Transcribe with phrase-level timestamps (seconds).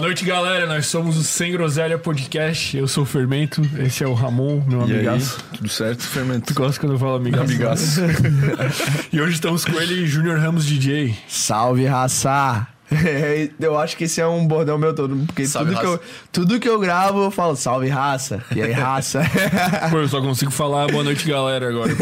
[0.00, 0.64] Boa noite, galera.
[0.64, 2.74] Nós somos o Sem Groselha Podcast.
[2.74, 3.60] Eu sou o Fermento.
[3.78, 5.44] Esse é o Ramon, meu E aí, amigaço.
[5.52, 6.46] tudo certo, Fermento?
[6.46, 7.44] Tu gosta quando eu falo amigaço?
[7.44, 8.00] Amigaço.
[9.12, 11.14] e hoje estamos com ele, Júnior Ramos DJ.
[11.28, 12.66] Salve, raça!
[13.04, 16.00] É, eu acho que esse é um bordão meu todo, porque Salve, tudo que, eu,
[16.32, 18.42] tudo que eu gravo eu falo salve, raça.
[18.54, 19.22] E aí, raça?
[19.90, 21.92] Pô, eu só consigo falar boa noite, galera, agora.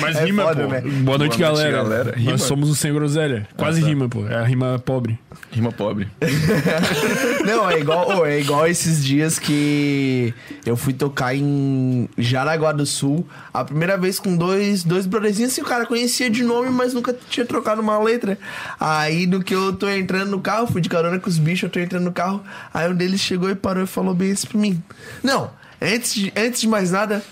[0.00, 0.68] Mas É rima, foda, pô.
[0.70, 0.80] né?
[0.80, 1.76] Boa noite, Boa noite, galera.
[1.76, 2.14] galera.
[2.16, 2.32] Rima?
[2.32, 3.46] Nós somos o Sem Groselha.
[3.56, 3.86] Quase tá.
[3.86, 4.26] rima, pô.
[4.26, 5.18] É a rima pobre.
[5.52, 6.08] Rima pobre.
[7.44, 10.32] Não, é igual, ô, é igual esses dias que
[10.64, 13.26] eu fui tocar em Jaraguá do Sul.
[13.52, 17.14] A primeira vez com dois, dois brotherzinhos, assim, o cara conhecia de nome, mas nunca
[17.30, 18.38] tinha trocado uma letra.
[18.80, 21.68] Aí, no que eu tô entrando no carro, fui de carona com os bichos, eu
[21.70, 22.42] tô entrando no carro.
[22.72, 24.82] Aí um deles chegou e parou e falou bem isso pra mim.
[25.22, 25.50] Não,
[25.80, 27.22] antes de, antes de mais nada,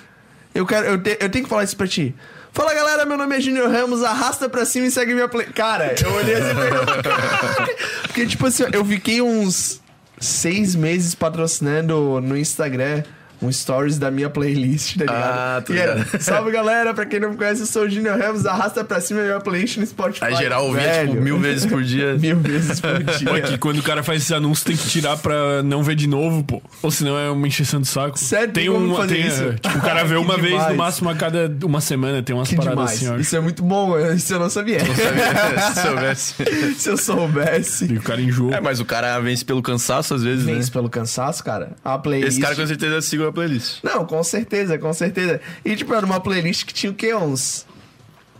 [0.54, 2.14] eu quero, eu, te- eu tenho que falar isso pra ti.
[2.52, 5.46] Fala galera, meu nome é Junior Ramos, arrasta pra cima e segue minha play.
[5.46, 6.54] Cara, eu olhei assim.
[8.06, 9.80] Porque, tipo assim, eu fiquei uns
[10.20, 13.02] seis meses patrocinando no Instagram
[13.44, 15.22] um stories da minha playlist, tá ligado?
[15.22, 16.18] Ah, tô e era, ligado.
[16.22, 19.22] salve galera, pra quem não me conhece, eu sou o Junior Ramos, arrasta pra cima
[19.22, 20.24] minha playlist no Spotify.
[20.26, 22.14] Aí geral ouvia, tipo, mil vezes por dia.
[22.24, 23.28] Mil vezes por dia.
[23.28, 26.06] Pô, que quando o cara faz esse anúncio, tem que tirar pra não ver de
[26.06, 26.62] novo, pô.
[26.82, 28.18] Ou senão é uma encheção de saco.
[28.18, 28.52] Sério?
[28.52, 28.96] Tem Tem como um.
[28.96, 29.42] fazer Tem, isso?
[29.42, 30.76] é, tipo, o cara vê uma vez, no demais.
[30.76, 32.22] máximo, a cada uma semana.
[32.22, 32.96] Tem umas Que paradas demais.
[33.02, 33.16] assim, ó.
[33.18, 34.80] Isso é muito bom, isso eu não sabia.
[34.80, 36.34] Se soubesse.
[36.76, 37.92] Se eu soubesse.
[37.92, 38.54] E o cara enjoa.
[38.56, 40.72] É, mas o cara vence pelo cansaço às vezes, Vence né?
[40.72, 41.72] pelo cansaço, cara.
[41.84, 42.32] A playlist.
[42.32, 43.82] Esse cara com certeza siga a playlist.
[43.82, 45.40] Não, com certeza, com certeza.
[45.64, 47.12] E, tipo, era uma playlist que tinha o quê?
[47.14, 47.66] Uns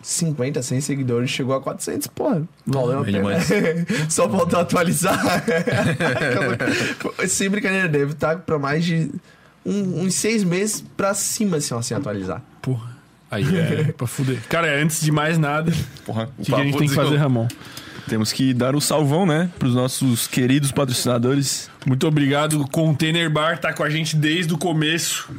[0.03, 1.31] 50, 100 seguidores.
[1.31, 2.43] Chegou a 400, porra.
[2.67, 3.29] Valeu a pena.
[4.09, 5.19] Só faltou atualizar.
[7.29, 9.11] Sem brincadeira, deve estar pra mais de
[9.65, 12.43] um- uns seis meses pra cima, assim, ó, sem atualizar.
[12.63, 12.95] Porra.
[13.31, 14.39] Aí é pra fuder.
[14.49, 15.73] Cara, antes de mais nada,
[16.05, 17.49] Porra, o que, que a gente tem que fazer, Ramon?
[18.09, 19.51] Temos que dar o salvão, né?
[19.59, 21.71] Pros nossos queridos patrocinadores.
[21.87, 22.61] Muito obrigado.
[22.61, 25.31] O Container Bar tá com a gente desde o começo.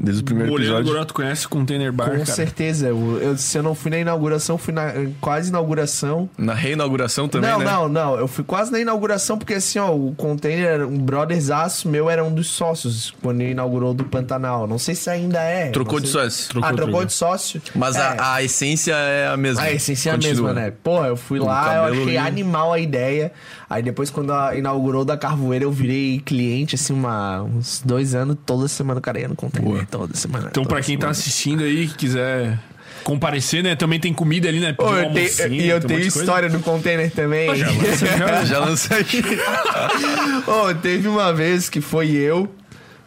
[0.00, 0.92] Desde o primeiro Moreira episódio.
[0.92, 2.26] Goroto conhece o Container Bar, Com cara.
[2.26, 2.88] certeza.
[2.88, 6.28] Eu, eu- se eu não fui na inauguração, fui na quase inauguração.
[6.36, 7.64] Na reinauguração também, não, né?
[7.64, 8.14] não, não.
[8.16, 12.34] Eu fui quase na inauguração, porque assim, ó, o container, um brotherzaço meu era um
[12.34, 14.66] dos sócios quando ele inaugurou do Pantanal.
[14.66, 15.70] Não sei se ainda é.
[15.70, 16.48] Trocou de sócio.
[16.48, 17.62] Trocou, ah, trocou de sócio.
[17.74, 18.00] Mas É.
[18.00, 19.62] a, a essência é a mesma.
[19.62, 20.48] A essência é a Continua.
[20.48, 20.72] mesma, né?
[20.82, 22.18] Pô, eu fui O lá, eu achei ali.
[22.18, 23.30] animal a ideia.
[23.70, 28.36] Aí depois, quando a- inaugurou da Carvoeira, eu virei cliente, assim, uma, uns dois anos,
[28.44, 29.81] toda semana o cara ia no container.
[29.90, 30.48] Toda semana.
[30.50, 31.10] Então, pra quem tá semana.
[31.12, 32.58] assistindo aí, que quiser
[33.04, 33.74] comparecer, né?
[33.74, 34.72] Também tem comida ali, né?
[34.72, 37.48] Pô, eu tenho- e eu um tenho história do container também.
[38.46, 39.22] Já lança aqui.
[40.46, 42.48] Ô, teve uma vez que foi eu,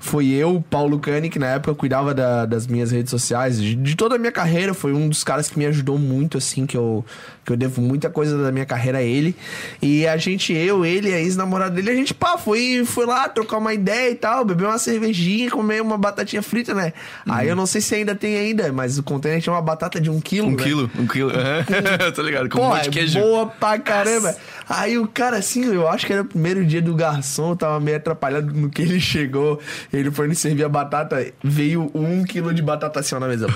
[0.06, 3.96] foi eu, Paulo Cani, que na época cuidava da- das minhas redes sociais, de, de
[3.96, 7.04] toda a minha carreira, foi um dos caras que me ajudou muito, assim, que eu,
[7.44, 9.36] que eu devo muita coisa da minha carreira a ele.
[9.82, 13.58] E a gente, eu, ele, a ex-namorada dele, a gente, pá, foi, foi lá trocar
[13.58, 16.94] uma ideia e tal, beber uma cervejinha, comer uma batatinha frita, né?
[17.28, 20.10] Aí eu não sei se ainda tem ainda, mas o container tinha uma batata de
[20.12, 20.64] um quilo, Um né?
[20.64, 21.32] quilo, um quilo.
[21.36, 22.12] Aham.
[22.14, 23.20] Tô ligado, com um Pô, monte de é queijo.
[23.20, 24.36] boa pra caramba.
[24.68, 27.98] Aí o cara, assim, eu acho que era o primeiro dia do garçom, tava meio
[27.98, 29.60] atrapalhado no que ele chegou.
[29.92, 33.48] Ele foi me servir a batata, veio um quilo de batata assim ó, na mesa.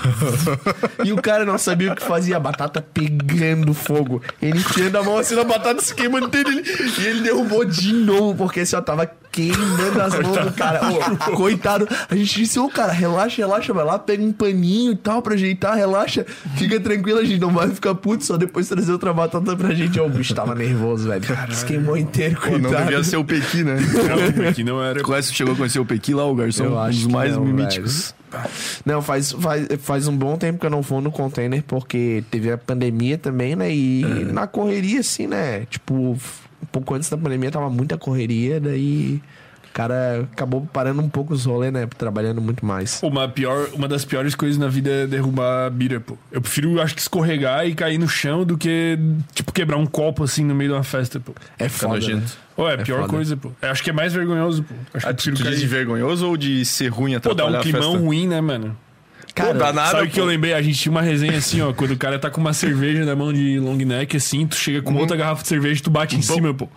[1.04, 4.22] e o cara não sabia o que fazia, a batata pegando fogo.
[4.40, 6.62] Ele enfiando a mão assim na batata, se queimando dele.
[6.98, 10.80] E ele derrubou de novo, porque assim, ó, tava queimando as mãos do cara.
[10.90, 11.88] Ô, coitado.
[12.08, 15.34] A gente disse, ô, cara, relaxa, relaxa, vai lá, pega um paninho e tal pra
[15.34, 16.26] ajeitar, relaxa.
[16.56, 19.98] Fica tranquilo, a gente não vai ficar puto, só depois trazer outra batata pra gente.
[20.00, 21.24] Ó, o bicho tava nervoso, velho.
[21.52, 22.74] Se queimou inteiro, Pô, coitado.
[22.74, 23.76] não devia ser o Pequi, né?
[24.36, 25.02] Não, aqui não era.
[25.02, 26.64] Conhece, chegou a conhecer o Pequi lá, o garçom?
[26.64, 28.14] Eu um acho dos que mais não, míticos.
[28.84, 32.52] Não, faz, faz, faz um bom tempo que eu não vou no container, porque teve
[32.52, 33.72] a pandemia também, né?
[33.72, 34.02] E
[34.32, 35.66] na correria, assim, né?
[35.66, 35.94] Tipo,
[36.62, 39.20] um pouco antes da pandemia tava muita correria, daí o
[39.72, 41.86] cara acabou parando um pouco os rolês, né?
[41.98, 43.00] Trabalhando muito mais.
[43.02, 46.16] Uma, pior, uma das piores coisas na vida é derrubar a bira, pô.
[46.30, 48.98] Eu prefiro, acho que, escorregar e cair no chão do que,
[49.32, 51.32] tipo, quebrar um copo assim no meio de uma festa, pô.
[51.58, 52.22] É foda, né?
[52.58, 53.08] é a pior foda.
[53.08, 53.52] coisa, pô.
[53.62, 54.74] Eu acho que é mais vergonhoso, pô.
[54.94, 57.58] Acho que Ah, tu, tu diz de vergonhoso ou de ser ruim Pô, dá atrapalhar
[57.58, 58.76] um climão ruim, né, mano?
[59.34, 60.20] Cara, Pô, dá nada, Sabe o que pô.
[60.20, 60.52] eu lembrei?
[60.54, 61.72] A gente tinha uma resenha assim, ó.
[61.72, 64.82] Quando o cara tá com uma cerveja na mão de long neck, assim, tu chega
[64.82, 66.68] com outra garrafa de cerveja e tu bate em cima, pô.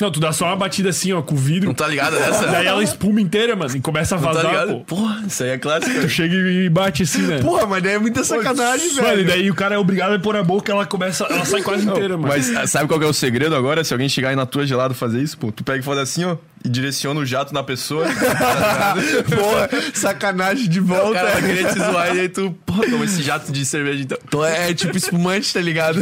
[0.00, 1.68] Não, tu dá só uma batida assim, ó, com o vidro.
[1.68, 2.46] Não tá ligado nessa?
[2.46, 4.68] Daí ela espuma inteira, mano, e começa a Não tá vazar, ligado?
[4.84, 4.96] pô.
[4.96, 6.00] Porra, isso aí é clássico.
[6.00, 7.38] Tu chega e bate assim, né?
[7.40, 9.26] Porra, mas daí é muita sacanagem, Mano, e velho.
[9.26, 11.24] daí o cara é obrigado a pôr a boca, ela começa.
[11.24, 12.28] Ela sai quase inteira, mano.
[12.28, 13.82] Mas ah, sabe qual que é o segredo agora?
[13.84, 16.24] Se alguém chegar aí na tua gelado fazer isso, pô, tu pega e faz assim,
[16.24, 18.06] ó, e direciona o jato na pessoa.
[19.34, 21.14] Porra, sacanagem de o volta.
[21.14, 24.18] cara vai querer te zoar e aí tu, pô, toma esse jato de cerveja então.
[24.30, 26.00] Tô- É tipo espumante, tá ligado?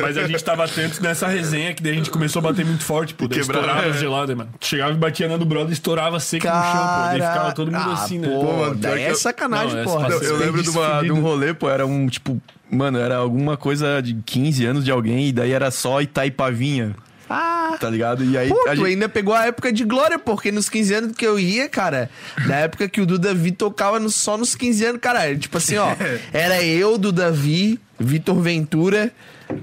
[0.00, 2.84] Mas a gente tava atento nessa resenha que daí a gente começou a bater muito
[2.84, 3.26] forte, pô.
[3.28, 3.66] Daí Quebrava.
[3.66, 4.50] estourava as geladas, mano.
[4.60, 7.02] Chegava e batia na do brother e estourava seco no chão, pô.
[7.08, 8.28] Daí ficava todo mundo Ah, assim, né?
[8.28, 10.06] Pô, Pô, mano, daí é sacanagem, porra.
[10.08, 13.16] passou- Eu, eu lembro de, uma, de um rolê, pô, era um, tipo, mano, era
[13.16, 16.94] alguma coisa de 15 anos de alguém e daí era só Itaipavinha,
[17.28, 18.24] Ah, tá ligado?
[18.24, 18.86] E aí Pô, a gente...
[18.86, 22.08] ainda pegou a época de glória, porque nos 15 anos que eu ia, cara,
[22.46, 25.76] na época que o Duda Vi tocava no- só nos 15 anos, cara, tipo assim,
[25.76, 25.88] ó,
[26.32, 29.12] era eu, Duda Vi, Vitor Ventura,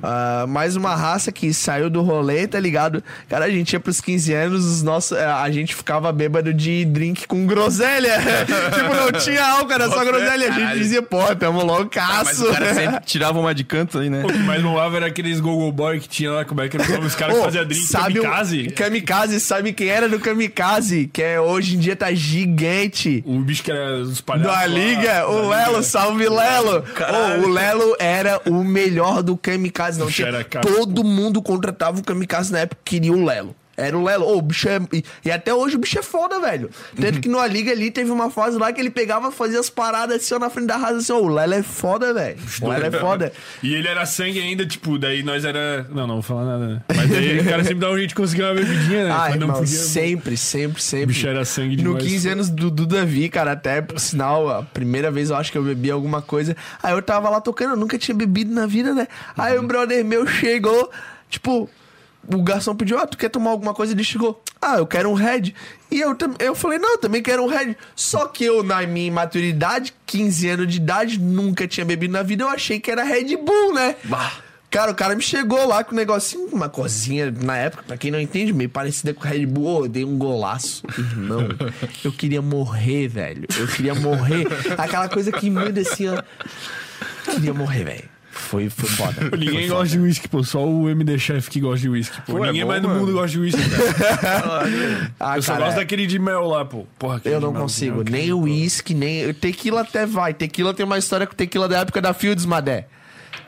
[0.02, 3.04] ah, mais uma raça que saiu do rolê, tá ligado?
[3.30, 6.86] Cara, a gente ia pros 15 anos, os nossos, eh, a gente ficava bêbado de
[6.86, 8.18] drink com groselha.
[8.74, 10.48] tipo, não tinha álcool, era só groselha.
[10.48, 10.80] A gente Caralho.
[10.80, 12.46] dizia, pô, tamo Mas loucaço.
[12.46, 14.24] o cara sempre tirava uma de canto aí, né?
[14.24, 17.00] O que mais rolava era aqueles Google Boy que tinha lá, como é que era?
[17.00, 18.68] Os caras que faziam drink sabe kamikaze.
[18.68, 18.74] O...
[18.74, 21.10] Kamikaze, sabe quem era do Kamikaze?
[21.12, 23.24] Que é, hoje em dia tá gigante.
[23.26, 24.52] O bicho que era os palhaços.
[24.52, 25.84] Da lá, Liga, o da Lelo, Liga.
[25.84, 26.82] salve Lelo!
[26.82, 27.44] Caralho.
[27.44, 30.44] Ô, o Lelo era o melhor do Kamikaze, não Bicho tinha.
[30.62, 33.56] Todo mundo contratava o Kamikaze na época, queria o Lelo.
[33.78, 34.26] Era o Lelo.
[34.26, 34.80] Ô, o bicho é.
[35.24, 36.70] E, até hoje o bicho é foda, velho.
[37.00, 40.18] Tanto que no Liga ali teve uma fase lá que ele pegava, fazia as paradas
[40.24, 42.38] assim, ó, na frente da raça, assim, ó, o Lelo é foda, velho.
[42.62, 43.34] O Lelo é foda.
[43.62, 45.86] E ele era sangue ainda, tipo, daí nós era.
[45.92, 46.82] Não, não vou falar nada, né?
[46.96, 49.12] Mas daí o cara sempre dava um jeito de conseguir uma bebidinha, né?
[49.12, 49.68] Ah, não podia.
[49.68, 51.04] sempre, sempre, sempre.
[51.06, 52.04] O bicho era sangue No demais.
[52.06, 55.58] 15 anos do, do Davi, cara, até por sinal, a primeira vez eu acho que
[55.58, 56.56] eu bebi alguma coisa.
[56.82, 59.08] Aí eu tava lá tocando, eu nunca tinha bebido na vida, né?
[59.38, 59.64] Aí Uhum.
[59.64, 60.90] o brother meu chegou,
[61.30, 61.70] tipo,
[62.28, 63.94] o garçom pediu, ah, tu quer tomar alguma coisa?
[63.94, 65.54] Ele chegou, ah, eu quero um Red.
[65.92, 67.76] E eu, eu falei, não, eu também quero um Red.
[67.96, 72.44] Só que eu, na minha imaturidade, 15 anos de idade, nunca tinha bebido na vida,
[72.44, 73.96] eu achei que era Red Bull, né?
[74.70, 78.12] Cara, o cara me chegou lá com um negocinho, uma cozinha, na época, pra quem
[78.12, 79.66] não entende, meio parecida com Red Bull.
[79.66, 80.84] Ô, eu dei um golaço.
[80.98, 81.48] Irmão,
[82.04, 83.48] eu queria morrer, velho.
[83.58, 84.46] Eu queria morrer.
[84.78, 86.22] Aquela coisa que muda assim, ó.
[87.32, 88.15] Queria morrer, velho.
[88.38, 89.30] Foi, foi foda.
[89.38, 90.44] Ninguém Foi gosta de whisky, pô.
[90.44, 92.34] Só o MD Chef que gosta de whisky, pô.
[92.34, 93.00] Pô, é Ninguém bom, mais no mano.
[93.00, 94.64] mundo gosta de whisky, cara.
[95.20, 96.86] Ah, Eu só cara, gosto daquele de mel lá, pô.
[97.00, 98.02] Porra, aquele Eu de não mel, consigo.
[98.02, 98.46] aquele Nem o mel.
[98.46, 99.34] uísque, nem.
[99.34, 100.34] Tequila até vai.
[100.34, 102.88] Tequila tem uma história com tequila da época da Fields, Madé.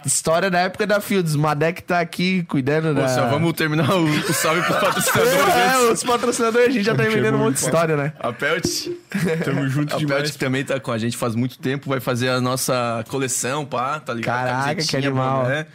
[0.08, 1.36] História da época da Fields.
[1.76, 3.10] Que tá aqui cuidando da.
[3.10, 5.38] Só vamos terminar o, o salve pros patrocinadores.
[5.58, 8.14] É, os patrocinadores, a gente já tá vendendo um monte de história, né?
[8.20, 8.66] A Pelt,
[9.44, 10.32] Tamo junto a Pelt demais.
[10.32, 14.00] que também tá com a gente faz muito tempo, vai fazer a nossa coleção, pá,
[14.00, 14.48] tá ligado?
[14.48, 15.44] Caraca, que animal.
[15.44, 15.66] boné.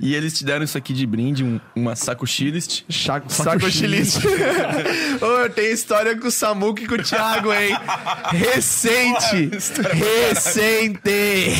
[0.00, 2.82] E eles te deram isso aqui de brinde, um- uma saco chilist.
[2.88, 4.20] Chaco, Saco saco chilista.
[5.20, 7.76] Ô, eu tenho história com o Samuca e com o Thiago, hein?
[8.32, 9.50] Recente!
[9.92, 11.52] Recente!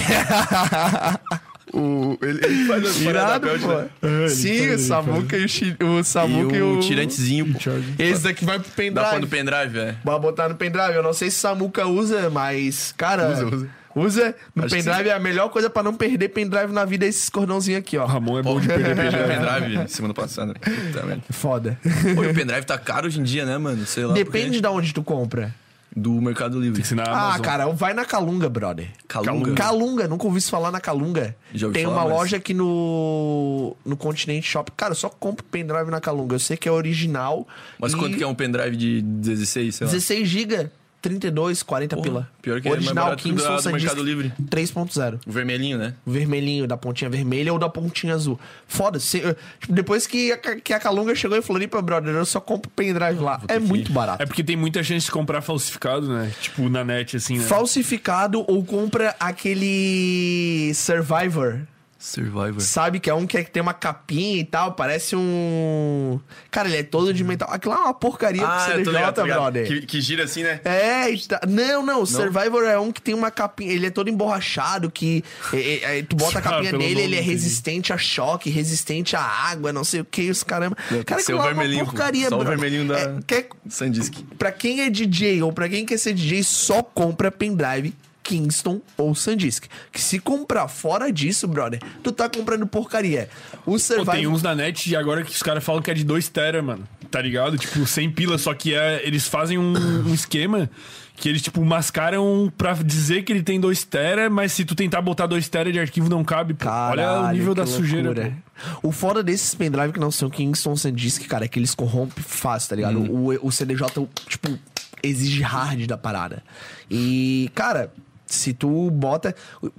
[1.72, 3.69] O, ele, ele faz as da pô.
[4.06, 4.28] né?
[4.28, 6.81] Sim, faz, o Samuca e o, o E Samuca e o o...
[6.81, 7.56] tirantezinho.
[7.98, 9.70] Esse daqui vai pro Dá pra no pendrive.
[9.70, 9.96] pendrive, é.
[10.05, 10.94] Vai botar no pendrive.
[10.94, 13.31] Eu não sei se o Samuca usa, mas, cara...
[13.31, 13.69] Usa, usa.
[13.94, 14.34] Usa.
[14.55, 17.29] No Acho pendrive é a melhor coisa pra não perder pendrive na vida, é esses
[17.29, 18.05] cordãozinhos aqui, ó.
[18.05, 19.26] O Ramon é bom de perder pendrive.
[19.29, 20.55] pendrive semana passada.
[20.55, 21.19] Puta.
[21.31, 21.79] Foda.
[22.14, 23.84] Pô, e o pendrive tá caro hoje em dia, né, mano?
[23.84, 24.14] Sei lá.
[24.14, 24.60] Depende por quê.
[24.62, 25.55] de onde tu compra.
[25.94, 26.75] Do Mercado Livre.
[26.77, 28.89] Tem que ser na Ah, cara, vai na Calunga, brother.
[29.06, 29.53] Calunga?
[29.55, 31.37] Calunga, nunca ouvi isso falar na Calunga.
[31.53, 34.70] Já ouvi Tem falar, uma mas- loja aqui no no Continente Shop.
[34.77, 36.34] Cara, eu só compro pendrive na Calunga.
[36.34, 37.46] Eu sei que é original.
[37.79, 39.93] Mas e quanto que é um pendrive de 16, sei lá?
[39.93, 40.70] 16 GB,
[41.02, 42.28] 32, 40 Porra, pila.
[42.40, 44.32] pior que é mais original que da- Kingston do SanDisk Mercado Livre.
[44.48, 45.18] 3.0.
[45.26, 45.94] O vermelhinho, né?
[46.06, 48.38] O vermelhinho, da pontinha vermelha ou da pontinha azul.
[48.68, 52.24] Foda, se, eu- tipo, depois que a, que a Calunga chegou em Floripa, brother, eu
[52.24, 53.42] só compro pendrive lá.
[53.48, 54.22] É muito barato.
[54.22, 56.32] É porque tem muita chance de comprar falsificado, né?
[56.40, 57.44] Tipo, na net, assim, né?
[57.44, 61.60] Falsificado ou compra aquele Survivor.
[62.04, 62.60] Survivor.
[62.60, 66.18] Sabe que é um que, é que tem uma capinha e tal, parece um.
[66.50, 67.48] Cara, ele é todo de metal.
[67.48, 69.38] Aquilo é uma porcaria Ah, pro CDJ, ligado, tô ligado.
[69.40, 69.66] brother.
[69.68, 70.60] Que, que gira assim, né?
[70.64, 74.10] É, tá- não, não, o Survivor é um que tem uma capinha, ele é todo
[74.10, 77.92] emborrachado, que é, é, é, tu bota a Ah, capinha pelo nele, ele é resistente
[77.92, 80.76] a choque, resistente a água, não sei o que, os caramba.
[80.88, 84.14] Tem Cara, que é uma porcaria, Só o vermelhinho da- É, quer, Sandisk.
[84.36, 89.14] pra quem é DJ ou pra quem quer ser DJ, só compra pendrive Kingston ou
[89.14, 89.64] SanDisk.
[89.91, 93.29] Que se comprar fora disso, brother, tu tá comprando porcaria.
[93.67, 94.14] O Pô, Survivor...
[94.14, 96.62] tem uns na net de agora que os caras falam que é de 2 tera,
[96.62, 96.86] mano.
[97.10, 97.58] Tá ligado?
[97.58, 99.74] Tipo, sem pila, só que é, eles fazem um,
[100.06, 100.70] um esquema
[101.14, 105.02] que eles, tipo, mascaram pra dizer que ele tem 2 tera, mas se tu tentar
[105.02, 106.69] botar 2 tera de arquivo não cabe, pô.
[106.69, 108.36] Olha o Caralho, nível da sujeira, loucura.
[108.81, 108.88] pô.
[108.88, 112.70] O foda desses pendrive que não são Kingston SanDisk, cara, é que eles corrompem fácil,
[112.70, 112.98] tá ligado?
[112.98, 113.29] Hum.
[113.43, 113.86] O, o CDJ,
[114.26, 114.58] tipo,
[115.02, 116.43] exige hard da parada.
[116.91, 117.93] E, cara,
[118.32, 119.34] se tu bota...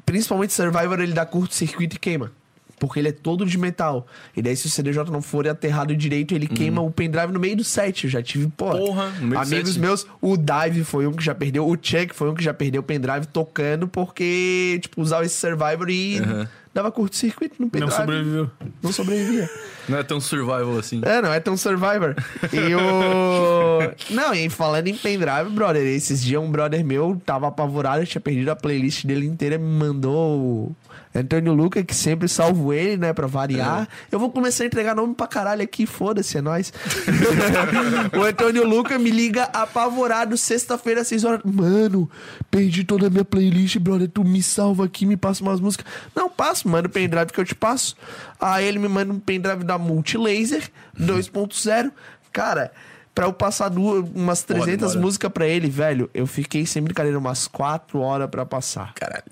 [0.05, 2.31] Principalmente Survivor, ele dá curto-circuito e queima.
[2.79, 4.05] Porque ele é todo de metal.
[4.35, 7.55] E daí, se o CDJ não for aterrado direito, ele queima o pendrive no meio
[7.55, 8.03] do set.
[8.05, 8.71] Eu já tive, pô.
[8.73, 8.85] Uhum.
[8.87, 9.79] Porra, no meio do amigos set.
[9.79, 12.81] meus, o Dive foi um que já perdeu, o Chuck foi um que já perdeu
[12.81, 16.47] o pendrive tocando porque, tipo, usava esse Survivor e Uhum.
[16.73, 17.89] dava curto-circuito no pendrive.
[17.91, 18.51] Não sobreviveu.
[18.81, 19.49] Não sobrevivia.
[19.87, 21.01] Não é tão survival assim.
[21.03, 22.15] É, não é tão Survivor.
[22.51, 23.93] E o.
[24.13, 28.49] Não, e falando em pendrive, brother, esses dias um brother meu tava apavorado, tinha perdido
[28.49, 30.75] a playlist dele inteira, me mandou o
[31.15, 33.88] Antônio Luca, que sempre salvo ele, né, pra variar.
[34.12, 36.74] Eu vou começar a entregar nome pra caralho aqui, foda-se, é nóis.
[38.17, 41.41] o Antônio Luca me liga apavorado sexta-feira, às 6 horas.
[41.43, 42.10] Mano,
[42.50, 44.10] perdi toda a minha playlist, brother.
[44.10, 45.86] Tu me salva aqui, me passa umas músicas.
[46.15, 47.96] Não, passo, manda o pendrive que eu te passo.
[48.39, 51.91] Aí ele me manda um pendrive da Multilaser 2.0.
[52.32, 52.72] Cara,
[53.13, 55.00] pra eu passar duas, umas 300 demora.
[55.00, 58.93] músicas pra ele, velho, eu fiquei sem brincadeira umas 4 horas pra passar.
[58.96, 59.24] Caralho.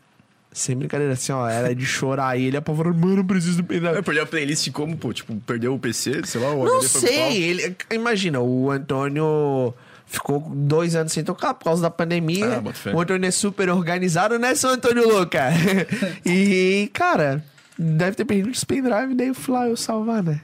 [0.53, 2.38] Sem brincadeira, assim, ó, era de chorar.
[2.38, 3.96] E ele apavorado, mano, eu preciso do pendrive.
[3.96, 5.13] Eu perdi a playlist como, pô?
[5.13, 9.74] Tipo, perdeu o PC, sei lá, o Não sei, ele, imagina, o Antônio
[10.05, 12.62] ficou dois anos sem tocar por causa da pandemia.
[12.62, 15.51] Ah, o Antônio é super organizado, né, seu Antônio Luca?
[16.25, 17.41] e, cara,
[17.79, 20.41] deve ter perdido os pendrive, daí eu fui lá eu salvar, né?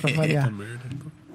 [0.00, 0.50] Pra variar.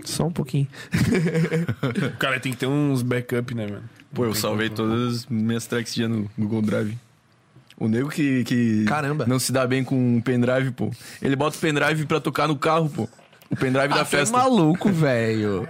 [0.03, 0.67] Só um pouquinho.
[2.15, 3.83] O cara tem que ter uns backup, né, mano?
[4.13, 6.97] Pô, eu salvei todas as minhas tracks já no Google Drive.
[7.77, 9.25] O nego que, que Caramba.
[9.27, 10.89] não se dá bem com um pendrive, pô.
[11.21, 13.09] Ele bota o pendrive pra tocar no carro, pô.
[13.49, 14.37] O pendrive da Ah, tu é festa.
[14.37, 15.67] maluco, velho.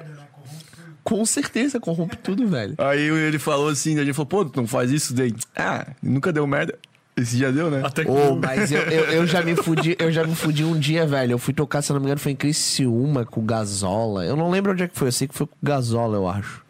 [1.03, 2.75] Com certeza, corrompe tudo, velho.
[2.79, 5.33] Aí ele falou assim, a gente falou, pô, tu não faz isso daí.
[5.55, 6.77] Ah, nunca deu merda.
[7.17, 7.81] Esse já deu, né?
[7.83, 8.11] Até que.
[8.11, 11.31] Ô, mas eu, eu, eu já me fudi, eu já me fudi um dia, velho.
[11.33, 14.25] Eu fui tocar, se eu não me engano, foi em Criciúma com o Gazola.
[14.25, 16.27] Eu não lembro onde é que foi, eu sei que foi com o Gazola, eu
[16.27, 16.64] acho.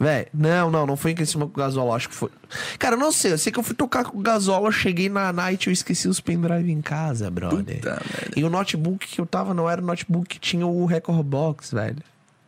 [0.00, 2.30] Velho, não, não, não foi em Criciúma com o Gazola, acho que foi.
[2.78, 5.32] Cara, eu não sei, eu sei que eu fui tocar com o Gazola, cheguei na
[5.32, 7.76] night e eu esqueci os pendrive em casa, brother.
[7.76, 8.02] Puta.
[8.36, 11.74] E o notebook que eu tava não era o notebook que tinha o Record Box,
[11.74, 12.02] velho.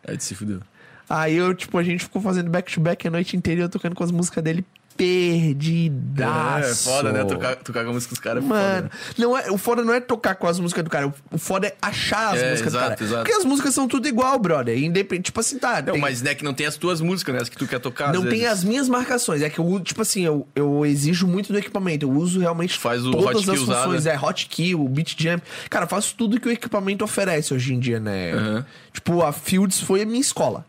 [0.06, 0.60] Aí se fudeu.
[1.08, 4.04] Aí eu, tipo, a gente ficou fazendo back-to-back a noite inteira e eu tocando com
[4.04, 4.64] as músicas dele
[5.00, 6.88] perdidaço.
[6.88, 7.24] É, foda, né?
[7.24, 8.90] Tocar, tocar com a música dos caras é Mano, foda.
[9.18, 11.74] não é, o foda não é tocar com as músicas do cara, o- foda é
[11.80, 13.04] achar as É, músicas exato, do cara.
[13.04, 13.22] exato.
[13.24, 14.76] Porque as músicas são tudo igual, brother.
[14.78, 15.82] Independente, tipo assim, tá.
[15.82, 17.40] Não, tem- mas né, que não tem as tuas músicas, né?
[17.42, 18.12] As que tu quer tocar.
[18.12, 18.46] não tem vezes.
[18.46, 19.42] as minhas marcações.
[19.42, 22.06] É que eu, tipo assim, eu, eu exijo muito do equipamento.
[22.06, 24.00] Eu uso realmente Faz o todas as funções.
[24.00, 24.08] usado.
[24.08, 25.42] É hotkey, o beat jump.
[25.68, 28.34] Cara, eu faço tudo que o equipamento oferece hoje em dia, né?
[28.34, 28.64] Uhum.
[28.92, 30.64] Tipo, a Fields foi a minha escola.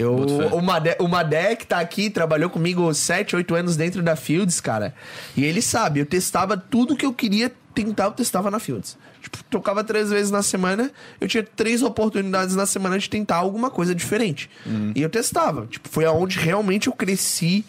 [0.00, 0.16] Eu,
[0.52, 4.94] o, Madé, o que tá aqui, trabalhou comigo 7, 8 anos dentro da Fields, cara.
[5.36, 8.96] E ele sabe, eu testava tudo que eu queria tentar, eu testava na Fields.
[9.22, 10.90] Tipo, tocava três vezes na semana,
[11.20, 14.48] eu tinha três oportunidades na semana de tentar alguma coisa diferente.
[14.64, 14.92] Uhum.
[14.94, 15.66] E eu testava.
[15.66, 17.64] Tipo, foi aonde realmente eu cresci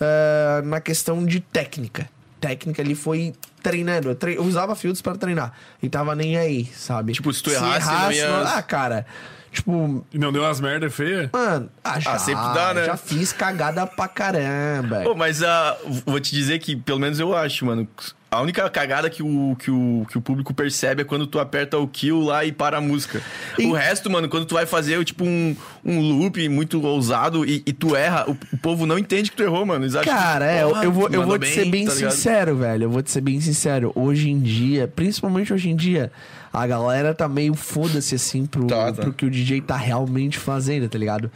[0.00, 2.08] ah, na questão de técnica.
[2.40, 4.08] Técnica ali foi treinando.
[4.10, 5.52] Eu, tre- eu usava Fields para treinar.
[5.82, 7.12] E tava nem aí, sabe?
[7.12, 9.06] Tipo, se tu errasse, não ia- Ah, cara.
[9.56, 11.30] Tipo, E não deu umas merda feia?
[11.32, 12.84] Mano, ah, já, sempre dá, né?
[12.84, 15.00] Já fiz cagada pra caramba.
[15.02, 17.88] Pô, mas ah, vou te dizer que, pelo menos eu acho, mano.
[18.30, 21.78] A única cagada que o, que, o, que o público percebe é quando tu aperta
[21.78, 23.22] o kill lá e para a música.
[23.58, 27.62] E- O resto, mano, quando tu vai fazer tipo um, um loop muito ousado e,
[27.64, 29.84] e tu erra, o, o povo não entende que tu errou, mano.
[29.84, 32.84] Eles acham Cara, que, é, eu, vou, eu vou te ser bem tá sincero, velho.
[32.84, 33.90] Eu vou te ser bem sincero.
[33.94, 36.12] Hoje em dia, principalmente hoje em dia,
[36.58, 39.02] a galera tá meio foda-se assim pro, Tá, tá.
[39.02, 41.30] pro que o DJ tá realmente fazendo, tá ligado?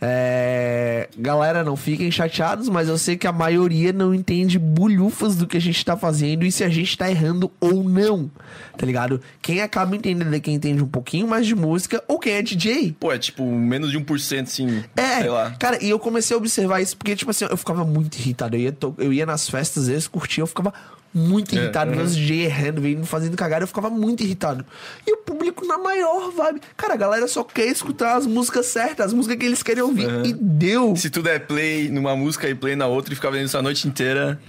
[0.00, 5.46] É, galera, não fiquem chateados, mas eu sei que a maioria não entende bulhufas do
[5.46, 8.30] que a gente tá fazendo e se a gente tá errando ou não,
[8.76, 9.20] tá ligado?
[9.42, 12.94] Quem acaba entendendo é quem entende um pouquinho mais de música ou quem é DJ.
[13.00, 15.50] Pô, é tipo menos de 1%, assim, É, sei lá.
[15.58, 18.54] cara, e eu comecei a observar isso porque, tipo assim, eu ficava muito irritado.
[18.54, 20.72] Eu ia, to- eu ia nas festas, às vezes curtia, eu ficava
[21.14, 21.90] muito É, irritado.
[21.90, 24.64] Meus DJ errando, vendo, fazendo cagada, eu ficava muito irritado.
[25.06, 26.60] E o público na maior vibe.
[26.76, 30.08] Cara, a galera só quer escutar as músicas certas, as músicas que eles querem ouvir.
[30.24, 30.94] E deu.
[30.96, 33.62] Se tu der play numa música e play na outra e ficar vendo isso a
[33.62, 34.40] noite inteira,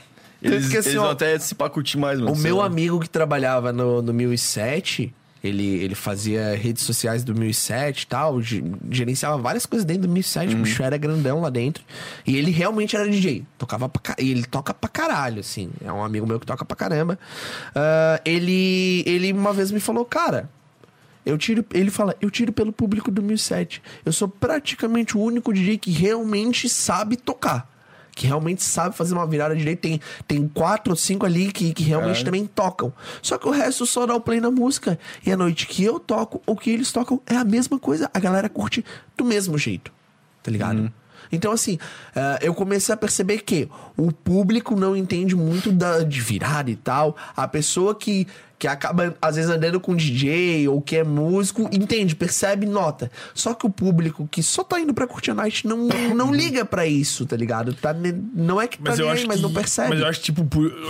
[0.41, 2.31] eles, que, assim, eles ó, vão até se pá curtir mais, mano.
[2.33, 2.65] O meu lá.
[2.65, 8.41] amigo que trabalhava no, no 1007, ele, ele fazia redes sociais do 1007 e tal,
[8.41, 11.83] ge- gerenciava várias coisas dentro do 1007, o bicho era grandão lá dentro.
[12.27, 15.69] E ele realmente era DJ, tocava pra, e ele toca pra caralho, assim.
[15.83, 17.17] É um amigo meu que toca pra caramba.
[17.75, 20.49] Ah, ele, ele uma vez me falou, cara,
[21.25, 23.81] eu tiro, ele fala, eu tiro pelo público do 1007.
[24.05, 27.69] Eu sou praticamente o único DJ que realmente sabe tocar.
[28.19, 29.83] Que realmente sabe fazer uma virada direita.
[29.83, 32.25] Tem, tem quatro ou cinco ali que, que realmente Caralho.
[32.25, 32.91] também tocam.
[33.21, 34.99] Só que o resto só dá o play na música.
[35.25, 38.11] E a noite que eu toco, ou que eles tocam, é a mesma coisa.
[38.13, 38.83] A galera curte
[39.15, 39.89] do mesmo jeito.
[40.43, 40.91] Tá ligado?
[41.31, 41.79] Então, assim,
[42.13, 46.75] eh, eu comecei a perceber que o público não entende muito da, de virada e
[46.75, 47.15] tal.
[47.37, 48.27] A pessoa que
[48.59, 53.09] que acaba, às vezes, andando com DJ ou que é músico, entende, percebe, nota.
[53.33, 56.65] Só que o público que só tá indo pra curtir a night não, não liga
[56.65, 57.73] pra isso, tá ligado?
[57.73, 57.95] Tá,
[58.35, 59.89] não é que tá Mas nem aí, mas que, não percebe.
[59.91, 60.45] Mas eu acho, tipo,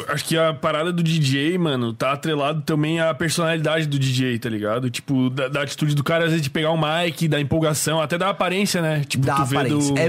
[0.08, 4.50] acho que a parada do DJ, mano, tá atrelado também à personalidade do DJ, tá
[4.50, 4.90] ligado?
[4.90, 8.18] Tipo, da, da atitude do cara, às vezes, de pegar um mic, da empolgação, até
[8.18, 9.04] da aparência, né?
[9.08, 9.94] Tipo, da aparência.
[9.94, 10.00] do...
[10.00, 10.08] É,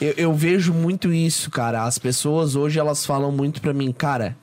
[0.00, 1.82] eu, eu vejo muito isso, cara.
[1.82, 4.36] As pessoas hoje elas falam muito pra mim, cara,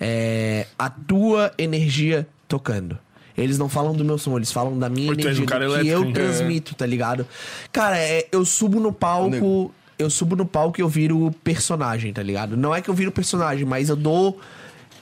[0.00, 2.98] é, a tua energia tocando.
[3.36, 6.74] Eles não falam do meu som, eles falam da minha energia, que elétrico, eu transmito,
[6.74, 7.26] tá ligado?
[7.70, 12.22] Cara, é, eu subo no palco, eu subo no palco e eu viro personagem, tá
[12.22, 12.56] ligado?
[12.56, 14.40] Não é que eu viro personagem, mas eu dou.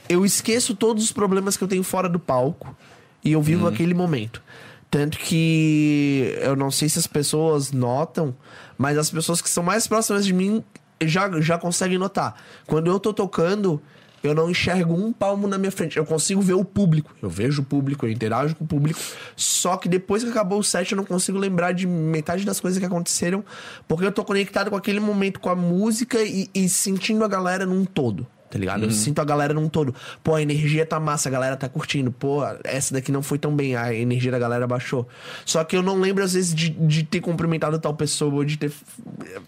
[0.08, 2.76] Eu esqueço todos os problemas que eu tenho fora do palco
[3.24, 4.42] e eu vivo aquele momento.
[4.90, 8.34] Tanto que eu não sei se as pessoas notam,
[8.78, 10.62] mas as pessoas que são mais próximas de mim
[11.02, 12.36] já, já conseguem notar.
[12.66, 13.82] Quando eu tô tocando,
[14.22, 15.96] eu não enxergo um palmo na minha frente.
[15.96, 17.14] Eu consigo ver o público.
[17.22, 18.98] Eu vejo o público, eu interajo com o público.
[19.34, 22.78] Só que depois que acabou o set, eu não consigo lembrar de metade das coisas
[22.78, 23.44] que aconteceram,
[23.86, 27.66] porque eu tô conectado com aquele momento, com a música e, e sentindo a galera
[27.66, 28.26] num todo.
[28.48, 28.84] Tá ligado?
[28.84, 29.94] Eu sinto a galera num todo.
[30.22, 32.12] Pô, a energia tá massa, a galera tá curtindo.
[32.12, 35.06] Pô, essa daqui não foi tão bem, a energia da galera baixou.
[35.44, 38.56] Só que eu não lembro, às vezes, de, de ter cumprimentado tal pessoa ou de
[38.56, 38.72] ter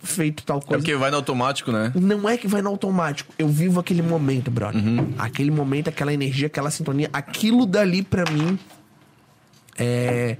[0.02, 0.78] feito tal É coisa.
[0.82, 1.92] porque vai no automático, né?
[1.94, 3.32] Não é que vai no automático.
[3.38, 4.82] Eu vivo aquele momento, brother.
[5.16, 7.08] Aquele momento, aquela energia, aquela sintonia.
[7.12, 8.58] Aquilo dali, pra mim,
[9.78, 10.36] é.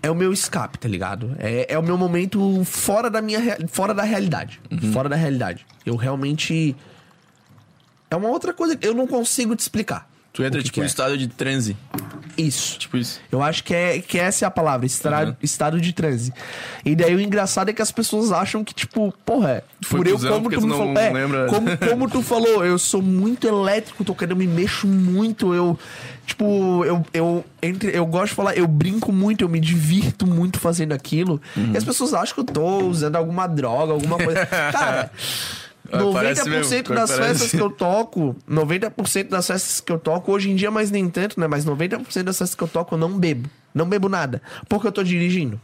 [0.00, 1.34] É o meu escape, tá ligado?
[1.38, 4.60] É, é o meu momento fora da minha fora da realidade.
[4.92, 5.66] Fora da realidade.
[5.84, 6.76] Eu realmente.
[8.10, 10.08] É uma outra coisa que eu não consigo te explicar.
[10.32, 10.86] Tu entra, que tipo, que em é.
[10.86, 11.76] estado de transe.
[12.36, 12.78] Isso.
[12.78, 13.18] Tipo isso.
[13.32, 15.36] Eu acho que, é, que essa é a palavra, estra- Uhum.
[15.42, 16.32] estado de transe.
[16.84, 20.18] E daí o engraçado é que as pessoas acham que, tipo, porra, Foi por eu,
[20.18, 20.96] como tu, tu me não falou.
[20.96, 25.76] É, como, como tu falou, eu sou muito elétrico tocando, eu me mexo muito, eu.
[26.24, 30.60] Tipo, eu, eu, entre, eu gosto de falar, eu brinco muito, eu me divirto muito
[30.60, 31.40] fazendo aquilo.
[31.56, 31.72] Uhum.
[31.72, 34.46] E as pessoas acham que eu tô usando alguma droga, alguma coisa.
[34.70, 35.10] Cara.
[35.90, 37.16] Ah, parece 90% mesmo, das parece.
[37.16, 41.08] festas que eu toco, 90% das festas que eu toco, hoje em dia mais nem
[41.08, 41.46] tanto, né?
[41.46, 43.48] Mas 90% das festas que eu toco eu não bebo.
[43.74, 44.42] Não bebo nada.
[44.68, 45.60] Porque eu tô dirigindo.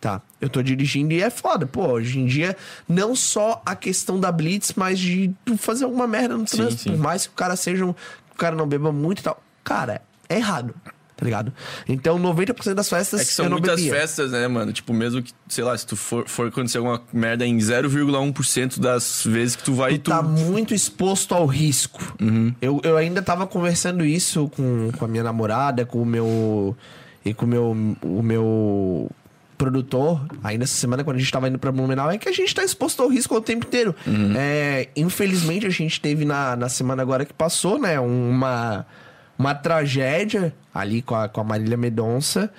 [0.00, 1.66] Tá, eu tô dirigindo e é foda.
[1.66, 2.56] Pô, hoje em dia,
[2.88, 6.90] não só a questão da Blitz, mas de tu fazer alguma merda no trânsito.
[6.90, 7.92] Por mais que o cara seja um.
[7.92, 9.42] que o cara não beba muito e tal.
[9.62, 10.74] Cara, é errado.
[11.20, 11.52] Tá ligado?
[11.86, 13.92] Então, 90% das festas É que são eu não muitas bebia.
[13.94, 14.72] festas, né, mano?
[14.72, 19.22] Tipo, mesmo que, sei lá, se tu for, for acontecer alguma merda em 0,1% das
[19.26, 20.10] vezes que tu vai, tu tu.
[20.10, 22.00] tá muito exposto ao risco.
[22.62, 26.74] Eu, eu ainda tava conversando isso com, com a minha namorada, com o meu.
[27.22, 29.10] E com o meu, o meu
[29.58, 32.54] produtor, ainda essa semana, quando a gente tava indo pra Blumenau, é que a gente
[32.54, 33.94] tá exposto ao risco o tempo inteiro.
[34.34, 38.86] É, infelizmente, a gente teve na, na semana agora que passou, né, uma,
[39.40, 42.52] uma tragédia ali com a, com a Marília Medonça.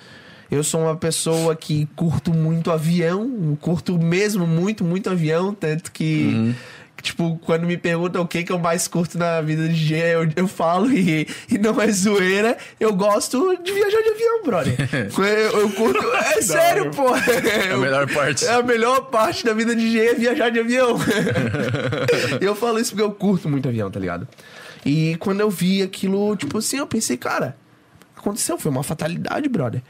[0.50, 6.54] Eu sou uma pessoa que curto muito avião, curto mesmo muito, muito avião, tanto que,
[6.96, 10.14] que, tipo, quando me perguntam o que, que eu mais curto na vida de DJ,
[10.14, 14.76] eu, eu falo e, e não é zoeira, eu gosto de viajar de avião, brother.
[15.16, 16.04] eu, eu curto.
[16.36, 17.14] É sério, pô.
[17.14, 18.44] É a melhor parte.
[18.44, 20.98] É a melhor parte da vida de DJ é viajar de avião.
[22.42, 24.26] eu falo isso porque eu curto muito avião, tá ligado?
[24.84, 27.56] E quando eu vi aquilo, tipo assim, eu pensei, cara,
[28.16, 29.82] aconteceu, foi uma fatalidade, brother.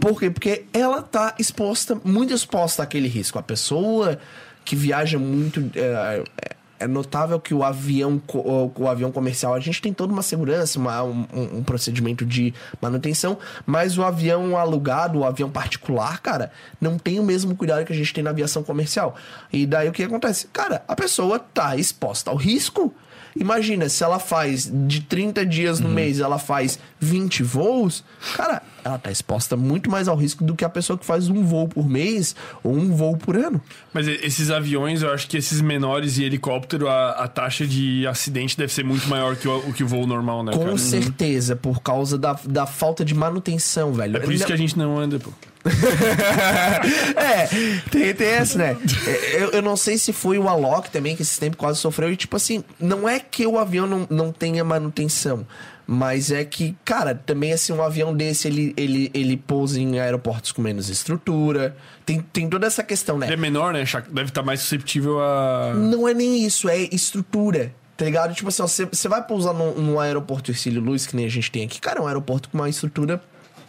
[0.00, 0.30] Por quê?
[0.30, 3.38] Porque ela tá exposta, muito exposta àquele risco.
[3.38, 4.18] A pessoa
[4.64, 5.60] que viaja muito.
[5.74, 10.12] É, é- é notável que o avião, o, o avião comercial, a gente tem toda
[10.12, 12.52] uma segurança, uma- um, um- um procedimento de
[12.82, 17.94] manutenção, mas o avião alugado, o avião particular, cara, não tem o mesmo cuidado que
[17.94, 19.14] a gente tem na aviação comercial.
[19.50, 20.48] E daí o que acontece?
[20.48, 22.94] Cara, a pessoa tá exposta ao risco.
[23.38, 28.02] Imagina, se ela faz de 30 dias no mês, ela faz 20 voos,
[28.36, 31.44] cara, ela tá exposta muito mais ao risco do que a pessoa que faz um
[31.44, 33.60] voo por mês ou um voo por ano.
[33.92, 38.56] Mas esses aviões, eu acho que esses menores e helicóptero, a, a taxa de acidente
[38.56, 40.78] deve ser muito maior que o, o que o voo normal, né, Com cara?
[40.78, 44.16] certeza, por causa da, da falta de manutenção, velho.
[44.16, 45.30] É por isso que a gente não anda, pô.
[47.16, 47.46] é,
[47.90, 48.76] tem, tem essa, né?
[49.06, 52.12] É, Eu, eu não sei se foi o Alok também que esse tempo quase sofreu.
[52.12, 55.46] E, tipo assim, não é que o avião não, não tenha manutenção.
[55.86, 60.50] Mas é que, cara, também assim, um avião desse, ele, ele, ele pousa em aeroportos
[60.50, 61.76] com menos estrutura.
[62.04, 63.26] Tem, tem toda essa questão, né?
[63.26, 63.84] Ele é menor, né?
[64.10, 65.74] Deve estar mais susceptível a.
[65.74, 67.72] Não é nem isso, é estrutura.
[67.96, 68.34] Tá ligado?
[68.34, 71.30] Tipo assim, ó, você, você vai pousar num, num aeroporto Ercílio Luz, que nem a
[71.30, 71.80] gente tem aqui.
[71.80, 73.22] Cara, é um aeroporto com uma estrutura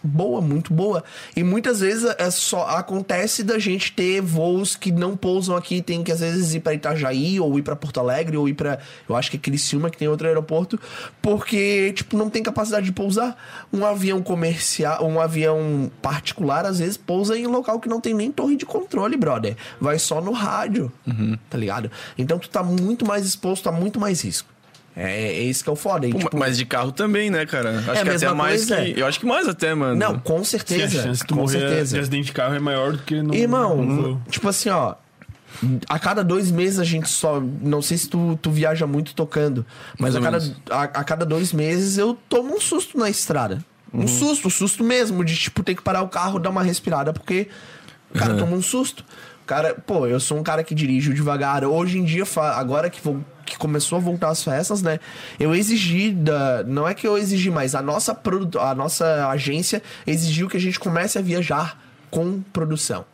[0.03, 1.03] boa, muito boa.
[1.35, 6.03] E muitas vezes é só acontece da gente ter voos que não pousam aqui, tem
[6.03, 9.15] que às vezes ir para Itajaí ou ir para Porto Alegre ou ir para, eu
[9.15, 10.79] acho que é Criciúma que tem outro aeroporto,
[11.21, 13.37] porque tipo não tem capacidade de pousar.
[13.71, 18.13] Um avião comercial, um avião particular às vezes pousa em um local que não tem
[18.13, 19.55] nem torre de controle, brother.
[19.79, 20.91] Vai só no rádio,
[21.49, 21.91] tá ligado?
[22.17, 24.56] Então tu tá muito mais exposto a muito mais risco.
[24.99, 26.07] É, é isso que é o foda.
[26.07, 27.77] E, Pô, tipo, mas de carro também, né, cara?
[27.77, 28.93] Acho É a que até mais coisa, que.
[28.99, 29.01] é.
[29.03, 29.95] Eu acho que mais até, mano.
[29.95, 31.03] não, com Sim, a certeza.
[31.03, 31.95] chance de tu com morrer certeza.
[31.95, 33.35] de acidente de carro é maior do que no.
[33.35, 34.95] Irmão, no- tipo assim, ó.
[35.89, 37.39] A cada dois meses a gente só.
[37.61, 39.65] Não sei se tu, tu viaja muito tocando,
[39.99, 40.37] mas a cada,
[40.69, 43.63] a, a cada dois meses eu tomo um susto na estrada.
[43.93, 44.03] Uhum.
[44.03, 47.13] Um susto, um susto mesmo, de tipo ter que parar o carro, dar uma respirada,
[47.13, 47.47] porque
[48.13, 49.03] o cara toma um susto.
[49.43, 51.63] O Cara, pô, eu sou um cara que dirijo devagar.
[51.63, 52.23] Hoje em dia,
[52.55, 54.99] agora que, vou- que começou a voltar as festas, né?
[55.39, 56.63] Eu exigi da.
[56.63, 60.59] Não é que eu exigi, mas a nossa, produ- a nossa agência exigiu que a
[60.59, 61.81] gente comece a viajar
[62.11, 63.05] com produção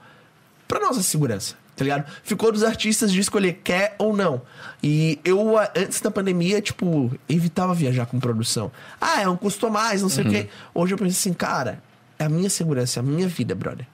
[0.67, 2.05] pra nossa segurança, tá ligado?
[2.23, 4.41] Ficou dos artistas de escolher quer ou não.
[4.81, 8.71] E eu, antes da pandemia, tipo, evitava viajar com produção.
[8.99, 10.49] Ah, é um custo mais, não sei o quê.
[10.73, 11.81] Hoje eu penso assim, cara,
[12.17, 13.85] é a minha segurança, é a minha vida, brother.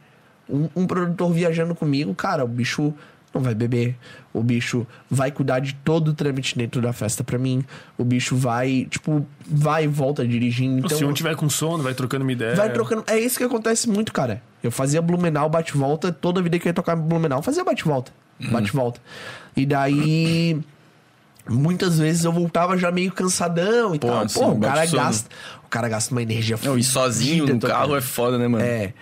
[0.50, 2.94] Um, um produtor viajando comigo, cara, o bicho
[3.34, 3.96] não vai beber,
[4.34, 7.64] o bicho vai cuidar de todo o trâmite dentro da festa pra mim,
[7.98, 10.86] o bicho vai, tipo, vai e volta dirigindo.
[10.86, 12.56] Então, Se um tiver com sono, vai trocando uma ideia.
[12.56, 13.04] Vai trocando.
[13.08, 14.42] É isso que acontece muito, cara.
[14.64, 18.12] Eu fazia Blumenau, bate-volta, toda vida que eu ia tocar Blumenau, eu fazia bate-volta.
[18.52, 19.00] Bate-volta.
[19.56, 20.60] E daí.
[21.48, 24.24] Muitas vezes eu voltava já meio cansadão e Pô, tal.
[24.24, 25.30] assim, Pô, o cara gasta.
[25.66, 28.64] O cara gasta uma energia Não, e sozinho no carro é foda, né, mano?
[28.64, 28.94] É.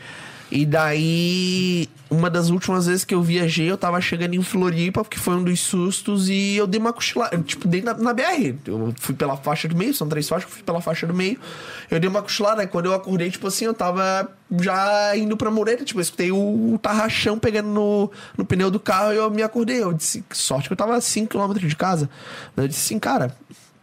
[0.49, 5.17] E daí, uma das últimas vezes que eu viajei, eu tava chegando em Floripa, porque
[5.17, 7.37] foi um dos sustos, e eu dei uma cochilada.
[7.39, 8.55] Tipo, dei na, na BR.
[8.65, 11.37] Eu fui pela faixa do meio, são três faixas, eu fui pela faixa do meio.
[11.91, 12.61] Eu dei uma cochilada.
[12.61, 14.29] Aí quando eu acordei, tipo assim, eu tava
[14.61, 15.83] já indo pra mureta.
[15.83, 19.43] Tipo, eu escutei o, o tarrachão pegando no, no pneu do carro e eu me
[19.43, 19.83] acordei.
[19.83, 22.09] Eu disse, que sorte que eu tava a 5km de casa.
[22.55, 23.35] Eu disse assim, cara,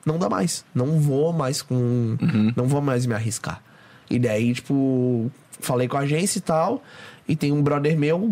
[0.06, 0.64] não dá mais.
[0.74, 2.16] Não vou mais com.
[2.56, 3.62] Não vou mais me arriscar.
[4.08, 5.30] E daí, tipo,
[5.64, 6.82] falei com a agência e tal.
[7.26, 8.30] E tem um brother meu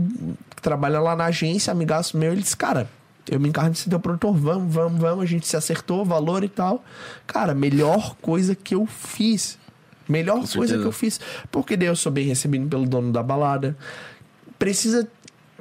[0.55, 2.88] que trabalha lá na agência, amigaço meu, ele disse, cara,
[3.31, 5.25] eu me encarno de ser teu produtor, vamos, vamos, vamos.
[5.25, 6.85] A gente se acertou, valor e tal.
[7.27, 9.59] Cara, melhor coisa que eu fiz.
[10.09, 10.79] Melhor coisa certeza.
[10.81, 11.21] que eu fiz.
[11.51, 13.77] Porque daí eu sou bem recebido pelo dono da balada.
[14.59, 15.09] Precisa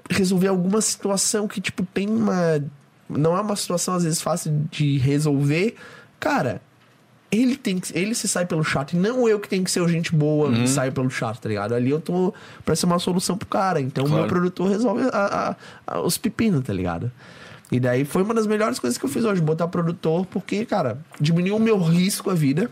[0.10, 2.64] resolver alguma situação que, tipo, tem uma.
[3.08, 5.76] Não é uma situação, às vezes, fácil de resolver.
[6.20, 6.62] Cara,
[7.32, 9.88] ele tem que, ele se sai pelo chato, e não eu que tenho que ser
[9.88, 10.64] gente boa Uhum.
[10.64, 11.74] que saio pelo chato, tá ligado?
[11.74, 12.34] Ali eu tô
[12.66, 13.80] pra ser uma solução pro cara.
[13.80, 14.24] Então o Claro.
[14.24, 15.56] meu produtor resolve a-
[15.88, 17.12] a- a- os pepinos, tá ligado?
[17.72, 20.98] E daí foi uma das melhores coisas que eu fiz hoje, botar produtor, porque, cara,
[21.22, 22.70] diminuiu o meu risco a vida.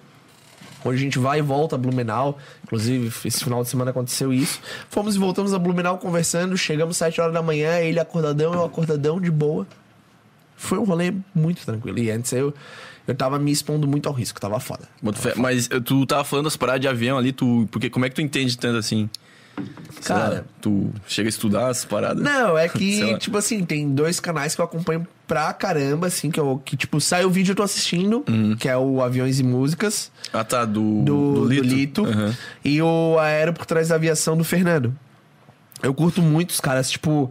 [0.84, 2.38] Hoje a gente vai e volta a Blumenau.
[2.64, 4.60] Inclusive, esse final de semana aconteceu isso.
[4.90, 6.58] Fomos e voltamos a Blumenau conversando.
[6.58, 9.66] Chegamos 7 horas da manhã, ele acordadão, eu acordadão de boa.
[10.56, 11.98] Foi um rolê muito tranquilo.
[12.00, 12.54] E antes eu,
[13.12, 14.84] eu tava me expondo muito ao risco, tava foda.
[15.02, 15.34] Boto fé.
[15.36, 17.68] Mas eh, tu tava falando das paradas de avião ali, tu.
[17.72, 19.10] Porque como é que tu entende tanto assim?
[20.06, 20.30] Cara.
[20.36, 22.24] lá, tu chega a estudar as paradas?
[22.24, 26.40] Não, é que, tipo assim, tem dois canais que eu acompanho pra caramba, assim, que,
[26.40, 28.24] eu, que tipo, sai o vídeo eu tô assistindo,
[28.58, 31.02] que é o Aviões e Músicas, Ah, tá, do.
[31.04, 32.36] do, do Lito, Aham.
[32.64, 34.96] e o Aero por trás da aviação do Fernando.
[35.84, 37.30] Eu curto muito os caras, tipo,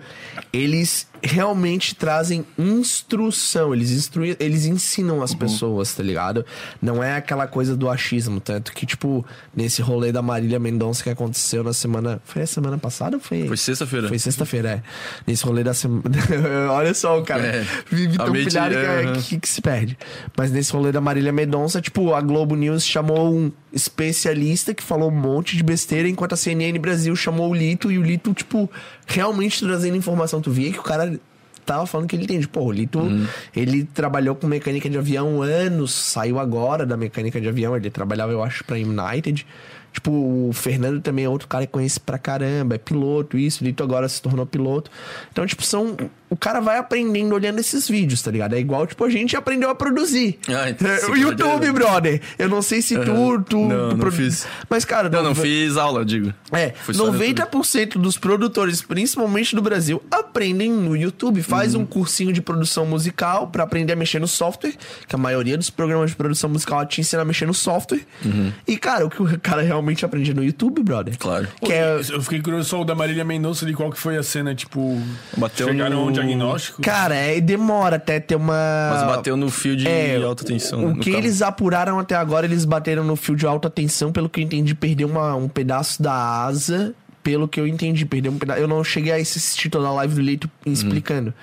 [0.53, 6.45] eles realmente trazem instrução, eles instruem, eles ensinam as pessoas, tá ligado?
[6.81, 11.11] Não é aquela coisa do achismo, tanto que, tipo, nesse rolê da Marília Mendonça que
[11.11, 12.21] aconteceu na semana.
[12.25, 13.47] Foi a semana passada ou foi?
[13.47, 14.09] Foi sexta-feira.
[14.09, 14.83] Foi sexta-feira, é.
[15.27, 16.03] Nesse rolê da semana.
[16.73, 17.67] Olha só, o cara É.
[17.91, 19.99] vive tão pilhado que, é- que, que se perde.
[20.37, 25.11] Mas nesse rolê da Marília Mendonça, tipo, a Globo News chamou um especialista que falou
[25.11, 28.71] um monte de besteira, enquanto a CNN Brasil chamou o Lito e o Lito, tipo,
[29.09, 30.41] realmente trazendo informação.
[30.41, 31.19] Tu via que o cara
[31.67, 32.47] tava falando que ele entende.
[32.47, 33.27] Pô, o Lito, Uhum.
[33.57, 38.33] ele trabalhou com mecânica de avião anos, saiu agora da mecânica de avião, ele trabalhava,
[38.33, 39.47] eu acho, pra United.
[39.93, 43.67] Tipo, o Fernando também é outro cara que conhece pra caramba, é piloto, isso, o
[43.67, 44.91] Lito agora se tornou piloto.
[45.33, 45.97] Então, tipo, são.
[46.31, 48.55] O cara vai aprendendo olhando esses vídeos, tá ligado?
[48.55, 50.39] É igual, tipo, a gente aprendeu a produzir.
[50.49, 51.73] Ah, então, É, o YouTube, certeza.
[51.73, 52.21] brother.
[52.39, 53.43] Eu não sei se tu.
[53.49, 54.47] tu Não, tu não fiz.
[54.69, 56.33] Mas, cara, Não, não nove- fiz aula, digo.
[56.53, 61.43] é, Foi só no 90% dos produtores, principalmente do Brasil, aprendem no YouTube.
[61.43, 61.83] Faz Uhum.
[61.83, 64.75] um cursinho de produção musical pra aprender a mexer no software,
[65.07, 68.01] que a maioria dos programas de produção musical te ensina a mexer no software.
[68.25, 68.53] Uhum.
[68.67, 71.17] E, cara, o que o cara realmente aprende no YouTube, brother.
[71.19, 71.49] Claro.
[71.65, 74.23] Que é, Eu fiquei curioso só o da Marília Mendonça de qual que foi a
[74.23, 75.01] cena, tipo.
[75.37, 76.83] Bateu chegaram no- onde diagnóstico?
[76.83, 78.91] Cara, é, demora até ter uma.
[78.93, 80.81] Mas bateu no fio de É, alta tensão.
[80.81, 81.23] né, O no que cabo.
[81.23, 84.75] eles apuraram até agora, eles bateram no fio de alta tensão, pelo que eu entendi,
[84.75, 86.95] perdeu uma- um pedaço da asa.
[87.21, 88.61] Pelo que eu entendi, perdeu um pedaço.
[88.61, 91.35] Eu não cheguei a assistir toda a live do Leito explicando.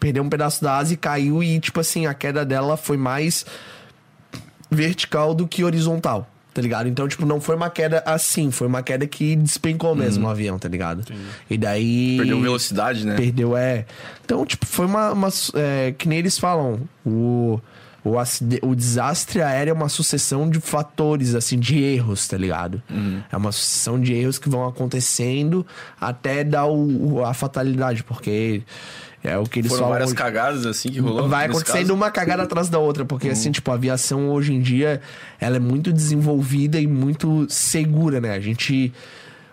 [0.00, 3.44] Perdeu um pedaço da asa e caiu, e, tipo assim, a queda dela foi mais
[4.70, 6.88] vertical do que horizontal, tá ligado?
[6.88, 10.58] Então, tipo, não foi uma queda assim, foi uma queda que despencou mesmo o avião,
[10.58, 11.02] tá ligado?
[11.50, 12.14] E daí.
[12.18, 13.16] Perdeu velocidade, né?
[13.16, 13.84] Perdeu, é.
[14.24, 15.10] Então, tipo, foi uma.
[15.12, 16.80] uma é, que nem eles falam.
[17.04, 17.60] O,
[18.04, 22.80] o, acide- o desastre aéreo é uma sucessão de fatores, assim, de erros, tá ligado?
[23.32, 25.66] É uma sucessão de erros que vão acontecendo
[26.00, 28.62] até dar o- a fatalidade, porque
[29.24, 29.94] é o que eles Foram falam.
[29.94, 31.28] várias cagadas assim que rolou.
[31.28, 31.90] Vai acontecendo caso.
[31.90, 31.96] Uhum.
[31.96, 35.00] uma cagada atrás da outra, porque assim, tipo, a aviação hoje em dia,
[35.40, 38.34] ela é muito desenvolvida e muito segura, né?
[38.34, 38.92] A gente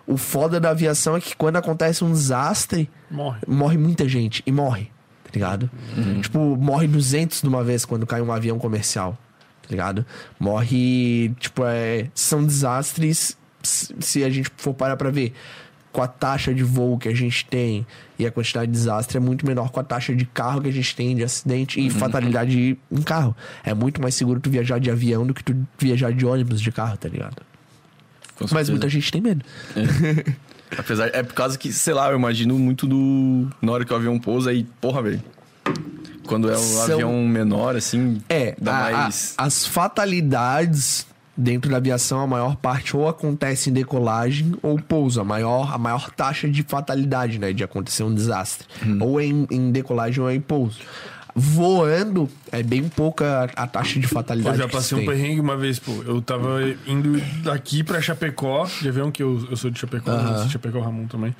[0.06, 3.40] o foda da aviação é que quando acontece um desastre, Morre.
[3.48, 4.92] morre muita gente e morre,
[5.24, 5.72] tá ligado?
[6.22, 9.18] Tipo, morre 200 de uma vez quando cai um avião comercial,
[9.62, 10.06] tá ligado?
[10.38, 15.34] Morre, tipo, é, são desastres se se a gente for parar pra ver
[15.92, 17.86] com a taxa de voo que a gente tem
[18.18, 20.72] e a quantidade de desastre é muito menor com a taxa de carro que a
[20.72, 23.36] gente tem de acidente e fatalidade em carro.
[23.64, 26.72] É muito mais seguro tu viajar de avião do que tu viajar de ônibus de
[26.72, 27.36] carro, tá ligado?
[28.52, 29.44] Mas muita gente tem medo.
[30.78, 33.50] Apesar, é por causa que, sei lá, eu imagino muito do.
[33.62, 35.22] Na hora que o avião pousa aí, porra, velho.
[36.26, 38.22] Quando é um São- avião menor, assim.
[38.30, 39.34] É, Dá a- a- mais.
[39.38, 45.22] as fatalidades dentro da aviação, a maior parte ou acontece em decolagem ou pouso.
[45.22, 47.54] A maior, a maior taxa de fatalidade, né?
[47.54, 48.68] De acontecer um desastre.
[48.86, 48.98] Hum.
[49.02, 50.80] Ou em, em decolagem ou em pouso.
[51.34, 54.58] Voando, é bem pouca a taxa de fatalidade.
[54.58, 56.04] já que passei se um perrengue uma vez, pô.
[56.06, 58.66] Eu tava indo daqui pra Chapecó.
[58.82, 61.34] Já viram que eu, eu sou de Chapecó, eu sou de Chapecó Ramon também.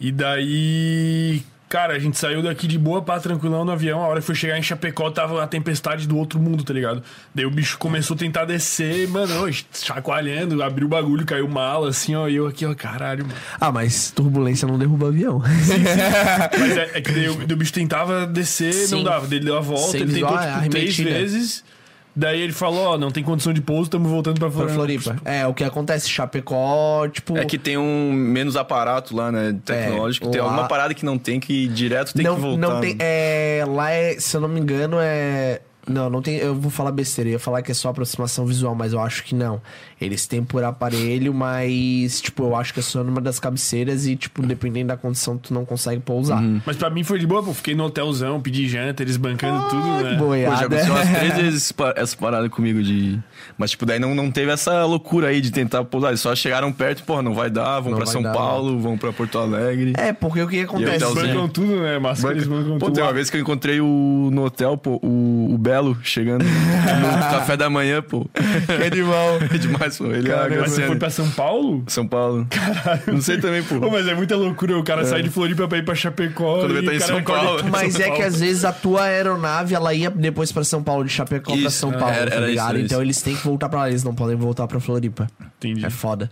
[0.00, 1.42] E daí.
[1.68, 4.00] Cara, a gente saiu daqui de boa pra tranquilão no avião.
[4.02, 7.02] A hora que foi chegar em Chapecó, tava a tempestade do outro mundo, tá ligado?
[7.34, 9.34] Daí o bicho começou a tentar descer, mano,
[9.72, 12.26] chacoalhando, abriu o bagulho, caiu mala, assim, ó.
[12.26, 13.38] E eu aqui, ó, caralho, mano.
[13.60, 15.42] Ah, mas turbulência não derruba avião.
[16.58, 19.04] Mas é, é que daí o, daí o bicho tentava descer, não Sim.
[19.04, 19.26] dava.
[19.26, 21.10] Daí ele deu a volta, Sem ele tentou, visual, é tipo, três arremetida.
[21.10, 21.64] vezes.
[22.20, 25.02] Daí ele falou, ó, não tem condição de pouso, estamos voltando pra Pra Floripa.
[25.02, 25.22] Floripa.
[25.24, 27.38] É, o que acontece, Chapecó, tipo...
[27.38, 29.56] É que tem um menos aparato lá, né?
[29.64, 30.28] Tecnológico.
[30.28, 32.58] tem lá- alguma parada que não tem que direto tem não, que voltar.
[32.58, 32.98] Não tem, né?
[33.00, 35.60] é, lá é, se eu não me engano, é.
[35.86, 36.36] Não, não tem.
[36.36, 37.30] Eu vou falar besteira.
[37.30, 39.62] Eu ia falar que é só aproximação visual, mas eu acho que não.
[40.00, 44.14] Eles têm por aparelho, mas, tipo, eu acho que é só numa das cabeceiras e,
[44.14, 46.40] tipo, dependendo da condição, tu não consegue pousar.
[46.64, 47.52] Mas pra mim foi de boa, pô.
[47.52, 50.10] Fiquei no hotelzão, pedi janta, eles bancando tudo, né?
[50.10, 50.56] Pô, já Boiada.
[50.66, 53.18] aconteceu umas três vezes essa parada comigo de.
[53.56, 56.08] Mas, tipo, daí não, não teve essa loucura aí de tentar pousar.
[56.10, 58.96] Eles só chegaram perto, porra, não vai dar, vão Não pra São dar, Paulo, vão
[58.96, 59.94] pra Porto Alegre.
[59.96, 61.04] É, porque o que acontece?
[61.04, 61.98] Eles bancam tudo, né?
[61.98, 62.94] Mas eles bancam Pô, tudo.
[62.94, 67.18] tem uma vez que eu encontrei o, no hotel, pô, o, o Belo chegando no
[67.30, 68.28] café da manhã, pô.
[68.66, 69.38] Que animal.
[69.52, 70.06] É demais, pô.
[70.06, 71.84] Ele é Mas você foi pra São Paulo?
[71.86, 72.46] São Paulo.
[72.50, 73.02] Caralho.
[73.06, 73.80] Não sei também, pô.
[73.80, 76.58] Pô, mas é muita loucura o cara sair de Floripa pra ir pra Chapecó.
[76.60, 77.62] Quando ele tá em São Paulo.
[77.70, 78.24] Mas São é que Paulo.
[78.26, 81.70] às vezes a tua aeronave ela ia depois pra São Paulo, de Chapecó pra Isso,
[81.78, 82.66] São é, Paulo, era- tá era ligado?
[82.66, 83.04] isso, era então isso.
[83.06, 85.26] eles têm que voltar pra lá, eles não podem voltar pra Floripa.
[85.58, 85.84] Entendi.
[85.84, 86.30] É foda.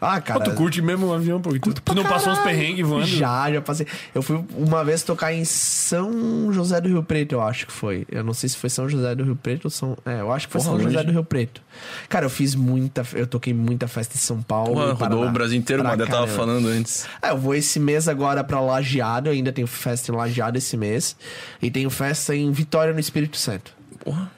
[0.00, 0.40] Ah, cara.
[0.40, 1.50] Pô, tu curte mesmo o avião, pô.
[1.58, 3.06] Tu, tu não passou uns perrengues voando?
[3.06, 3.86] Já, já passei.
[4.14, 8.06] Eu fui uma vez tocar em São José do Rio Preto, eu acho que foi.
[8.10, 9.96] Eu não sei se foi São José do Rio Preto ou São.
[10.04, 11.62] É, eu acho que foi Porra, São José do Rio Preto.
[12.08, 13.06] Cara, eu fiz muita.
[13.14, 14.90] Eu toquei muita festa em São Paulo.
[14.90, 17.06] E rodou o Brasil inteiro, mas eu tava falando antes.
[17.22, 20.76] É, eu vou esse mês agora pra Lajeado, eu ainda tenho festa em Lajeado esse
[20.76, 21.16] mês.
[21.60, 23.72] E tenho festa em Vitória, no Espírito Santo.
[24.00, 24.30] Porra.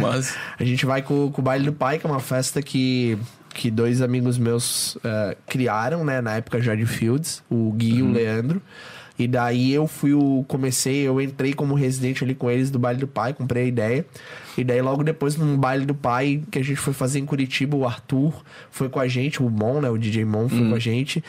[0.00, 0.36] Mas.
[0.58, 3.18] A gente vai com, com o Baile do Pai, que é uma festa que,
[3.50, 6.20] que dois amigos meus eh, criaram, né?
[6.20, 8.62] Na época já de Fields, o Gui e o Leandro.
[9.18, 10.44] E daí eu fui o.
[10.48, 14.06] Comecei, eu entrei como residente ali com eles do Baile do Pai, comprei a ideia.
[14.56, 17.76] E daí logo depois, num baile do pai que a gente foi fazer em Curitiba,
[17.76, 18.32] o Arthur
[18.70, 19.90] foi com a gente, o Mon, né?
[19.90, 21.22] O DJ Mon foi com a gente.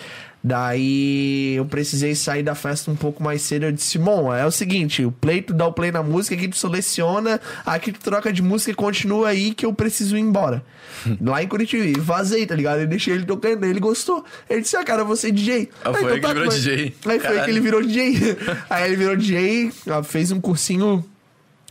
[0.44, 3.64] Daí eu precisei sair da festa um pouco mais cedo.
[3.66, 6.48] Eu disse, Mon, é o seguinte, o play, tu dá o play na música, aqui
[6.48, 10.64] tu seleciona, aqui tu troca de música e continua aí que eu preciso ir embora.
[11.20, 12.82] Lá em Curitiba, e vazei, tá ligado?
[12.82, 14.24] Eu deixei ele tocando, ele gostou.
[14.48, 15.70] Ele disse, ah, cara, ser DJ.
[15.84, 16.76] Ah, foi aí que ele virou mas- DJ.
[16.76, 17.50] Aí foi aí que Caralho.
[17.50, 18.38] ele virou DJ.
[18.70, 21.04] aí ele virou DJ, ah, fez um cursinho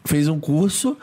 [0.04, 0.96] fez um curso.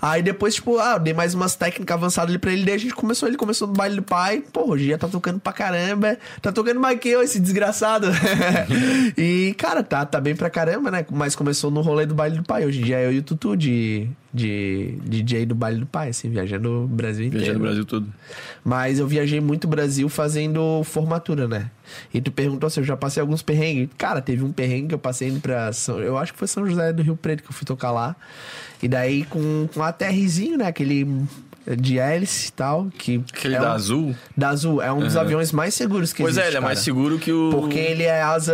[0.00, 2.64] Aí depois, tipo, ah, eu dei mais umas técnicas avançadas ali pra ele.
[2.64, 4.42] Daí a gente começou, ele começou no baile do pai.
[4.52, 6.18] Pô, hoje já tá tocando pra caramba.
[6.40, 8.08] Tá tocando mais que eu, esse desgraçado.
[9.16, 11.06] e, cara, tá, tá bem pra caramba, né?
[11.10, 12.66] Mas começou no rolê do baile do pai.
[12.66, 16.10] Hoje em dia é eu e o Tutu de, de DJ do baile do pai,
[16.10, 17.44] assim, viajando o Brasil inteiro.
[17.44, 18.06] Viajando no Brasil todo.
[18.64, 21.70] Mas eu viajei muito Brasil fazendo formatura, né?
[22.12, 23.88] E tu perguntou se eu já passei alguns perrengues.
[23.96, 25.98] Cara, teve um perrengue que eu passei indo pra São...
[26.00, 28.14] Eu acho que foi São José do Rio Preto que eu fui tocar lá.
[28.82, 30.66] E daí com, com um ATRzinho, né?
[30.66, 31.06] Aquele
[31.78, 32.88] de hélice e tal.
[32.98, 34.14] Que Aquele é da um- Azul.
[34.36, 34.82] Da Azul.
[34.82, 36.84] É um dos aviões mais seguros que Pois é, existe, ele é mais cara.
[36.84, 37.50] seguro que o.
[37.50, 38.52] Porque ele é asa...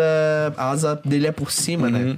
[0.56, 2.16] A asa dele é por cima, né?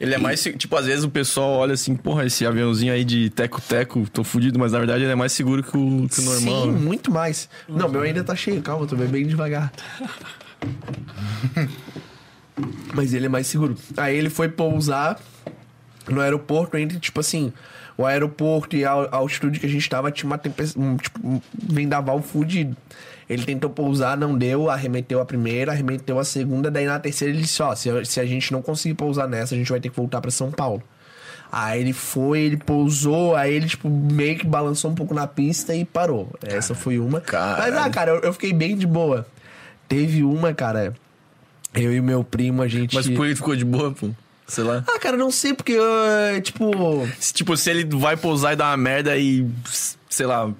[0.00, 0.42] Ele é mais.
[0.42, 4.58] Tipo, às vezes o pessoal olha assim, porra, esse aviãozinho aí de teco-teco, tô fudido,
[4.58, 6.64] mas na verdade ele é mais seguro que o, que o normal.
[6.64, 6.78] Sim, né?
[6.78, 7.48] muito mais.
[7.66, 9.72] Não, meu ainda tá cheio, calma, tô bem, bem devagar.
[12.94, 13.76] Mas ele é mais seguro.
[13.96, 15.20] Aí ele foi pousar
[16.08, 17.52] no aeroporto, entre, tipo assim,
[17.96, 21.26] o aeroporto e a a altitude que a gente tava tinha uma tempestade, um, tipo,
[21.26, 22.76] um vendaval fudido.
[23.28, 27.42] Ele tentou pousar, não deu, arremeteu a primeira, arremeteu a segunda, daí na terceira ele
[27.42, 29.88] disse, ó, se, a- se a gente não conseguir pousar nessa, a gente vai ter
[29.90, 30.82] que voltar pra São Paulo.
[31.50, 35.74] Aí ele foi, ele pousou, aí ele, tipo, meio que balançou um pouco na pista
[35.74, 36.28] e parou.
[36.42, 37.20] Essa foi uma.
[37.20, 37.72] Caralho.
[37.74, 39.26] Mas, ah, cara, eu, eu fiquei bem de boa.
[39.88, 40.92] Teve uma, cara,
[41.74, 42.94] eu e meu primo, a gente...
[42.94, 44.10] Mas por ele ficou de boa, pô.
[44.48, 44.84] Sei lá.
[44.88, 46.70] Ah, cara, não sei, porque, eu, tipo...
[47.18, 49.46] Se, tipo, se ele vai pousar e dar uma merda e.
[50.08, 50.52] sei lá.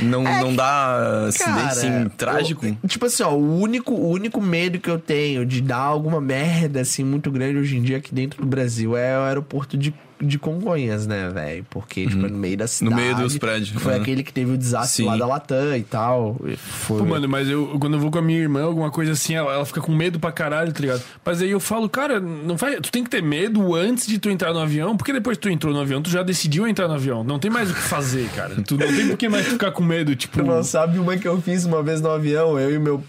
[0.00, 2.66] Não, É não dá acidente assim, trágico.
[2.66, 6.20] eu- tipo assim, ó, o único, o único medo que eu tenho de dar alguma
[6.20, 9.94] merda, assim, muito grande hoje em dia aqui dentro do Brasil é o aeroporto de,
[10.20, 11.66] de Congonhas, né, velho?
[11.70, 12.94] Porque, tipo, é no meio da cidade.
[12.94, 13.00] Uhum.
[13.00, 14.00] meio dos prédios, Foi uhum.
[14.00, 15.08] aquele que teve o desastre Sim.
[15.08, 16.36] lá da Latam e tal.
[16.56, 16.98] Foi...
[16.98, 19.52] Pô, mano, mas eu, quando eu vou com a minha irmã, alguma coisa assim, ela,
[19.52, 21.02] ela fica com medo pra caralho, tá ligado?
[21.24, 24.30] Mas aí eu falo, cara, não vai, tu tem que ter medo antes de tu
[24.30, 26.94] entrar no avião, porque depois que tu entrou no avião, tu já decidiu entrar no
[26.94, 27.24] avião.
[27.24, 28.54] Não tem mais o que fazer, cara.
[28.62, 30.38] Tu não tem por que mais ficar com medo, tipo.
[30.38, 33.02] Tu não sabe uma que eu fiz uma vez no avião, eu e meu.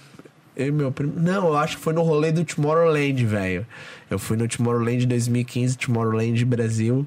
[0.56, 1.14] Eu e meu primo.
[1.18, 3.66] Não, eu acho que foi no rolê do Tomorrowland, velho.
[4.10, 7.06] Eu fui no Tomorrowland 2015, Tomorrowland Brasil.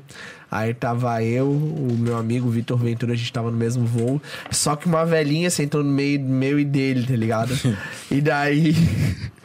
[0.50, 4.20] Aí tava eu, o meu amigo Vitor Ventura, a gente tava no mesmo voo.
[4.50, 7.54] Só que uma velhinha sentou no meio meu e dele, tá ligado?
[8.10, 8.74] e daí.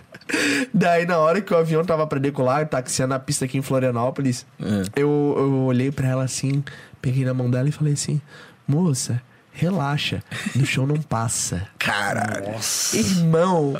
[0.73, 4.45] Daí, na hora que o avião tava pra decolar, taxiando a pista aqui em Florianópolis,
[4.95, 6.63] eu, eu olhei pra ela assim,
[7.01, 8.19] peguei na mão dela e falei assim:
[8.67, 9.21] Moça,
[9.53, 10.23] relaxa,
[10.55, 11.67] no chão não passa.
[11.77, 12.55] Caralho.
[12.93, 13.77] Irmão,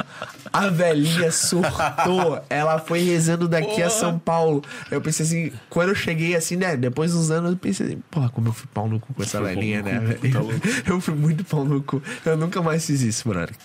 [0.52, 2.42] a velhinha surtou.
[2.50, 4.64] Ela foi rezando daqui a São Paulo.
[4.92, 6.78] Eu pensei assim, quando eu cheguei assim, né?
[6.78, 9.42] Depois dos anos, eu pensei assim, porra, como eu fui pau no cu com essa
[9.42, 10.00] velhinha, né?
[10.00, 10.62] velho?
[10.86, 12.02] Eu fui muito pau no cu.
[12.26, 13.56] Eu nunca mais fiz isso, brother.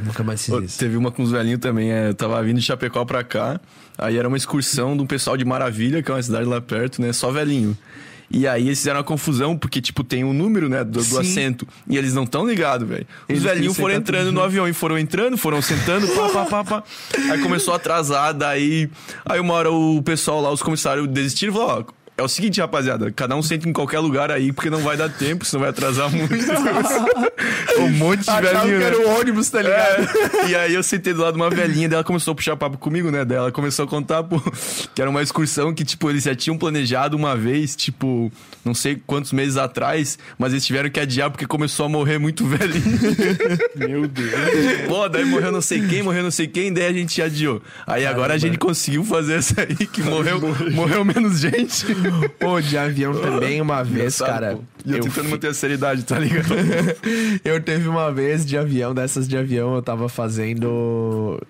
[0.00, 0.78] Nunca mais fiz Pô, isso.
[0.78, 3.60] Teve uma com os velhinhos também, é, eu tava vindo de Chapecó pra cá,
[3.96, 7.00] aí era uma excursão de um pessoal de Maravilha, que é uma cidade lá perto,
[7.00, 7.76] né, só velhinho.
[8.30, 11.66] E aí eles fizeram uma confusão, porque, tipo, tem um número, né, do, do assento,
[11.88, 13.06] e eles não tão ligados, velho.
[13.28, 14.46] Os velhinhos foram entrando tudo no junto.
[14.46, 16.82] avião, e foram entrando, foram sentando, pá, pá, pá, pá.
[17.30, 18.90] Aí começou a atrasar, daí...
[19.24, 21.97] Aí uma hora o pessoal lá, os comissários desistiram e falaram, ó...
[22.18, 25.08] É o seguinte, rapaziada, cada um senta em qualquer lugar aí, porque não vai dar
[25.08, 26.34] tempo, senão vai atrasar muito.
[27.78, 30.02] um monte de Achava velhinho, que era o ônibus, tá ligado?
[30.02, 32.76] É, e aí eu sentei do lado de uma velhinha, dela começou a puxar papo
[32.76, 33.24] comigo, né?
[33.24, 34.42] Daí ela começou a contar, pô,
[34.92, 38.32] que era uma excursão que, tipo, eles já tinham planejado uma vez, tipo,
[38.64, 42.44] não sei quantos meses atrás, mas eles tiveram que adiar porque começou a morrer muito
[42.44, 42.98] velhinho.
[43.78, 44.32] Meu Deus.
[44.88, 47.62] pô, daí morreu não sei quem, morreu não sei quem, daí a gente adiou.
[47.86, 50.40] Aí agora a gente conseguiu fazer essa aí, que morreu,
[50.72, 51.86] morreu menos gente.
[52.38, 54.56] Pô, de avião também, uma vez, cara.
[54.56, 54.62] pô.
[54.84, 56.48] E eu, eu tentando fi- manter a seriedade, tá ligado?
[57.44, 61.40] eu teve uma vez de avião, dessas de avião, eu tava fazendo.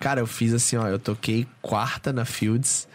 [0.00, 2.86] Cara, eu fiz assim, ó, eu toquei quarta na Fields.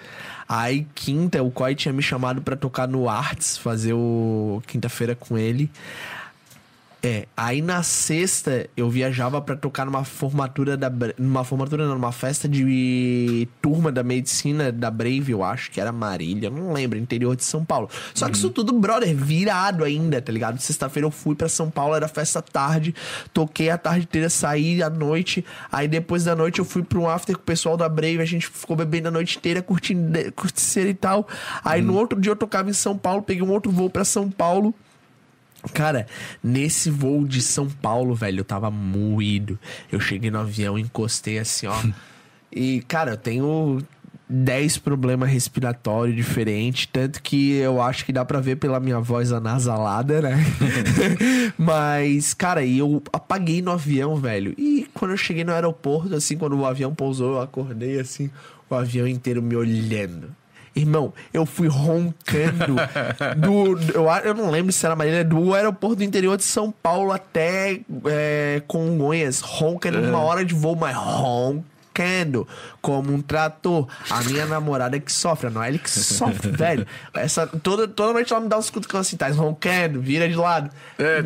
[0.47, 5.37] Aí, quinta, o Coy tinha me chamado pra tocar no Arts, fazer o quinta-feira com
[5.37, 5.69] ele.
[7.05, 12.13] É, aí na sexta eu viajava pra tocar numa formatura da numa formatura não, numa
[12.13, 17.35] festa de turma da medicina da Brave, eu acho que era Marília, não lembro, interior
[17.35, 17.89] de São Paulo.
[18.13, 20.57] Só que isso tudo, brother, virado ainda, tá ligado?
[20.61, 22.95] Sexta-feira eu fui pra São Paulo, era festa tarde,
[23.33, 27.09] toquei a tarde inteira, saí à noite, aí depois da noite eu fui pra um
[27.09, 30.87] after com o pessoal da Brave, a gente ficou bebendo a noite inteira, curtindo, curtindo
[30.87, 31.27] e tal.
[31.65, 34.31] Aí no outro dia eu tocava em São Paulo, peguei um outro voo pra São
[34.31, 34.73] Paulo.
[35.71, 36.07] Cara,
[36.43, 39.57] nesse voo de São Paulo, velho, eu tava moído.
[39.91, 41.75] Eu cheguei no avião, encostei assim, ó.
[42.51, 43.81] e, cara, eu tenho
[44.29, 46.87] 10 problemas respiratórios diferentes.
[46.91, 50.43] Tanto que eu acho que dá pra ver pela minha voz anasalada, né?
[51.57, 54.53] Mas, cara, e eu apaguei no avião, velho.
[54.57, 58.29] E quando eu cheguei no aeroporto, assim, quando o avião pousou, eu acordei assim,
[58.69, 60.35] o avião inteiro me olhando.
[60.75, 62.75] Irmão, eu fui roncando
[63.37, 63.79] do.
[63.93, 67.79] Eu, eu não lembro se era Marília, do aeroporto do interior de São Paulo até
[68.05, 72.47] é, Congonhas, roncando uma hora de voo, mas roncando
[72.83, 73.87] como um trator.
[74.09, 76.85] A minha namorada que sofre, a Noelle que sofre, velho.
[77.13, 80.69] Essa, toda, toda noite ela me dá uns cutucões assim, tá roncando, vira de lado.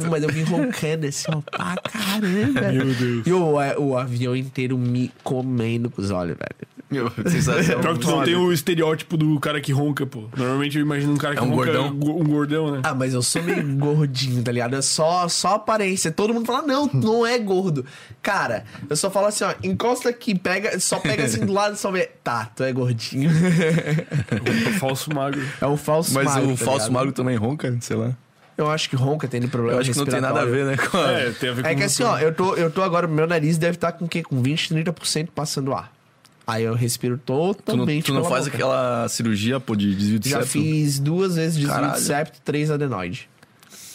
[0.10, 2.62] Mas eu vim roncando assim, ó, pra caramba.
[2.72, 3.26] Meu Deus.
[3.28, 6.68] E o, o avião inteiro me comendo com os olhos, velho.
[6.90, 7.82] Meu, sensação.
[7.82, 10.24] Pior que tu não tem o estereótipo do cara que ronca, pô.
[10.38, 11.94] Normalmente eu imagino um cara que É um ronca gordão?
[11.94, 12.80] go- um gordão, né?
[12.84, 14.74] Ah, mas eu sou meio gordinho, tá ligado?
[14.74, 16.12] É só, só aparência.
[16.12, 17.86] Todo mundo fala, não, tu não é gordo.
[18.22, 21.90] Cara, eu só falo assim, ó, encosta aqui, pega, só pega assim do lado só
[21.92, 22.10] vê.
[22.24, 23.30] Tá, tu é gordinho.
[24.70, 25.42] O falso magro.
[25.62, 26.50] É o falso Mas magro.
[26.50, 26.92] o tá falso ligado?
[26.94, 28.12] magro também ronca, sei lá.
[28.58, 30.78] Eu acho que ronca tem problema Eu acho que não tem nada a ver, né?
[30.78, 31.12] Com a...
[31.12, 33.28] É, tem a ver com É que assim, ó, eu tô, eu tô agora, meu
[33.28, 34.24] nariz deve estar com o quê?
[34.24, 35.92] Com 20, 30% passando ar.
[36.46, 38.06] Aí eu respiro Tu não, totalmente.
[38.06, 38.56] tu não pela faz boca.
[38.58, 40.52] aquela cirurgia, pô, de desvio de Já septo?
[40.54, 42.02] fiz duas vezes desvio de Caralho.
[42.02, 43.30] septo, três adenoide.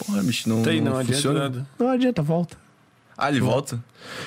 [0.05, 1.39] Porra, bicho, não, Tem, não, não adianta funciona.
[1.39, 1.67] nada.
[1.79, 2.55] Não adianta, volta.
[3.17, 3.83] Ah, ele volta?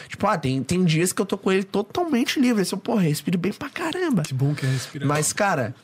[0.09, 2.63] Tipo, ah, tem, tem dias que eu tô com ele totalmente livre.
[2.63, 4.23] Assim, eu, porra, respiro bem pra caramba.
[4.23, 5.09] Que bom que é respirar.
[5.09, 5.75] Mas, cara,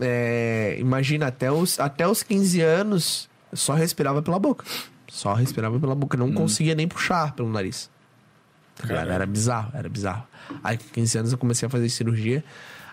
[0.00, 4.64] é, imagina, até os, até os 15 anos, eu só respirava pela boca.
[5.08, 6.16] Só respirava pela boca.
[6.16, 7.90] Não conseguia nem puxar pelo nariz.
[8.74, 8.88] Tá?
[8.88, 9.12] Caralho.
[9.12, 10.26] Era bizarro, era bizarro.
[10.62, 12.44] Aí, com 15 anos, eu comecei a fazer cirurgia.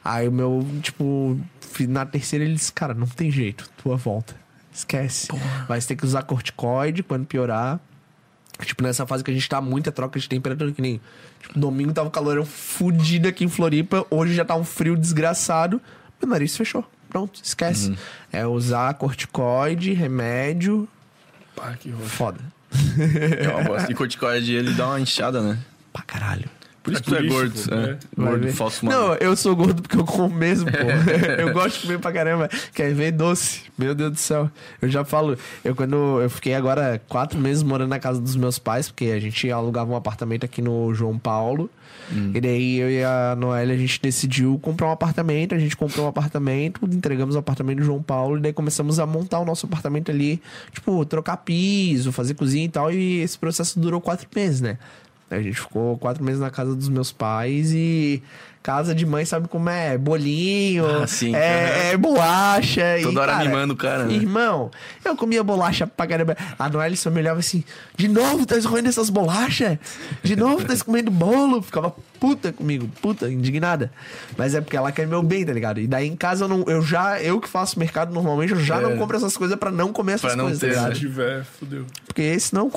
[0.04, 1.40] Aí, o meu, tipo,
[1.88, 4.36] na terceira, ele disse: Cara, não tem jeito, tua volta.
[4.74, 5.28] Esquece.
[5.68, 7.80] Vai ter que usar corticoide quando piorar.
[8.66, 11.02] Tipo, nessa fase que a gente tá muita troca de temperatura, que nem.
[11.42, 15.82] Tipo, domingo tava um calorão fudido aqui em Floripa, hoje já tá um frio desgraçado.
[16.22, 16.86] Meu nariz fechou.
[17.10, 17.96] Pronto, esquece.
[18.32, 20.88] É usar corticoide, remédio.
[21.56, 22.10] Pá, que rocha.
[22.10, 22.40] Foda.
[23.40, 23.92] É uma bosta.
[23.92, 25.60] E corticoide, ele dá uma inchada, né?
[25.92, 26.50] Pra caralho.
[26.84, 27.70] Por isso É que tu é por isso, gordo.
[27.70, 27.90] pô, é.
[27.92, 28.30] é.
[28.30, 29.02] Gordo, falso magro.
[29.02, 30.78] Não, eu sou gordo porque eu como mesmo, pô.
[31.42, 32.50] eu gosto de comer pra caramba.
[32.74, 33.62] Quer ver doce?
[33.78, 34.52] Meu Deus do céu.
[34.82, 38.60] Eu já falo, eu quando eu fiquei agora quatro meses morando na casa dos meus
[38.60, 41.70] pais, porque a gente alugava um apartamento aqui no João Paulo.
[42.36, 45.56] E daí eu e a Noelle, a gente decidiu comprar um apartamento.
[45.56, 48.38] A gente comprou um apartamento, entregamos o apartamento do João Paulo.
[48.38, 50.40] E daí começamos a montar o nosso apartamento ali.
[50.72, 52.92] Tipo, trocar piso, fazer cozinha e tal.
[52.92, 54.78] E esse processo durou quatro meses, né?
[55.36, 58.22] A gente ficou quatro meses na casa dos meus pais e
[58.62, 59.98] casa de mãe sabe como é?
[59.98, 61.36] Bolinho, Ah, sim.
[61.36, 62.82] é, é bolacha.
[63.02, 64.14] Toda e, hora cara, mimando o cara, né?
[64.14, 64.72] Irmão,
[65.04, 66.38] eu comia bolacha pra caramba.
[66.58, 67.62] A Noelle só me olhava assim:
[67.98, 69.78] de novo tá comendo essas bolachas?
[70.24, 71.62] De novo tá comendo bolo?
[71.62, 73.92] Ficava puta comigo, puta, indignada.
[74.38, 75.82] Mas é porque ela quer meu bem, tá ligado?
[75.82, 78.78] E daí em casa eu, não, eu já, eu que faço mercado normalmente, eu já
[78.78, 78.82] É.
[78.82, 81.44] não compro essas coisas pra não comer essas Pra não coisas, ter, tá Se tiver,
[81.44, 81.86] fudeu.
[82.06, 82.70] Porque senão eu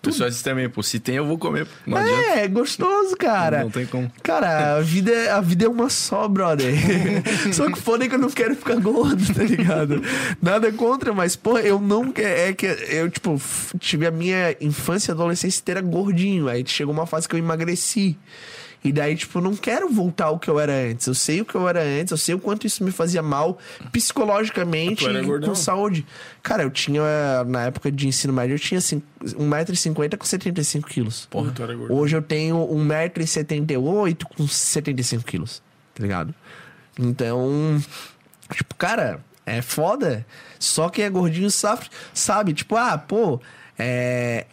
[0.00, 0.12] como.
[0.12, 0.82] Pessoal, esse também, pô.
[0.82, 1.66] Se tem, eu vou comer.
[1.86, 2.22] Não adianta.
[2.38, 3.60] É, é gostoso, cara.
[3.62, 4.10] Não tem como.
[4.22, 6.72] Cara, a vida, é- a vida é uma só, brother.
[7.52, 10.02] só que foda é que eu não quero ficar gordo, tá ligado?
[10.40, 12.28] Nada contra, mas, pô, eu não quero.
[12.28, 13.40] É que eu, tipo,
[13.78, 16.48] tive a minha infância e adolescência inteira gordinho.
[16.48, 18.16] Aí chegou uma fase que eu emagreci.
[18.82, 21.06] E daí, tipo, não quero voltar ao que eu era antes.
[21.06, 23.58] Eu sei o que eu era antes, eu sei o quanto isso me fazia mal
[23.92, 25.50] psicologicamente e gordão.
[25.50, 26.06] com saúde.
[26.42, 27.02] Cara, eu tinha,
[27.46, 31.26] na época de ensino médio, eu tinha assim, 1,50m com 75 quilos.
[31.30, 31.94] Porra, tu era gordo.
[31.94, 35.62] Hoje eu tenho 1,78m com 75 quilos,
[35.94, 36.34] tá ligado?
[36.98, 37.82] Então,
[38.52, 40.26] tipo, cara, é foda.
[40.58, 43.40] Só quem é gordinho sabe, sabe tipo, ah, pô,
[43.78, 44.46] é.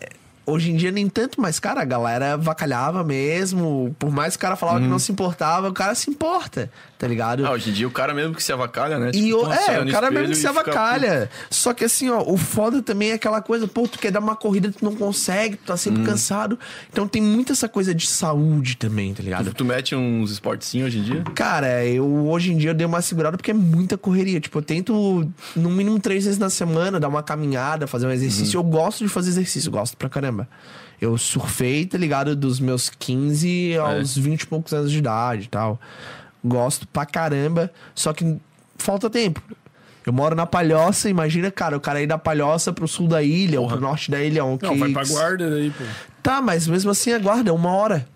[0.49, 3.93] Hoje em dia nem tanto, mas, cara, a galera vacalhava mesmo.
[3.99, 7.05] Por mais que o cara falava que não se importava, o cara se importa, tá
[7.05, 7.45] ligado?
[7.45, 9.09] Ah, hoje em dia o cara mesmo que se avacalha, né?
[9.13, 11.29] E Tipo, o, é, o cara mesmo que se e fica avacalha.
[11.49, 14.37] Só que assim, ó, o foda também é aquela coisa, pô, tu quer dar uma
[14.37, 15.77] corrida, tu não consegue, tu tá Hum.
[15.77, 16.57] sempre cansado.
[16.91, 19.45] Então tem muito essa coisa de saúde também, tá ligado?
[19.45, 19.55] puto.
[19.57, 21.23] Tu mete uns esportezinhos hoje em dia?
[21.35, 24.39] Cara, eu hoje em dia eu dei uma segurada porque é muita correria.
[24.39, 28.57] Tipo, eu tento no mínimo três vezes na semana dar uma caminhada, fazer um exercício.
[28.57, 30.36] Eu gosto de fazer exercício, gosto pra caramba.
[30.99, 32.35] Eu surfei, tá ligado?
[32.35, 35.79] Dos meus 15 aos 20 e poucos anos de idade e tal.
[36.43, 38.38] Gosto pra caramba, só que
[38.77, 39.41] falta tempo.
[40.05, 43.59] Eu moro na Palhoça, imagina, cara, o cara ir da Palhoça pro sul da ilha
[43.59, 44.45] ou pro norte da ilha.
[44.45, 45.83] Um Não, vai pra guarda daí, pô.
[46.23, 48.07] Tá, mas mesmo assim a guarda é uma hora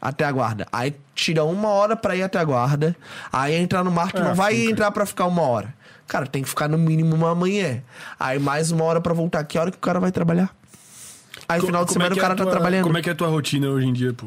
[0.00, 0.66] até a guarda.
[0.72, 2.96] Aí tira uma hora pra ir até a guarda.
[3.32, 4.70] Aí entrar no mar, tu É, não vai fica.
[4.72, 5.72] entrar pra ficar uma hora.
[6.08, 7.80] Cara, tem que ficar no mínimo uma manhã.
[8.18, 9.44] Aí mais uma hora pra voltar.
[9.44, 10.50] Que hora que o cara vai trabalhar?
[11.52, 12.84] Aí no final de é semana o é a cara tá tua- trabalhando.
[12.84, 14.26] Como é que é a tua rotina hoje em dia, pô?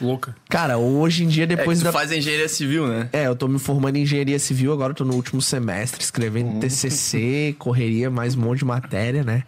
[0.00, 0.36] Louca.
[0.50, 1.92] Cara, hoje em dia, É, depois que tu da.
[1.92, 3.08] faz engenharia civil, né?
[3.14, 6.48] É, eu tô me formando em engenharia civil, agora eu tô no último semestre, escrevendo
[6.50, 6.60] Uhum.
[6.60, 9.42] TCC, correria, mais um monte de matéria, né?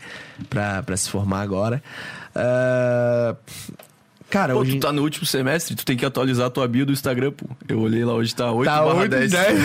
[0.49, 1.83] Pra, pra se formar agora.
[2.35, 3.35] Ah,
[4.31, 4.73] Cara, Pô, hoje.
[4.77, 7.47] tu tá no último semestre, tu tem que atualizar a tua bio do Instagram, pô.
[7.67, 9.31] Eu olhei lá hoje, tá 8 Tá barra 8, 10.
[9.31, 9.59] 10.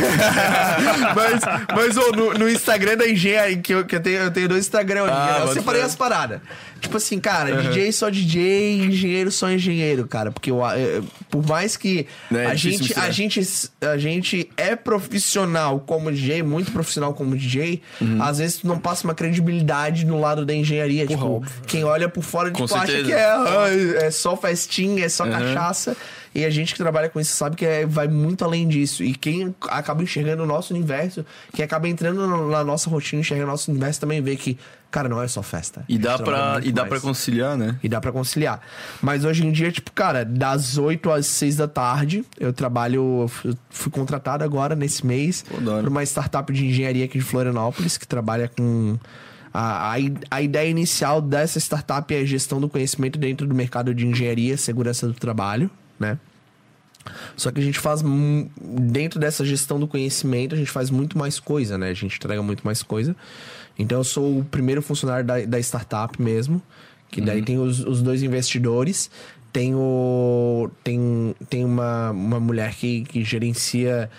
[1.13, 1.41] mas,
[1.75, 4.61] mas ô, no, no Instagram da engenharia, que eu, que eu tenho, eu tenho dois
[4.63, 5.05] Instagram.
[5.09, 6.39] Ah, eu separei as paradas.
[6.83, 10.31] Tipo assim, cara, DJ só DJ, engenheiro só engenheiro, cara.
[10.31, 13.41] Porque eu, eu- por mais que Né, é a, gente, a, gente,
[13.81, 18.21] a gente é profissional como DJ, muito profissional como DJ, Uhum.
[18.21, 21.07] às vezes tu não passa uma credibilidade no lado da engenharia.
[21.07, 25.23] tipo, quem olha por fora, Com tipo, acha que é, é só festinha, é só
[25.23, 25.31] Uhum.
[25.31, 25.95] cachaça.
[26.35, 29.03] E a gente que trabalha com isso sabe que é- vai muito além disso.
[29.03, 33.51] E quem acaba enxergando o nosso universo, quem acaba entrando na nossa rotina, enxergando o
[33.51, 34.57] nosso universo, também vê que,
[34.93, 35.83] cara, não é só festa.
[35.89, 37.75] E dá, pra, muito e dá pra conciliar, né?
[37.83, 38.61] E dá pra conciliar.
[39.01, 43.23] Mas hoje em dia, tipo, cara, das 8 às 6 da tarde, eu trabalho.
[43.23, 47.97] eu fui- contratado agora nesse mês Pô, por uma startup de engenharia aqui de Florianópolis,
[47.97, 48.97] que trabalha com.
[49.51, 49.95] A, a,
[50.31, 54.57] a ideia inicial dessa startup é a gestão do conhecimento dentro do mercado de engenharia
[54.57, 55.69] segurança do trabalho,
[55.99, 56.17] né?
[57.35, 58.01] Só que a gente faz,
[58.61, 61.89] dentro dessa gestão do conhecimento, a gente faz muito mais coisa, né?
[61.89, 63.15] A gente entrega muito mais coisa.
[63.77, 66.61] Então eu sou o primeiro funcionário da, da startup mesmo,
[67.09, 69.09] que daí tem os, os dois investidores,
[69.51, 74.09] tem, o, tem, tem uma, uma mulher que, que gerencia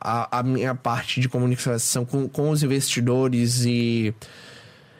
[0.00, 4.14] a, a minha parte de comunicação com, com os investidores e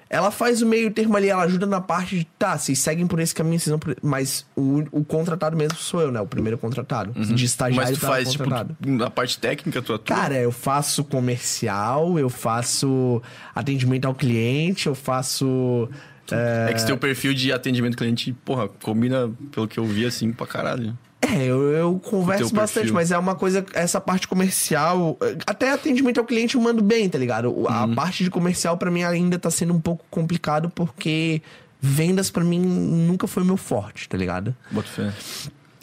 [0.09, 3.19] ela faz o meio termo ali, ela ajuda na parte de, tá, vocês seguem por
[3.19, 3.97] esse caminho, vocês por...
[4.03, 6.21] mas o, o contratado mesmo sou eu, né?
[6.21, 7.13] O primeiro contratado.
[7.13, 10.17] De estagiário Mas tu pra faz, tipo, a parte técnica, tu atua.
[10.17, 13.21] Cara, eu faço comercial, eu faço
[13.55, 15.89] atendimento ao cliente, eu faço.
[16.31, 20.07] É que esse teu perfil de atendimento ao cliente, porra, combina, pelo que eu vi,
[20.07, 20.97] assim, pra caralho.
[21.29, 22.95] É, eu, eu converso bastante, perfil.
[22.95, 27.19] mas é uma coisa, essa parte comercial, até atendimento ao cliente eu mando bem, tá
[27.19, 27.53] ligado?
[27.53, 31.43] O- A parte de comercial pra mim ainda tá sendo um pouco complicado porque
[31.81, 34.55] vendas pra mim nunca foi meu forte, tá ligado?
[34.71, 35.13] Boto fé.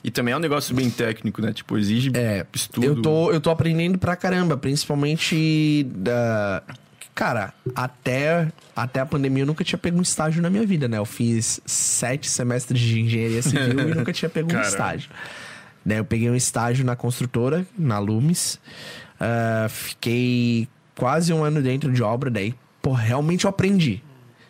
[0.03, 1.53] E também é um negócio bem técnico, né?
[1.53, 2.85] Tipo, exige É, estudo.
[2.85, 6.61] Eu tô, eu tô aprendendo pra caramba, principalmente da.
[7.15, 10.97] Cara, até, até a pandemia eu nunca tinha pego um estágio na minha vida, né?
[10.97, 15.09] Eu fiz sete semestres de engenharia civil e nunca tinha pego um estágio.
[15.85, 18.59] Daí eu peguei um estágio na construtora, na Lumes.
[19.19, 24.03] Ah, fiquei quase um ano dentro de obra, daí, pô, realmente eu aprendi.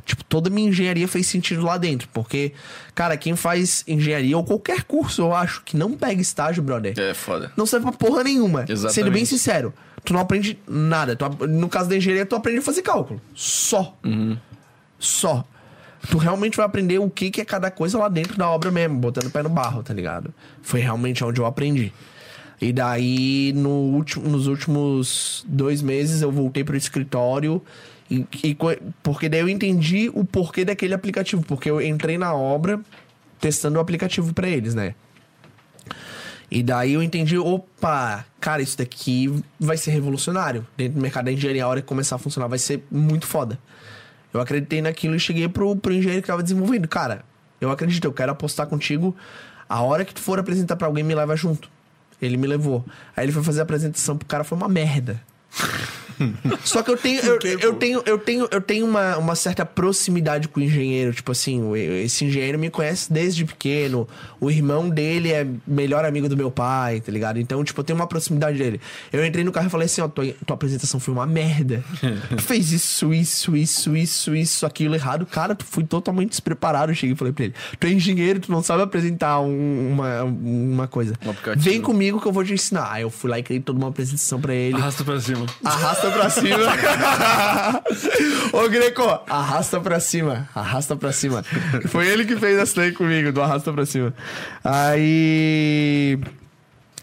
[0.05, 2.09] Tipo, toda minha engenharia fez sentido lá dentro.
[2.13, 2.51] Porque,
[2.93, 7.13] cara, quem faz engenharia ou qualquer curso, eu acho, que não pega estágio, brother, É
[7.13, 7.51] foda.
[7.55, 8.65] não serve pra porra nenhuma.
[8.67, 8.93] Exatamente.
[8.93, 9.73] Sendo bem sincero,
[10.03, 11.15] tu não aprende nada.
[11.15, 13.21] Tu no caso da engenharia, tu aprende a fazer cálculo.
[13.33, 13.97] Só.
[14.99, 15.45] Só.
[16.09, 18.97] Tu realmente vai aprender o que, que é cada coisa lá dentro da obra mesmo,
[18.99, 20.33] botando o pé no barro, tá ligado?
[20.61, 21.93] Foi realmente onde eu aprendi.
[22.61, 27.61] E daí, no último, nos últimos dois meses, eu voltei pro escritório.
[28.13, 28.55] E,
[29.01, 31.43] porque daí eu entendi o porquê daquele aplicativo.
[31.43, 32.79] Porque eu entrei na obra
[33.39, 34.93] testando o aplicativo pra eles, né?
[36.51, 40.65] E daí eu entendi, opa, cara, isso daqui vai ser revolucionário.
[40.77, 43.57] Dentro do mercado da engenharia, a hora que começar a funcionar, vai ser muito foda.
[44.31, 46.87] Eu acreditei naquilo e cheguei pro, pro engenheiro que tava desenvolvendo.
[46.87, 47.25] Cara,
[47.59, 49.15] eu acredito, eu quero apostar contigo.
[49.67, 51.69] A hora que tu for apresentar pra alguém, me leva junto.
[52.21, 52.85] Ele me levou.
[53.15, 55.19] Aí ele foi fazer a apresentação pro cara, foi uma merda.
[56.63, 60.47] Só que eu tenho, eu, eu tenho, eu tenho, eu tenho uma, uma certa proximidade
[60.47, 61.11] com o engenheiro.
[61.11, 64.07] Tipo assim, esse engenheiro me conhece desde pequeno.
[64.39, 67.39] O irmão dele é melhor amigo do meu pai, tá ligado?
[67.39, 68.79] Então, tipo, eu tenho uma proximidade dele.
[69.11, 71.83] Eu entrei no carro e falei assim, ó, tua, tua apresentação foi uma merda.
[72.29, 75.25] tu fez isso, isso, isso, isso, isso, aquilo errado.
[75.25, 76.91] Cara, tu fui totalmente despreparado.
[76.91, 80.23] Eu cheguei e falei pra ele, tu é engenheiro, tu não sabe apresentar um- uma,
[80.23, 81.15] uma coisa.
[81.25, 81.33] Um.
[81.59, 82.91] Vem comigo que eu vou te ensinar.
[82.91, 84.75] Aí eu fui lá e criei toda uma apresentação pra ele.
[84.75, 85.42] Arrasta pra cima.
[85.63, 86.57] Arrasta pra cima.
[88.53, 90.49] Ô, Greco, arrasta pra cima.
[90.53, 91.43] Arrasta pra cima.
[91.87, 94.13] Foi ele que fez essa daí comigo, do arrasta pra cima.
[94.63, 96.19] Aí.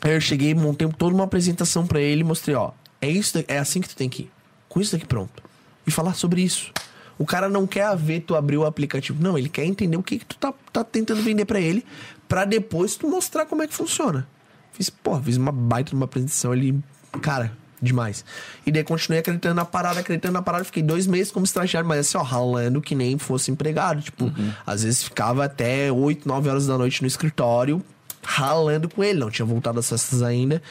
[0.02, 2.72] Aí eu cheguei, montei toda uma apresentação pra ele e mostrei, ó.
[3.00, 4.30] É isso, é assim que tu tem que ir.
[4.68, 5.42] Com isso daqui pronto.
[5.86, 6.72] E falar sobre isso.
[7.18, 9.22] O cara não quer ver tu abrir o aplicativo.
[9.22, 11.84] Não, ele quer entender o que, que tu tá, tá tentando vender pra ele.
[12.26, 14.26] Pra depois tu mostrar como é que funciona.
[14.72, 16.78] Fiz, pô, fiz uma baita numa apresentação ali.
[17.20, 18.24] Cara, demais.
[18.66, 20.64] E daí continuei acreditando na parada, acreditando na parada.
[20.64, 24.02] Fiquei dois meses como estagiário, mas assim, ó, ralando que nem fosse empregado.
[24.02, 24.32] Tipo,
[24.66, 27.82] às vezes ficava até 8, 9 horas da noite no escritório,
[28.22, 29.18] ralando com ele.
[29.18, 30.62] Não tinha voltado às festas ainda.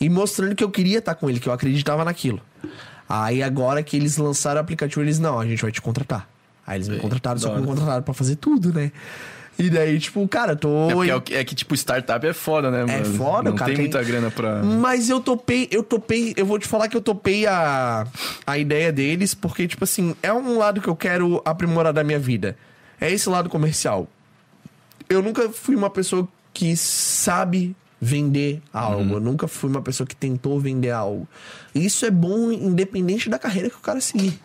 [0.00, 2.40] E mostrando que eu queria estar com ele, que eu acreditava naquilo.
[3.08, 6.28] Aí agora que eles lançaram o aplicativo, eles, não, a gente vai te contratar.
[6.66, 8.90] Aí eles me contrataram, só que me contrataram pra fazer tudo, né?
[9.58, 10.90] E daí, tipo, cara, tô.
[10.90, 13.04] É, porque é, é que, tipo, startup é foda, né, mano?
[13.16, 14.62] foda, Não cara, tem tem- muita grana pra...
[14.62, 18.06] Mas eu topei, eu topei, eu vou te falar que eu topei a,
[18.46, 22.18] a ideia deles, porque, tipo assim, é um lado que eu quero aprimorar da minha
[22.18, 22.56] vida.
[23.00, 24.06] É esse lado comercial.
[25.08, 29.14] eu nunca fui uma pessoa que sabe vender algo.
[29.14, 31.26] Eu nunca fui uma pessoa que tentou vender algo.
[31.74, 34.38] Isso é bom independente da carreira que o cara seguir.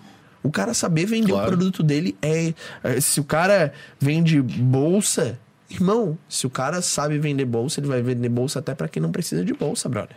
[0.44, 1.46] O cara saber vender Claro.
[1.46, 5.38] o produto dele é, é- Se o cara vende bolsa,
[5.70, 9.12] irmão, se o cara sabe vender bolsa, ele vai vender bolsa até pra quem não
[9.12, 10.16] precisa de bolsa, brother.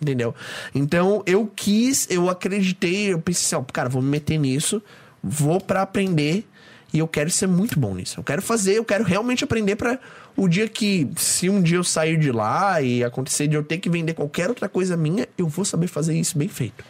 [0.00, 0.34] Entendeu?
[0.74, 4.82] Então eu quis, eu acreditei, eu pensei assim, ó, cara, vou me meter nisso,
[5.22, 6.46] vou pra aprender
[6.92, 8.18] e eu quero ser muito bom nisso.
[8.20, 9.98] Eu quero fazer, eu quero realmente aprender pra
[10.36, 13.78] o dia que, se um dia eu sair de lá e acontecer de eu ter
[13.78, 16.84] que vender qualquer outra coisa minha, eu vou saber fazer isso bem feito.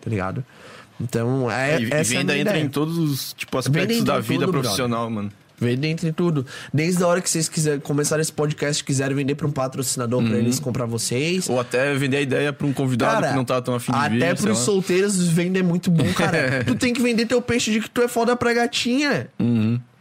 [0.00, 0.44] Tá ligado?
[1.00, 2.64] Então, é, E, e essa é a venda minha entra ideia.
[2.64, 5.32] em todos os tipo, aspectos da vida tudo, profissional, mano.
[5.62, 6.46] Vende entre tudo.
[6.72, 10.38] Desde a hora que vocês quiserem começar esse podcast, quiserem vender pra um patrocinador pra
[10.38, 11.50] eles comprar vocês.
[11.50, 14.08] Ou até vender a ideia pra um convidado que não tá tão afim de até
[14.08, 16.64] vir, sei pros solteiros vender é muito bom, cara.
[16.66, 19.28] tu tem que vender teu peixe de que tu é foda pra gatinha.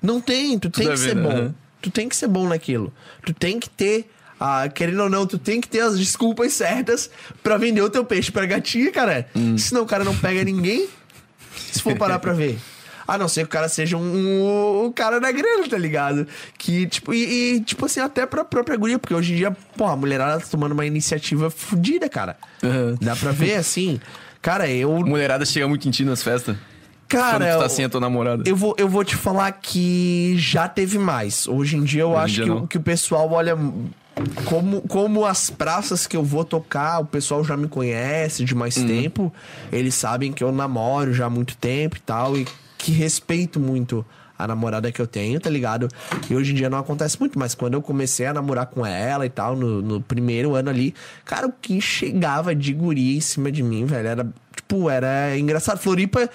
[0.01, 1.21] Não tem, tu tem Tudo que ser né?
[1.23, 1.35] bom.
[1.37, 1.53] Uhum.
[1.81, 2.93] Tu tem que ser bom naquilo.
[3.25, 7.09] Tu tem que ter, ah, querendo ou não, tu tem que ter as desculpas certas
[7.43, 9.27] pra vender o teu peixe pra gatinha, cara.
[9.35, 9.57] Hum.
[9.57, 10.87] Senão o cara não pega ninguém.
[11.71, 12.57] Se for parar pra ver.
[13.07, 16.27] A não ser que o cara seja um, um, um cara da grana, tá ligado?
[16.57, 19.87] Que, tipo, e, e, tipo assim, até pra própria guria, porque hoje em dia, pô,
[19.87, 22.37] a mulherada tá tomando uma iniciativa fodida, cara.
[22.61, 22.95] Uhum.
[23.01, 23.99] Dá pra ver, assim.
[24.43, 24.91] Cara, eu.
[24.99, 26.55] Mulherada chega muito em ti nas festas.
[27.07, 28.43] Cara, quando tu tá eu- sem a tua namorada.
[28.45, 31.47] eu vou, eu vou te falar que já teve mais.
[31.47, 33.57] Hoje em dia eu Hoje acho que, o- que o pessoal olha.
[34.45, 38.59] Como, como as praças que eu vou tocar, o pessoal já me conhece de Uhum.
[38.59, 39.33] mais tempo.
[39.71, 42.37] Eles sabem que eu namoro já há muito tempo e tal.
[42.37, 42.45] E
[42.77, 44.05] que respeito muito
[44.37, 45.89] a namorada que eu tenho, tá ligado?
[46.29, 49.25] E hoje em dia não acontece muito, mas quando eu comecei a namorar com ela
[49.25, 50.95] e tal, no, no primeiro ano ali,
[51.25, 55.77] cara, o que chegava de guria em cima de mim, velho, era Tipo, era engraçado.
[55.79, 56.29] Floripa,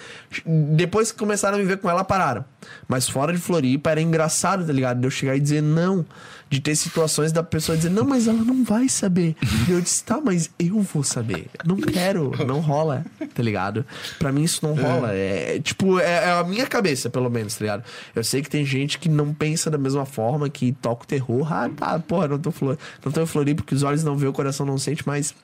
[0.47, 2.45] depois que começaram a me ver com ela, pararam.
[2.89, 4.99] Mas fora de Floripa, era engraçado, tá ligado?
[4.99, 6.05] De eu chegar e dizer não.
[6.51, 9.35] De ter situações da pessoa dizer, não, mas ela não vai saber.
[9.69, 11.47] E eu disse, tá, mas eu vou saber.
[11.65, 13.85] Não quero, não rola, tá ligado?
[14.19, 15.13] Pra mim isso não rola.
[15.13, 17.85] É, tipo, é, é a minha cabeça, pelo menos, tá ligado?
[18.15, 21.53] Eu sei que tem gente que não pensa da mesma forma, que toca o terror.
[21.53, 22.79] Ah, tá, porra, não tô, flor...
[23.05, 25.35] não tô em Floripa porque os olhos não vê, o coração não sente, mas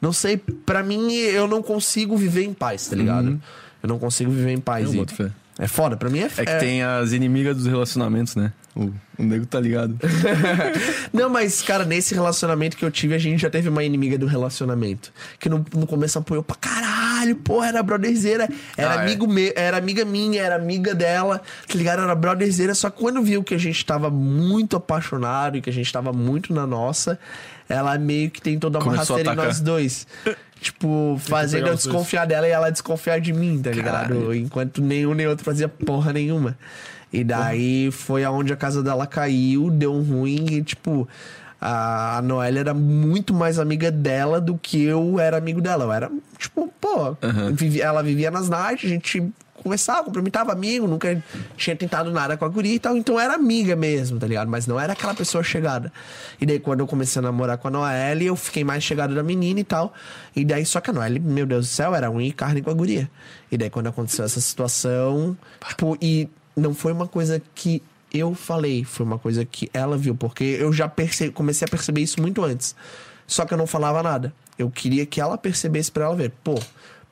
[0.00, 3.40] não sei, pra mim eu não consigo viver em paz, tá ligado?
[3.82, 4.84] Eu não consigo viver em paz.
[4.86, 5.30] Eu e- boto fé.
[5.58, 8.52] É foda, pra mim é É que tem as inimigas dos relacionamentos, né?
[8.76, 9.96] O, o nego tá ligado.
[11.12, 14.26] Não, mas, cara, nesse relacionamento que eu tive, a gente já teve uma inimiga do
[14.26, 15.12] relacionamento.
[15.38, 18.48] Que no, no começo apoiou pra caralho, porra, era brotherzeira.
[18.76, 18.98] Era, Ah, é?
[19.02, 22.02] amigo meu, era amiga minha, era amiga dela, tá ligado?
[22.02, 22.74] Era brotherzeira.
[22.74, 26.12] Só que quando viu que a gente tava muito apaixonado e que a gente tava
[26.12, 27.16] muito na nossa,
[27.68, 30.06] ela meio que tentou dar uma Começou a rasteira em nós dois.
[30.60, 31.94] Tipo, fazendo eu os dois.
[31.94, 34.08] desconfiar dela e ela desconfiar de mim, tá ligado?
[34.08, 34.34] Caralho.
[34.34, 36.56] Enquanto nenhum nem outro fazia porra nenhuma.
[37.14, 41.06] E daí foi aonde a casa dela caiu, deu um ruim e, tipo,
[41.60, 45.84] a, Noelle era muito mais amiga dela do que eu era amigo dela.
[45.84, 47.16] Eu era, tipo, pô,
[47.52, 49.22] vivi- ela vivia nas nights, a gente
[49.62, 51.22] conversava, cumprimentava amigo, nunca
[51.56, 54.48] tinha tentado nada com a guria e tal, então era amiga mesmo, tá ligado?
[54.50, 55.90] Mas não era aquela pessoa chegada.
[56.40, 59.22] E daí quando eu comecei a namorar com a Noelle, eu fiquei mais chegado da
[59.22, 59.94] menina e tal.
[60.34, 62.70] E daí só que a Noelle, meu Deus do céu, era unha e carne com
[62.70, 63.08] a guria.
[63.50, 65.34] E daí quando aconteceu essa situação,
[65.68, 67.82] tipo, e não foi uma coisa que
[68.12, 72.00] eu falei, foi uma coisa que ela viu, porque eu já perce- comecei a perceber
[72.02, 72.74] isso muito antes.
[73.26, 74.32] Só que eu não falava nada.
[74.58, 76.30] Eu queria que ela percebesse pra ela ver.
[76.44, 76.60] Pô,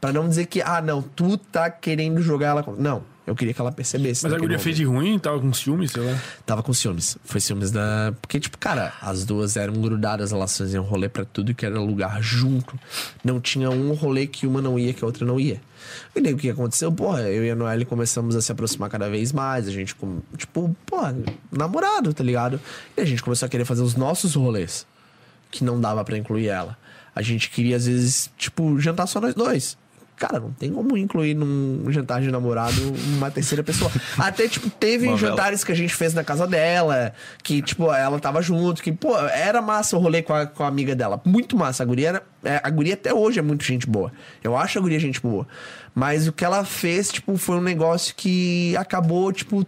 [0.01, 2.65] pra não dizer que, ah, não, tu tá querendo jogar ela.
[2.79, 4.23] Não, eu queria que ela percebesse.
[4.23, 6.17] Mas a guria fez de ruim, tava com ciúme, sei lá.
[6.47, 7.19] Tava com ciúmes.
[7.25, 8.15] Foi ciúmes da.
[8.21, 12.23] Porque, tipo, cara, as duas eram grudadas, elas faziam rolê pra tudo que era lugar
[12.23, 12.79] junto.
[13.25, 15.61] Não tinha um rolê que uma não ia, que a outra não ia.
[16.15, 16.93] E daí o que aconteceu?
[16.93, 19.67] Porra, eu e a Noelle começamos a se aproximar cada vez mais.
[19.69, 19.95] A gente,
[20.37, 21.17] tipo, porra,
[21.51, 22.61] namorado, tá ligado?
[22.97, 24.87] E a gente começou a querer fazer os nossos rolês.
[25.51, 26.77] Que não dava pra incluir ela.
[27.15, 29.77] A gente queria, às vezes, tipo, jantar só nós dois.
[30.23, 32.81] Cara, não tem como incluir num jantar de namorado
[33.17, 33.91] uma terceira pessoa.
[34.17, 37.13] Até, tipo, teve jantares que a gente fez na casa dela,
[37.43, 40.69] que, tipo, ela tava junto, que, pô, era massa o rolê com a, com a
[40.69, 41.21] amiga dela.
[41.25, 41.83] Muito massa.
[41.83, 44.13] A guria, era, é, a guria até hoje é muito gente boa.
[44.45, 45.45] Eu acho a guria gente boa.
[45.93, 49.67] Mas o que ela fez, tipo, foi um negócio que acabou, tipo,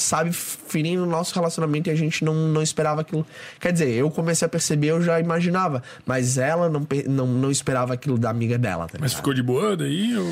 [0.00, 3.26] sabe, ferindo o nosso relacionamento e a gente não, não esperava aquilo.
[3.60, 7.94] Quer dizer, eu comecei a perceber, eu já imaginava, mas ela não, não, não esperava
[7.94, 10.26] aquilo da amiga dela, tá Mas ficou de boa daí ou?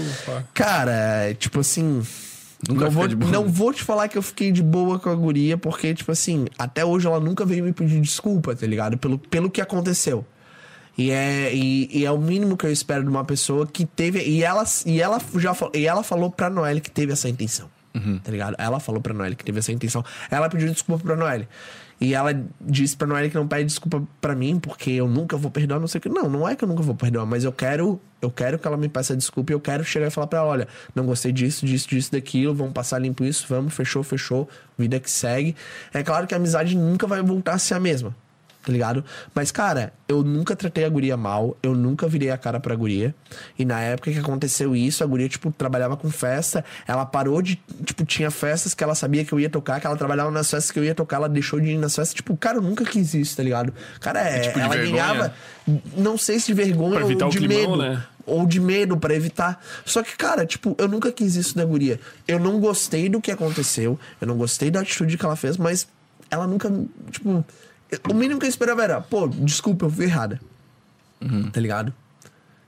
[0.55, 2.03] Cara, tipo assim.
[2.67, 5.59] Nunca não, vou, não vou te falar que eu fiquei de boa com a guria,
[5.59, 8.97] porque, tipo assim, até hoje ela nunca veio me pedir desculpa, tá ligado?
[8.97, 10.25] Pelo, pelo que aconteceu.
[10.97, 14.23] E é, e, e é o mínimo que eu espero de uma pessoa que teve.
[14.23, 17.69] E ela, e ela já e ela falou pra Noelle que teve essa intenção.
[18.21, 18.57] Tá ligado?
[18.59, 20.05] Ela falou pra Noelle que teve essa intenção.
[20.31, 21.49] Ela pediu desculpa pra Noelle.
[22.01, 22.31] E ela
[22.61, 25.87] disse pra Noelle que não pede desculpa pra mim, porque eu nunca vou perdoar, não
[25.87, 26.09] sei o que.
[26.09, 28.77] Não, não é que eu nunca vou perdoar, mas eu quero, eu quero que ela
[28.77, 31.65] me peça desculpa e eu quero chegar e falar pra ela, olha, não gostei disso,
[31.65, 34.47] disso, disso, daquilo, vamos passar limpo isso, vamos, fechou, fechou,
[34.79, 35.57] vida que segue.
[35.95, 38.15] É claro que a amizade nunca vai voltar a ser a mesma
[38.67, 39.05] tá ligado?
[39.33, 43.15] Mas, cara, eu nunca tratei a guria mal, eu nunca virei a cara pra guria.
[43.57, 47.63] E na época que aconteceu isso, a guria, tipo, trabalhava com festa, ela parou de.
[47.85, 50.73] Tipo, tinha festas que ela sabia que eu ia tocar, que ela trabalhava nas festas
[50.73, 52.13] que eu ia tocar, ela deixou de ir nas festas.
[52.13, 53.73] Tipo, cara, eu nunca quis isso, tá ligado?
[54.01, 54.91] Cara, é, tipo ela vergonha?
[54.91, 55.35] ganhava.
[55.97, 57.77] Não sei se de vergonha ou de climão, medo.
[57.77, 58.03] né?
[58.27, 59.65] Ou de medo pra evitar.
[59.85, 62.01] Só que, cara, tipo, eu nunca quis isso da guria.
[62.27, 65.87] Eu não gostei do que aconteceu, eu não gostei da atitude que ela fez, mas
[66.29, 66.69] ela nunca,
[67.13, 67.45] tipo.
[68.09, 70.41] O mínimo que eu esperava era, pô, desculpa, eu fui errada.
[71.51, 71.95] Tá ligado?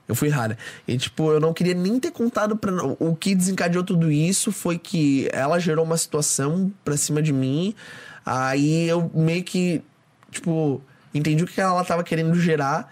[0.07, 0.57] Eu fui errada.
[0.87, 2.71] E, tipo, eu não queria nem ter contado pra.
[2.99, 7.75] O que desencadeou tudo isso foi que ela gerou uma situação pra cima de mim.
[8.25, 9.83] Aí eu meio que,
[10.31, 10.81] tipo,
[11.13, 12.91] entendi o que ela tava querendo gerar.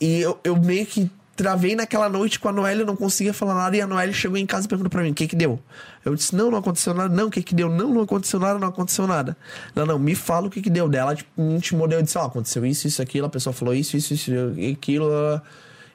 [0.00, 3.54] E eu, eu meio que travei naquela noite com a Noelle, eu não conseguia falar
[3.54, 3.76] nada.
[3.76, 5.58] E a Noelle chegou em casa e perguntou pra mim: o que que deu?
[6.04, 7.14] Eu disse: não, não aconteceu nada.
[7.14, 7.70] Não, o que que deu?
[7.70, 9.36] Não, não aconteceu nada, não aconteceu nada.
[9.74, 11.14] Não, não, me fala o que que deu dela.
[11.14, 11.88] Tipo, me intimou.
[11.88, 13.26] Eu disse: ó, aconteceu isso, isso, aquilo.
[13.26, 14.32] A pessoa falou isso, isso, isso,
[14.72, 15.08] aquilo.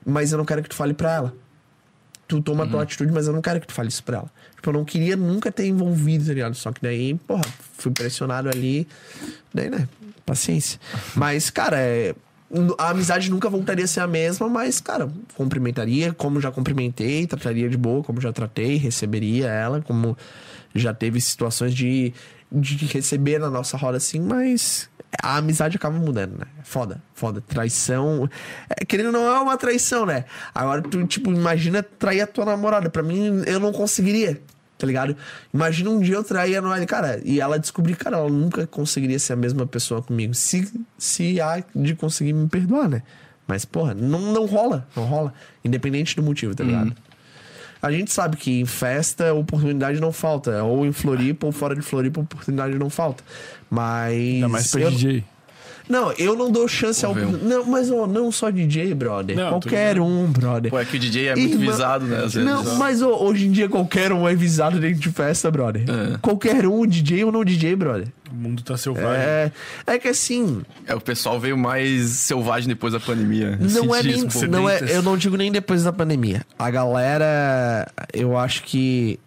[0.06, 1.34] Mas eu não quero que tu fale pra ela.
[2.26, 4.32] Tu toma a tua atitude, mas eu não quero que tu fale isso pra ela.
[4.56, 6.56] Tipo, eu não queria nunca ter envolvido, tá ligado?
[6.56, 7.44] Só que daí, porra,
[7.78, 8.88] fui pressionado ali.
[9.54, 9.90] Daí, né?
[10.26, 10.80] Paciência.
[11.16, 12.16] Mas, cara, é
[12.78, 17.70] a amizade nunca voltaria a ser a mesma, mas, cara, cumprimentaria como já cumprimentei, trataria
[17.70, 20.18] de boa como já tratei, receberia ela, como
[20.74, 22.14] já teve situações de,
[22.52, 24.90] de receber na nossa roda assim, mas
[25.22, 26.46] a amizade acaba mudando, né?
[26.64, 27.42] Foda, foda.
[27.42, 28.30] Traição.
[28.70, 30.26] É, querendo não é uma traição, né?
[30.54, 32.90] Agora tu, tipo, imagina trair a tua namorada.
[32.90, 34.42] Pra mim, eu não conseguiria
[34.84, 35.16] tá ligado?
[35.54, 39.18] Imagina um dia eu trair a Noelle, cara, e ela descobrir, cara, ela nunca conseguiria
[39.18, 40.34] ser a mesma pessoa comigo.
[40.34, 43.02] Se, se há de conseguir me perdoar, né?
[43.48, 45.34] Mas, porra, não, não rola, não rola.
[45.64, 46.94] Independente do motivo, tá ligado?
[47.82, 50.62] A gente sabe que em festa oportunidade não falta.
[50.64, 53.24] Ou em Floripa ou fora de Floripa oportunidade não falta.
[53.70, 54.14] Mas.
[54.14, 55.24] Ainda mais pra eu- DJ.
[55.88, 57.14] Não, eu não dou chance ao.
[57.14, 59.36] Não, mas ó, não só DJ, brother.
[59.36, 60.72] Não, qualquer um, brother.
[60.72, 62.22] Pô, é que o DJ é muito visado, né?
[62.22, 62.44] Vezes.
[62.44, 65.84] Não, mas ó, hoje em dia qualquer um é visado dentro de festa, brother.
[65.84, 66.18] É.
[66.20, 68.08] Qualquer um, DJ ou não DJ, brother.
[68.32, 69.22] O mundo tá selvagem.
[69.22, 69.52] É,
[69.86, 73.58] é que assim, É, o pessoal veio mais selvagem depois da pandemia.
[73.60, 74.28] não é nem.
[74.50, 76.44] Não é, eu não digo nem depois da pandemia.
[76.58, 79.20] A galera, eu acho que.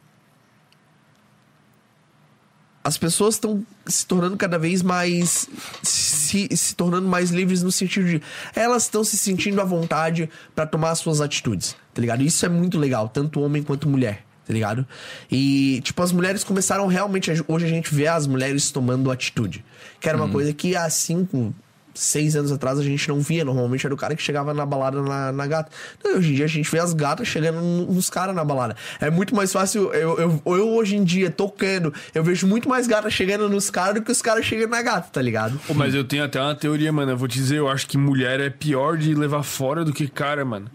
[2.82, 5.48] As pessoas estão se tornando cada vez mais.
[5.82, 8.22] Se, se tornando mais livres no sentido de.
[8.54, 12.22] Elas estão se sentindo à vontade pra tomar as suas atitudes, tá ligado?
[12.22, 14.86] Isso é muito legal, tanto homem quanto mulher, tá ligado?
[15.30, 17.30] E, tipo, as mulheres começaram realmente.
[17.46, 19.64] Hoje a gente vê as mulheres tomando atitude.
[20.00, 21.54] Que era uma coisa que há cinco,
[21.98, 23.44] seis anos atrás a gente não via.
[23.44, 25.70] Normalmente era o cara que chegava na balada na, na gata.
[26.04, 28.76] Não, hoje em dia a gente vê as gatas chegando no- nos caras na balada.
[29.00, 29.92] É muito mais fácil.
[29.92, 33.94] Eu, eu, eu hoje em dia, tocando, eu vejo muito mais gatas chegando nos caras
[33.96, 35.58] do que os caras chegando na gata, tá ligado?
[35.74, 37.12] Mas eu tenho até uma teoria, mano.
[37.12, 40.06] Eu vou te dizer, eu acho que mulher é pior de levar fora do que
[40.08, 40.70] cara, mano.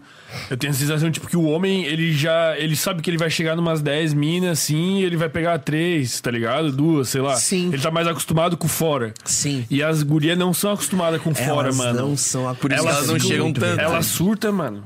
[0.50, 2.56] Eu tenho a sensação, tipo, que o homem, ele já.
[2.58, 6.20] Ele sabe que ele vai chegar numas 10 minas, assim, e ele vai pegar três,
[6.20, 6.72] tá ligado?
[6.72, 7.36] Duas, sei lá.
[7.36, 7.68] Sim.
[7.72, 9.12] Ele tá mais acostumado com fora.
[9.24, 9.64] Sim.
[9.70, 12.00] E as gurias não são acostumadas com fora, Elas mano.
[12.08, 13.80] não são a Por isso que elas não chegam muito tanto.
[13.80, 14.84] Ela surta, mano.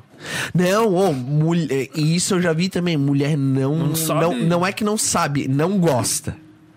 [0.55, 2.97] Não, ô, mulher, e isso eu já vi também.
[2.97, 4.35] Mulher não, Não não, sabe.
[4.45, 6.37] não, é que não sabe, não gosta.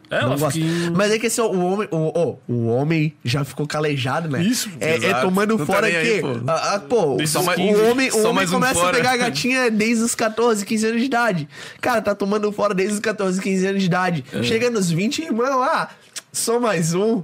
[0.10, 0.51] Ela não gosta.
[0.51, 3.68] fica em- Mas é que assim, ó, o homem, o, ó, o homem já ficou
[3.68, 4.41] calejado, né?
[4.43, 6.20] Isso, É, é tomando Não tá fora aqui.
[6.22, 6.28] pô.
[6.47, 8.91] Ah, ah, pô, o, os o 15, homem, o só homem mais um começa a
[8.91, 11.47] pegar a gatinha desde os 14, 15 anos de idade.
[11.80, 14.26] Cara, tá tomando fora desde os 14, 15 anos de idade.
[14.34, 14.41] É.
[14.43, 15.89] Chega nos 20, irmão, ah,
[16.32, 17.24] só mais um.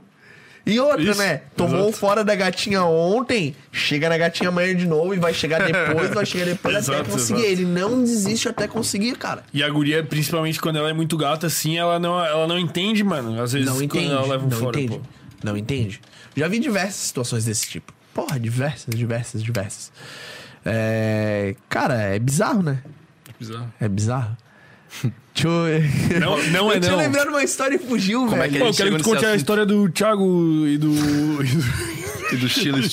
[0.65, 1.41] E outra, Isso, né?
[1.55, 1.97] Tomou exato.
[1.97, 6.25] fora da gatinha ontem, chega na gatinha amanhã de novo e vai chegar depois, vai
[6.25, 7.41] chegar depois até Exato, conseguir.
[7.41, 7.51] exato.
[7.61, 9.43] Ele não desiste até conseguir, cara.
[9.53, 13.03] E a guria, principalmente quando ela é muito gata, assim, ela não, ela não entende,
[13.03, 13.39] mano.
[13.39, 14.05] Às vezes Não entende.
[14.07, 14.99] quando ela leva um não fora, entende.
[14.99, 15.05] pô.
[15.43, 16.01] Não entende.
[16.35, 17.93] Já vi diversas situações desse tipo.
[18.11, 19.91] Porra, diversas, diversas, diversas.
[20.65, 21.55] É...
[21.69, 22.81] Cara, é bizarro, né?
[23.39, 23.71] Bizarro.
[23.79, 24.35] É bizarro.
[25.35, 26.19] Deixa eu...
[26.19, 26.97] Não, não é eu tinha não.
[26.99, 28.53] lembrado uma história e fugiu, Como é velho.
[28.53, 30.89] que Pô, ele eu quero que tu conte a história do Thiago e do.
[32.31, 32.89] e do- do Chile.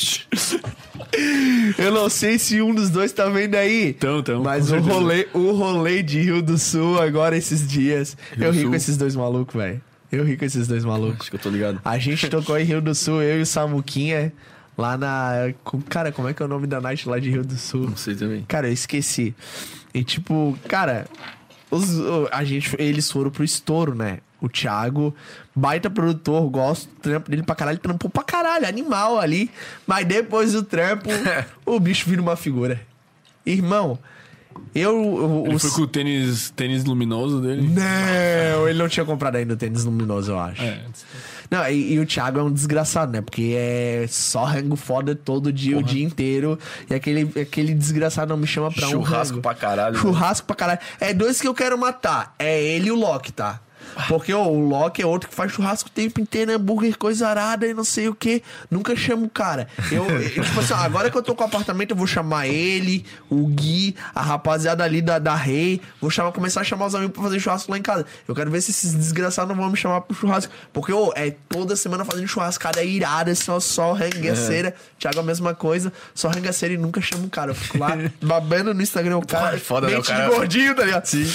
[1.78, 3.90] Eu não sei se um dos dois tá vendo aí.
[3.90, 4.92] Então, então, Mas o certeza.
[4.92, 8.16] rolê, o rolê de Rio do Sul agora esses dias.
[8.36, 8.70] Rio eu ri Sul?
[8.70, 9.80] com esses dois malucos, velho.
[10.10, 11.20] Eu ri com esses dois malucos.
[11.22, 11.80] Acho que eu tô ligado.
[11.84, 14.32] A gente tocou em Rio do Sul, eu e o Samuquinha,
[14.76, 15.52] lá na.
[15.88, 17.88] Cara, como é que é o nome da night lá de Rio do Sul?
[17.88, 18.44] Não sei também.
[18.46, 19.34] Cara, eu esqueci.
[19.94, 21.06] E tipo, cara,
[21.72, 24.18] os- a gente, eles foram pro estouro, né?
[24.40, 25.14] O Thiago,
[25.54, 29.50] baita produtor, gosto do trampo dele pra caralho, trampou pra caralho, animal ali.
[29.86, 31.08] Mas depois do trampo,
[31.64, 32.80] o bicho vira uma figura.
[33.46, 33.98] Irmão,
[34.74, 34.96] eu.
[35.00, 37.62] o- Ele os- foi com o tênis, tênis luminoso dele.
[37.68, 40.62] Não, ele não tinha comprado ainda o tênis luminoso, eu acho.
[40.62, 40.80] É.
[41.52, 43.20] Não, e, e o Thiago é um desgraçado, né?
[43.20, 46.58] Porque é só rango foda todo dia, o dia inteiro.
[46.88, 49.94] E aquele, aquele desgraçado não me chama pra um Churrasco pra caralho.
[49.94, 50.00] né?
[50.00, 50.78] Churrasco pra caralho.
[50.98, 52.34] É dois que eu quero matar.
[52.38, 53.60] É ele e o Loki, tá?
[54.08, 57.66] Porque ó, o Loki é outro que faz churrasco o tempo inteiro, hambúrguer, coisa arada
[57.66, 58.42] e não sei o que.
[58.70, 59.68] Nunca chamo o cara.
[59.90, 62.46] Eu, eu, tipo assim, ó, agora que eu tô com o apartamento, eu vou chamar
[62.46, 65.80] ele, o Gui, a rapaziada ali da, da Rei.
[66.00, 68.06] Vou chamar, começar a chamar os amigos pra fazer churrasco lá em casa.
[68.26, 70.52] Eu quero ver se esses desgraçados não vão me chamar pro churrasco.
[70.72, 74.74] Porque, ô, é toda semana fazendo churrascada irada, só, só rangaceira.
[74.98, 77.50] Thiago, a mesma coisa, só rangaceira e nunca chamo o cara.
[77.50, 77.90] Eu fico lá
[78.20, 79.56] babando no Instagram, o cara.
[79.56, 81.04] É foda, né, o cara- gordinho, tá ligado?
[81.06, 81.26] Sim.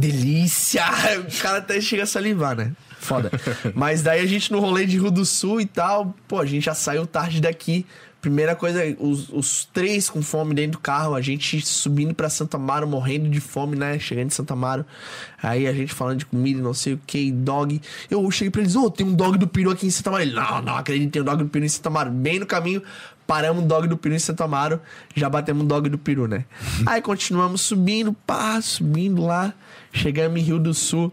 [0.00, 0.84] Delícia!
[1.20, 2.72] O cara até chega a salivar, né?
[2.98, 3.30] Foda.
[3.74, 6.64] Mas daí a gente no rolê de Rio do Sul e tal, pô, a gente
[6.64, 7.86] já saiu tarde daqui.
[8.20, 12.58] Primeira coisa, os, os três com fome dentro do carro, a gente subindo pra Santa
[12.58, 13.98] Amaro, morrendo de fome, né?
[13.98, 14.84] Chegando em Santa Amaro.
[15.42, 17.80] Aí a gente falando de comida e não sei o que, dog.
[18.10, 20.24] Eu cheguei pra eles, ô, tem um dog do peru aqui em Santa Amaro.
[20.24, 22.10] Ele, não, não acredito, tem um dog do peru em Santa Amaro.
[22.10, 22.82] Bem no caminho,
[23.26, 24.80] paramos um dog do peru em Santa Amaro,
[25.14, 26.44] já batemos um dog do peru, né?
[26.84, 29.54] Aí continuamos subindo, pá, subindo lá.
[29.92, 31.12] Chegamos em Rio do Sul.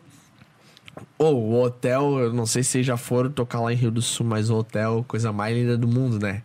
[1.18, 4.02] Ô, o hotel, eu não sei se vocês já foram tocar lá em Rio do
[4.02, 6.42] Sul, mas o hotel, coisa mais linda do mundo, né?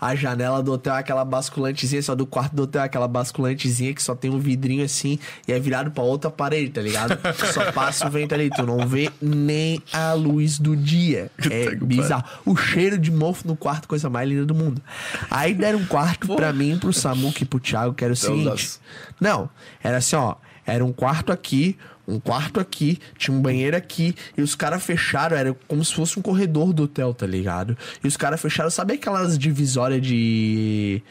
[0.00, 3.92] A janela do hotel é aquela basculantezinha, só do quarto do hotel é aquela basculantezinha
[3.92, 7.18] que só tem um vidrinho assim e é virado pra outra parede, tá ligado?
[7.52, 11.30] Só passa o vento ali, tu não vê nem a luz do dia.
[11.50, 12.24] É bizarro.
[12.44, 14.82] O cheiro de mofo no quarto, coisa mais linda do mundo.
[15.30, 18.44] Aí deram um quarto pra mim, pro Samuque e pro Thiago, que era o seguinte.
[18.44, 18.80] Deus.
[19.18, 19.48] Não,
[19.82, 20.34] era assim, ó.
[20.66, 21.78] Era um quarto aqui,
[22.08, 26.18] um quarto aqui, tinha um banheiro aqui, e os caras fecharam, era como se fosse
[26.18, 27.76] um corredor do hotel, tá ligado?
[28.02, 31.02] E os caras fecharam, sabe aquelas divisórias de.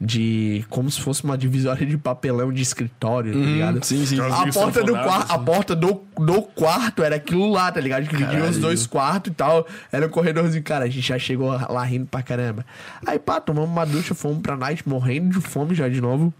[0.00, 0.64] De.
[0.68, 3.84] Como se fosse uma divisória de papelão de escritório, tá ligado?
[3.84, 4.20] sim, sim.
[4.20, 5.44] A porta, do quarto, a assim.
[5.44, 8.06] porta do, do quarto era aquilo lá, tá ligado?
[8.06, 9.66] Que dividia os dois quartos e tal.
[9.90, 10.84] Era um corredorzinho, cara.
[10.84, 12.66] A gente já chegou lá rindo pra caramba.
[13.06, 16.34] Aí, pá, tomamos uma ducha, fomos pra night, morrendo de fome já de novo.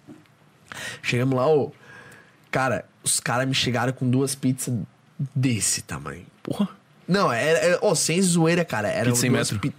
[1.01, 1.73] Chegamos lá, ô.
[2.51, 4.75] Cara, os caras me chegaram com duas pizzas
[5.35, 6.25] desse tamanho.
[6.43, 6.69] Porra.
[7.07, 7.59] Não, era.
[7.59, 8.89] era ô, sem zoeira, cara.
[8.89, 9.59] Era Pizza em metro.
[9.61, 9.75] pi-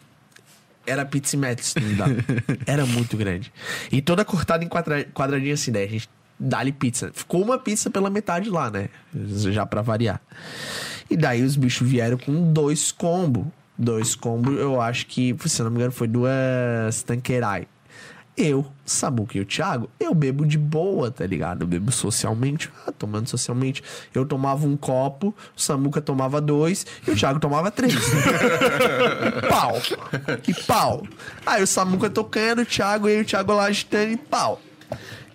[0.86, 2.06] Era pizza em metro, se não dá.
[2.66, 3.52] Era muito grande.
[3.92, 5.04] E toda cortada em quadra...
[5.06, 5.84] quadradinho assim, né?
[5.84, 6.08] A gente
[6.40, 7.12] dá-lhe pizza.
[7.14, 8.90] Ficou uma pizza pela metade lá, né?
[9.52, 10.22] Já pra variar.
[11.10, 13.46] E daí os bichos vieram com dois combos.
[13.78, 17.68] Dois combos, eu acho que, se eu não me engano, foi duas tanquerai.
[18.38, 21.62] Eu, Samuca e o Thiago, eu bebo de boa, tá ligado?
[21.64, 23.82] Eu bebo socialmente, ah, tomando socialmente.
[24.14, 27.96] Eu tomava um copo, o Samuca tomava dois e o Thiago tomava três.
[29.50, 29.82] pau.
[30.46, 31.08] E pau.
[31.46, 34.62] Aí o Samuca tocando, o Thiago e o Thiago lá agitando e pau.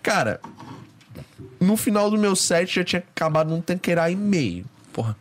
[0.03, 0.39] Cara,
[1.59, 4.67] no final do meu set já tinha acabado um tanqueirá e meio.
[4.93, 5.17] Porra.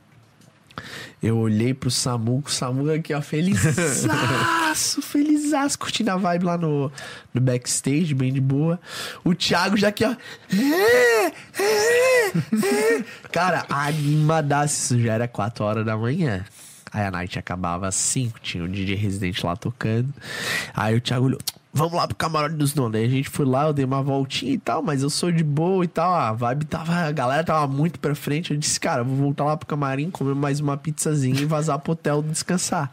[1.21, 6.89] Eu olhei pro Samuco, o Samuco aqui, ó, felizaço, felizaço, curtindo a vibe lá no,
[7.33, 8.79] no backstage, bem de boa.
[9.23, 10.15] O Thiago já aqui, ó.
[10.53, 13.03] É, é, é.
[13.31, 16.45] Cara, animadaço, isso já era 4 horas da manhã.
[16.91, 20.13] Aí a night acabava às 5, tinha o DJ residente lá tocando.
[20.73, 21.39] Aí o Thiago olhou,
[21.73, 22.99] vamos lá pro camarote dos donos.
[22.99, 25.43] Aí a gente foi lá, eu dei uma voltinha e tal, mas eu sou de
[25.43, 26.13] boa e tal.
[26.13, 28.51] A vibe tava, a galera tava muito pra frente.
[28.51, 31.93] Eu disse, cara, vou voltar lá pro camarim, comer mais uma pizzazinha e vazar pro
[31.93, 32.91] hotel descansar.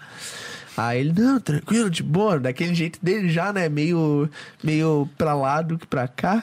[0.76, 3.68] Aí ele, não, tranquilo, de boa, daquele jeito dele já, né?
[3.68, 4.28] Meio,
[4.62, 6.42] meio pra lá do que pra cá.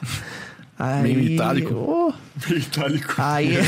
[0.76, 1.74] Aí, Meio itálico.
[1.74, 2.12] ô,
[2.50, 3.14] Itálico.
[3.16, 3.56] Aí.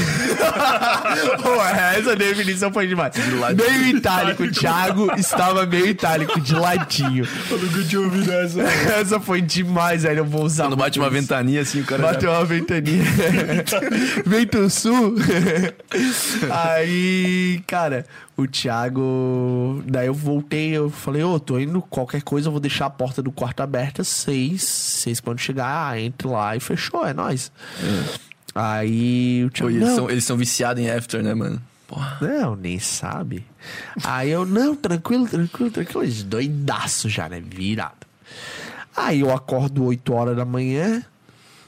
[1.96, 3.14] Essa definição foi demais.
[3.56, 7.26] Meio itálico, Thiago estava meio itálico, de ladinho.
[7.48, 8.60] Eu nunca tinha ouvido essa.
[9.00, 10.18] Essa foi demais, velho.
[10.18, 10.64] Eu vou usar.
[10.64, 11.14] Quando bate uma isso.
[11.14, 13.04] ventania assim, o cara Bateu uma ventania.
[14.26, 15.14] Vento sul.
[16.50, 18.04] Aí, cara,
[18.36, 19.82] o Thiago.
[19.86, 23.22] Daí eu voltei, eu falei, ô, tô indo, qualquer coisa, eu vou deixar a porta
[23.22, 24.62] do quarto aberta, seis.
[24.62, 27.50] Seis quando chegar, ah, entre lá e fechou, é nóis.
[28.54, 29.70] Aí o Pô, Thiago.
[29.72, 31.60] e eles, "Não, são, eles são viciados em after, né, mano?
[31.86, 32.18] Porra.
[32.20, 33.44] não, nem sabe.
[34.02, 36.02] Aí eu, não, tranquilo, tranquilo, tranquilo.
[36.02, 37.40] Eles doidaço já, né?
[37.40, 38.06] Virado.
[38.96, 41.02] Aí eu acordo 8 horas da manhã.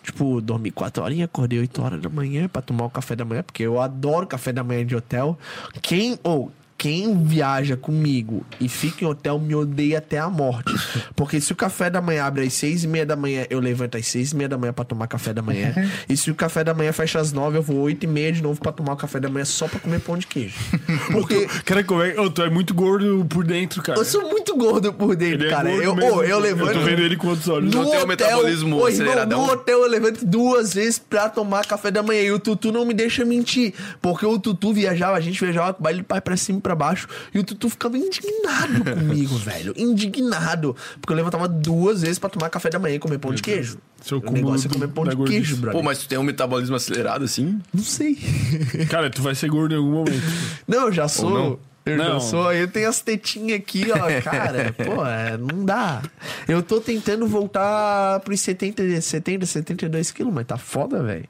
[0.03, 3.43] Tipo, dormi 4 horinhas, acordei 8 horas da manhã pra tomar o café da manhã,
[3.45, 5.39] porque eu adoro café da manhã de hotel.
[5.83, 10.73] Quem, ou, quem viaja comigo e fica em hotel me odeia até a morte.
[11.17, 13.97] Porque se o café da manhã abre às seis e meia da manhã, eu levanto
[13.97, 15.75] às seis e meia da manhã pra tomar café da manhã.
[16.09, 18.41] e se o café da manhã fecha às nove, eu vou oito e meia de
[18.41, 20.55] novo pra tomar o café da manhã só pra comer pão de queijo.
[21.11, 22.19] Porque Cara, como é...
[22.19, 23.99] Ô, tu é muito gordo por dentro, cara.
[23.99, 25.69] eu sou muito gordo por dentro, Ele é cara.
[25.69, 26.69] gordo eu, mesmo, ô, eu levanto.
[26.69, 27.75] Eu tô vendo ele com outros olhos.
[27.75, 31.91] Não tem o metabolismo ô, irmão, no hotel eu levanto duas vezes pra tomar café
[31.91, 32.23] da manhã.
[32.23, 33.75] E o Tutu não me deixa mentir.
[34.01, 36.75] Porque o Tutu viajava, a gente viajava com o baile de pai pra cima pra
[36.75, 37.09] baixo.
[37.33, 39.73] E o Tutu ficava indignado comigo, velho.
[39.77, 40.77] Indignado.
[41.01, 43.79] Porque eu levantava duas vezes pra tomar café da manhã e comer pão de queijo.
[44.03, 45.37] Seu o negócio é comer pão de gordice.
[45.39, 45.81] queijo, brother.
[45.81, 47.59] Pô, mas tu tem um metabolismo acelerado assim?
[47.73, 48.17] Não sei.
[48.91, 50.23] Cara, tu vai ser gordo em algum momento.
[50.67, 51.59] Não, eu já sou.
[51.87, 52.05] Eu Não.
[52.05, 52.53] já sou.
[52.53, 53.97] Eu tenho as tetinhas aqui, ó.
[54.23, 56.03] Cara, pô, é, não dá.
[56.47, 61.25] Eu tô tentando voltar pros 70, 70 72 quilos, mas tá foda, velho.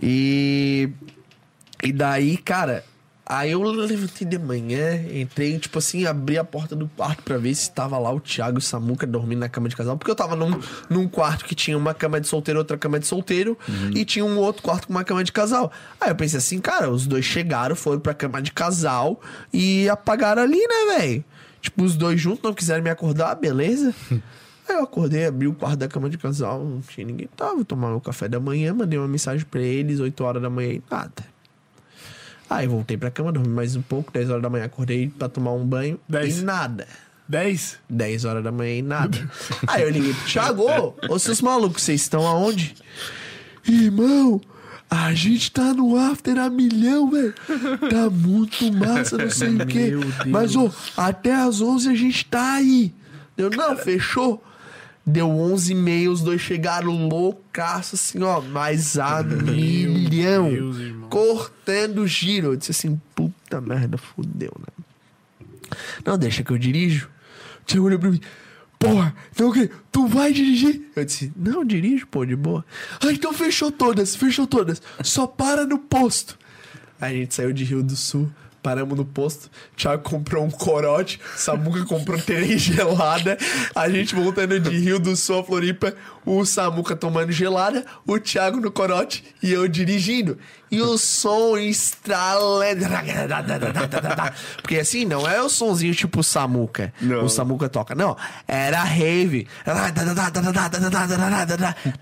[0.00, 0.88] E.
[1.82, 2.84] E daí, cara.
[3.24, 7.54] Aí eu levantei de manhã, entrei, tipo assim, abri a porta do quarto pra ver
[7.54, 9.96] se tava lá o Thiago e o Samuca dormindo na cama de casal.
[9.96, 10.60] Porque eu tava num,
[10.90, 13.56] num quarto que tinha uma cama de solteiro, outra cama de solteiro,
[13.94, 15.70] e tinha um outro quarto com uma cama de casal.
[16.00, 19.20] Aí eu pensei assim, cara, os dois chegaram, foram pra cama de casal
[19.52, 21.24] e apagaram ali, né, velho?
[21.60, 23.94] Tipo, os dois juntos não quiseram me acordar, beleza?
[24.68, 27.28] Aí eu acordei, abri o quarto da cama de casal, não tinha ninguém.
[27.36, 30.72] Tava, tomar meu café da manhã, mandei uma mensagem pra eles, 8 horas da manhã
[30.72, 31.31] e nada.
[32.52, 35.52] Aí voltei pra cama, dormi mais um pouco, 10 horas da manhã acordei pra tomar
[35.52, 36.40] um banho Dez.
[36.40, 36.86] e nada.
[37.28, 37.78] 10?
[37.88, 39.30] 10 horas da manhã e nada.
[39.66, 40.64] Aí eu liguei pro Thiago,
[41.08, 42.74] ô, seus malucos, vocês estão aonde?
[43.66, 44.40] Irmão,
[44.90, 47.34] a gente tá no after a milhão, velho.
[47.88, 49.90] Tá muito massa, não sei o quê.
[49.90, 50.00] Meu.
[50.26, 52.92] Mas, ô, até às 11 a gente tá aí.
[53.34, 54.44] Deu, não, fechou.
[55.04, 60.50] Deu 11 e meia, os dois chegaram loucaço, assim, ó, mas a milhão.
[60.50, 60.91] Deus, irmão.
[61.12, 62.48] Cortando o giro.
[62.48, 64.84] Eu disse assim, puta merda, fudeu, né?
[66.06, 67.10] Não, deixa que eu dirijo.
[67.60, 68.20] O Thiago olhou pra mim.
[68.78, 69.70] Porra, então o quê?
[69.92, 70.90] Tu vai dirigir?
[70.96, 72.64] Eu disse, não, dirijo, pô, de boa.
[72.98, 74.80] Ah, então fechou todas, fechou todas.
[75.02, 76.38] Só para no posto.
[76.98, 78.30] Aí a gente saiu de Rio do Sul,
[78.62, 79.50] paramos no posto.
[79.76, 83.36] Thiago comprou um corote, Samuca comprou terem gelada.
[83.74, 85.94] A gente voltando de Rio do Sul a Floripa,
[86.24, 90.38] o Samuca tomando gelada, o Thiago no corote e eu dirigindo.
[90.70, 92.86] E o som estralando.
[94.62, 96.94] Porque assim, não é o sonzinho tipo Samuca.
[96.98, 97.24] Não.
[97.24, 97.94] O Samuca toca.
[97.94, 98.16] Não,
[98.48, 99.46] era rave.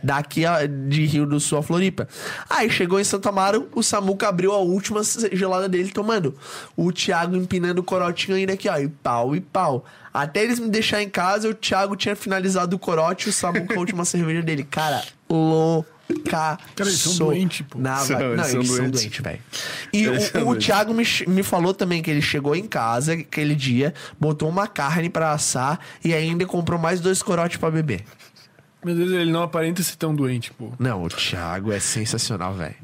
[0.04, 0.42] Daqui
[0.88, 2.06] de Rio do Sul a Floripa.
[2.48, 5.00] Aí chegou em Santa Amaro, o Samuca abriu a última
[5.32, 6.36] gelada dele tomando.
[6.76, 8.78] O Thiago empinando o corotinho ainda aqui, ó.
[8.78, 9.84] E pau, e pau.
[10.12, 13.74] Até eles me deixar em casa, o Thiago tinha finalizado o corote e o Samuca
[13.74, 14.64] a última cerveja dele.
[14.64, 15.88] Cara, louca.
[16.28, 17.78] Cara, eles são doentes, pô.
[17.78, 19.00] Na, São, não, eles são eles são doentes.
[19.00, 19.38] doentes, velho.
[19.92, 20.56] E Eles o, o.
[20.56, 25.08] Thiago me, me falou também que ele chegou em casa aquele dia, botou uma carne
[25.08, 28.02] pra assar e ainda comprou mais dois corotes pra beber.
[28.84, 30.72] Meu Deus, ele não aparenta ser tão doente, pô.
[30.80, 32.74] Não, o Thiago é sensacional, velho.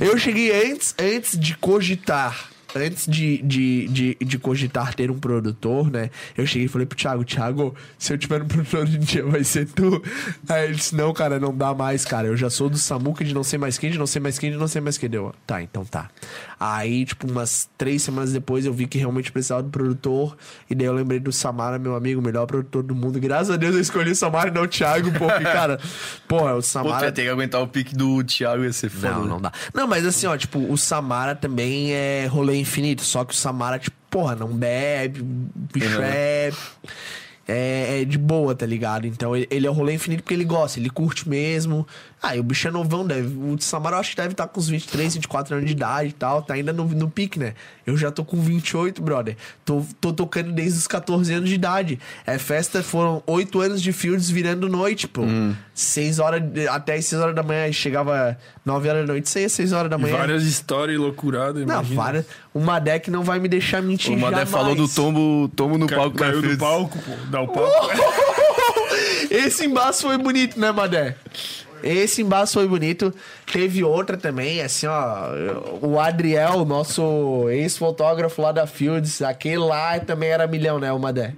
[0.00, 2.50] Eu cheguei antes, antes de cogitar.
[2.74, 6.10] Antes de, de, de, de cogitar ter um produtor, né?
[6.36, 9.42] Eu cheguei e falei pro Thiago, Thiago, se eu tiver um produtor um dia, vai
[9.42, 10.02] ser tu.
[10.48, 12.28] Aí ele disse, não, cara, não dá mais, cara.
[12.28, 14.50] Eu já sou do Samuca de não sei mais quem, de não sei mais quem,
[14.50, 15.08] de não sei mais quem.
[15.08, 16.10] Deu, tá, então tá.
[16.60, 20.36] Aí, tipo, umas três semanas depois, eu vi que realmente precisava do produtor.
[20.68, 23.20] E daí eu lembrei do Samara, meu amigo, o melhor produtor do mundo.
[23.20, 25.78] Graças a Deus eu escolhi o Samara e não o Thiago, porque, cara,
[26.26, 27.06] porra, o Pô, tu Samara.
[27.06, 29.10] ia ter que aguentar o pique do Thiago, ia ser foda.
[29.12, 29.52] Não, não dá.
[29.72, 33.02] Não, mas assim, ó, tipo, o Samara também é rolê infinito.
[33.04, 35.24] Só que o Samara, tipo, porra, não bebe, o
[35.72, 36.02] bicho Uhum.
[36.02, 36.50] é,
[37.46, 38.00] é.
[38.02, 39.06] é de boa, tá ligado?
[39.06, 41.86] Então ele, ele é o rolê infinito porque ele gosta, ele curte mesmo.
[42.20, 43.28] Ah, e o bicho é novão, deve.
[43.28, 46.12] O Samara eu acho que deve estar com uns 23, 24 anos de idade e
[46.12, 46.42] tal.
[46.42, 47.54] Tá ainda no, no pique, né?
[47.86, 49.36] Eu já tô com 28, brother.
[49.64, 51.98] Tô, tô tocando desde os 14 anos de idade.
[52.26, 55.22] É festa, foram 8 anos de fields virando noite, pô.
[55.22, 55.54] Hum.
[55.72, 59.72] 6 horas, até as 6 horas da manhã, chegava 9 horas da noite, saía 6
[59.72, 60.16] horas da E manhã.
[60.16, 62.02] várias histórias loucuradas, Não, imagina.
[62.02, 62.26] várias.
[62.52, 64.50] Uma deck não vai me deixar mentir O Madé jamais.
[64.50, 67.12] falou do tombo, tombo no Ca- palco Caiu do palco, pô.
[67.30, 67.90] Dá o palco.
[69.30, 71.14] Esse embaço foi bonito, né, Madé?
[71.82, 73.14] Esse embaço foi bonito.
[73.52, 75.30] Teve outra também, assim, ó.
[75.80, 81.34] O Adriel, nosso ex-fotógrafo lá da Fields, aquele lá também era milhão, né, o Madé?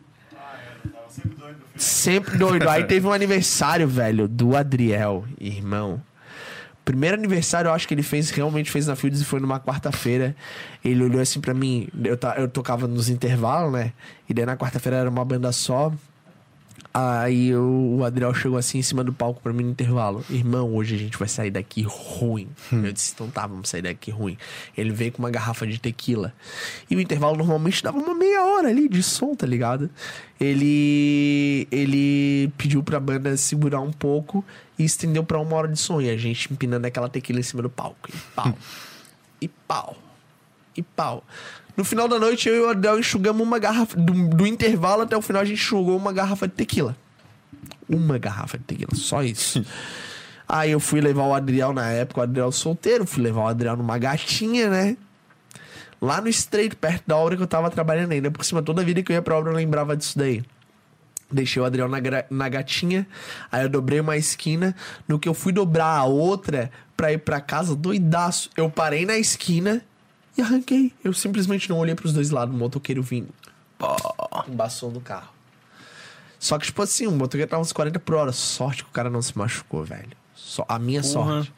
[1.76, 2.68] Sempre doido.
[2.68, 6.01] Aí teve um aniversário, velho, do Adriel, irmão.
[6.84, 10.34] Primeiro aniversário, eu acho que ele fez, realmente fez na Fields e foi numa quarta-feira.
[10.84, 13.93] Ele olhou assim pra mim, eu, eu tocava nos intervalos, né?
[14.28, 15.93] E daí na quarta-feira era uma banda só.
[16.93, 20.24] Aí eu- o Adriel chegou assim em cima do palco pra mim no intervalo.
[20.28, 22.49] Irmão, hoje a gente vai sair daqui ruim.
[22.72, 24.36] Eu disse, então tá, vamos sair daqui ruim.
[24.76, 26.32] Ele veio com uma garrafa de tequila.
[26.91, 29.88] E o intervalo normalmente dava uma meia hora ali de som, tá ligado?
[30.41, 31.68] Ele.
[31.70, 34.45] Ele pediu pra banda segurar um pouco
[34.78, 36.01] e estendeu pra uma hora de som.
[36.01, 38.09] E a gente empinando aquela tequila em cima do palco.
[38.09, 38.59] E pau.
[39.41, 39.97] e pau.
[40.76, 41.24] E pau.
[41.81, 43.97] No final da noite, eu e o Adel enxugamos uma garrafa.
[43.97, 46.95] Do, do intervalo até o final, a gente enxugou uma garrafa de tequila.
[47.89, 49.64] Uma garrafa de tequila, só isso.
[50.47, 53.78] Aí eu fui levar o Adriel na época, o Adriel solteiro, fui levar o Adriel
[53.78, 54.95] numa gatinha, né?
[56.03, 58.31] Lá no estreito, perto da obra que eu tava trabalhando ainda.
[58.31, 60.43] Por cima, toda vida que eu ia pra obra eu lembrava disso daí.
[61.33, 61.97] Deixei o Adriel na,
[62.28, 63.07] na gatinha,
[63.51, 64.76] aí eu dobrei uma esquina.
[65.09, 68.51] No que eu fui dobrar a outra pra ir pra casa, doidaço.
[68.55, 69.83] Eu parei na esquina
[70.37, 70.93] e arranquei.
[71.03, 73.28] Eu simplesmente não olhei pros dois lados, o motoqueiro vindo.
[74.49, 75.33] Embaçou no carro.
[76.39, 78.33] Só que, tipo assim, o motoqueiro tava uns 40 por hora.
[78.33, 80.11] Sorte que o cara não se machucou, velho.
[80.35, 81.53] Só, a minha sorte.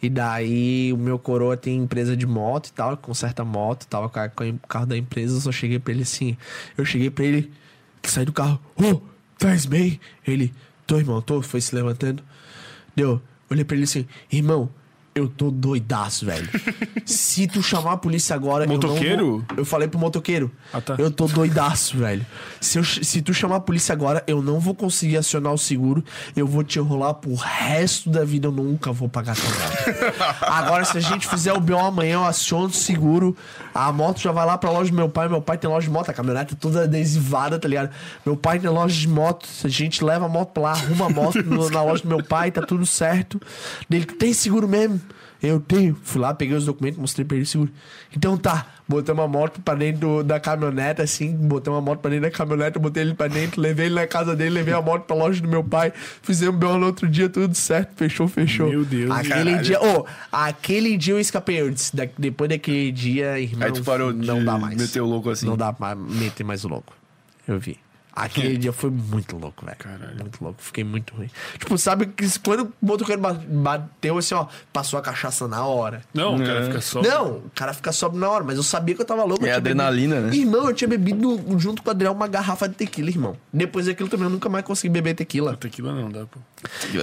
[0.00, 4.48] E daí, o meu coroa tem empresa de moto e tal, conserta moto, tava com
[4.48, 5.36] o carro da empresa.
[5.36, 6.36] Eu só cheguei pra ele assim.
[6.76, 7.52] Eu cheguei pra ele,
[8.00, 8.60] que sai do carro.
[8.76, 9.00] Ô,
[9.38, 9.98] faz bem?
[10.26, 10.54] Ele,
[10.86, 11.42] tô, irmão, tô.
[11.42, 12.22] Foi se levantando.
[12.94, 13.20] Deu.
[13.50, 14.68] Olhei pra ele assim, irmão,
[15.18, 16.48] eu tô doidaço, velho.
[17.04, 18.64] Se tu chamar a polícia agora.
[18.64, 19.44] eu Motoqueiro?
[19.48, 20.50] vou- Eu, falei pro motoqueiro.
[20.72, 20.94] Ah, tá.
[20.98, 22.24] Eu tô doidaço, velho.
[22.60, 26.04] Se, eu- se tu chamar a polícia agora, eu não vou conseguir acionar o seguro.
[26.36, 28.48] Eu vou te enrolar pro resto da vida.
[28.48, 29.48] Eu nunca vou pagar moto.
[30.42, 33.36] agora, se a gente fizer o BO amanhã, eu aciono o seguro.
[33.74, 35.28] A moto já vai lá pra loja do meu pai.
[35.28, 36.10] Meu pai tem loja de moto.
[36.10, 37.90] A caminhonete é toda adesivada, tá ligado?
[38.24, 39.46] Meu pai tem loja de moto.
[39.64, 42.22] A gente leva a moto pra lá, arruma a moto no- na loja do meu
[42.22, 42.50] pai.
[42.50, 43.40] Tá tudo certo.
[43.90, 45.00] Ele tem seguro mesmo.
[45.42, 45.96] Eu tenho.
[46.02, 47.70] Fui lá, peguei os documentos, mostrei pra ele seguro.
[48.16, 52.10] Então tá, botei uma moto pra dentro do- da caminhonete, assim, botei uma moto pra
[52.10, 55.04] dentro da caminhonete, botei ele pra dentro, levei ele na casa dele, levei a moto
[55.04, 58.68] pra loja do meu pai, fizemos BO no outro dia, tudo certo, fechou, fechou.
[58.68, 59.62] Meu Deus, Aquele caralho.
[59.62, 64.12] dia, ô, aquele dia eu escapei, disse, da- depois daquele dia, irmão, Aí tu parou
[64.12, 64.76] de não dá mais.
[64.76, 65.46] meter o louco assim.
[65.46, 66.92] Não dá pra meter mais o louco.
[67.46, 67.78] Eu vi.
[68.24, 69.76] Aquele dia foi muito louco, velho.
[69.78, 70.16] Caralho.
[70.18, 70.60] Muito louco.
[70.62, 71.30] Fiquei muito ruim.
[71.58, 76.02] Tipo, sabe que quando o motoqueiro ba- bateu assim, ó, passou a cachaça na hora.
[76.12, 76.64] Não, o cara É.
[76.66, 77.02] fica só.
[77.02, 79.42] Não, o cara fica sóbrio na hora, mas eu sabia que eu tava louco.
[79.44, 80.42] É tinha adrenalina, bebido- né?
[80.42, 83.36] Irmão, eu tinha bebido junto com o Adriel uma garrafa de tequila, irmão.
[83.52, 85.56] Depois daquilo também eu nunca mais consegui beber tequila.
[85.56, 86.38] Tequila não dá, pô.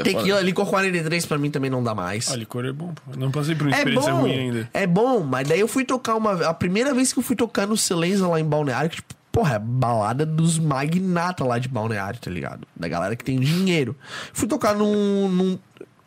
[0.03, 2.29] Tequila, licor 43 pra mim também não dá mais.
[2.31, 3.17] Ah, licor é bom, pô.
[3.17, 4.69] Não passei por uma É experiência bom, ruim ainda.
[4.73, 7.65] é bom, mas daí eu fui tocar uma A primeira vez que eu fui tocar
[7.67, 12.17] no Silenza lá em Balneário, que, tipo, porra, é balada dos magnatas lá de Balneário,
[12.21, 12.65] tá ligado?
[12.73, 13.93] Da galera que tem dinheiro.
[14.31, 15.59] Fui tocar num, num,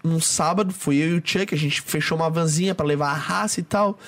[0.03, 3.15] num sábado, fui eu e o Chuck, a gente fechou uma vanzinha pra levar a
[3.15, 3.99] raça e tal.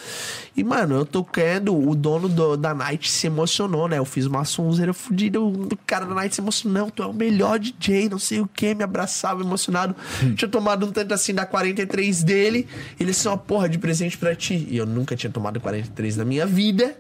[0.57, 3.99] E, mano, eu tocando, o dono do- da Night se emocionou, né?
[3.99, 7.13] Eu fiz uma sonzeira fodida, o cara da Night se emocionou, não, tu é o
[7.13, 9.95] melhor DJ, não sei o que, me abraçava emocionado.
[10.35, 12.67] tinha tomado um tanto assim da 43 dele,
[12.99, 14.67] ele disse, uma porra de presente pra ti.
[14.71, 16.97] E eu nunca tinha tomado 43 na minha vida.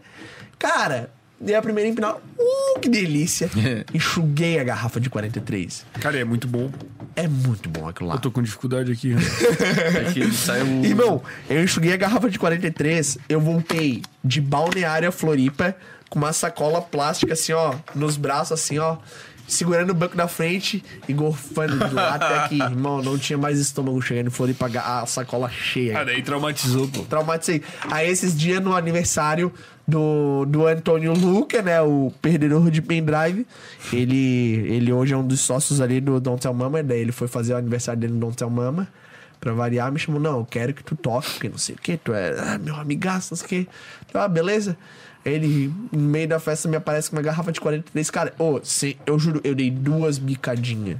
[0.58, 1.10] Cara,
[1.40, 3.50] dei a primeira empinada, uh, que delícia.
[3.94, 5.86] Enxuguei a garrafa de 43.
[6.00, 6.70] Cara, é muito bom.
[7.16, 8.16] É muito bom aquilo lá.
[8.16, 9.14] Eu tô com dificuldade aqui.
[9.14, 9.20] né?
[10.08, 10.84] É que saiu.
[10.84, 15.74] Irmão, eu enxuguei a garrafa de 43, eu voltei de Balneário a Floripa
[16.08, 18.96] com uma sacola plástica assim, ó, nos braços assim, ó,
[19.46, 22.58] segurando o banco da frente e gorfando de lá até aqui.
[22.62, 26.00] Irmão, não tinha mais estômago chegando em Floripa, a sacola cheia.
[26.00, 27.02] Ah, daí traumatizou, pô.
[27.02, 27.62] Traumatizei.
[27.90, 29.52] Aí esses dias no aniversário
[29.90, 31.80] do, do Antônio Luca, né?
[31.82, 33.46] O perdedor de pendrive.
[33.92, 36.82] Ele, ele hoje é um dos sócios ali do Don't Tell Mama.
[36.82, 38.88] Daí ele foi fazer o aniversário dele no Don't Tell Mama.
[39.40, 41.96] Pra variar, me chamou, não, eu quero que tu toque, porque não sei o que,
[41.96, 43.68] tu é ah, meu amigaço, não sei o que.
[44.12, 44.76] Ah, beleza.
[45.24, 48.10] Ele, no meio da festa, me aparece com uma garrafa de 43.
[48.10, 50.98] Cara, ô, se- eu juro, eu dei duas bicadinhas.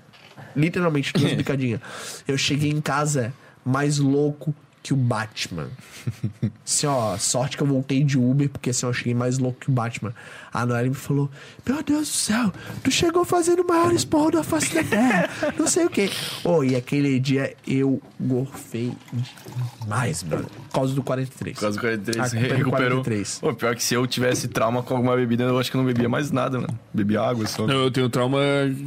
[0.57, 1.80] Literalmente, duas bicadinhas.
[2.26, 3.32] Eu cheguei em casa
[3.64, 5.68] mais louco que o Batman.
[6.64, 9.68] Assim, ó, sorte que eu voltei de Uber, porque assim, eu cheguei mais louco que
[9.68, 10.14] o Batman.
[10.52, 11.28] A Noelle me falou:
[11.66, 12.52] Meu Deus do céu,
[12.82, 15.28] tu chegou fazendo o maior esporro da face da terra.
[15.58, 16.08] Não sei o quê.
[16.44, 18.92] Ô, e aquele dia eu gorfei
[19.82, 20.46] demais, brother.
[20.48, 21.54] Por causa do 43.
[21.57, 23.02] Por causa do 43, A culpa é do recuperou.
[23.04, 23.38] 43.
[23.40, 25.86] Pô, pior que se eu tivesse trauma com alguma bebida, eu acho que eu não
[25.86, 26.78] bebia mais nada, mano.
[26.94, 27.66] Bebia água só.
[27.66, 28.38] Não, eu tenho trauma.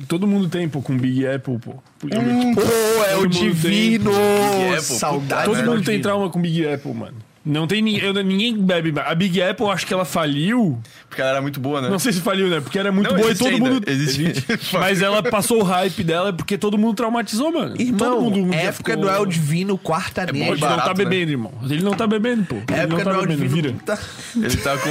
[0.07, 1.76] Todo mundo tem, pô, com Big Apple, pô.
[2.03, 4.11] Eu- Pô, é o divino!
[4.11, 5.45] Apple, Saudade.
[5.45, 5.72] Todo merda.
[5.72, 7.18] mundo do tem trauma com Big Apple, mano.
[7.45, 8.14] Não tem ninguém.
[8.24, 8.94] Ninguém bebe.
[9.06, 10.80] A Big Apple, acho que ela faliu.
[11.10, 11.90] Porque ela era muito boa, né?
[11.90, 12.60] Não sei se faliu, né?
[12.61, 13.90] Porque era muito Não, boa e existe todo ainda, mundo.
[13.90, 14.45] existe.
[14.74, 17.76] Mas ela passou o hype dela porque todo mundo traumatizou, mano.
[17.80, 20.52] Irmão, todo mundo um época ficou- do El Divino, quarta Ele negra.
[20.56, 20.94] não tá barato, né?
[21.06, 21.53] bebendo, irmão.
[21.70, 22.56] Ele não tá bebendo, pô.
[22.56, 23.61] Ele não Época tá do El bebendo, Divino.
[23.70, 23.76] vira.
[23.86, 23.99] Tá-
[24.36, 24.90] Ele tá com.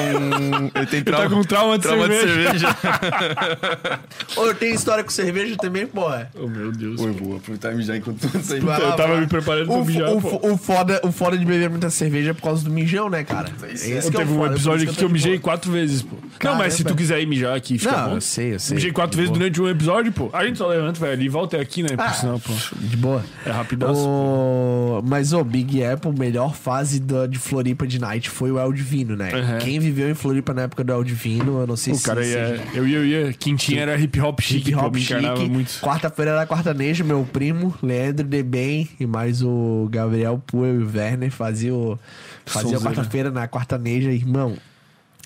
[0.78, 2.68] Ele tem tá trauma, com trauma de cerveja.
[4.36, 6.30] Ô, eu tenho história com cerveja também, porra.
[6.34, 7.00] Oh, meu Deus.
[7.00, 10.08] Eu vou aproveitar e mijar enquanto tu lá, eu tava me preparando pra mijar,
[10.58, 13.48] foda, o foda de beber muita cerveja é por causa do mijão, né, cara?
[13.72, 15.12] Esse Eu que é o teve um foda, episódio por aqui que eu tô de
[15.12, 15.42] mijei boa.
[15.42, 16.16] quatro vezes, pô.
[16.42, 18.14] Não, mas se tu quiser ir mijar aqui, fica Não, bom.
[18.16, 18.74] eu sei, eu sei.
[18.74, 19.38] Mijei quatro De vezes boa.
[19.38, 20.28] durante um episódio, pô.
[20.32, 21.90] A gente só levanta, vai ali e volta aqui, né?
[21.90, 22.52] Por Ah, sinal, pô.
[22.80, 23.24] De boa.
[23.46, 24.00] É rapidaço.
[24.06, 25.02] O...
[25.06, 29.16] Mas, ô, Big Apple, melhor fase da- de Floripa de Night foi o El Divino,
[29.16, 29.30] né?
[29.32, 29.58] Uhum.
[29.58, 32.04] Quem viveu em Floripa na época do El Divino, eu não sei O se...
[32.04, 32.60] cara ia.
[32.74, 33.32] Eu ia, eu ia.
[33.32, 34.74] Quintinha era hip hop chique, Hip.
[34.78, 35.48] Hop Me encarnava Chique.
[35.50, 35.80] muito.
[35.80, 41.30] Quarta-feira era quartanejo, meu primo, Leandro Debem e mais o Gabriel Puel e o Werner
[41.30, 41.98] fazia o
[42.46, 44.56] fazia quarta-feira na quartaneja, irmão.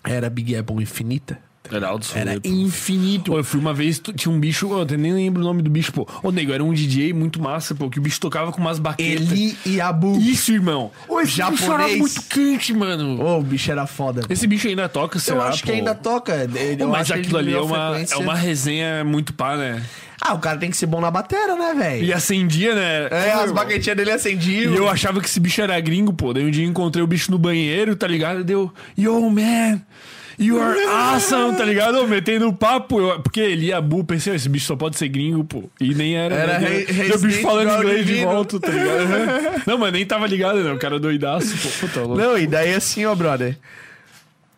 [0.05, 1.39] Era Big Apple infinita.
[1.71, 3.31] Era som, Era infinito.
[3.33, 5.93] Pô, eu fui uma vez, tinha um bicho, eu nem lembro o nome do bicho,
[5.93, 6.07] pô.
[6.23, 9.31] Ô, nego, era um DJ muito massa, pô, que o bicho tocava com umas baquetas.
[9.33, 10.19] Eli e Abu.
[10.19, 10.91] Isso, irmão.
[11.09, 11.99] Ô, esse bicho era Japonês.
[11.99, 13.23] muito quente, mano.
[13.23, 14.23] Ô, o bicho era foda.
[14.29, 15.77] Esse bicho ainda toca, eu será, acho que pô?
[15.77, 16.35] ainda toca.
[16.35, 19.57] ele- Pô, mas acho que ele aquilo ali é uma, é uma resenha muito pá,
[19.57, 19.83] né?
[20.21, 22.05] Ah, o cara tem que ser bom na batera, né, velho?
[22.05, 23.07] E acendia, né?
[23.11, 24.73] É, as baquetinhas dele acendiam.
[24.73, 26.33] E eu achava que esse bicho era gringo, pô.
[26.33, 28.43] Daí um dia eu encontrei o bicho no banheiro, tá ligado?
[28.43, 29.79] Deu, yo, man,
[30.39, 32.07] you are awesome, tá ligado?
[32.07, 35.45] Metendo papo, eu- porque ele e a Bu, pensei, esse bicho só pode ser gringo,
[35.45, 35.65] pô.
[35.81, 36.35] E nem era.
[36.35, 36.85] Era né?
[36.89, 39.65] re- o bicho falando inglês de volta, tá ligado?
[39.67, 40.73] Não, mas nem tava ligado, né?
[40.73, 41.69] O cara doidaço, pô.
[41.87, 42.17] Puta louco.
[42.17, 43.57] Não, e daí assim, ó, brother.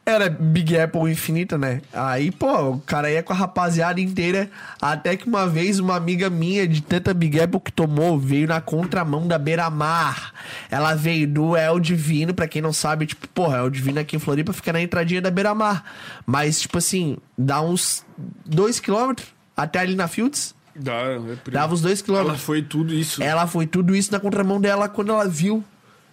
[0.09, 1.83] Era Big Apple infinita, né?
[1.93, 4.51] Aí, pô, o cara ia com a rapaziada inteira.
[4.81, 8.59] Até que uma vez uma amiga minha, de tanta Big Apple que tomou, veio na
[8.59, 10.33] contramão da Beira-Mar.
[10.71, 14.19] Ela veio do El Divino, pra quem não sabe, tipo, porra, El Divino aqui em
[14.19, 15.85] Floripa fica na entradinha da Beira-Mar.
[16.25, 18.03] Mas, tipo assim, dá uns
[18.49, 19.21] 2km
[19.55, 20.55] até ali na Fields.
[20.75, 21.19] Dá, é.
[21.51, 22.17] Dava uns 2km.
[22.17, 23.23] Ela foi tudo isso.
[23.23, 25.63] Ela foi tudo isso na contramão dela quando ela viu.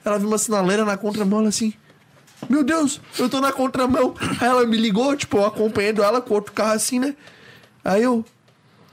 [0.03, 1.73] Ela viu uma sinaleira na contramão, ela assim.
[2.49, 4.13] Meu Deus, eu tô na contramão.
[4.39, 7.15] Aí ela me ligou, tipo, eu acompanhando ela com outro carro assim, né?
[7.83, 8.23] Aí eu.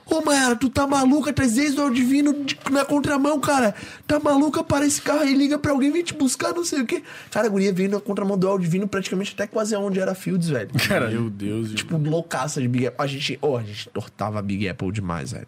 [0.05, 1.33] Ô, Mayara, tu tá maluca?
[1.33, 3.75] Tá desde o divino de- na contramão, cara.
[4.07, 4.63] Tá maluca?
[4.65, 7.03] Para esse carro aí, liga pra alguém vir te buscar, não sei o quê.
[7.31, 10.49] Cara, a guria veio na contramão do El Divino praticamente até quase onde era Fields,
[10.49, 10.71] velho.
[10.89, 11.73] Cara, meu Deus.
[11.73, 13.05] Tipo, loucaça de Big Apple.
[13.05, 15.47] A gente, oh, a gente tortava Big Apple demais, velho.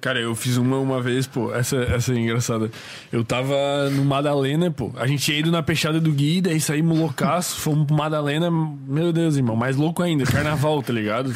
[0.00, 1.54] Cara, eu fiz uma uma vez, pô.
[1.54, 2.70] Essa, essa é engraçada.
[3.12, 4.90] Eu tava no Madalena, pô.
[4.96, 8.50] A gente tinha ido na peixada do Gui, daí saímos loucaço, fomos pro Madalena.
[8.50, 10.24] Meu Deus, irmão, mais louco ainda.
[10.24, 11.34] Carnaval, tá ligado?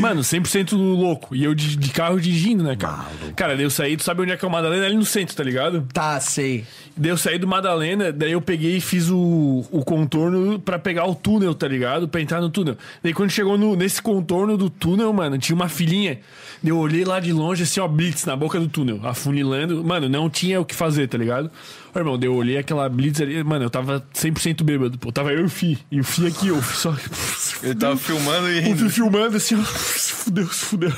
[0.00, 1.34] Mano, 100% louco.
[1.34, 3.06] E eu de, de carro dirigindo, né, cara?
[3.36, 4.86] Cara, daí eu saí, tu sabe onde é que é o Madalena?
[4.86, 5.86] Ali no centro, tá ligado?
[5.92, 6.64] Tá, sei.
[6.96, 11.06] Daí eu saí do Madalena, daí eu peguei e fiz o, o contorno pra pegar
[11.06, 12.08] o túnel, tá ligado?
[12.08, 12.76] Pra entrar no túnel.
[13.02, 16.20] Daí quando chegou no, nesse contorno do túnel, mano, tinha uma filhinha.
[16.64, 19.82] Eu olhei lá de longe, assim, ó, blitz na boca do túnel, afunilando.
[19.82, 21.50] Mano, não tinha o que fazer, tá ligado?
[21.94, 25.12] Ô, irmão, eu olhei aquela blitz ali, mano, eu tava 100% bêbado, pô.
[25.12, 25.78] Tava eu e o Fi.
[25.90, 26.96] E o Fi aqui, Fi só.
[27.62, 28.88] Ele tava filmando e rindo.
[28.88, 29.64] Fi filmando assim, ó.
[29.64, 30.92] Se fudeu, se fudeu.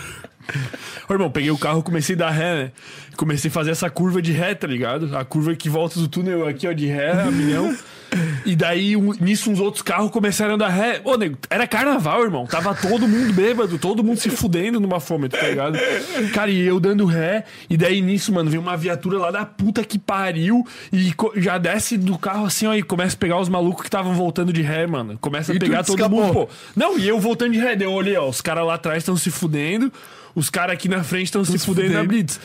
[1.08, 2.72] Ô, irmão, peguei o carro, comecei a dar ré, né?
[3.16, 5.16] Comecei a fazer essa curva de ré, tá ligado?
[5.16, 7.76] A curva que volta do túnel aqui, ó, de ré, a milhão.
[8.44, 11.00] E daí, um- nisso, uns outros carros começaram a dar ré.
[11.04, 12.46] Ô, nego, era carnaval, irmão.
[12.46, 15.78] Tava todo mundo bêbado, todo mundo se fudendo numa fome, tá ligado?
[16.32, 17.44] Cara, e eu dando ré.
[17.68, 20.66] E daí, nisso, mano, vem uma viatura lá da puta que pariu.
[20.92, 24.14] E já desce do carro assim, ó, e começa a pegar os malucos que estavam
[24.14, 25.16] voltando de ré, mano.
[25.20, 26.20] Começa a E pegar todo escapou.
[26.22, 26.48] mundo, pô.
[26.76, 27.74] Não, e eu voltando de ré.
[27.76, 29.92] Daí eu olhei, ó, os caras lá atrás estão se fudendo.
[30.34, 32.40] Os caras aqui na frente estão se, fudendo na blitz.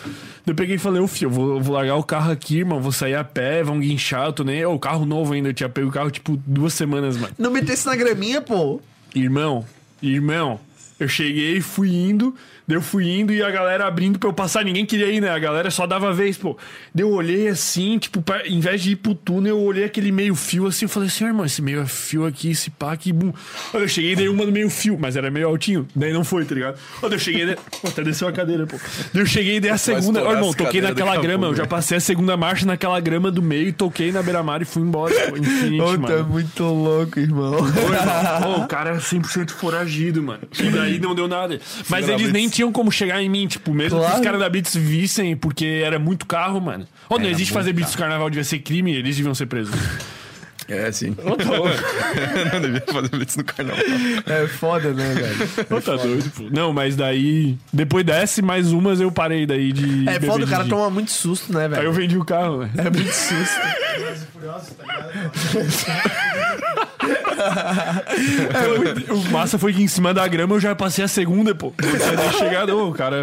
[0.45, 2.80] Eu peguei e falei, ô filho, eu vou, eu vou largar o carro aqui, irmão.
[2.80, 4.26] Vou sair a pé, vão guinchar.
[4.28, 4.64] Eu tô nem.
[4.66, 5.49] Ô, o carro novo ainda.
[5.49, 7.34] Eu tinha pego o carro, tipo, duas semanas, mano.
[7.38, 8.80] Não metesse na graminha, pô.
[9.16, 9.66] Irmão,
[10.03, 10.60] irmão,
[10.99, 12.36] eu cheguei, fui indo,
[12.76, 15.30] eu fui indo e a galera abrindo pra eu passar, ninguém queria ir, né?
[15.30, 16.58] A galera só dava vez, pô.
[16.96, 20.36] Eu olhei assim, tipo, pra, em vez de ir pro túnel, eu olhei aquele meio
[20.36, 23.32] fio assim, eu falei assim, "Ô, irmão, esse meio fio aqui, esse pá aqui, bum.
[23.74, 26.54] Eu cheguei, dei uma no meio fio, mas era meio altinho, daí não foi, tá
[26.56, 26.78] ligado?
[27.02, 28.78] Eu cheguei, daí, Pô, até desceu a cadeira, pô.
[29.14, 32.36] Eu cheguei, dei a segunda, Ô, irmão, toquei naquela grama, eu já passei a segunda
[32.38, 36.08] marcha naquela grama do meio, toquei na beira-mar e fui embora, pô, mano.
[36.08, 37.54] tu é muito louco, irmão.
[37.54, 40.41] Ô, irmão, ô, o cara é 100% foragido, mano.
[40.60, 41.60] E daí não deu nada.
[41.90, 44.19] Mas eles nem tinham como chegar em mim, tipo, mesmo que Claro.
[44.19, 46.86] os caras da Blitz vissem, porque era muito carro, mano.
[47.10, 49.73] Ô, não existe fazer Blitz no carnaval, devia ser crime, eles deviam ser presos.
[50.70, 51.16] É, sim.
[51.24, 53.84] não devia fazer blitz no carnaval.
[54.28, 55.66] É foda, né, velho?
[55.66, 56.44] Pô, tá doido, pô.
[56.52, 57.58] Não, mas daí.
[57.74, 60.08] Depois dessa e mais umas eu parei daí de.
[60.08, 61.94] É beber foda, o cara de- toma muito susto, né, Aí eu velho?
[61.94, 62.70] vendi o carro, né?
[62.78, 63.60] É muito susto.
[68.54, 71.54] É, muito- o massa foi que em cima da grama eu já passei a segunda,
[71.56, 71.74] pô.
[71.82, 73.22] Não nem chegado, o cara.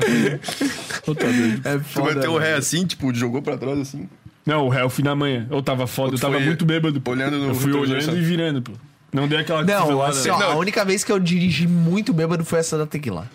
[1.07, 1.61] Ô, tá doido.
[1.69, 2.15] É Tu foda.
[2.15, 2.59] bateu o ré velho.
[2.59, 4.09] assim, tipo, jogou pra trás assim.
[4.47, 5.47] Não, o réu fui na manhã.
[5.51, 7.01] Eu tava foda, eu tava muito bêbado.
[7.01, 7.11] pô.
[7.11, 8.73] olhando no Eu fui olhando e virando, pô.
[9.13, 10.53] Não dei aquela Não, cotovelada, assim, ó, Não.
[10.53, 13.29] a única vez que eu dirigi muito bêbado foi essa da tequila.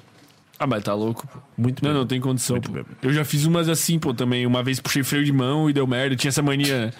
[0.58, 1.40] Ah, mas tá louco, pô.
[1.58, 2.00] Muito Não, bêbado.
[2.00, 2.76] não tem condição, Muito pô.
[2.76, 2.96] bêbado.
[3.02, 4.46] Eu já fiz umas assim, pô, também.
[4.46, 6.16] Uma vez puxei freio de mão e deu merda.
[6.16, 6.94] Tinha essa mania.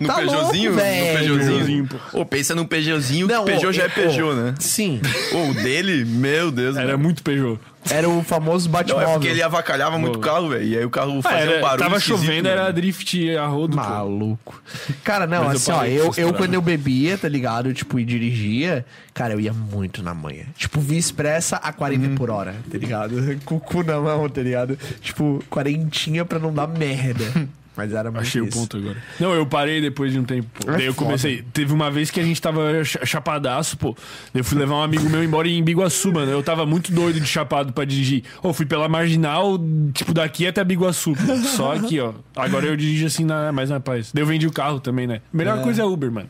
[0.00, 0.70] No Tá Peugeotzinho?
[0.72, 1.18] louco, no velho.
[1.38, 1.88] Peugeotzinho.
[2.12, 4.54] Ô, pensa no Peugeotzinho, Não, que Peugeot ô, já é ô, Peugeot, né?
[4.60, 5.00] Sim,
[5.32, 6.98] Ô, o dele, meu Deus, Era velho.
[6.98, 7.58] muito Peugeot.
[7.90, 10.64] era o famoso Não, é porque ele avacalhava muito o carro, velho.
[10.64, 12.74] E aí o carro Ah, fazia era- um barulho tava chovendo, era mano.
[12.74, 13.82] drift a rodo, pô.
[13.82, 14.62] Maluco.
[15.02, 16.36] Cara, não, Mas eu assim, ó, eu, essas eu paradas.
[16.36, 17.72] quando eu bebia, tá ligado?
[17.74, 18.84] Tipo, e dirigia,
[19.14, 20.44] cara, eu ia muito na manhã.
[20.56, 23.16] Tipo, via expressa a 40 por hora, tá ligado?
[23.44, 24.78] Com o cu na mão, tá ligado?
[25.00, 27.24] Tipo, quarentinha pra não dar merda.
[27.78, 28.58] Mas era muito Achei o isso.
[28.58, 28.96] ponto agora.
[29.20, 30.48] Não, eu parei depois de um tempo.
[30.66, 31.06] É Daí eu foda.
[31.06, 31.44] comecei.
[31.52, 33.96] Teve uma vez que a gente tava cha- chapadaço, pô.
[34.34, 36.28] Eu fui levar um amigo meu embora em Biguaçu, mano.
[36.32, 38.24] Eu tava muito doido de chapado pra dirigir.
[38.42, 39.56] Ô, fui pela marginal,
[39.94, 41.12] tipo, daqui até Biguaçu.
[41.14, 41.36] pô.
[41.46, 42.14] Só aqui, ó.
[42.34, 44.10] Agora eu dirijo assim na, mais na paz.
[44.12, 45.20] Daí eu vendi o carro também, né?
[45.32, 46.28] Melhor coisa é Uber, mano.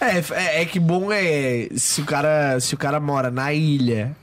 [0.00, 4.16] É, é, é que bom é se o cara se o cara mora na ilha.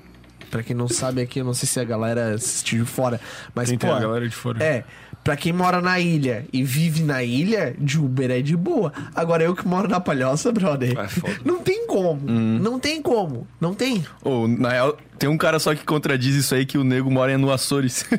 [0.49, 3.19] Pra quem não sabe aqui, eu não sei se a galera assistiu de fora,
[3.53, 4.63] mas Tem, pô, a galera de fora.
[4.63, 4.85] É,
[5.25, 8.93] pra quem mora na ilha e vive na ilha, de Uber é de boa.
[9.15, 10.97] Agora eu que moro na Palhoça, brother.
[10.97, 11.35] É foda.
[11.43, 12.21] Não tem como.
[12.29, 13.47] Não tem como.
[13.59, 14.05] Não tem.
[14.23, 17.37] Ô, na real, tem um cara só que contradiz isso aí, que o nego mora
[17.37, 18.05] no Açores.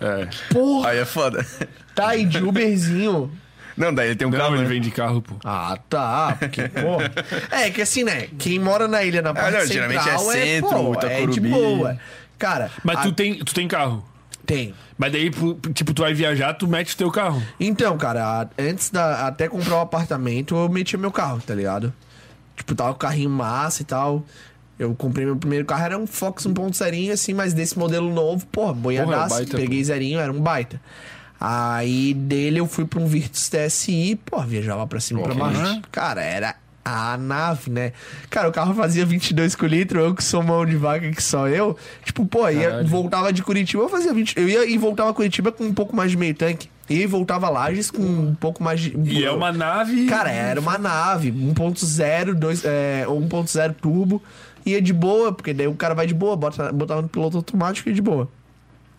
[0.00, 0.28] É.
[0.52, 1.44] Porra, aí é foda.
[1.92, 3.32] tá aí de Uberzinho.
[3.76, 4.68] Não, daí ele tem um Não, carro, ele né?
[4.68, 5.34] vende carro, pô.
[5.44, 6.36] Ah, tá.
[6.38, 6.98] Porque, pô.
[7.50, 8.28] É que assim, né?
[8.38, 11.98] Quem mora na ilha na parte não, central geralmente é centro, pô, é de boa.
[12.38, 14.04] Cara, Mas a- tu, tem, tu tem carro.
[14.48, 14.74] Tem.
[14.96, 15.30] Mas daí,
[15.74, 17.40] tipo, tu vai viajar, tu mete o teu carro.
[17.60, 21.92] Então, cara, antes da até comprar o apartamento, eu metia meu carro, tá ligado?
[22.56, 24.24] Tipo, tava com o carrinho massa e tal.
[24.78, 28.72] Eu comprei meu primeiro carro, era um Fox 1.0 assim, mas desse modelo novo, porra,
[28.72, 29.34] boiadaço.
[29.34, 30.80] baita, peguei zerinho, era um baita.
[31.40, 35.52] Aí dele eu fui pra um Virtus TSI, porra, viajava pra cima e pra Porra.
[35.52, 35.82] baixo.
[35.92, 36.56] Cara, era
[36.88, 37.92] a nave, né?
[38.30, 41.48] Cara, o carro fazia 22 com litro, eu que sou mão de vaca que só
[41.48, 41.76] eu.
[42.04, 42.88] Tipo, pô, ia, Caralho.
[42.88, 44.38] voltava de Curitiba, eu fazia 20.
[44.38, 46.68] Eu ia e voltava Curitiba com um pouco mais de meio tanque.
[46.88, 48.96] E voltava Lages com um pouco mais de.
[49.04, 50.06] E é uma nave.
[50.06, 54.22] Cara, era uma nave, 1.0, 2, é, 1.0 turbo.
[54.64, 57.88] Ia de boa, porque daí o cara vai de boa, bota, botava no piloto automático
[57.88, 58.28] e ia de boa.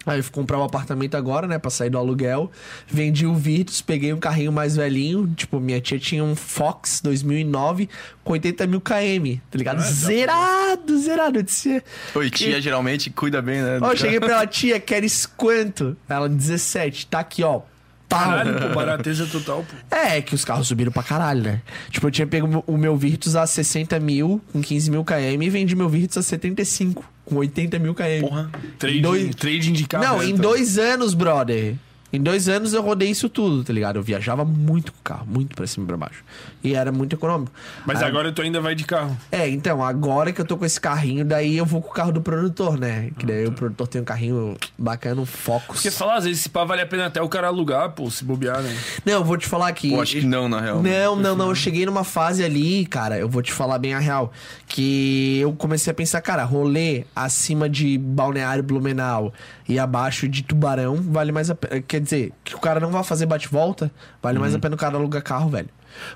[0.06, 2.50] Aí eu fui comprar um apartamento agora, né, pra sair do aluguel.
[2.88, 5.28] Vendi o Virtus, peguei um carrinho mais velhinho.
[5.36, 7.90] Tipo, minha tia tinha um Fox 2009
[8.24, 9.82] com 80 mil km, tá ligado?
[9.82, 11.40] zerado, zerado.
[11.40, 11.84] Eu disse,
[12.16, 13.80] Oi, tia geralmente cuida bem, né?
[13.82, 15.98] Ó, eu cheguei pra ela, tia, queres quanto?
[16.08, 17.62] Ela, 17, tá aqui, ó.
[18.10, 19.96] Caralho, pô, barateza total, pô.
[19.96, 21.62] É, que os carros subiram pra caralho, né?
[21.92, 25.50] Tipo, eu tinha pego o meu Virtus a 60 mil, com 15 mil km, e
[25.50, 28.22] vendi meu Virtus a 75, com 80 mil km.
[28.22, 28.52] Porra.
[28.78, 30.04] Trading, dois- trading de carro.
[30.04, 30.42] Não, né, em tá?
[30.42, 31.76] dois anos, brother.
[32.12, 33.98] Em dois anos eu rodei isso tudo, tá ligado?
[33.98, 36.24] Eu viajava muito com o carro, muito pra cima e pra baixo.
[36.64, 37.52] E era muito econômico.
[37.86, 39.16] Mas Aí- agora tu ainda vai de carro.
[39.32, 42.12] É, então, agora que eu tô com esse carrinho, daí eu vou com o carro
[42.12, 43.12] do produtor, né?
[43.18, 45.76] Que daí o produtor tem um carrinho bacana, um Focus.
[45.78, 48.24] Porque falar, às vezes, se pá, vale a pena até o cara alugar, pô, se
[48.24, 48.76] bobear, né?
[49.06, 49.90] Não, eu vou te falar que.
[49.92, 50.82] Pô, acho que não, na real.
[50.82, 51.50] Não, não, não.
[51.50, 54.32] Eu cheguei numa fase ali, cara, eu vou te falar bem a real.
[54.68, 59.34] Que eu comecei a pensar, cara, rolê acima de Balneário Blumenau
[59.68, 61.82] e abaixo de Tubarão vale mais a pena.
[62.00, 63.92] Quer dizer, que o cara não vai fazer bate-volta,
[64.24, 65.68] vale mais a pena o cara alugar carro, velho.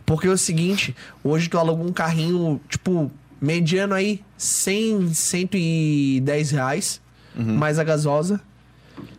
[0.05, 3.11] Porque é o seguinte, hoje tu aluga um carrinho, tipo,
[3.41, 7.01] mediano aí, 100, 110 reais,
[7.35, 8.39] mais a gasosa.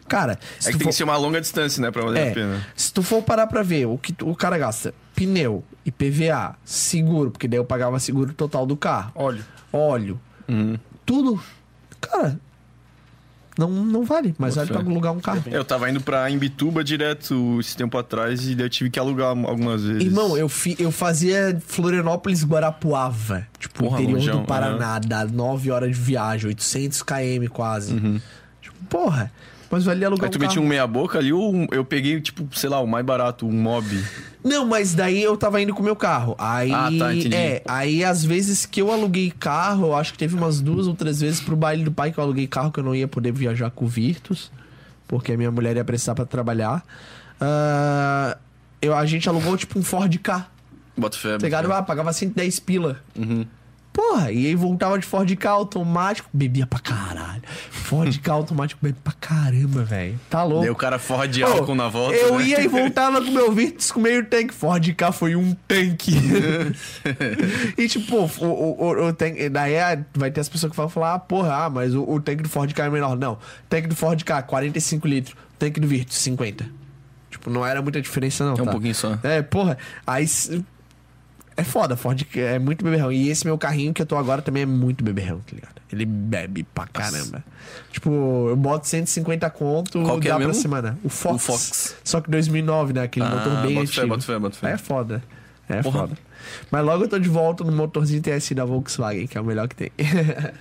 [0.08, 1.90] Cara, É que tem for- que ser uma longa distância, né?
[1.90, 2.66] Pra valer é, a pena.
[2.74, 7.30] se tu for parar pra ver o que tu- o cara gasta, pneu, IPVA, seguro,
[7.30, 9.44] porque daí eu pagava seguro total do carro, Óleo.
[9.70, 10.18] óleo,
[10.48, 10.78] Uhum.
[11.04, 11.42] tudo,
[12.00, 12.38] cara,
[13.56, 15.42] não, não vale, mas vale pra alugar um carro.
[15.46, 19.28] Eu tava indo pra Imbituba direto esse tempo atrás e daí eu tive que alugar
[19.28, 20.02] algumas vezes.
[20.04, 25.70] Irmão, eu, fi, eu fazia Florianópolis Guarapuava, tipo, Porra, interior longeão, do Paraná, dá 9
[25.70, 28.20] horas de viagem, 800 km quase.
[28.60, 29.30] Tipo, porra,
[29.74, 30.66] mas valia alugar Aí tu um metia carro.
[30.66, 33.52] um meia boca ali ou um- eu peguei, tipo, sei lá, o mais barato, um
[33.52, 33.86] mob.
[34.42, 36.34] Não, mas daí eu tava indo com o meu carro.
[36.38, 37.34] Aí, Ah, tá, entendi.
[37.34, 40.94] é, aí às vezes que eu aluguei carro, eu acho que teve umas duas ou
[40.94, 43.32] três vezes pro baile do pai que eu aluguei carro que eu não ia poder
[43.32, 44.50] viajar com o Virtus,
[45.08, 46.82] porque a minha mulher ia precisar pra trabalhar.
[47.40, 48.36] Ah,
[48.80, 50.46] eu, a gente alugou tipo um Ford K.
[50.96, 51.28] Bota fé.
[51.28, 51.66] Tá bota ligado?
[51.68, 51.74] fé.
[51.74, 52.98] Ah, pagava 110 pila.
[53.16, 53.44] Uhum.
[53.94, 57.42] Porra, e aí voltava de Ford K automático, bebia pra caralho.
[57.70, 60.18] Ford K automático, bebe pra caramba, velho.
[60.28, 60.62] Tá louco.
[60.62, 62.16] Daí o cara forra de álcool na volta.
[62.16, 62.44] Eu né?
[62.44, 64.52] ia e voltava com meu Virtus com meio tanque.
[64.52, 66.10] Ford K foi um tanque.
[67.78, 69.48] e tipo, o, o, o, o tanque.
[69.48, 69.74] Daí
[70.12, 72.48] vai ter as pessoas que vão falar, ah, porra, ah, mas o, o tanque do
[72.48, 73.16] Ford K é menor.
[73.16, 73.38] Não.
[73.68, 75.36] Tanque do Ford K, 45 litros.
[75.56, 76.66] Tanque do Virtus, 50.
[77.30, 78.56] Tipo, não era muita diferença, não.
[78.56, 78.72] É um tá?
[78.72, 79.16] pouquinho só.
[79.22, 79.78] É, porra.
[80.04, 80.26] Aí.
[81.56, 83.12] É foda, Ford é muito beberrão.
[83.12, 85.74] E esse meu carrinho que eu tô agora também é muito beberrão, tá ligado?
[85.92, 87.44] Ele bebe pra caramba.
[87.92, 90.60] Tipo, eu boto 150 conto, Qual que é dá pra mesmo?
[90.60, 90.98] semana.
[91.04, 91.34] O Fox.
[91.36, 91.96] O Fox.
[92.02, 93.02] Só que 2009, né?
[93.02, 94.06] Aquele Ah, motor bem bota fé, antigo.
[94.08, 94.70] bota fé, bota fé.
[94.72, 95.22] É foda.
[95.68, 96.00] É Porra.
[96.00, 96.18] foda.
[96.70, 99.68] Mas logo eu tô de volta no motorzinho TSI da Volkswagen, que é o melhor
[99.68, 99.90] que tem.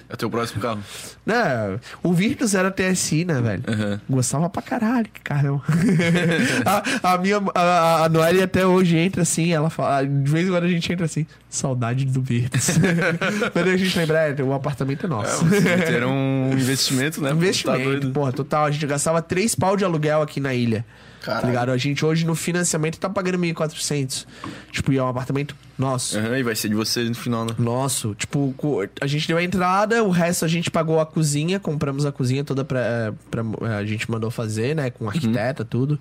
[0.09, 0.79] É o teu próximo carro.
[1.25, 3.63] Não, o Virtus era TSI, né, velho?
[3.67, 4.01] Aham.
[4.09, 5.61] Gostava pra caralho, que carrão.
[6.65, 7.37] a, a minha.
[7.55, 10.05] A, a Noelle até hoje entra assim, ela fala.
[10.05, 12.71] De vez em quando a gente entra assim, saudade do Virtus.
[13.53, 15.45] Quando a gente lembra, é, o apartamento é É, nosso.
[15.45, 17.29] vocês meteram um investimento, né?
[17.29, 18.11] Tá Investimento, doido.
[18.11, 18.65] porra, total.
[18.65, 20.85] A gente gastava 3 pau de aluguel aqui na ilha.
[21.23, 21.47] Tá Caralho.
[21.47, 21.71] ligado?
[21.71, 24.25] A gente hoje no financiamento tá pagando 1.400.
[24.71, 26.17] Tipo, e é um apartamento nosso.
[26.17, 27.55] Aham, e vai ser de vocês no final, né?
[27.57, 28.53] Nosso, tipo,
[28.99, 32.43] a gente deu a entrada, o resto a gente pagou a cozinha, compramos a cozinha
[32.43, 33.41] toda pra, pra
[33.79, 35.97] a gente mandou fazer, né, com arquiteta, tudo,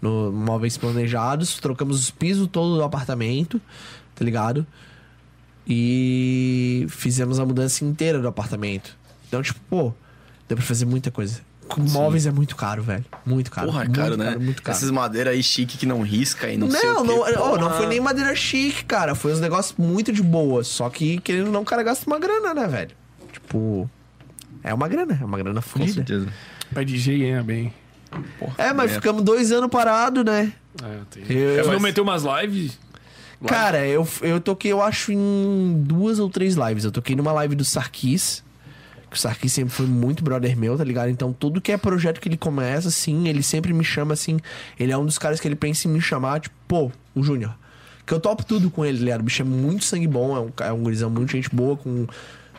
[0.00, 3.60] no móveis planejados, trocamos os pisos todo do apartamento,
[4.14, 4.64] tá ligado?
[5.66, 8.96] E fizemos a mudança inteira do apartamento.
[9.26, 9.92] Então, tipo, pô,
[10.48, 11.40] deu pra fazer muita coisa.
[11.74, 13.04] Com móveis é muito caro, velho.
[13.24, 13.68] Muito caro.
[13.68, 14.36] Porra, é muito caro, né?
[14.36, 14.76] muito caro.
[14.76, 17.32] Essas madeiras aí chique que não risca e não, sei o Não, quê.
[17.32, 19.14] não, ó, não foi nem madeira chique, cara.
[19.14, 20.62] Foi uns negócios muito de boa.
[20.64, 22.90] Só que, querendo ou não, o cara gasta uma grana, né, velho?
[23.32, 23.90] Tipo.
[24.64, 25.92] É uma grana, é uma grana Com fodida.
[25.94, 26.28] certeza.
[26.72, 27.74] Pai DJ ganha bem.
[28.38, 28.94] Porra, É, mas é.
[28.94, 30.52] ficamos dois anos parados, né?
[30.82, 31.24] É, tem.
[31.36, 32.78] Eu- Você não mas- meteu umas lives?
[33.46, 36.84] Cara, eu, eu toquei, eu acho, em duas ou três lives.
[36.84, 38.44] Eu toquei numa live do Sarkis.
[39.12, 41.10] O Sarkis sempre foi muito brother meu, tá ligado?
[41.10, 44.38] Então, tudo que é projeto que ele começa, assim, ele sempre me chama, assim.
[44.80, 47.54] Ele é um dos caras que ele pensa em me chamar, tipo, pô, o Júnior.
[48.06, 49.20] Que eu topo tudo com ele, tá ligado?
[49.20, 52.06] O bicho é muito sangue bom, é um, é um gurizão muito gente boa, com,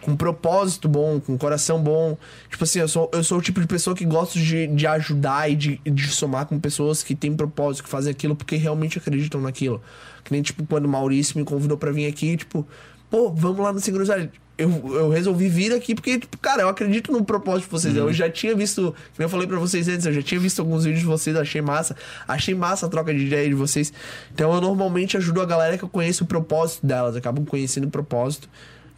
[0.01, 2.17] com propósito bom, com coração bom.
[2.49, 5.49] Tipo assim, eu sou, eu sou o tipo de pessoa que gosto de, de ajudar
[5.49, 9.41] e de, de somar com pessoas que têm propósito, que fazem aquilo porque realmente acreditam
[9.41, 9.81] naquilo.
[10.23, 12.65] Que nem, tipo, quando o Maurício me convidou pra vir aqui, tipo,
[13.09, 14.29] pô, vamos lá no Segurança.
[14.63, 17.95] Eu, eu resolvi vir aqui porque, tipo, cara, eu acredito no propósito de vocês.
[17.95, 20.85] Eu já tinha visto, como eu falei pra vocês antes, eu já tinha visto alguns
[20.85, 21.95] vídeos de vocês, achei massa.
[22.27, 23.91] Achei massa a troca de ideia de vocês.
[24.33, 27.89] Então eu normalmente ajudo a galera que eu conheço o propósito delas, acabo conhecendo o
[27.91, 28.49] propósito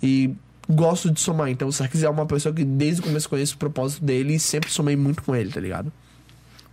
[0.01, 0.35] e
[0.69, 1.49] gosto de somar.
[1.49, 4.39] Então o Sarkis é uma pessoa que desde o começo conheço o propósito dele e
[4.39, 5.91] sempre somei muito com ele, tá ligado?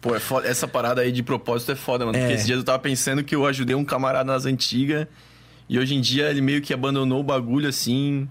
[0.01, 0.49] Pô, é foda.
[0.49, 2.19] essa parada aí de propósito é foda, mano.
[2.19, 2.21] É.
[2.21, 5.07] Porque esses dias eu tava pensando que eu ajudei um camarada nas antigas
[5.69, 8.29] e hoje em dia ele meio que abandonou o bagulho assim.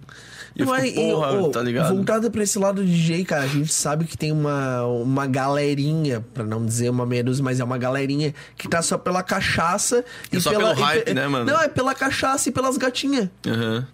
[0.55, 1.95] E eu Não, fico, é- e, porra, ô, tá ligado?
[1.95, 6.25] Voltado pra esse lado de DJ, cara, a gente sabe que tem uma, uma galerinha,
[6.33, 10.03] pra não dizer uma meia dúzia, mas é uma galerinha que tá só pela cachaça
[10.31, 11.45] É só pela, pelo hype, pe- né, mano?
[11.45, 13.29] Não, é pela cachaça e pelas gatinhas.
[13.47, 13.87] Aham.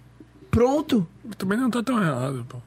[0.49, 1.07] Pronto.
[1.37, 2.57] Também não tá tão errado, pô.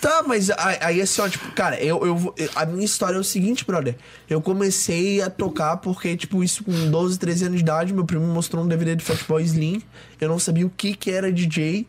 [0.00, 0.48] Tá, mas
[0.80, 3.96] aí, assim, ó, tipo, cara, eu, eu, vou- a minha história é o seguinte, brother.
[4.30, 8.26] Eu comecei a tocar porque, tipo, isso com 12, 13 anos de idade, meu primo
[8.26, 9.82] me mostrou um DVD do Fatboy Slim.
[10.18, 11.86] Eu não sabia o que que era DJ.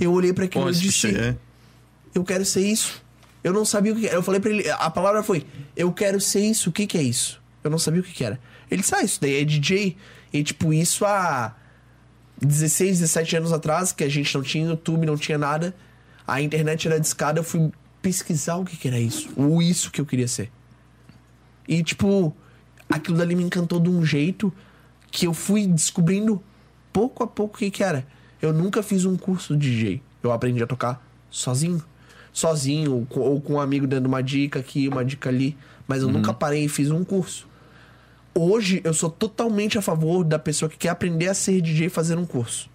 [0.00, 1.36] Eu olhei pra aquilo e disse, é.
[2.14, 3.02] eu quero ser isso.
[3.42, 4.16] Eu não sabia o que era.
[4.16, 5.44] Eu falei pra ele, a palavra foi,
[5.76, 6.70] eu quero ser isso.
[6.70, 7.40] O que que é isso?
[7.62, 8.40] Eu não sabia o que que era.
[8.70, 9.96] Ele disse, ah, isso daí é DJ.
[10.32, 11.54] E, tipo, isso há
[12.40, 15.74] 16, 17 anos atrás, que a gente não tinha YouTube, não tinha nada.
[16.26, 17.70] A internet era discada, eu fui
[18.02, 19.28] pesquisar o que que era isso.
[19.36, 20.50] Ou isso que eu queria ser.
[21.68, 22.36] E, tipo,
[22.88, 24.52] aquilo dali me encantou de um jeito
[25.10, 26.42] que eu fui descobrindo
[26.92, 28.06] pouco a pouco o que que era.
[28.40, 30.02] Eu nunca fiz um curso de DJ.
[30.22, 31.82] Eu aprendi a tocar sozinho.
[32.32, 35.56] Sozinho, ou com, ou com um amigo dando uma dica aqui, uma dica ali.
[35.88, 37.48] Mas eu nunca parei e fiz um curso.
[38.34, 42.18] Hoje, eu sou totalmente a favor da pessoa que quer aprender a ser DJ fazer
[42.18, 42.68] um curso.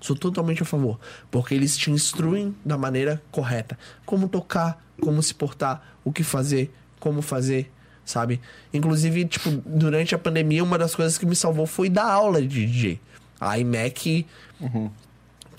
[0.00, 1.00] Sou totalmente a favor.
[1.30, 3.76] Porque eles te instruem da maneira correta.
[4.06, 7.70] Como tocar, como se portar, o que fazer, como fazer,
[8.04, 8.40] sabe?
[8.72, 12.66] Inclusive, tipo, durante a pandemia, uma das coisas que me salvou foi dar aula de
[12.66, 13.00] DJ.
[13.40, 14.26] A iMac,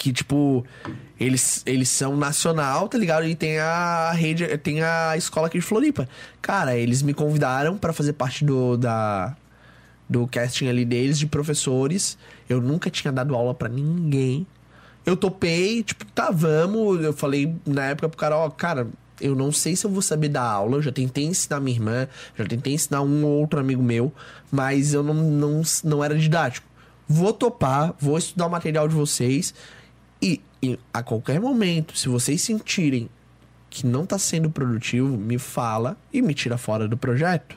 [0.02, 0.66] que, tipo,
[1.20, 3.24] eles, eles são nacional, tá ligado?
[3.28, 6.10] E tem a rede, tem a escola aqui de Floripa.
[6.42, 9.38] Cara, eles me convidaram pra fazer parte do, da,
[10.10, 12.18] do casting ali deles, de professores.
[12.50, 14.48] Eu nunca tinha dado aula pra ninguém.
[15.06, 17.04] Eu topei, tipo, tá, vamos.
[17.04, 18.88] Eu falei na época pro cara, ó, cara,
[19.20, 20.78] eu não sei se eu vou saber dar aula.
[20.78, 24.12] Eu já tentei ensinar minha irmã, já tentei ensinar um ou outro amigo meu,
[24.52, 26.66] mas eu não, não, não era didático.
[27.08, 29.54] vou topar, vou estudar o material de vocês
[30.22, 33.10] e, e a qualquer momento, se vocês sentirem
[33.70, 37.56] que não tá sendo produtivo, me fala e me tira fora do projeto.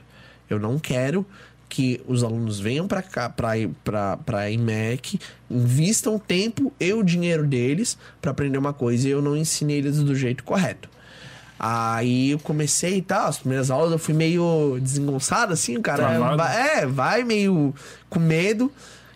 [0.48, 1.26] Eu não quero
[1.68, 5.18] que os alunos venham para cá, para IMEC,
[5.50, 9.98] invistam tempo e o dinheiro deles para aprender uma coisa e eu não ensinei eles
[9.98, 10.88] do jeito correto.
[11.58, 16.06] Aí eu comecei e tal, as primeiras aulas eu fui meio desengonçado, assim, o cara.
[16.06, 16.42] Travado.
[16.42, 17.74] É, vai meio
[18.08, 18.70] com medo.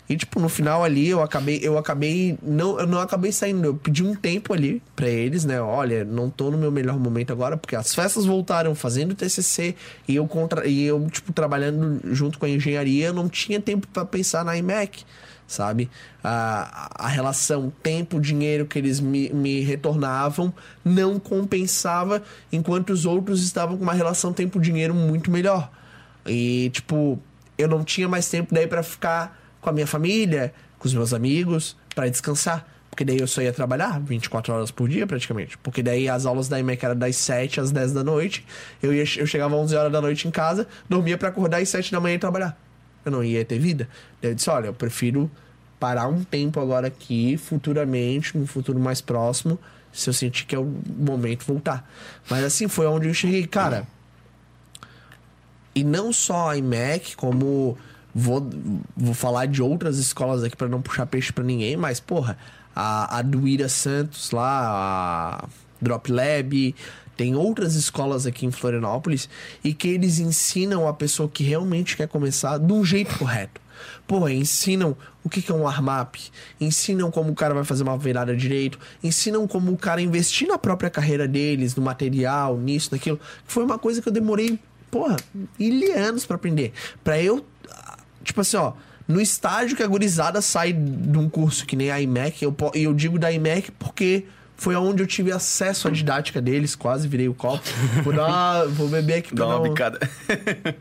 [0.09, 2.35] E, tipo, no final ali, eu acabei, eu acabei.
[2.41, 3.63] Não, eu não acabei saindo.
[3.63, 5.61] Eu pedi um tempo ali pra eles, né?
[5.61, 9.75] Olha, não tô no meu melhor momento agora, porque as festas voltaram fazendo TCC
[10.07, 13.87] e eu, contra, e eu tipo, trabalhando junto com a engenharia, eu não tinha tempo
[13.87, 15.03] pra pensar na IMEC,
[15.47, 15.87] sabe?
[16.23, 20.51] A, a relação tempo-dinheiro que eles me, me retornavam
[20.83, 25.69] não compensava, enquanto os outros estavam com uma relação tempo-dinheiro muito melhor.
[26.25, 27.19] E, tipo,
[27.59, 31.13] eu não tinha mais tempo daí pra ficar com a minha família, com os meus
[31.13, 32.65] amigos, pra descansar.
[32.89, 35.57] Porque daí eu só ia trabalhar 24 horas por dia, praticamente.
[35.59, 38.45] Porque daí as aulas da IMEC eram das 7 às 10 da noite.
[38.81, 41.69] Eu, ia, eu chegava às 11 horas da noite em casa, dormia pra acordar às
[41.69, 42.59] 7 da manhã e trabalhar.
[43.05, 43.87] Eu não ia ter vida.
[44.21, 45.31] Daí eu disse: olha, eu prefiro
[45.79, 49.57] parar um tempo agora aqui, futuramente, num futuro mais próximo,
[49.93, 50.65] se eu sentir que é o
[50.97, 51.89] momento voltar.
[52.29, 53.87] Mas assim, foi onde eu cheguei, cara.
[55.73, 57.77] E não só a IMEC, como
[58.13, 58.49] vou,
[58.95, 62.37] vou falar de outras escolas aqui para não puxar peixe para ninguém, mas porra,
[62.75, 65.49] a, a do Ira Santos lá, a
[65.81, 66.75] Drop Lab,
[67.19, 69.27] tem outras escolas aqui em Florianópolis
[69.61, 73.59] e que eles ensinam a pessoa que realmente quer começar de um jeito correto.
[74.07, 76.15] Porra, ensinam o que que é um armap,
[76.59, 80.57] ensinam como o cara vai fazer uma virada direito, ensinam como o cara investir na
[80.57, 83.19] própria carreira deles, no material, nisso, naquilo.
[83.45, 84.57] Foi uma coisa que eu demorei,
[84.89, 85.17] porra,
[85.59, 86.71] mil anos pra aprender.
[87.03, 87.45] Pra eu,
[88.29, 88.73] tipo assim, ó,
[89.07, 92.83] no estágio que a gurizada sai de um curso que nem a IMEC, eu, e
[92.83, 94.25] eu digo da IMEC porque
[94.55, 97.63] foi onde eu tive acesso à didática deles, quase virei o copo.
[98.03, 99.99] Vou dar vou beber aqui pra Dá uma não- bicada.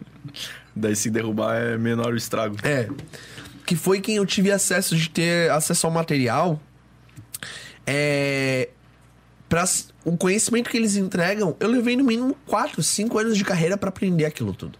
[0.77, 2.57] Daí se derrubar é menor o estrago.
[2.63, 2.89] É.
[3.65, 6.61] Que foi quem eu tive acesso de ter acesso ao material.
[7.87, 8.69] É.
[9.49, 9.65] Pra,
[10.05, 13.89] o conhecimento que eles entregam, eu levei no mínimo 4, 5 anos de carreira pra
[13.89, 14.79] aprender aquilo tudo.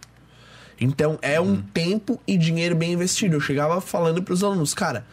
[0.79, 3.35] Então é um tempo e dinheiro bem investido.
[3.35, 5.05] Eu chegava falando pros alunos, cara,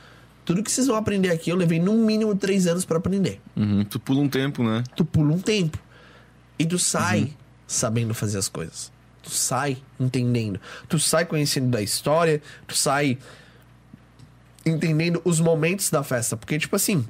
[0.44, 3.40] tudo que vocês vão aprender aqui, eu levei no mínimo 3 anos pra aprender.
[3.56, 4.84] Uhum, Tu pula um tempo, né?
[4.94, 5.78] Tu pula um tempo.
[6.58, 7.32] E tu sai
[7.66, 8.92] sabendo fazer as coisas.
[9.22, 10.60] Tu sai entendendo.
[10.88, 12.40] Tu sai conhecendo da história.
[12.66, 13.18] Tu sai
[14.64, 16.36] entendendo os momentos da festa.
[16.36, 17.04] Porque, tipo assim,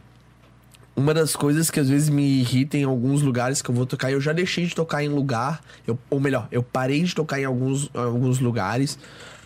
[0.97, 4.11] uma das coisas que às vezes me irrita em alguns lugares que eu vou tocar,
[4.11, 7.45] eu já deixei de tocar em lugar, eu, ou melhor, eu parei de tocar em
[7.45, 8.99] alguns, alguns lugares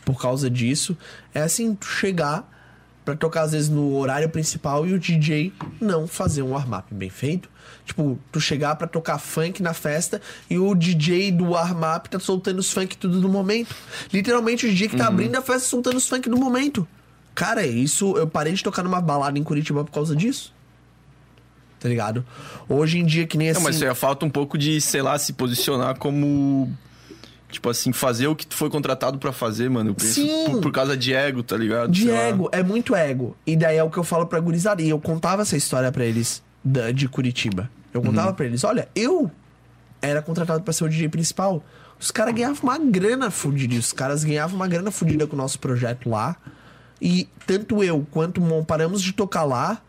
[0.05, 0.97] por causa disso.
[1.35, 2.48] É assim, tu chegar
[3.05, 7.10] pra tocar às vezes no horário principal e o DJ não fazer um warm-up bem
[7.10, 7.48] feito.
[7.85, 12.60] Tipo, tu chegar pra tocar funk na festa e o DJ do warm-up tá soltando
[12.60, 13.74] os funk tudo no momento.
[14.12, 16.86] Literalmente o DJ que tá abrindo a festa soltando os funk no momento.
[17.35, 20.52] Cara, isso eu parei de tocar numa balada em Curitiba por causa disso.
[21.81, 22.24] Tá ligado?
[22.69, 23.59] Hoje em dia, que nem assim.
[23.59, 26.70] Não, mas já falta um pouco de, sei lá, se posicionar como.
[27.51, 29.90] Tipo assim, fazer o que tu foi contratado pra fazer, mano.
[29.90, 30.44] Eu penso Sim.
[30.47, 31.90] Por, por causa de ego, tá ligado?
[31.90, 33.36] De ego, é muito ego.
[33.44, 34.82] E daí é o que eu falo pra gurizada.
[34.82, 37.69] E eu contava essa história pra eles da- de Curitiba.
[37.93, 39.28] Eu contava pra eles: olha, eu
[40.02, 41.65] era contratado pra ser o DJ principal.
[41.98, 43.74] Os caras ganhavam uma grana fudida.
[43.74, 46.36] Os caras ganhavam uma grana fudida com o nosso projeto lá.
[47.02, 49.81] E tanto eu quanto o Mon paramos de tocar lá.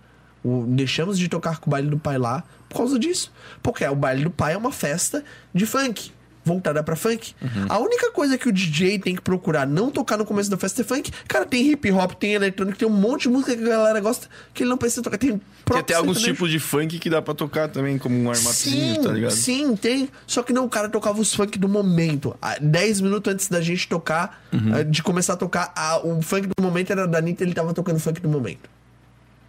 [0.43, 3.31] O- deixamos de tocar com o baile do pai lá por causa disso.
[3.61, 5.23] Porque o baile do pai é uma festa
[5.53, 6.11] de funk.
[6.43, 7.35] Voltada pra funk.
[7.69, 10.81] A única coisa que o DJ tem que procurar não tocar no começo da festa
[10.81, 11.11] é funk.
[11.27, 14.27] Cara, tem hip hop, tem eletrônico, tem um monte de música que a galera gosta
[14.51, 15.19] que ele não precisa tocar.
[15.19, 18.95] Tem Tem até alguns tipos de funk que dá pra tocar também, como um armapzinho,
[18.95, 19.31] Sim, tá ligado?
[19.34, 20.09] sim, tem.
[20.26, 22.35] Só que não, o cara tocava os funk do momento.
[22.41, 24.72] Ah, 10 minutos antes da gente tocar, Uhum.
[24.77, 27.72] ah, de começar a tocar, ah, o funk do momento era da Anitta, ele tava
[27.72, 28.68] tocando funk do momento.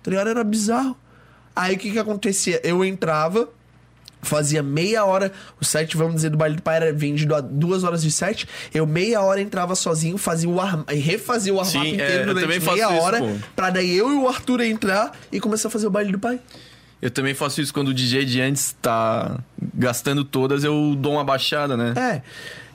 [0.03, 0.31] Tá ligado?
[0.31, 0.97] Era bizarro.
[1.55, 2.61] Aí o que que acontecia?
[2.65, 3.49] Eu entrava,
[4.23, 7.85] fazia meia hora, o set, vamos dizer, do baile do pai era vendido a duas
[7.85, 11.89] horas de set, eu meia hora entrava sozinho, fazia o arma, refazia o Sim, é,
[11.95, 13.35] inteiro eu durante meia isso, hora, pô.
[13.55, 16.41] pra daí eu e o Arthur entrar e começar a fazer o baile do pai.
[17.03, 19.41] Eu também faço isso quando o DJ de antes tá
[19.75, 21.93] gastando todas, eu dou uma baixada, né?
[21.97, 22.23] É.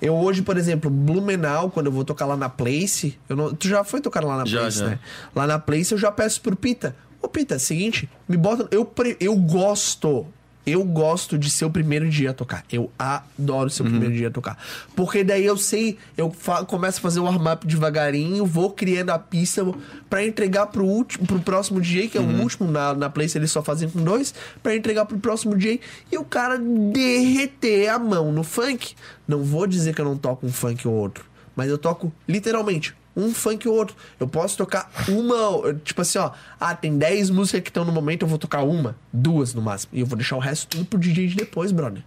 [0.01, 3.69] Eu hoje, por exemplo, Blumenau, quando eu vou tocar lá na Place, eu não, tu
[3.69, 4.85] já foi tocar lá na Já, Place, já.
[4.87, 4.99] né?
[5.33, 6.93] Lá na Place eu já peço pro Pita.
[7.21, 10.25] Ô Pita, é o seguinte, me bota, eu pre- eu gosto
[10.69, 12.61] Eu gosto de ser o primeiro dia a tocar.
[12.69, 14.57] Eu adoro ser o primeiro dia a tocar.
[14.97, 19.17] Porque daí eu sei, eu fa- começo a fazer o warm-up devagarinho, vou criando a
[19.17, 19.65] pista
[20.09, 22.69] pra entregar pro, último, pro próximo DJ, que é o último.
[22.69, 25.79] Na, na place eles só fazem com dois, pra entregar pro próximo DJ
[26.11, 28.93] e o cara derreter a mão no funk.
[29.25, 31.23] Não vou dizer que eu não toco um funk ou outro,
[31.55, 33.95] mas eu toco literalmente um funk ou outro.
[34.19, 36.31] Eu posso tocar uma, tipo assim, ó.
[36.59, 39.91] Ah, tem 10 músicas que estão no momento, eu vou tocar uma, duas no máximo.
[39.93, 42.03] E eu vou deixar o resto tudo pro DJ de depois, brother.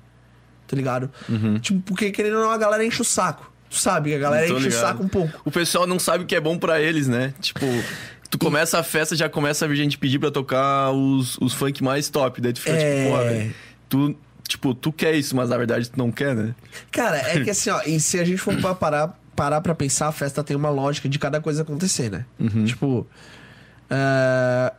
[0.69, 1.11] Tá ligado?
[1.61, 3.53] Tipo, porque querendo ou não, a galera enche o saco.
[3.69, 4.81] Tu sabe que a galera enche o ligado.
[4.81, 5.41] saco um pouco.
[5.45, 7.35] O pessoal não sabe o que é bom pra eles, né?
[7.41, 7.66] Tipo,
[8.31, 11.82] tu começa a festa, já começa a vir gente pedir pra tocar os, os funk
[11.82, 12.41] mais top.
[12.41, 13.03] Daí tu fica É.
[13.05, 13.55] tipo, pô, velho,
[13.89, 14.16] tu,
[14.49, 16.55] tipo, tu quer isso, mas na verdade tu não quer, né?
[16.91, 20.09] Cara, é que assim, ó, e se a gente for pra parar, parar pra pensar,
[20.09, 22.24] a festa tem uma lógica de cada coisa acontecer, né?
[22.66, 23.07] Tipo.
[23.89, 24.73] ah,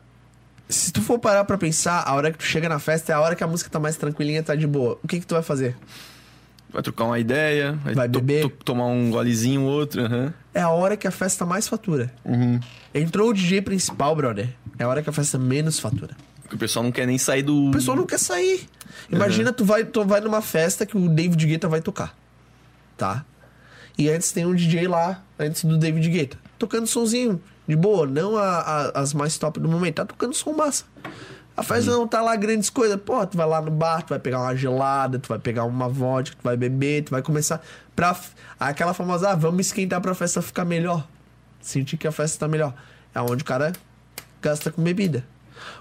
[0.69, 3.19] se tu for parar pra pensar, a hora que tu chega na festa é a
[3.19, 4.98] hora que a música tá mais tranquilinha, tá de boa.
[5.03, 5.76] O que que tu vai fazer?
[6.72, 8.49] Vai trocar uma ideia, Vai beber.
[8.64, 10.34] tomar um golezinho, outro, aham.
[10.53, 12.10] É a hora que a festa mais fatura.
[12.94, 14.49] Entrou o DJ principal, brother.
[14.80, 16.15] É a hora que a festa menos fatura.
[16.41, 17.68] Porque o pessoal não quer nem sair do.
[17.68, 18.65] O pessoal não quer sair.
[19.10, 22.15] Imagina, tu, vai, tu vai numa festa que o David Guetta vai tocar.
[22.98, 23.26] Tá?
[24.02, 26.38] E antes tem um DJ lá, antes do David Guetta.
[26.57, 28.07] Tocando sonzinho, de boa.
[28.07, 29.95] Não a- a- as mais top do momento.
[29.95, 30.86] Tá tocando som massa.
[31.56, 32.99] A festa não tá lá grandes coisas.
[32.99, 35.88] Pô, tu vai lá no bar, tu vai pegar uma gelada, tu vai pegar uma
[35.88, 37.61] vodka, tu vai beber, tu vai começar
[37.95, 38.15] pra...
[38.60, 41.06] Aquela famosa, ah, vamos esquentar pra festa ficar melhor.
[41.60, 42.73] Sentir que a festa tá melhor.
[43.14, 43.73] É onde o cara
[44.41, 45.23] gasta com bebida.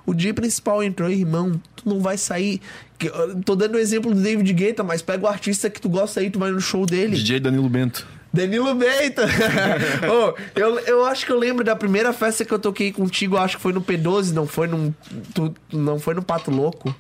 [0.06, 2.60] O dia principal entrou, irmão, tu não vai sair.
[3.00, 6.20] eu Tô dando o exemplo do David Guetta, mas pega o artista que tu gosta
[6.20, 7.16] aí, tu vai no show dele.
[7.16, 8.06] DJ Danilo Bento.
[8.32, 9.22] Danilo Bento.
[10.06, 13.56] Ô, eu, eu acho que eu lembro da primeira festa que eu toquei contigo, acho
[13.56, 14.92] que foi no P12, não foi num.
[15.34, 16.94] Tu, não foi no Pato Louco.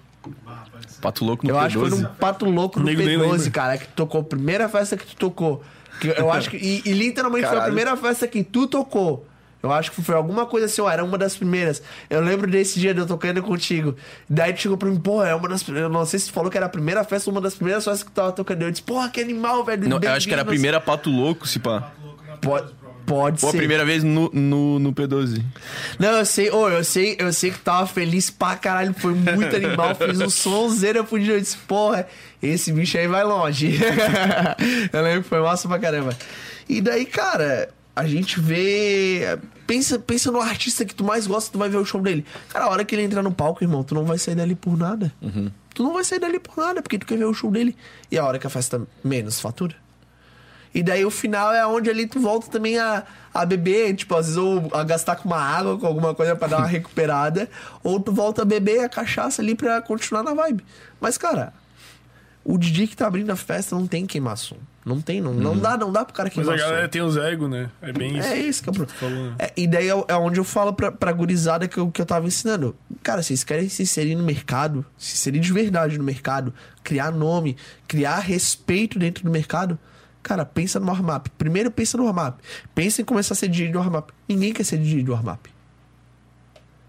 [1.00, 2.02] Pato Louco no Eu acho que foi P12.
[2.02, 3.50] num Pato Louco no Nego nem P12, lembra.
[3.50, 4.22] cara, que tu tocou.
[4.24, 5.62] Primeira festa que tu tocou.
[6.00, 6.56] Que eu acho que.
[6.56, 7.74] E, e literalmente foi a Caralho.
[7.74, 9.26] primeira festa que tu tocou.
[9.62, 11.82] Eu acho que foi alguma coisa assim, ó, era uma das primeiras.
[12.08, 13.94] Eu lembro desse dia de eu tocando contigo.
[14.28, 15.90] Daí tu chegou pra mim, pô, é uma das primeiras.
[15.90, 18.02] Eu não sei se tu falou que era a primeira festa, uma das primeiras festas
[18.02, 18.62] que tu tava tocando.
[18.62, 19.88] Eu disse, porra, que animal, velho.
[19.88, 21.92] Não, eu acho que era a primeira Pato Louco, se pá.
[22.40, 22.72] Pode,
[23.04, 23.58] pode Ou a ser.
[23.58, 25.42] primeira vez no, no, no P12.
[25.98, 29.54] Não, eu sei, ô, eu sei, eu sei que tava feliz pra caralho, foi muito
[29.54, 32.06] animal, fiz um sonzeira pro dia, eu disse, porra,
[32.42, 33.78] esse bicho aí vai longe.
[34.90, 36.16] eu lembro que foi massa pra caramba.
[36.68, 37.68] E daí, cara,
[38.00, 39.38] a gente vê.
[39.66, 42.24] Pensa, pensa no artista que tu mais gosta, tu vai ver o show dele.
[42.48, 44.76] Cara, a hora que ele entrar no palco, irmão, tu não vai sair dali por
[44.76, 45.12] nada.
[45.74, 47.76] Tu não vai sair dali por nada, porque tu quer ver o show dele.
[48.10, 49.76] E a hora que a festa menos fatura.
[50.74, 53.04] E daí o final é onde ali tu volta também a,
[53.34, 56.48] a beber, tipo, às vezes ou a gastar com uma água, com alguma coisa pra
[56.48, 57.50] dar uma recuperada,
[57.82, 60.64] ou tu volta a beber a cachaça ali pra continuar na vibe.
[61.00, 61.52] Mas, cara,
[62.42, 64.56] o DJ que tá abrindo a festa não tem queimar som.
[64.84, 67.14] Não tem, não, não dá, não dá pro cara Mas queimar a galera tem os
[67.16, 67.70] ego, né?
[67.82, 68.28] É bem isso.
[68.28, 68.98] É isso que é problema.
[68.98, 69.34] falou, né?
[69.38, 72.06] É, e daí é, é onde eu falo pra, pra gurizada que eu, que eu
[72.06, 72.74] tava ensinando.
[73.02, 77.58] Cara, vocês querem se inserir no mercado, se inserir de verdade no mercado, criar nome,
[77.86, 79.78] criar respeito dentro do mercado,
[80.22, 81.28] cara, pensa no warm-up.
[81.36, 82.42] Primeiro pensa no warm-up.
[82.74, 84.14] Pensa em começar a ser DJ do warm-up.
[84.26, 85.50] Ninguém quer ser DJ do warm-up.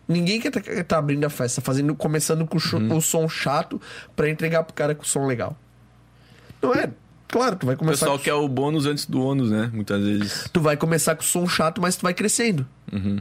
[0.08, 2.98] Ninguém quer tá, tá abrindo a festa, fazendo, começando com o, Uhum.
[2.98, 3.80] o som chato
[4.16, 5.58] pra entregar pro cara com o som legal.
[6.62, 6.90] Não é?
[7.32, 9.70] Claro, tu vai O começar pessoal com quer o bônus antes do ônus, né?
[9.74, 10.50] Muitas vezes.
[10.52, 12.68] tu vai começar com som chato, mas tu vai crescendo.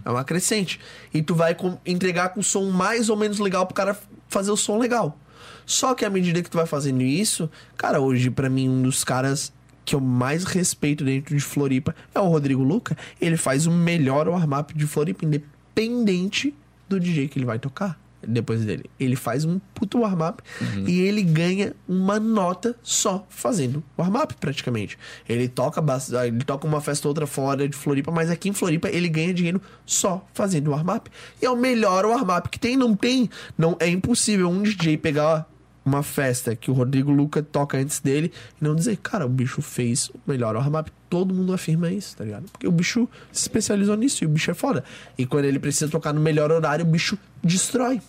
[0.04, 0.80] É uma crescente.
[1.14, 3.96] E tu vai com- entregar com som mais ou menos legal pro cara
[4.28, 5.16] fazer o som legal.
[5.64, 9.04] Só que à medida que tu vai fazendo isso, cara, hoje pra mim um dos
[9.04, 9.52] caras
[9.84, 12.96] que eu mais respeito dentro de Floripa é o Rodrigo Luca.
[13.20, 16.52] Ele faz o melhor warm-up de Floripa, independente
[16.88, 17.96] do DJ que ele vai tocar
[18.26, 18.84] depois dele.
[18.98, 20.42] Ele faz um puto warm-up
[20.86, 24.98] e ele ganha uma nota só fazendo warm-up, praticamente.
[25.28, 28.52] Ele toca, bas- ele toca uma festa ou outra fora de Floripa, mas aqui em
[28.52, 31.10] Floripa ele ganha dinheiro só fazendo warm-up.
[31.40, 32.76] E é o melhor warm-up que tem.
[32.76, 33.28] Não tem,
[33.58, 35.49] não é impossível um DJ pegar
[35.84, 39.62] uma festa que o Rodrigo Luca toca antes dele e não dizer, cara, o bicho
[39.62, 40.90] fez o melhor warm-up.
[41.08, 42.44] Todo mundo afirma isso, tá ligado?
[42.50, 44.84] Porque o bicho se especializou nisso e o bicho é foda.
[45.16, 48.00] E quando ele precisa tocar no melhor horário, o bicho destrói.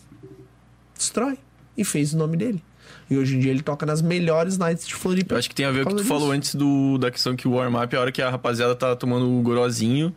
[0.95, 1.38] Destrói.
[1.77, 2.61] E fez o nome dele.
[3.10, 5.34] E hoje em dia ele toca nas melhores nights de Floripa.
[5.34, 7.35] Eu acho que tem a ver com o que tu falou antes do, da questão
[7.35, 10.14] que o warm-up é a hora que a rapaziada tá tomando o gorozinho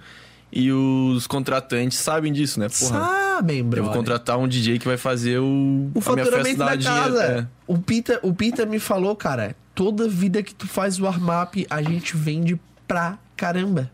[0.52, 2.68] e os contratantes sabem disso, né?
[2.68, 3.01] Porra,
[3.39, 3.85] Eu bro.
[3.85, 7.02] vou contratar um DJ que vai fazer o, O a minha festa faturamento da dinheiro.
[7.05, 7.23] casa.
[7.24, 7.47] É.
[7.66, 12.16] O, Pita, o Pita me falou, cara, toda vida que tu faz warm-up, a gente
[12.16, 13.90] vende pra caramba.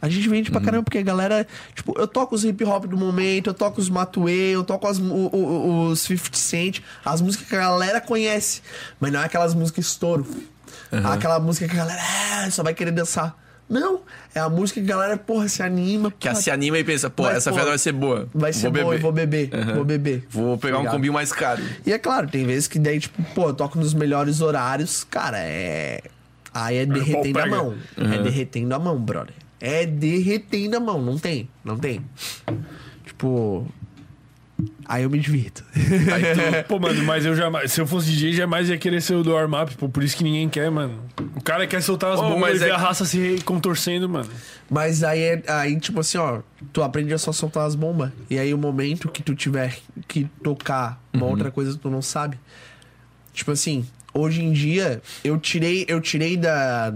[0.00, 1.46] A gente vende pra caramba porque a galera.
[1.74, 4.98] Tipo, eu toco os hip hop do momento, eu toco os Matuê, eu toco as,
[4.98, 8.60] o- o- os 50 Cent, as músicas que a galera conhece.
[9.00, 10.26] Mas não é aquelas músicas estouro.
[11.04, 12.00] Aquela música que a galera
[12.44, 13.36] ah, só vai querer dançar.
[13.68, 14.00] Não,
[14.34, 16.12] é a música que a galera, porra, se anima.
[16.12, 18.28] Que porra, se anima e pensa, pô, essa festa vai ser boa.
[18.32, 19.50] Vai ser vou bom, eu vou beber.
[19.52, 19.74] Aham.
[19.74, 20.26] Vou beber.
[20.30, 20.94] Vou pegar um Ligado?
[20.94, 21.62] combinho mais caro.
[21.84, 25.38] E é claro, tem vezes que daí, tipo, pô, eu toco nos melhores horários, cara,
[25.38, 26.00] é.
[26.54, 27.74] Aí é derretendo a mão.
[27.96, 29.34] É derretendo a mão, brother.
[29.60, 32.04] É derretendo a mão, não tem, não tem.
[33.04, 33.66] Tipo.
[34.86, 35.64] Aí eu me divirto.
[36.68, 37.72] Pô, mano, mas eu jamais.
[37.72, 39.88] Se eu fosse DJ, jamais ia querer ser o do warm-up, pô.
[39.88, 41.02] Por isso que ninguém quer, mano.
[41.34, 44.28] O cara quer soltar as bombas mas e ver é- a raça se contorcendo, mano.
[44.70, 46.40] Mas aí, é, aí, tipo assim, ó,
[46.72, 48.10] tu aprende a só soltar as bombas.
[48.30, 49.76] E aí o momento que tu tiver
[50.08, 52.38] que tocar uma outra coisa que tu não sabe.
[53.32, 53.86] Tipo assim,
[54.16, 56.92] hoje em dia, eu tirei, eu tirei da.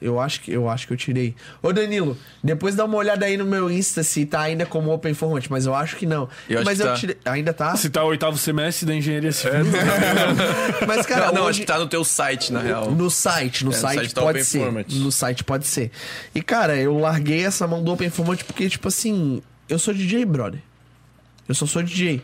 [0.00, 1.34] Eu acho que eu acho que eu tirei.
[1.62, 5.14] Ô Danilo, depois dá uma olhada aí no meu Insta se tá ainda como Open
[5.14, 6.28] Format, mas eu acho que não.
[6.48, 6.94] Eu acho mas que eu tá.
[6.94, 7.16] tirei.
[7.24, 7.76] Ainda tá?
[7.76, 9.66] Se tá o oitavo semestre da engenharia civil.
[10.86, 11.60] Mas, cara, não, não, acho hoje...
[11.60, 12.90] que tá no teu site, na real.
[12.90, 14.58] No site, no É, no site, site tá pode Open ser.
[14.60, 14.92] Format.
[14.92, 15.90] No site pode ser.
[16.34, 20.24] E, cara, eu larguei essa mão do Open Format porque, tipo assim, eu sou DJ,
[20.24, 20.60] brother.
[21.48, 22.22] Eu só sou DJ.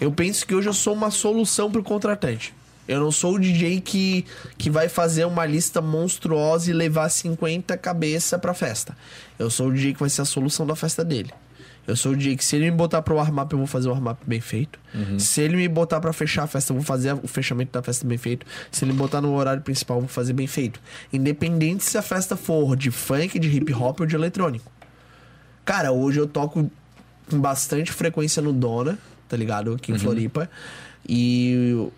[0.00, 2.54] Eu penso que hoje eu sou uma solução pro contratante.
[2.88, 4.24] Eu não sou o DJ que,
[4.56, 8.96] que vai fazer uma lista monstruosa e levar 50 cabeça pra festa.
[9.38, 11.30] Eu sou o DJ que vai ser a solução da festa dele.
[11.86, 13.92] Eu sou o DJ que se ele me botar pro warm-up, eu vou fazer o
[13.92, 14.78] warm-up bem feito.
[15.18, 18.06] Se ele me botar pra fechar a festa, eu vou fazer o fechamento da festa
[18.06, 18.46] bem feito.
[18.70, 20.80] Se ele me botar no horário principal, eu vou fazer bem feito.
[21.12, 24.70] Independente se a festa for de funk, de hip hop ou de eletrônico.
[25.64, 26.70] Cara, hoje eu toco
[27.30, 28.98] com bastante frequência no Dona,
[29.28, 29.74] tá ligado?
[29.74, 30.50] Aqui em Floripa.
[31.08, 31.88] E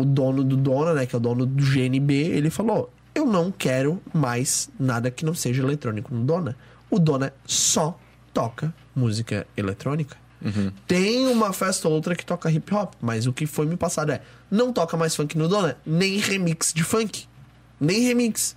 [0.00, 3.50] o- dono do Dona, né, que é o dono do GNB, ele falou: Eu não
[3.50, 6.56] quero mais nada que não seja eletrônico no Dona.
[6.90, 7.98] O Dona só
[8.32, 10.16] toca música eletrônica.
[10.86, 14.12] Tem uma festa ou outra que toca hip hop, mas o que foi me passado
[14.12, 14.20] é:
[14.50, 17.26] não toca mais funk no Dona, nem remix de funk.
[17.80, 18.56] Nem remix.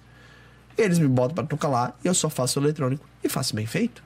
[0.78, 4.04] Eles me botam pra tocar lá e eu só faço eletrônico e faço bem feito.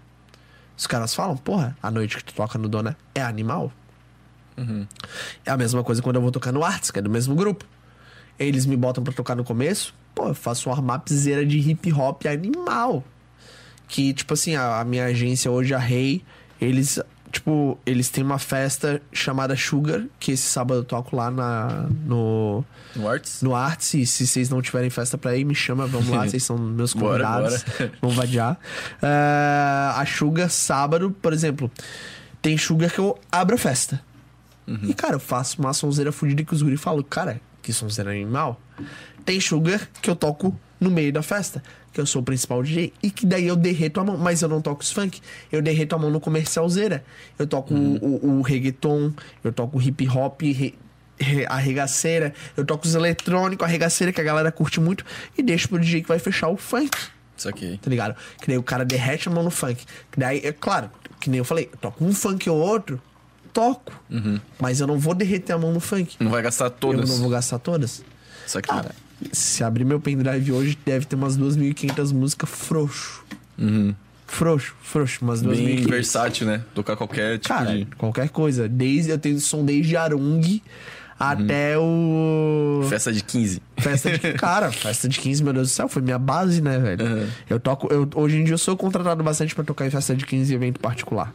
[0.77, 3.71] Os caras falam, porra, a noite que tu toca no Dona é animal.
[5.45, 7.65] É a mesma coisa quando eu vou tocar no Arts, que é do mesmo grupo.
[8.39, 12.25] Eles me botam pra tocar no começo, pô, eu faço uma armapzeira de hip hop
[12.25, 13.03] animal.
[13.87, 16.23] Que, tipo assim, a, a minha agência hoje, a Rei,
[16.59, 16.99] eles,
[17.31, 22.65] tipo, eles têm uma festa chamada Sugar, que esse sábado eu toco lá na, no,
[22.95, 23.43] No Arts?
[23.43, 23.93] no Arts.
[23.93, 26.93] E se vocês não tiverem festa pra ir, me chama, vamos lá, vocês são meus
[26.93, 27.63] convidados.
[27.63, 27.91] bora.
[28.01, 28.57] Vamos vadiar.
[28.99, 31.69] Ah, a Sugar, sábado, por exemplo,
[32.41, 34.01] tem Sugar que eu abro a festa.
[34.67, 38.59] E, cara, eu faço uma sonzeira fudida que os guri falam, cara, que sonzeira animal.
[39.25, 41.63] Tem Sugar que eu toco no meio da festa,
[41.93, 44.49] que eu sou o principal DJ, e que daí eu derreto a mão, mas eu
[44.49, 45.21] não toco os funk,
[45.51, 47.03] eu derreto a mão no comercialzeira.
[47.39, 49.13] Eu toco o, o, o reggaeton,
[49.43, 50.73] eu toco hip hop, re-
[51.17, 55.05] re- a regaceira, eu toco os eletrônicos, a regaceira que a galera curte muito,
[55.37, 56.97] e deixo pro DJ que vai fechar o funk
[57.37, 57.79] Isso aqui.
[57.81, 58.15] tá ligado?
[58.41, 59.85] Que daí o cara derrete a mão no funk.
[60.11, 60.89] Que daí, é claro,
[61.21, 63.01] que nem eu falei, eu toco um funk ou outro,
[63.53, 63.93] toco.
[64.59, 66.15] Mas eu não vou derreter a mão no funk.
[66.19, 67.07] Não vai gastar todas.
[67.09, 68.03] Eu não vou gastar todas.
[68.45, 68.67] Isso aqui.
[68.69, 68.91] Cara,
[69.31, 73.23] se abrir meu pendrive hoje, deve ter umas 2.500 músicas frouxo.
[74.27, 75.49] Frouxo, frouxo, umas Uhum.
[75.49, 75.89] Bem 2.500.
[75.89, 76.61] versátil, né?
[76.73, 78.67] Tocar qualquer tipo Cara, de qualquer coisa.
[78.67, 80.61] Desde, eu tenho som desde Arung
[81.19, 82.81] até o...
[82.89, 83.61] festa de 15.
[83.77, 84.33] Festa de.
[84.33, 87.05] Cara, festa de 15, meu Deus do céu, foi minha base, né, velho?
[87.05, 87.27] Uhum.
[87.49, 87.87] Eu toco.
[87.93, 90.55] Eu, hoje em dia eu sou contratado bastante pra tocar em festa de 15 e
[90.55, 91.31] evento particular.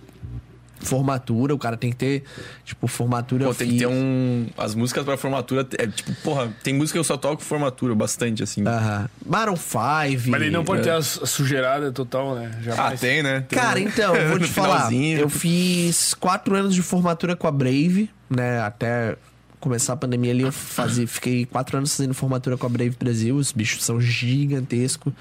[0.81, 2.23] Formatura, o cara tem que ter.
[2.65, 3.47] Tipo, formatura.
[3.47, 4.47] Pô, tem que ter um.
[4.57, 5.67] As músicas pra formatura.
[5.77, 8.63] É tipo, porra, tem música que eu só toco formatura, bastante, assim.
[8.67, 9.09] Aham.
[9.57, 10.31] 5.
[10.31, 12.51] Mas ele não pode ter a su- sujeirada total, né?
[12.59, 13.01] Ah, Jamais.
[13.01, 13.41] tem, né?
[13.49, 14.77] Tem Cara, um- então, eu vou te falar.
[14.87, 15.19] finalzinho.
[15.19, 18.61] Eu fiz quatro anos de formatura com a Brave, né?
[18.61, 19.17] Até
[19.61, 23.35] começar a pandemia ali, eu fazia, fiquei quatro anos fazendo formatura com a Brave Brasil.
[23.37, 25.13] Os bichos são gigantescos.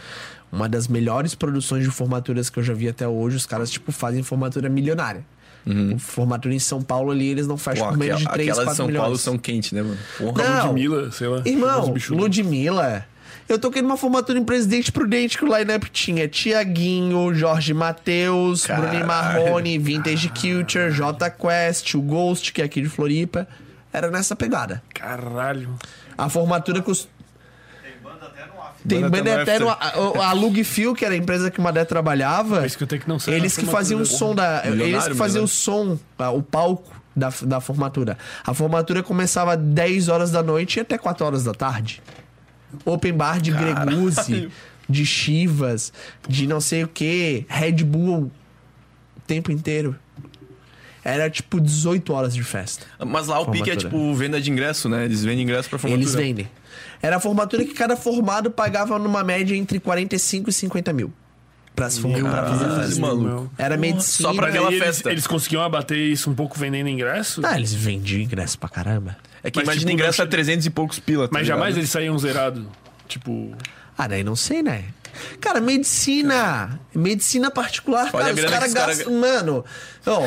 [0.52, 3.36] Uma das melhores produções de formaturas que eu já vi até hoje.
[3.36, 5.26] Os caras, tipo, fazem formatura milionária.
[6.00, 8.66] Formatura em São Paulo ali, eles não fecham Pô, com menos de aquela- 3, aquelas
[8.66, 9.02] 4 de São milhões.
[9.04, 9.98] Paulo são quentes, né, mano?
[10.18, 10.44] Porra.
[10.44, 10.66] Não.
[10.68, 11.42] Ludmilla, sei lá.
[11.46, 13.06] Irmão, Ludmilla.
[13.50, 18.90] Eu toquei numa formatura em Presidente Prudente que o line-up tinha Tiaguinho, Jorge Matheus, Caralho.
[18.90, 23.48] Bruno Marrone, Vintage Culture, J Quest, o Ghost, que é aqui de Floripa.
[23.94, 24.84] Era nessa pegada.
[24.94, 25.76] Caralho.
[26.18, 27.08] A formatura cust...
[27.82, 28.67] Tem banda até no after.
[28.88, 29.44] Tem Banda
[29.80, 32.66] a, a Lug Feel, que era a empresa que o Madé trabalhava.
[32.66, 33.36] Isso que eu tenho que não sei.
[33.36, 34.64] Eles que faziam o som da.
[34.66, 35.98] Eles que faziam o som,
[36.34, 38.18] o palco da, da formatura.
[38.46, 42.02] A formatura começava 10 horas da noite e até 4 horas da tarde.
[42.86, 44.50] Open bar de Greguzzi.
[44.90, 45.92] de Chivas,
[46.28, 48.32] de não sei o que, Red Bull,
[49.18, 49.96] o tempo inteiro.
[51.04, 52.86] Era tipo 18 horas de festa.
[53.06, 53.90] Mas lá o pique é Formatura.
[53.90, 55.06] tipo venda de ingresso, né?
[55.06, 56.04] Eles vendem ingresso pra formatura.
[56.04, 56.50] Eles vendem.
[57.02, 61.14] Era a formatura que cada formado pagava numa média entre 45 e 50 mil.
[61.76, 62.20] Pra se formar.
[62.32, 63.02] pra fazer Caralho, festa.
[63.02, 63.52] maluco.
[63.56, 64.30] Era medicina.
[64.30, 65.12] Só pra aquela eles, festa.
[65.12, 67.40] eles conseguiam abater isso um pouco vendendo ingresso?
[67.46, 69.16] Ah, eles vendiam ingresso pra caramba.
[69.44, 71.28] É que Mas, imagina tipo, ingresso não- a 300 e poucos pila.
[71.28, 71.58] tá Mas ligado?
[71.60, 72.66] jamais eles saíam zerados.
[73.08, 73.56] Tipo.
[73.96, 74.86] Ah, daí não sei, né?
[75.40, 76.80] Cara, medicina.
[76.96, 79.14] Medicina particular, Olha cara, a os caras cara- gastam.
[79.14, 79.64] Mano.
[80.06, 80.22] Ó,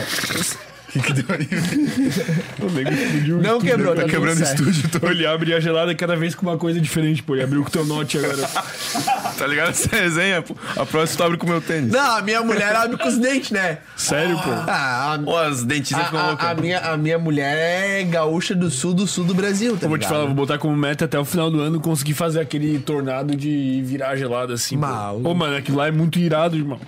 [2.60, 3.38] O nego explodiu.
[3.40, 4.90] não quebrou, tá, Tá quebrando o estúdio.
[5.10, 7.34] Ele abre a gelada cada vez com uma coisa diferente, pô.
[7.34, 8.36] Ele abriu com o teu note agora.
[9.40, 10.42] Tá ligado essa resenha?
[10.42, 10.54] pô?
[10.76, 11.90] A próxima tu abre com o meu tênis.
[11.90, 13.78] Não, a minha mulher abre com os dentes, né?
[13.96, 14.50] Sério, pô.
[14.50, 16.46] Ah, a, Pô, as dentistas a, ficam a- loucas.
[16.50, 17.56] a minha, a minha mulher
[18.00, 20.58] é gaúcha do sul do sul do Brasil, tá Eu vou te falar, vou botar
[20.58, 24.74] como meta até o final do ano conseguir fazer aquele tornado de virar gelada assim.
[24.76, 24.82] pô.
[24.86, 25.28] Maluco.
[25.30, 26.78] Ô, mano, aquilo lá é muito irado, irmão.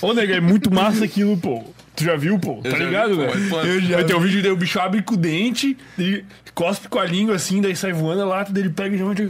[0.00, 1.64] Ô, nega, é muito massa aquilo, pô.
[1.98, 2.60] Tu já viu, pô?
[2.62, 3.50] Eu tá ligado, vi, velho?
[3.50, 3.60] pô.
[3.60, 6.86] Eu já Vai ter um vídeo daí o bicho abre com o dente, ele cospe
[6.88, 9.28] com a língua assim, daí sai voando a lata, daí ele pega e já vai.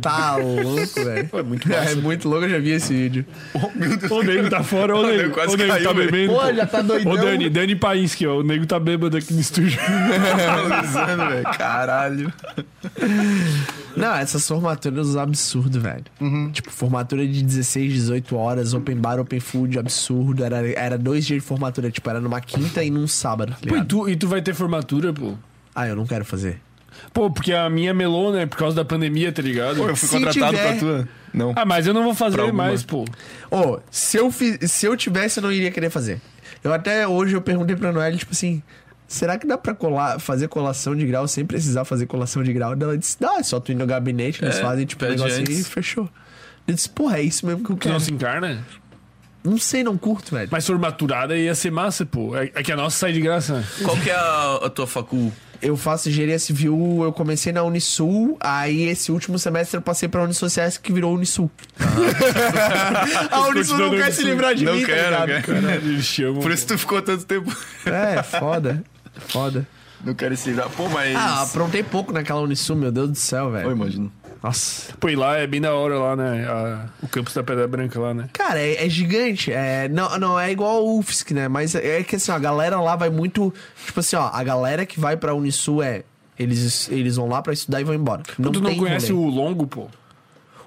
[0.00, 1.28] Tá louco, velho.
[1.32, 1.90] É muito massa.
[1.90, 3.24] É muito louco, eu já vi esse vídeo.
[4.10, 5.30] O nego tá fora, ô nego.
[5.30, 6.10] quase O nego caiu, tá velho.
[6.10, 6.34] bebendo.
[6.34, 7.12] Pô, já tá doidão.
[7.12, 8.40] Ô, Dani, Dani Painski, ó.
[8.40, 9.78] O nego tá bêbado aqui no estúdio.
[9.80, 11.44] Analisando, velho.
[11.56, 12.32] Caralho.
[13.96, 16.04] Não, essas formaturas absurdo, velho.
[16.52, 20.44] Tipo, formatura de 16, 18 horas, open bar, open food, absurdo.
[20.44, 23.52] Era, era dois dias de formatura, tipo, era numa quinta e num sábado.
[23.60, 25.34] tá Pô, e tu, e tu vai ter formatura, pô?
[25.74, 26.60] Ah, eu não quero fazer.
[27.12, 28.44] Pô, porque a minha melou, né?
[28.46, 29.76] Por causa da pandemia, tá ligado?
[29.76, 31.08] Pô, eu fui Se contratado tiver- pra tua.
[31.32, 31.52] Não.
[31.56, 33.04] Ah, mas eu não vou fazer mais, pô.
[33.50, 36.20] Ô, se, eu fi- se eu tivesse, eu não iria querer fazer.
[36.62, 38.62] Eu até hoje eu perguntei pra Noelle, tipo assim,
[39.12, 42.72] será que dá pra colar, fazer colação de grau sem precisar fazer colação de grau?
[42.78, 45.38] Ela disse, dá, é só tu ir no gabinete, eles É, fazem tipo um negócio
[45.38, 46.08] aí e fechou.
[46.66, 47.92] Eu disse, porra, é isso mesmo que eu Tu quero.
[47.94, 48.64] não se encarna?
[49.44, 50.48] Não sei, não curto, velho.
[50.52, 52.36] Mas formaturada ia ser massa, pô.
[52.36, 53.64] É, é que a nossa sai de graça?
[53.84, 55.32] Qual que é a, a tua facul?
[55.60, 60.22] Eu faço engenharia civil, eu comecei na Unisul, aí esse último semestre eu passei pra
[60.22, 61.48] Unisociais que virou Unisul.
[63.30, 64.12] a Unisul não quer Unisul.
[64.12, 65.44] se livrar de Não mim, quero, tá não ligado?
[65.44, 65.62] quero.
[65.62, 66.42] Caralho, eles chamam.
[66.42, 67.54] Por isso tu ficou tanto tempo.
[67.86, 68.82] É, foda.
[69.18, 69.66] Foda.
[70.04, 70.68] Não quero se livrar.
[70.70, 71.14] Pô, mas.
[71.16, 73.70] Ah, aprontei pouco naquela Unisul, meu Deus do céu, velho.
[73.72, 74.10] imagino.
[74.42, 74.92] Nossa.
[74.98, 76.44] Pô, e lá é bem da hora lá, né?
[76.48, 78.28] A- o campus da Pedra Branca lá, né?
[78.32, 79.52] Cara, é, é gigante.
[79.52, 81.46] É, não, não, é igual o UFSC, né?
[81.46, 83.54] Mas é que assim, ó, a galera lá vai muito.
[83.86, 86.02] Tipo assim, ó, a galera que vai pra Unisul é.
[86.36, 88.22] Eles, eles vão lá pra estudar e vão embora.
[88.36, 89.26] Não tu não tem conhece rolê.
[89.26, 89.86] o Longo, pô?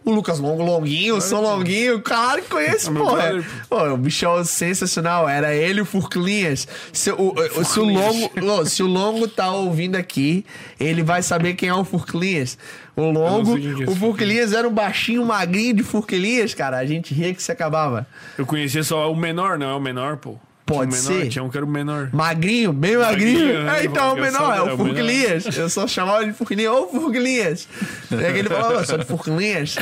[0.06, 3.44] O Lucas Longo, Longuinho, o São Longuinho, claro que conheço, É porra.
[3.68, 6.68] Pô, o bichão sensacional, era ele e o Furclinhas.
[6.94, 10.45] Se o, o- se o Longo, se o Longo tá ouvindo aqui,
[10.80, 12.56] ele vai saber quem é o Furclinhas.
[12.95, 16.77] O Longo, é o Furclinhas era um baixinho magrinho de Furclinhas, cara.
[16.77, 18.06] A gente ria que se acabava.
[18.38, 20.38] Eu conhecia só o menor, não é o menor, pô?
[20.66, 21.30] Pode tinha um menor, ser.
[21.30, 22.10] Tinha um que era o menor.
[22.12, 23.40] Magrinho, bem magrinho.
[23.40, 23.80] Magrinho, né?
[23.82, 25.58] É, então, o Eu menor, só- é é o o Furclinhas.
[25.58, 26.72] Eu só chamava de Furclinhas.
[26.74, 27.68] Ô, Furclinhas.
[28.12, 29.76] E aí ele falava, eu sou de Furclinhas.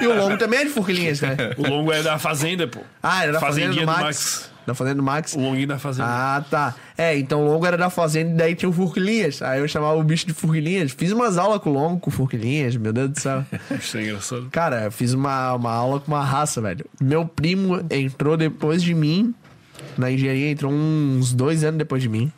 [0.00, 1.36] E o Longo também é de Furclinhas, né?
[1.56, 2.80] O Longo é da Fazenda, pô.
[3.02, 4.00] Ah, era da Fazenda do do Max.
[4.02, 4.52] Max.
[4.64, 5.34] Da Fazenda do Max.
[5.34, 6.08] O Longuinho da Fazenda.
[6.08, 6.74] Ah, tá.
[6.96, 9.42] É, então o Longo era da Fazenda e daí tinha o Furquilinhas.
[9.42, 10.92] Aí eu chamava o bicho de Furquilinhas.
[10.92, 13.44] Fiz umas aulas com o Longo, com o Furquilinhas, meu Deus do céu.
[13.76, 14.48] Isso é engraçado.
[14.52, 16.84] Cara, eu fiz uma, uma aula com uma raça, velho.
[17.00, 19.34] Meu primo entrou depois de mim.
[19.98, 22.32] Na engenharia entrou uns dois anos depois de mim.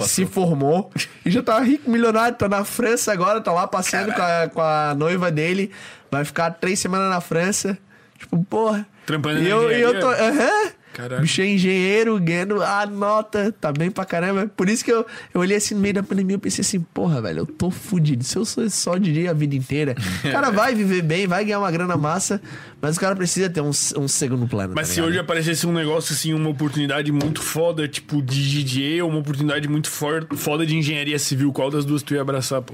[0.00, 0.90] Se formou
[1.24, 2.36] e já tá rico, milionário.
[2.36, 5.70] Tá na França agora, tá lá passeando com a, com a noiva dele.
[6.10, 7.78] Vai ficar três semanas na França.
[8.18, 8.86] Tipo, porra.
[9.04, 10.08] Trampando E na eu, e eu tô.
[10.08, 10.28] engenharia?
[10.42, 10.70] Aham.
[10.96, 11.20] Caralho.
[11.20, 14.50] Bicho é engenheiro, ganhando a nota, tá bem pra caramba.
[14.56, 15.04] Por isso que eu,
[15.34, 18.24] eu olhei assim no meio da pandemia e pensei assim, porra, velho, eu tô fudido.
[18.24, 19.94] Se eu sou só DJ a vida inteira,
[20.24, 22.40] o cara vai viver bem, vai ganhar uma grana massa,
[22.80, 24.72] mas o cara precisa ter um, um segundo plano.
[24.74, 29.02] Mas tá se hoje aparecesse um negócio assim, uma oportunidade muito foda, tipo de DJ,
[29.02, 32.62] ou uma oportunidade muito for- foda de engenharia civil, qual das duas tu ia abraçar,
[32.62, 32.72] pô?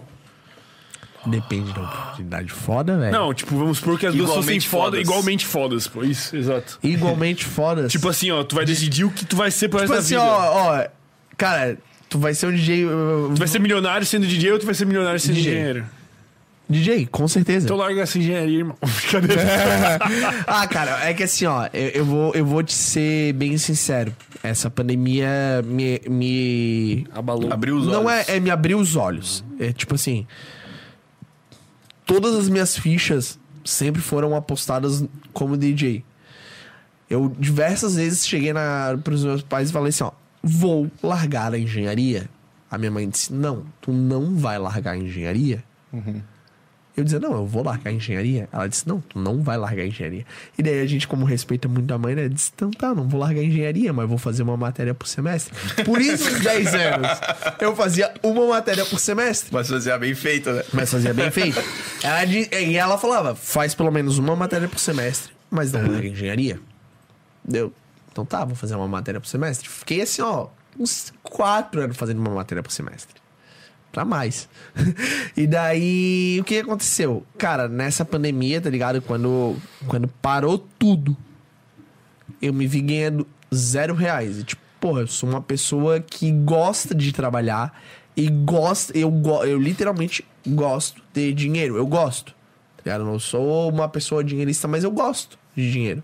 [1.25, 3.13] Depende da oportunidade foda, velho.
[3.13, 5.01] Não, tipo, vamos supor que as duas fossem Igualmente foda, fodas.
[5.01, 6.03] igualmente fodas, pô.
[6.03, 6.79] Isso, exato.
[6.83, 7.87] Igualmente foda.
[7.87, 10.15] Tipo assim, ó, tu vai decidir o que tu vai ser pro Tipo resto assim,
[10.17, 10.51] da vida.
[10.51, 10.87] ó, ó,
[11.37, 11.79] cara,
[12.09, 12.87] tu vai ser um DJ.
[12.87, 15.53] uh, Tu vai ser milionário sendo DJ ou tu vai ser milionário sendo DJ.
[15.53, 15.85] engenheiro?
[16.69, 17.67] DJ, com certeza.
[17.67, 18.77] Então larga essa engenharia, irmão.
[18.83, 19.43] Brincadeira.
[20.47, 24.13] ah, cara, é que assim, ó, eu, eu vou, eu vou te ser bem sincero.
[24.43, 26.01] Essa pandemia me.
[26.09, 27.53] me Abalou.
[27.53, 27.93] Abriu os olhos.
[27.97, 29.45] não é, é me abrir os olhos.
[29.61, 30.27] É tipo assim.
[32.13, 35.03] Todas as minhas fichas sempre foram apostadas
[35.33, 36.05] como DJ.
[37.09, 40.13] Eu diversas vezes cheguei na, pros meus pais e falei assim: ó,
[40.43, 42.29] vou largar a engenharia.
[42.71, 45.65] A minha mãe disse: não, tu não vai largar a engenharia.
[46.95, 48.49] Eu dizia, não, eu vou largar a engenharia.
[48.53, 50.27] Ela disse, não, tu não vai largar a engenharia.
[50.59, 53.19] E daí a gente, como respeita muito a mãe, né, disse, então tá, não vou
[53.19, 55.55] largar a engenharia, mas vou fazer uma matéria por semestre.
[55.85, 57.09] Por isso, uns 10 anos,
[57.61, 59.49] eu fazia uma matéria por semestre.
[59.53, 60.63] Mas fazia bem feito, né?
[60.73, 61.63] Mas fazia bem feito.
[62.03, 66.11] Ela, e ela falava, faz pelo menos uma matéria por semestre, mas não larga a
[66.11, 66.61] engenharia.
[67.43, 67.73] Deu.
[68.11, 69.67] Então tá, vou fazer uma matéria por semestre.
[69.67, 70.49] Fiquei assim, ó,
[70.79, 73.22] uns quatro anos fazendo uma matéria por semestre.
[73.93, 74.49] Pra mais.
[75.37, 77.27] e daí, o que aconteceu?
[77.37, 79.03] Cara, nessa pandemia, tá ligado?
[79.03, 79.57] Quando,
[79.87, 81.15] quando parou tudo,
[82.41, 84.39] eu me vi ganhando zero reais.
[84.39, 87.79] E, tipo, porra, eu sou uma pessoa que gosta de trabalhar
[88.17, 89.13] e gosta, eu,
[89.45, 91.77] eu literalmente gosto de dinheiro.
[91.77, 92.33] Eu gosto.
[92.79, 93.03] Tá ligado?
[93.03, 96.03] Eu não sou uma pessoa dinheirista, mas eu gosto de dinheiro.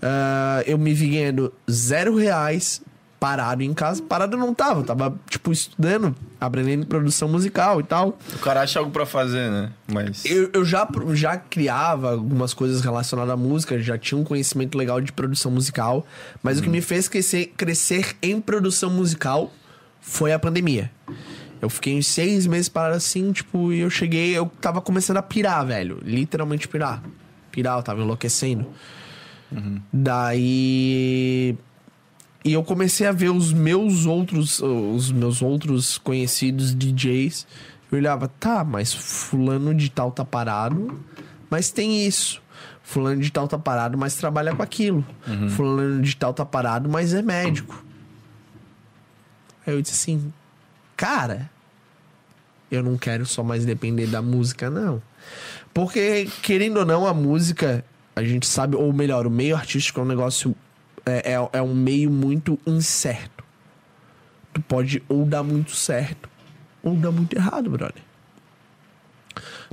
[0.00, 2.82] Ah, eu me vi ganhando zero reais
[3.22, 4.02] parado em casa.
[4.02, 8.18] Parado eu não tava, tava, tipo, estudando, aprendendo produção musical e tal.
[8.34, 9.70] O cara acha algo pra fazer, né?
[9.86, 10.24] Mas.
[10.24, 15.00] Eu, eu já, já criava algumas coisas relacionadas à música, já tinha um conhecimento legal
[15.00, 16.04] de produção musical,
[16.42, 19.52] mas o que me fez crescer, crescer em produção musical
[20.00, 20.90] foi a pandemia.
[21.60, 25.22] Eu fiquei uns seis meses parado assim, tipo, e eu cheguei, eu tava começando a
[25.22, 26.00] pirar, velho.
[26.02, 27.00] Literalmente pirar.
[27.52, 28.66] Pirar, eu tava enlouquecendo.
[29.92, 31.56] Daí.
[32.44, 37.46] E eu comecei a ver os meus outros, os meus outros conhecidos DJs.
[37.90, 41.00] Eu olhava, tá, mas fulano de tal tá parado,
[41.48, 42.42] mas tem isso.
[42.82, 45.04] Fulano de tal tá parado, mas trabalha com aquilo.
[45.50, 47.84] Fulano de tal tá parado, mas é médico.
[49.66, 50.32] Aí eu disse assim,
[50.96, 51.48] cara,
[52.70, 55.00] eu não quero só mais depender da música, não.
[55.72, 57.84] Porque, querendo ou não, a música,
[58.16, 60.56] a gente sabe, ou melhor, o meio artístico é um negócio.
[61.04, 63.42] É, é, é um meio muito incerto.
[64.52, 66.28] Tu pode ou dar muito certo,
[66.82, 68.02] ou dar muito errado, brother.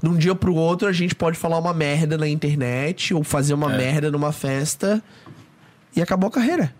[0.01, 3.53] De um dia pro outro, a gente pode falar uma merda na internet, ou fazer
[3.53, 3.77] uma É.
[3.77, 5.03] merda numa festa,
[5.95, 6.73] e acabou a carreira.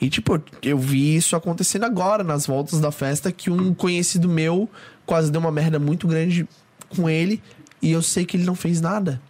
[0.00, 4.70] E, tipo, eu vi isso acontecendo agora, nas voltas da festa, que um conhecido meu
[5.04, 6.48] quase deu uma merda muito grande
[6.96, 7.42] com ele
[7.82, 9.20] e eu sei que ele não fez nada.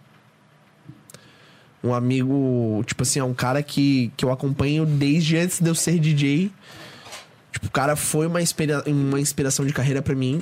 [1.83, 5.75] Um amigo, tipo assim, é um cara que, que eu acompanho desde antes de eu
[5.75, 6.51] ser DJ.
[7.51, 10.41] Tipo, o cara foi uma, inspira uma inspiração de carreira pra mim.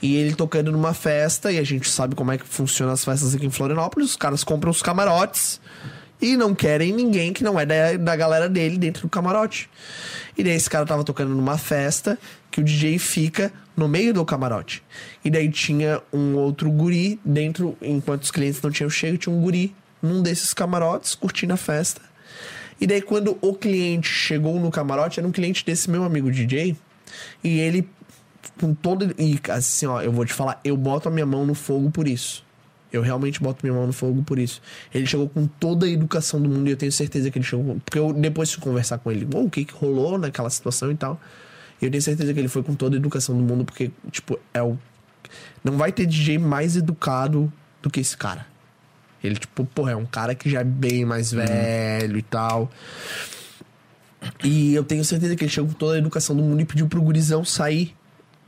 [0.00, 3.34] E ele tocando numa festa, e a gente sabe como é que funcionam as festas
[3.34, 4.10] aqui em Florianópolis.
[4.10, 5.60] Os caras compram os camarotes
[6.22, 9.68] e não querem ninguém que não é da, da galera dele dentro do camarote.
[10.36, 12.18] E daí esse cara tava tocando numa festa
[12.50, 14.82] que o DJ fica no meio do camarote.
[15.24, 19.40] E daí tinha um outro guri dentro, enquanto os clientes não tinham chego, tinha um
[19.40, 22.00] guri num desses camarotes curtindo a festa.
[22.80, 26.76] E daí quando o cliente chegou no camarote, era um cliente desse meu amigo DJ,
[27.44, 27.88] e ele
[28.58, 31.54] com todo e assim, ó, eu vou te falar, eu boto a minha mão no
[31.54, 32.44] fogo por isso.
[32.92, 34.60] Eu realmente boto minha mão no fogo por isso.
[34.92, 37.76] Ele chegou com toda a educação do mundo e eu tenho certeza que ele chegou.
[37.84, 40.96] Porque eu depois fui conversar com ele, "Ô, o que que rolou naquela situação e
[40.96, 41.20] tal.
[41.80, 44.38] E eu tenho certeza que ele foi com toda a educação do mundo, porque, tipo,
[44.52, 44.76] é o.
[45.64, 47.50] Não vai ter DJ mais educado
[47.80, 48.46] do que esse cara.
[49.22, 52.70] Ele, tipo, porra, é um cara que já é bem mais velho e tal.
[54.44, 56.88] E eu tenho certeza que ele chegou com toda a educação do mundo e pediu
[56.88, 57.94] pro gurizão sair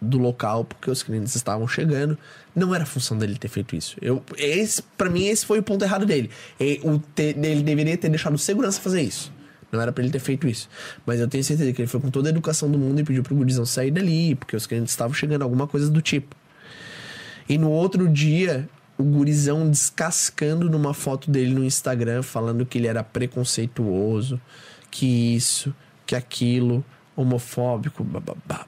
[0.01, 2.19] do local porque os clientes estavam chegando.
[2.55, 3.97] Não era função dele ter feito isso.
[4.03, 6.31] Eu, esse, para mim, esse foi o ponto errado dele.
[6.59, 9.33] Ele deveria ter deixado segurança fazer isso.
[9.71, 10.69] Não era pra ele ter feito isso.
[11.07, 13.23] Mas eu tenho certeza que ele foi com toda a educação do mundo e pediu
[13.23, 16.37] pro gurizão sair dali, porque os clientes estavam chegando, alguma coisa do tipo.
[17.49, 22.87] E no outro dia, o gurizão descascando numa foto dele no Instagram, falando que ele
[22.87, 24.41] era preconceituoso,
[24.91, 25.75] que isso,
[26.07, 26.85] que aquilo,
[27.17, 28.67] homofóbico, bababá.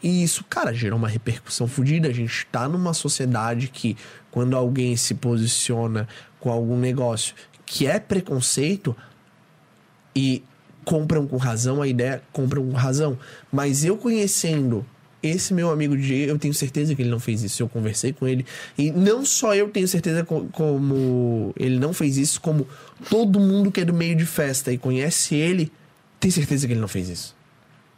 [0.00, 2.08] E isso, cara, gerou uma repercussão fodida.
[2.08, 3.96] A gente tá numa sociedade que,
[4.30, 6.06] quando alguém se posiciona
[6.38, 8.94] com algum negócio que é preconceito,
[10.16, 10.42] e
[10.82, 13.18] compram com razão a ideia, compram com razão.
[13.52, 14.86] Mas eu conhecendo
[15.30, 17.62] esse meu amigo DJ, eu tenho certeza que ele não fez isso.
[17.62, 18.44] Eu conversei com ele.
[18.76, 22.66] E não só eu tenho certeza co- como ele não fez isso, como
[23.10, 25.70] todo mundo que é do meio de festa e conhece ele,
[26.20, 27.36] tem certeza que ele não fez isso.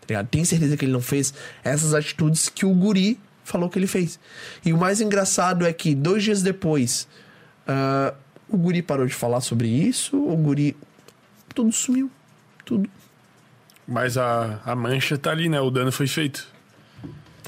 [0.07, 0.25] Tá?
[0.25, 1.33] Tem certeza que ele não fez
[1.63, 4.19] essas atitudes que o guri falou que ele fez.
[4.65, 7.07] E o mais engraçado é que dois dias depois,
[7.67, 8.15] ah,
[8.49, 10.77] o guri parou de falar sobre isso, o guri
[11.55, 12.11] tudo sumiu.
[12.65, 12.89] Tudo.
[13.87, 15.59] Mas a, a mancha tá ali, né?
[15.61, 16.47] O dano foi feito.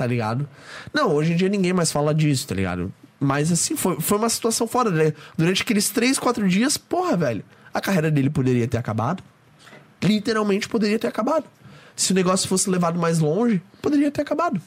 [0.00, 0.48] Tá ligado?
[0.94, 2.90] Não, hoje em dia ninguém mais fala disso, tá ligado?
[3.20, 5.12] Mas assim, foi, foi uma situação fora, né?
[5.36, 7.44] Durante aqueles três, quatro dias, porra, velho.
[7.74, 9.22] A carreira dele poderia ter acabado.
[10.02, 11.44] Literalmente poderia ter acabado.
[11.94, 14.58] Se o negócio fosse levado mais longe, poderia ter acabado.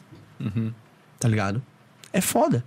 [1.17, 1.63] Tá ligado?
[2.13, 2.63] É foda.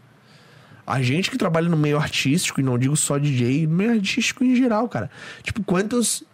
[0.85, 4.43] A gente que trabalha no meio artístico, e não digo só DJ, no meio artístico
[4.43, 5.09] em geral, cara.
[5.45, 6.25] Tipo, quantos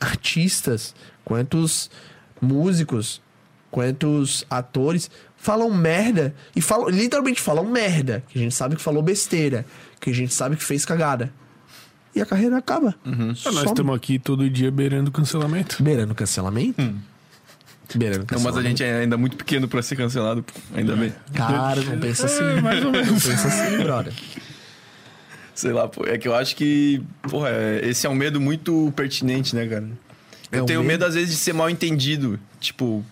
[0.00, 1.90] artistas, quantos
[2.40, 3.20] músicos,
[3.72, 5.10] quantos atores
[5.42, 9.66] falam merda e falam, literalmente falam merda, que a gente sabe que falou besteira,
[10.00, 11.32] que a gente sabe que fez cagada.
[12.14, 12.94] E a carreira acaba.
[13.04, 13.64] Ah, nós Some.
[13.66, 15.82] estamos aqui todo dia beirando cancelamento.
[15.82, 16.80] Beirando cancelamento?
[17.94, 18.44] Beirando Não, cancelamento.
[18.44, 20.44] mas a gente é ainda muito pequeno pra ser cancelado,
[20.74, 21.12] ainda bem.
[21.34, 22.44] Cara, não pensa assim.
[22.44, 23.08] É, mais ou menos.
[23.08, 24.12] Não pensa assim, brother.
[25.54, 26.06] Sei lá, pô.
[26.06, 29.88] É que eu acho que, porra, é- esse é um medo muito pertinente, né, cara?
[30.50, 30.88] É Eu um tenho medo?
[30.88, 32.38] medo, às vezes, de ser mal entendido.
[32.60, 33.04] Tipo,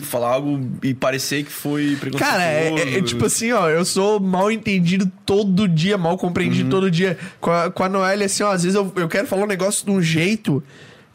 [0.00, 2.18] falar algo e parecer que foi preconceituoso.
[2.18, 6.70] Cara, é, é- é tipo assim, ó, eu sou mal entendido todo dia, mal compreendido
[6.70, 7.18] todo dia.
[7.40, 9.84] Com a, com a Noelle, assim, ó, às vezes eu, eu quero falar um negócio
[9.84, 10.62] de um jeito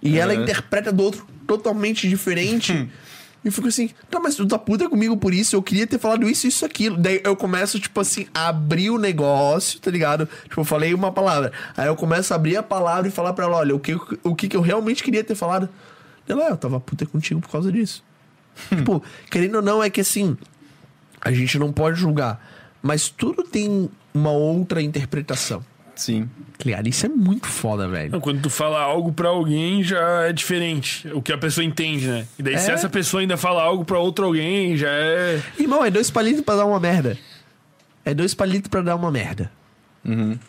[0.02, 0.44] e ela Aham.
[0.44, 2.88] interpreta do outro totalmente diferente.
[3.44, 6.00] E eu fico assim, tá, mas tu tá puta comigo por isso, eu queria ter
[6.00, 6.98] falado isso, isso, aquilo.
[6.98, 10.28] Daí eu começo, tipo assim, a abrir o negócio, tá ligado?
[10.50, 11.52] Tipo, eu falei uma palavra.
[11.78, 14.36] Aí eu começo a abrir a palavra e falar pra ela, olha, o que, o
[14.36, 15.70] que, que eu realmente queria ter falado.
[16.28, 18.04] Ela, "É, eu tava puta contigo por causa disso.
[18.70, 20.38] tipo, querendo ou não, é que assim,
[21.22, 22.44] a gente não pode julgar.
[22.82, 25.64] Mas tudo tem uma outra interpretação.
[25.96, 26.30] Sim.
[26.60, 28.12] Claro, isso é muito foda, velho.
[28.12, 31.08] Não, Quando tu fala algo pra alguém, já é diferente.
[31.12, 32.28] O que a pessoa entende, né?
[32.38, 32.74] E daí, se É.
[32.74, 35.42] essa pessoa ainda fala algo pra outro alguém, já é.
[35.60, 37.18] Irmão, é dois palitos pra dar uma merda.
[38.06, 39.52] É dois palitos pra dar uma merda.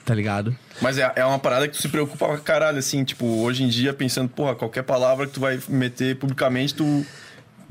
[0.05, 0.56] Tá ligado?
[0.80, 3.68] Mas é, é uma parada que tu se preocupa pra caralho, assim, tipo, hoje em
[3.68, 7.05] dia, pensando, porra, qualquer palavra que tu vai meter publicamente, tu,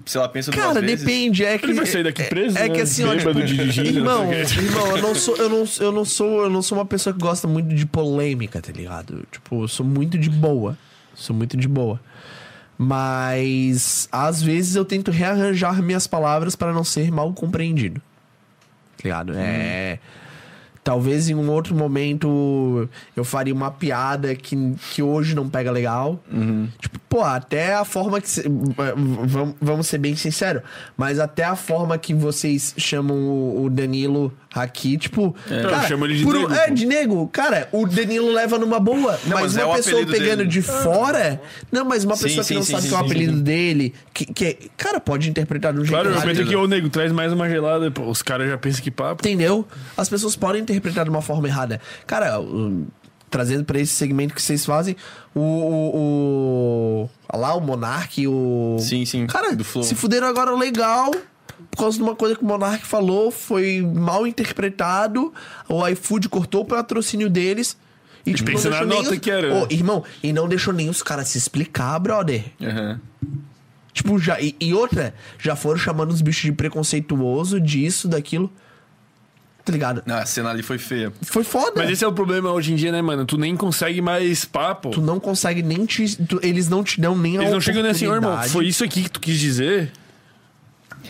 [0.09, 0.99] sei lá, pensa Cara, duas vezes.
[1.05, 1.43] depende.
[1.45, 2.75] É que, Ele vai sair daqui preso, É, é né?
[2.75, 6.43] que assim, ó, tipo, dirigindo, irmão, irmão, eu não sou, eu não, eu não sou,
[6.43, 9.25] eu não sou uma pessoa que gosta muito de polêmica, tá ligado?
[9.31, 10.77] Tipo, eu sou muito de boa.
[11.13, 11.99] Sou muito de boa.
[12.77, 17.99] Mas às vezes eu tento rearranjar minhas palavras para não ser mal compreendido.
[18.97, 19.33] Tá ligado?
[19.35, 19.99] É.
[20.87, 24.55] Talvez em um outro momento eu faria uma piada que,
[24.93, 26.23] que hoje não pega legal.
[26.79, 28.29] Tipo, pô, até a forma que.
[29.59, 30.61] vamos, ser bem sinceros.
[30.95, 34.31] Mas até a forma que vocês chamam o Danilo
[34.63, 35.35] aqui, tipo.
[35.49, 37.27] Eu Cara, chamo ele de por um- nego, É, de nego.
[37.29, 39.19] Cara, o Danilo leva numa boa.
[39.25, 40.49] Não, mas mas é uma o pessoa pegando dele.
[40.49, 41.41] de fora.
[41.71, 43.05] Não, mas uma Sim, pessoa que sim, não sim, sabe sim, que é o sim,
[43.05, 43.93] apelido dele.
[44.13, 46.47] Que, que é- cara, pode interpretar de um jeito Claro, eu errado.
[46.47, 47.89] que, ô nego, traz mais uma gelada.
[47.91, 49.21] Pô, os caras já pensam que papo.
[49.27, 49.65] Entendeu?
[49.95, 51.79] As pessoas podem interpretar de uma forma errada.
[52.05, 52.85] Cara, o-
[53.29, 54.95] trazendo pra esse segmento que vocês fazem,
[55.35, 55.39] o.
[55.41, 58.77] o, o- olha lá, o Monark e o.
[58.79, 59.83] Sim, sim, Cara, do Flow.
[59.83, 61.11] se fuderam agora legal.
[61.77, 65.31] Por causa de uma coisa que o Monark falou, foi mal interpretado.
[65.69, 67.77] O iFood cortou o patrocínio deles.
[68.25, 69.53] E, tipo, pensa na nota os- que era.
[69.53, 72.43] Ô, irmão, e não deixou nem os caras se explicar, brother.
[72.61, 72.99] Aham.
[73.93, 74.39] Tipo, já.
[74.41, 78.51] E, e outra, já foram chamando os bichos de preconceituoso, disso, daquilo.
[79.63, 80.01] Tá ligado?
[80.07, 81.11] Ah, a cena ali foi feia.
[81.23, 81.73] Foi foda.
[81.75, 83.25] Mas esse é o problema hoje em dia, né, mano?
[83.25, 84.89] Tu nem consegue mais papo.
[84.91, 86.15] Tu não consegue nem te.
[86.25, 88.83] tu- eles não te dão nem a Eles não chegam nem assim, irmão, foi isso
[88.83, 89.91] aqui que tu quis dizer?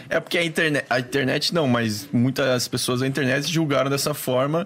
[0.10, 4.66] É porque a internet, a internet não, mas muitas pessoas da internet julgaram dessa forma.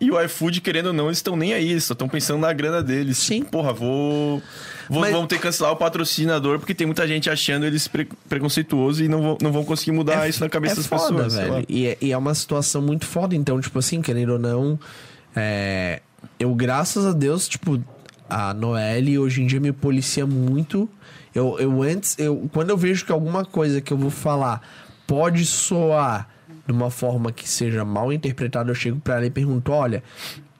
[0.00, 2.82] E o iFood, querendo ou não, eles estão nem aí, só estão pensando na grana
[2.82, 3.18] deles.
[3.18, 3.42] Sim.
[3.42, 4.42] Porra, vou.
[4.88, 8.08] vou Mas- Vão ter que cancelar o patrocinador porque tem muita gente achando eles pre-
[8.26, 11.34] preconceituosos e não vão, não vão conseguir mudar isso na cabeça é das foda, pessoas.
[11.34, 11.66] velho.
[11.68, 13.36] E é, e é uma situação muito foda.
[13.36, 14.80] Então, tipo assim, querendo ou não,
[15.36, 16.00] é,
[16.38, 17.78] eu, graças a Deus, tipo,
[18.28, 20.88] a Noelle hoje em dia me policia muito.
[21.34, 24.60] Eu, eu antes, eu, quando eu vejo que alguma coisa que eu vou falar
[25.06, 26.28] pode soar
[26.66, 30.02] de uma forma que seja mal interpretada, eu chego pra ela e pergunto: olha,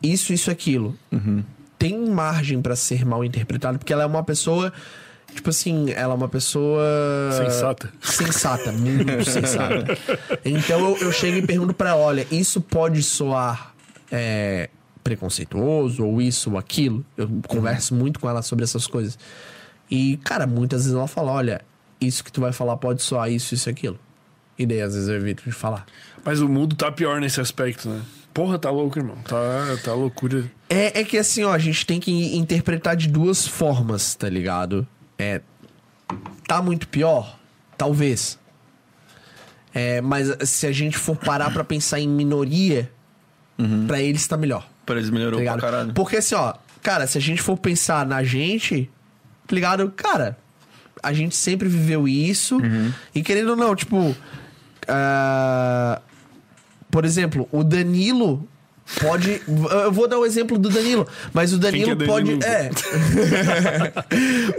[0.03, 0.97] isso, isso, aquilo.
[1.79, 4.73] Tem margem pra ser mal interpretado, porque ela é uma pessoa.
[5.35, 6.83] Tipo assim, ela é uma pessoa.
[7.33, 7.93] Sensata.
[8.03, 9.97] Sensata, muito sensata.
[10.45, 13.73] Então eu, eu chego e pergunto pra ela: olha, isso pode soar
[14.11, 14.69] é,
[15.05, 17.05] preconceituoso, ou isso ou aquilo.
[17.17, 19.19] Eu converso muito com ela sobre essas coisas.
[19.91, 21.63] E, cara, muitas vezes ela fala: olha,
[22.01, 23.99] isso que tu vai falar pode soar isso, isso e aquilo.
[24.59, 25.87] E daí, às vezes, eu evito de falar.
[26.25, 28.03] Mas o mundo tá pior nesse aspecto, né?
[28.33, 29.17] Porra, tá louco, irmão.
[29.25, 30.45] Tá, tá loucura.
[30.69, 34.87] É, é que assim, ó, a gente tem que interpretar de duas formas, tá ligado?
[35.19, 35.41] É.
[36.47, 37.39] Tá muito pior?
[37.77, 38.39] Talvez.
[39.75, 42.91] É, mas se a gente for parar pra pensar em minoria,
[43.87, 44.69] pra eles tá melhor.
[44.85, 45.95] Pra eles melhorou Tá pra caralho.
[45.95, 48.91] Porque assim, ó, cara, se a gente for pensar na gente,
[49.55, 49.91] ligado?
[49.91, 50.37] Cara,
[51.03, 52.59] a gente sempre viveu isso.
[53.15, 54.15] E querendo ou não, tipo.
[54.89, 56.01] ah,
[56.91, 58.49] por exemplo, o Danilo
[59.01, 59.41] pode.
[59.47, 62.37] Eu vou dar o exemplo do Danilo, mas o Danilo é pode.
[62.37, 62.45] Danilo?
[62.45, 62.71] É.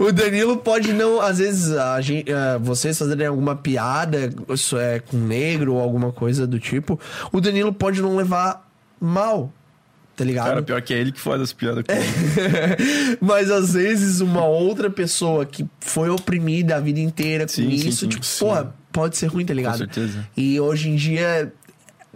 [0.02, 1.20] o Danilo pode não.
[1.20, 6.12] Às vezes, a gente, ah, vocês fazerem alguma piada isso é, com negro ou alguma
[6.12, 6.98] coisa do tipo.
[7.30, 8.66] O Danilo pode não levar
[9.00, 9.52] mal.
[10.22, 10.46] Tá ligado?
[10.46, 11.84] Cara, pior que é ele que faz as piadas.
[11.84, 11.92] com-
[13.24, 18.00] Mas às vezes uma outra pessoa que foi oprimida a vida inteira com Sim, isso,
[18.00, 18.08] sim.
[18.08, 18.44] tipo, Sim.
[18.44, 19.78] porra, pode ser ruim, tá ligado?
[19.78, 20.28] certeza.
[20.36, 21.52] E hoje em dia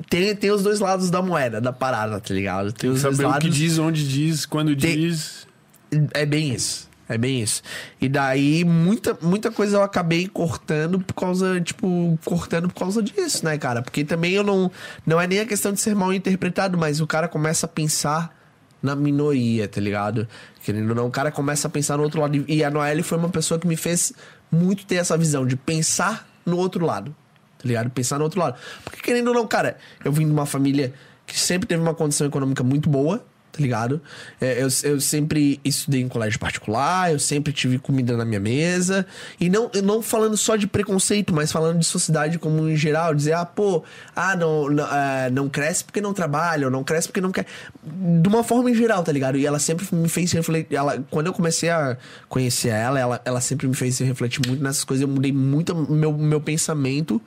[0.09, 2.73] tem, tem os dois lados da moeda, da parada, tá ligado?
[2.73, 3.57] Tem os dois Saber o que lados.
[3.57, 5.47] diz, onde diz, quando Tem- diz.
[6.15, 6.89] É bem isso.
[7.09, 7.63] É bem isso.
[8.01, 13.45] E daí, muita, muita coisa eu acabei cortando por causa, tipo, cortando por causa disso,
[13.45, 13.81] né, cara?
[13.81, 14.71] Porque também eu não.
[15.07, 18.35] Não é nem a questão de ser mal interpretado, mas o cara começa a pensar
[18.83, 20.27] na minoria, tá ligado?
[20.65, 22.45] Querendo ou não, o cara começa a pensar no outro lado.
[22.49, 24.13] E a Noelle foi uma pessoa que me fez
[24.51, 27.15] muito ter essa visão de pensar no outro lado,
[27.59, 27.91] tá ligado?
[27.91, 28.59] Pensar no outro lado.
[28.85, 30.93] Porque querendo ou não, cara, eu vim de uma família
[31.27, 33.25] que sempre teve uma condição econômica muito boa,
[33.57, 34.01] tá ligado?
[34.39, 39.07] É, eu, eu sempre estudei em colégio particular, eu sempre tive comida na minha mesa.
[39.41, 43.15] E não, não falando só de preconceito, mas falando de sociedade como em geral.
[43.15, 43.83] Dizer, ah, pô,
[44.15, 47.47] ah, não, não, é, não cresce porque não trabalha, ou não cresce porque não quer.
[47.83, 49.39] De uma forma em geral, tá ligado?
[49.39, 50.77] E ela sempre me fez refletir.
[50.77, 51.97] Ela, quando eu comecei a
[52.29, 55.01] conhecer ela, ela, ela sempre me fez refletir muito nessas coisas.
[55.03, 57.21] Eu mudei muito meu, meu pensamento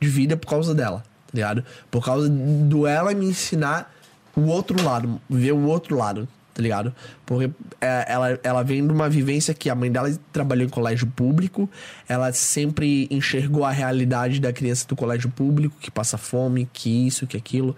[0.00, 1.64] de vida por causa dela, tá ligado?
[1.90, 3.93] Por causa do ela me ensinar
[4.36, 6.94] o outro lado, ver o outro lado, tá ligado?
[7.26, 7.50] Porque
[7.80, 11.68] é, ela, ela vem de uma vivência que a mãe dela trabalhou em colégio público,
[12.08, 17.26] ela sempre enxergou a realidade da criança do colégio público, que passa fome, que isso,
[17.26, 17.76] que aquilo.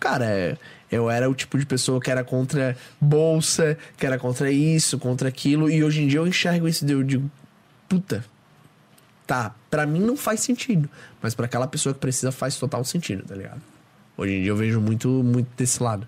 [0.00, 0.56] Cara, é,
[0.90, 5.28] eu era o tipo de pessoa que era contra bolsa, que era contra isso, contra
[5.28, 7.30] aquilo, e hoje em dia eu enxergo isso e eu digo,
[7.88, 8.24] puta,
[9.26, 10.88] tá, pra mim não faz sentido,
[11.22, 13.60] mas pra aquela pessoa que precisa faz total sentido, tá ligado?
[14.16, 16.06] Hoje em dia eu vejo muito, muito desse lado.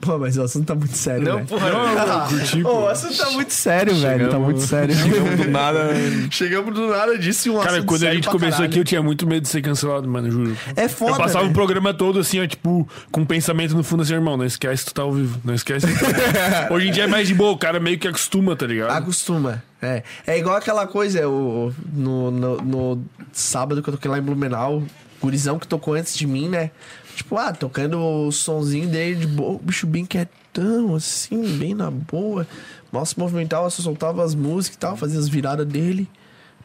[0.00, 1.46] Pô, mas o assunto tá muito sério, Não, velho.
[1.46, 1.70] porra.
[1.70, 1.88] Não,
[2.22, 2.80] eu curti, Ô, pô.
[2.80, 4.28] o assunto tá muito sério, velho.
[4.28, 4.94] Tá muito sério.
[4.94, 5.80] Chegamos do nada.
[6.30, 8.70] Chegamos do nada disso e um Cara, assunto quando a sério gente pra começou caralho.
[8.70, 10.56] aqui, eu tinha muito medo de ser cancelado, mano, juro.
[10.76, 11.50] É foda, Eu passava velho.
[11.52, 14.84] o programa todo assim, ó, tipo, com um pensamento no fundo assim, irmão, não esquece
[14.84, 15.86] que tu tá ao vivo, não esquece.
[16.70, 18.90] Hoje em dia é mais de boa, o cara meio que acostuma, tá ligado?
[18.90, 19.62] Acostuma.
[19.80, 20.02] É.
[20.26, 24.78] é igual aquela coisa, eu, no, no, no sábado que eu toquei lá em Blumenau,
[24.78, 24.86] o
[25.22, 26.70] gurizão que tocou antes de mim, né?
[27.14, 31.90] Tipo, ah, tocando o sonzinho dele de boa, o bicho bem quietão, assim, bem na
[31.90, 32.46] boa.
[32.90, 36.08] Mal se movimentava, só soltava as músicas e tal, fazia as viradas dele.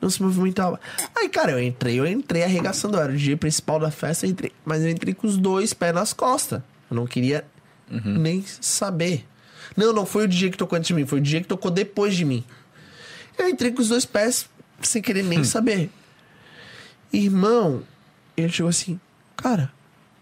[0.02, 0.80] Não se movimentava.
[1.16, 2.98] Aí, cara, eu entrei, eu entrei arregaçando.
[2.98, 5.74] Eu era o dia principal da festa, eu entrei, mas eu entrei com os dois
[5.74, 6.62] pés nas costas.
[6.90, 7.46] Eu não queria
[7.90, 9.26] nem saber.
[9.76, 11.70] Não, não foi o DJ que tocou antes de mim, foi o DJ que tocou
[11.70, 12.44] depois de mim.
[13.38, 14.50] Eu entrei com os dois pés
[14.82, 15.90] sem querer nem saber.
[17.12, 17.84] Irmão,
[18.36, 19.00] ele chegou assim,
[19.36, 19.72] cara,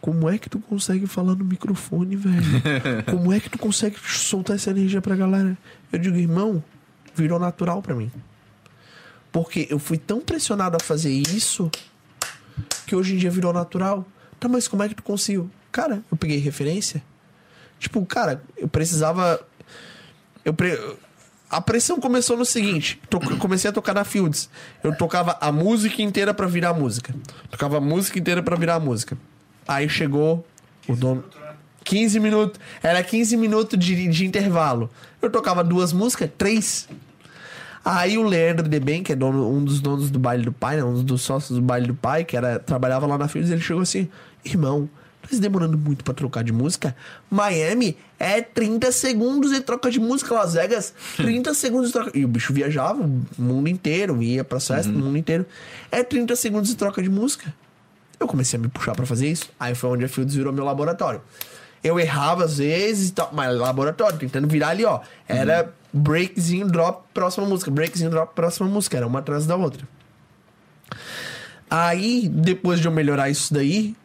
[0.01, 2.43] como é que tu consegue falar no microfone, velho?
[3.09, 5.57] Como é que tu consegue soltar essa energia pra galera?
[5.91, 6.63] Eu digo, irmão,
[7.15, 8.11] virou natural pra mim.
[9.31, 11.69] Porque eu fui tão pressionado a fazer isso
[12.85, 14.05] que hoje em dia virou natural.
[14.39, 15.49] Tá, mas como é que tu conseguiu?
[15.71, 17.03] Cara, eu peguei referência.
[17.79, 19.39] Tipo, cara, eu precisava.
[20.45, 20.79] Eu pre...
[21.49, 24.49] A pressão começou no seguinte: to- eu comecei a tocar na Fields.
[24.83, 27.13] Eu tocava a música inteira pra virar a música.
[27.49, 29.17] Tocava a música inteira pra virar a música.
[29.67, 30.45] Aí chegou
[30.87, 31.23] o dono.
[31.83, 32.59] 15 minutos.
[32.83, 34.89] Era 15 minutos de, de intervalo.
[35.21, 36.87] Eu tocava duas músicas, três.
[37.83, 40.83] Aí o Leandro Deben, que é dono, um dos donos do baile do pai, né,
[40.83, 43.81] um dos sócios do baile do pai, que era, trabalhava lá na Fields, ele chegou
[43.81, 44.09] assim:
[44.43, 44.89] Irmão,
[45.21, 46.93] tá demorando muito pra trocar de música?
[47.31, 50.33] Miami é 30 segundos e troca de música.
[50.33, 52.11] Las Vegas, 30 segundos e troca.
[52.13, 55.45] E o bicho viajava o mundo inteiro, ia pra festa no mundo inteiro.
[55.89, 57.53] É 30 segundos e troca de música.
[58.19, 59.49] Eu comecei a me puxar pra fazer isso.
[59.59, 61.21] Aí foi onde a Fields virou meu laboratório.
[61.83, 65.01] Eu errava às vezes e tal, mas laboratório, tentando virar ali, ó.
[65.27, 67.69] Era breakzinho, drop, próxima música.
[67.69, 68.97] Breakzinho, drop, próxima música.
[68.97, 69.87] Era uma atrás da outra.
[71.69, 73.95] Aí, depois de eu melhorar isso daí,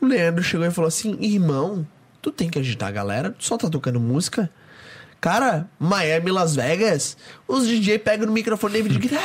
[0.00, 1.86] o Leandro chegou e falou assim: Irmão,
[2.20, 4.50] tu tem que agitar a galera, tu só tá tocando música.
[5.20, 7.16] Cara, Miami, Las Vegas,
[7.46, 9.20] os DJ pegam no microfone e grita.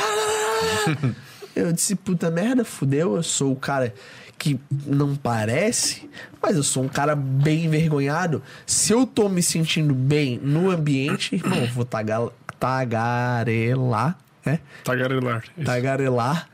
[1.56, 3.16] Eu disse, puta merda, fudeu.
[3.16, 3.92] Eu sou o cara
[4.38, 6.08] que não parece,
[6.40, 8.42] mas eu sou um cara bem envergonhado.
[8.64, 12.28] Se eu tô me sentindo bem no ambiente, irmão, eu vou tagar,
[12.58, 14.60] tagarelar, né?
[14.84, 15.44] Tagarelar.
[15.64, 16.48] tagarelar.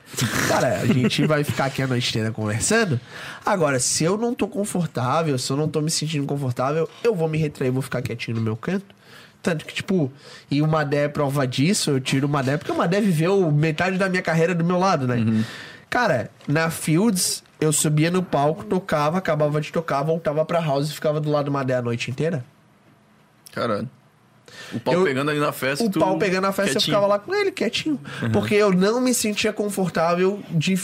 [0.49, 2.99] Cara, a gente vai ficar aqui a noite inteira conversando.
[3.45, 7.29] Agora, se eu não tô confortável, se eu não tô me sentindo confortável, eu vou
[7.29, 8.95] me retrair, vou ficar quietinho no meu canto.
[9.43, 10.11] Tanto que, tipo,
[10.51, 13.99] e o Madé é prova disso, eu tiro o Madé, porque o Madé viveu metade
[13.99, 15.45] da minha carreira do meu lado, né?
[15.95, 20.93] Cara, na Fields, eu subia no palco, tocava, acabava de tocar, voltava pra house e
[20.93, 22.45] ficava do lado do Madé a noite inteira.
[23.53, 23.85] Cara,
[24.73, 25.85] o pau Eu- pegando ali na festa.
[25.85, 26.97] o tu pau pegando na festa, eu quietinho.
[26.97, 28.01] ficava lá com ele, quietinho.
[28.33, 30.77] Porque eu não me sentia confortável de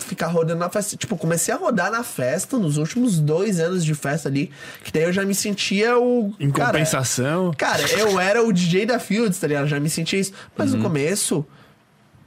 [0.00, 0.98] ficar rodando na festa.
[0.98, 4.50] Tipo, eu comecei a rodar na festa nos últimos dois anos de festa ali.
[4.84, 6.34] Que daí eu já me sentia o.
[6.38, 7.52] Em cara, compensação.
[7.56, 9.62] Cara, eu era o DJ da Fields, tá ligado?
[9.64, 10.32] Eu já me sentia isso.
[10.54, 11.46] Mas no começo,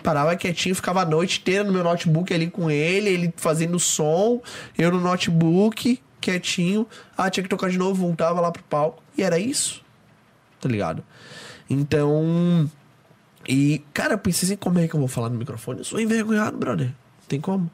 [0.01, 4.41] parava quietinho, ficava a noite inteira no meu notebook ali com ele, ele fazendo som,
[4.77, 6.87] eu no notebook, quietinho.
[7.17, 9.03] Ah, tinha que tocar de novo, voltava lá pro palco.
[9.17, 9.83] E era isso.
[10.59, 11.03] Tá ligado?
[11.69, 12.69] Então.
[13.47, 15.79] E, cara, eu pensei assim, como é que eu vou falar no microfone?
[15.79, 16.87] Eu sou envergonhado, brother.
[16.87, 17.71] Não tem como.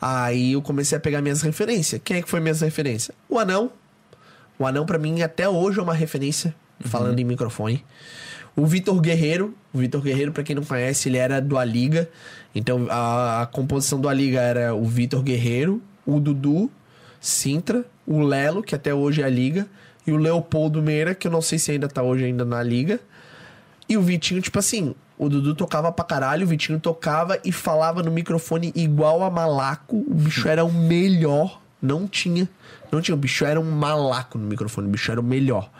[0.00, 2.00] Aí eu comecei a pegar minhas referências.
[2.02, 3.14] Quem é que foi minhas referências?
[3.28, 3.70] O Anão.
[4.58, 7.84] O Anão, pra mim, até hoje é uma referência, falando em microfone.
[8.56, 9.54] O Vitor Guerreiro.
[9.72, 12.08] O Vitor Guerreiro, pra quem não conhece, ele era do A Liga.
[12.54, 16.70] Então, a, a composição do A Liga era o Vitor Guerreiro, o Dudu,
[17.20, 19.66] Sintra, o Lelo, que até hoje é a Liga,
[20.06, 22.98] e o Leopoldo Meira, que eu não sei se ainda tá hoje ainda na Liga.
[23.88, 28.02] E o Vitinho, tipo assim, o Dudu tocava pra caralho, o Vitinho tocava e falava
[28.02, 30.02] no microfone igual a malaco.
[30.08, 31.60] O bicho era o melhor.
[31.82, 32.48] Não tinha.
[32.90, 33.14] Não tinha.
[33.14, 34.88] O bicho era um malaco no microfone.
[34.88, 35.70] O bicho era o melhor.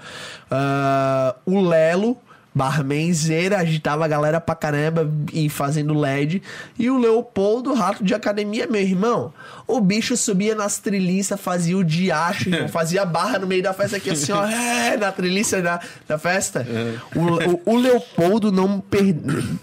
[0.50, 2.18] Ah, o Lelo,
[2.54, 6.42] barmanzeira, agitava a galera pra caramba e fazendo LED.
[6.78, 9.32] E o Leopoldo, rato de academia, meu irmão.
[9.66, 13.96] O bicho subia nas trilhiças, fazia o diacho, irmão, fazia barra no meio da festa
[13.96, 16.66] aqui, assim, ó, é, na trilhiça da, da festa.
[17.14, 19.14] O, o, o Leopoldo não per...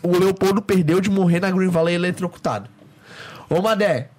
[0.02, 2.70] O Leopoldo perdeu de morrer na Green Valley eletrocutado.
[3.50, 4.10] Ô, Madé,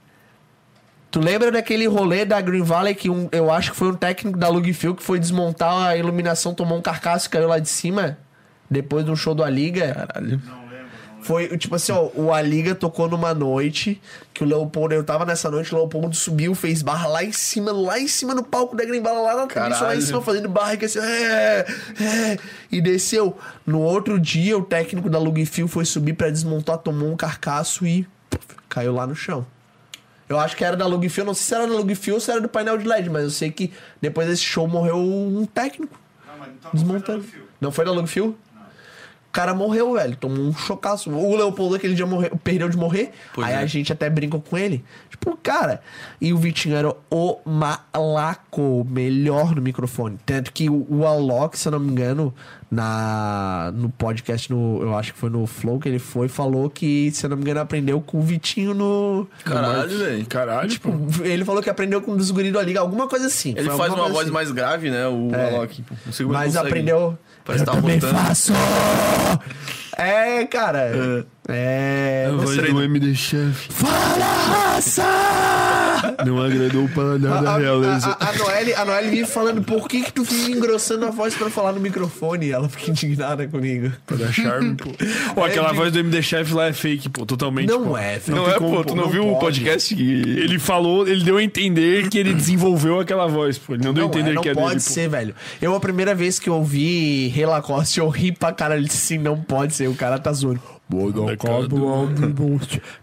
[1.11, 4.39] Tu lembra daquele rolê da Green Valley que um, eu acho que foi um técnico
[4.39, 8.19] da Lugfield que foi desmontar a iluminação, tomou um carcaço e caiu lá de cima?
[8.71, 9.95] Depois do show do A Liga?
[9.95, 10.41] Caralho.
[11.21, 14.01] Foi, tipo assim, ó, o A Liga tocou numa noite
[14.33, 17.73] que o Leopoldo, eu tava nessa noite, o Leopoldo subiu, fez barra lá em cima,
[17.73, 20.77] lá em cima no palco da Valley, lá na trilha, lá em cima, fazendo barra,
[20.77, 21.67] que assim, é,
[22.01, 22.39] é,
[22.71, 23.37] e desceu.
[23.67, 28.07] No outro dia, o técnico da Lugfield foi subir pra desmontar, tomou um carcaço e
[28.31, 29.45] puf, caiu lá no chão.
[30.29, 32.41] Eu acho que era da Lugfield, não sei se era da Lugfield ou se era
[32.41, 35.99] do painel de LED, mas eu sei que depois desse show morreu um técnico.
[36.27, 37.25] Não, mas então Desmontando.
[37.61, 38.37] não foi da Lugfield?
[39.29, 40.17] O cara morreu, velho.
[40.17, 41.11] Tomou um chocaço.
[41.11, 43.11] O Leopoldo aquele dia morreu, perdeu de morrer.
[43.35, 43.59] Pois aí é.
[43.59, 44.83] a gente até brincou com ele.
[45.11, 45.81] Tipo, cara.
[46.21, 50.19] E o Vitinho era o malaco melhor no microfone.
[50.25, 52.35] Tanto que o, o Alok, se eu não me engano,
[52.71, 57.11] na, no podcast, no, eu acho que foi no Flow que ele foi, falou que,
[57.13, 59.27] se eu não me engano, aprendeu com o Vitinho no.
[59.45, 60.27] Caralho, velho.
[60.27, 60.91] Caralho, tipo.
[61.23, 63.55] Ele falou que aprendeu com um dos guris do Liga, alguma coisa assim.
[63.57, 64.31] Ele faz uma voz assim.
[64.31, 65.07] mais grave, né?
[65.07, 65.55] O É.
[65.55, 65.85] Alok.
[66.19, 66.67] Ele Mas consegue.
[66.67, 67.19] aprendeu.
[67.49, 68.53] Parece eu que tava também faço!
[69.99, 71.27] É, cara.
[71.51, 72.27] É.
[72.29, 75.03] A voz do MD Chef Fala, raça!
[76.27, 78.17] não agradou o paladar A, da a, realeza.
[78.21, 81.35] a, a Noelle, a Noelle vive falando por que que tu fica engrossando a voz
[81.35, 82.51] pra falar no microfone?
[82.51, 83.91] Ela fica indignada comigo.
[84.07, 84.91] Pra dar charme, pô.
[85.35, 87.69] Pô, aquela É de- voz do MD Chef lá é fake, pô, totalmente.
[87.69, 87.97] Não pô.
[87.99, 88.37] é, velho.
[88.37, 88.85] Não, tem é, como, pô.
[88.85, 89.61] Tu não, não viu o pode.
[89.61, 90.03] podcast que...
[90.03, 93.75] Ele falou, ele deu a entender que ele desenvolveu aquela voz, pô.
[93.75, 94.91] Ele não deu a Não, entender é, não que é pode dele, pô.
[94.91, 95.35] ser, velho.
[95.63, 98.81] Eu, a primeira vez que eu ouvi Rei Lacoste, eu ri pra caralho.
[98.81, 99.88] Ele disse assim, não pode ser.
[99.91, 100.61] O cara tá zoando.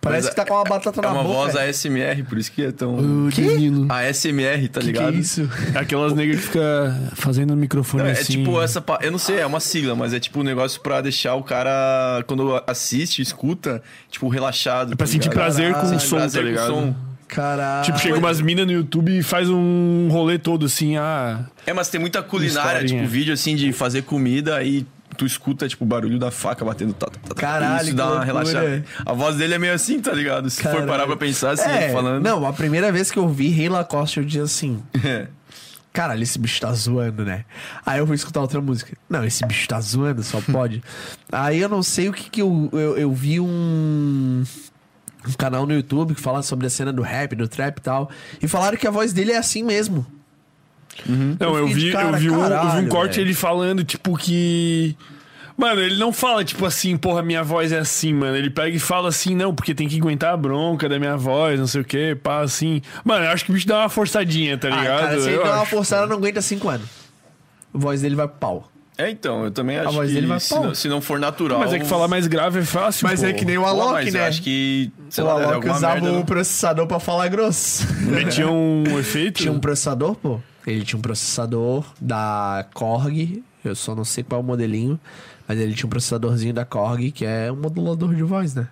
[0.02, 1.36] Parece Mas que tá com uma batata É na uma boca.
[1.36, 2.96] voz ASMR, por isso que é tão...
[2.96, 3.42] Ô, Que?
[3.90, 5.16] ASMR, tá que, que ligado?
[5.16, 5.50] é isso?
[5.76, 8.34] Aquelas negras que fica fazendo o microfone Não, é assim.
[8.34, 8.84] tipo essa.
[9.02, 12.24] Eu não sei, é uma sigla, mas é tipo um negócio pra deixar o cara,
[12.28, 14.94] quando assiste, escuta, tipo, relaxado.
[14.94, 15.36] É pra tá sentir ligado?
[15.44, 16.68] prazer com o Sentir som, prazer tá com o ligado?
[16.68, 16.96] som.
[17.28, 17.86] Caralho.
[17.86, 21.46] Tipo, chega umas minas no YouTube e faz um rolê todo assim, ah.
[21.66, 23.02] É, mas tem muita culinária, Historinha.
[23.02, 24.86] tipo, vídeo assim de fazer comida aí.
[25.18, 26.94] Tu escuta, tipo, o barulho da faca batendo.
[26.94, 28.84] Tá, tá, tá, tá, Caralho, Isso dá uma relaxada.
[29.06, 30.50] A voz dele é meio assim, tá ligado?
[30.50, 30.88] Se for Caralho.
[30.88, 32.24] parar pra pensar assim, é, falando.
[32.24, 34.84] Não, a primeira vez que eu vi Rei Lacoste, eu disse assim...
[35.06, 35.28] É.
[35.94, 37.46] Caralho, esse bicho tá zoando, né?
[37.86, 38.98] Aí eu fui escutar outra música.
[39.10, 40.84] Não, esse bicho tá zoando, só pode.
[41.32, 42.70] Aí eu não sei o que que eu...
[42.74, 44.44] Eu, eu vi um...
[45.26, 48.10] Um canal no YouTube que fala sobre a cena do rap, do trap e tal.
[48.42, 50.06] E falaram que a voz dele é assim mesmo.
[51.08, 53.28] Não, eu de vi, cara, eu vi, um, eu vi um corte velho.
[53.28, 54.96] ele falando, tipo, que.
[55.58, 58.36] Mano, ele não fala, tipo assim, porra, minha voz é assim, mano.
[58.36, 61.58] Ele pega e fala assim, não, porque tem que aguentar a bronca da minha voz,
[61.58, 62.82] não sei o que, pá, assim.
[63.06, 65.00] Mano, eu acho que o bicho dá uma forçadinha, tá Ah, ligado?
[65.00, 66.88] cara, se ele Eu der uma forçada, não aguenta cinco anos.
[67.74, 68.72] A voz dele vai pro pau.
[68.98, 70.64] É, então, eu também acho voz que dele vai se, pau.
[70.66, 71.60] não, se não for natural.
[71.60, 73.26] Mas é que falar mais grave é fácil, Mas pô.
[73.28, 74.28] é que nem o Pô, Alok, mas eu né?
[74.28, 74.92] acho que.
[75.10, 77.86] Sei o lá, Alok usava merda o processador pra falar grosso.
[78.04, 79.42] Metia um efeito.
[79.42, 80.40] Tinha um processador, pô.
[80.66, 83.44] Ele tinha um processador da Korg.
[83.64, 85.00] Eu só não sei qual é o modelinho.
[85.48, 88.68] Mas ele tinha um processadorzinho da Korg, que é um modulador de voz, né?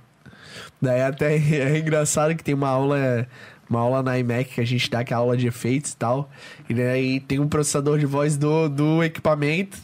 [0.81, 3.27] Daí até é engraçado que tem uma aula.
[3.69, 5.97] Uma aula na iMac que a gente dá, que é a aula de efeitos e
[5.97, 6.29] tal.
[6.69, 9.77] E daí tem um processador de voz do, do equipamento.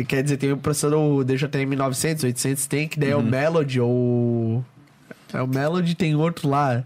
[0.00, 3.80] E quer dizer, tem o processador DJTM 900, 800 tem, que daí é o Melody
[3.80, 4.64] ou...
[5.34, 6.84] É o Melody, tem outro lá.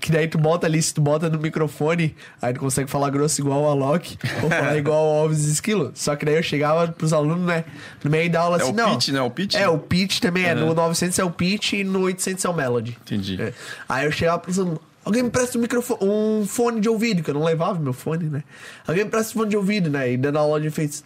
[0.00, 3.40] Que daí tu bota ali, se tu bota no microfone, aí tu consegue falar grosso
[3.40, 5.90] igual o Alok, ou falar igual o Alves Esquilo.
[5.94, 7.64] Só que daí eu chegava pros alunos, né,
[8.02, 8.92] no meio da aula É assim, o não.
[8.94, 9.20] pitch, né?
[9.20, 9.54] O pitch?
[9.54, 10.54] É, o pitch também é.
[10.54, 12.96] No 900 é o pitch e no 800 é o melody.
[13.02, 13.40] Entendi.
[13.40, 13.52] É.
[13.88, 17.30] Aí eu chegava pros alunos, alguém me presta um microfone, um fone de ouvido, que
[17.30, 18.44] eu não levava meu fone, né?
[18.86, 20.12] Alguém me presta um fone de ouvido, né?
[20.12, 21.02] E dando aula de efeitos.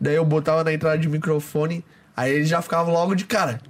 [0.00, 1.84] Daí eu botava na entrada de microfone,
[2.16, 3.60] aí eles já ficavam logo de cara.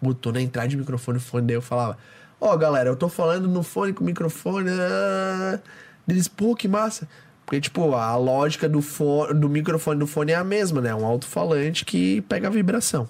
[0.00, 1.98] Botou na entrada de microfone o fone, daí eu falava,
[2.44, 4.70] ó galera, eu tô falando no fone com o microfone.
[4.70, 5.58] ah."
[6.06, 7.08] Eles, pô, que massa.
[7.46, 10.94] Porque, tipo, a lógica do, fone, do microfone do fone é a mesma, né?
[10.94, 13.08] Um alto-falante que pega a vibração.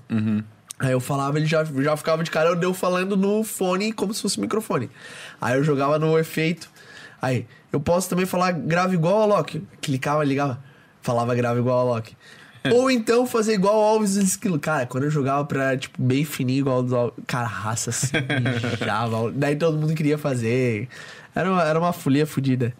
[0.78, 4.12] Aí eu falava, ele já, já ficava de cara, eu deu falando no fone como
[4.12, 4.90] se fosse microfone.
[5.40, 6.68] Aí eu jogava no efeito.
[7.22, 9.62] Aí, eu posso também falar grave igual a Loki.
[9.80, 10.58] Clicava, ligava,
[11.00, 12.16] falava grave igual a Loki.
[12.72, 14.58] Ou então fazer igual o Alves Esquilo.
[14.58, 17.14] Cara, quando eu jogava pra, tipo, bem fininho igual dos Alves.
[17.26, 18.10] Cara, a raça se
[18.80, 19.30] mijava.
[19.36, 20.88] Daí todo mundo queria fazer.
[21.34, 22.72] Era uma, era uma folia fodida.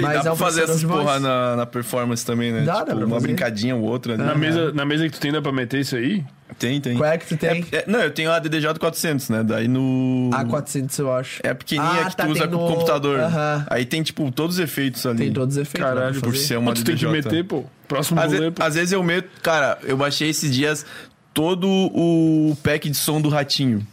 [0.00, 2.62] Mas dá é pra fazer essas de porra na, na performance também, né?
[2.62, 3.26] Dá, tipo, dá pra uma fazer.
[3.26, 4.16] brincadinha ou outra.
[4.16, 4.24] né?
[4.24, 6.24] Na mesa, na mesa que tu tem, dá pra meter isso aí?
[6.56, 6.96] Tem, tem.
[6.96, 7.66] Qual é que tu tem?
[7.72, 9.42] É, não, eu tenho a DDJ 400, né?
[9.42, 10.30] Daí no...
[10.32, 11.40] A400, eu acho.
[11.42, 13.18] É a pequenininha Ah, que tá, tu usa tem com o no- computador.
[13.20, 13.66] Aham.
[13.68, 15.18] Aí tem, tipo, todos os efeitos ali.
[15.18, 15.90] Tem todos os efeitos.
[15.90, 17.12] Caralho, Por ser uma Pô, tu tem que DDJ.
[17.24, 17.64] meter, pô.
[17.90, 18.62] Próximo Às, pô.
[18.62, 19.28] às vezes eu meto...
[19.42, 20.86] Cara, eu baixei esses dias
[21.34, 23.84] todo o pack de som do Ratinho.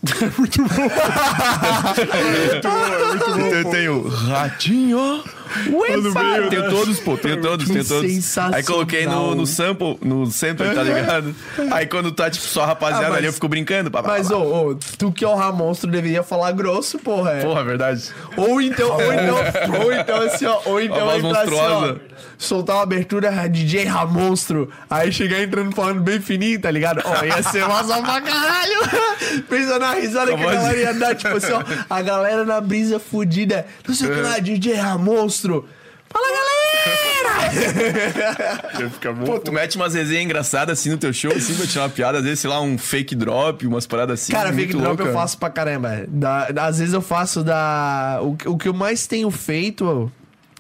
[2.57, 2.71] Então
[3.51, 5.23] eu tenho Ratinho...
[5.71, 6.49] Uefa!
[6.49, 7.17] Tenho todos, pô.
[7.17, 8.11] Tenho todos, tenho todos.
[8.11, 8.57] Sensacional.
[8.57, 11.35] Aí coloquei no, no sample, no sample, tá ligado?
[11.71, 13.89] Aí quando tá, tipo, só a rapaziada Ah, mas- ali, eu fico brincando.
[13.91, 14.39] Pá, pá, Mas, ô,
[14.71, 17.31] ô, tu que é o Ramonstro deveria falar grosso, porra.
[17.33, 17.41] é.
[17.43, 18.03] Porra, verdade.
[18.35, 21.95] Ou então, ou então, ou então assim, ó, ou então voz entrar assim, ó,
[22.37, 27.01] soltar uma abertura DJ Ramonstro, aí chegar entrando falando bem fininho, tá ligado?
[27.03, 28.77] Ó, ia ser massa pra caralho.
[29.49, 32.99] Pensa na risada que a galera ia dar, tipo assim, ó, a galera na brisa
[32.99, 35.36] fudida, não sei o que lá, DJ Ramonstro.
[36.09, 36.47] Fala, galera!
[38.79, 39.25] Ia ficar bom.
[39.25, 42.17] Pô, tu mete umas resenhas engraçadas assim no teu show, assim, pra tirar uma piada,
[42.19, 44.31] às vezes, sei lá, um fake drop, umas paradas assim.
[44.31, 45.03] Cara, fake drop louca.
[45.03, 46.05] eu faço pra caramba.
[46.07, 48.19] Da- às vezes eu faço da.
[48.21, 50.11] O, que- o que eu mais tenho feito,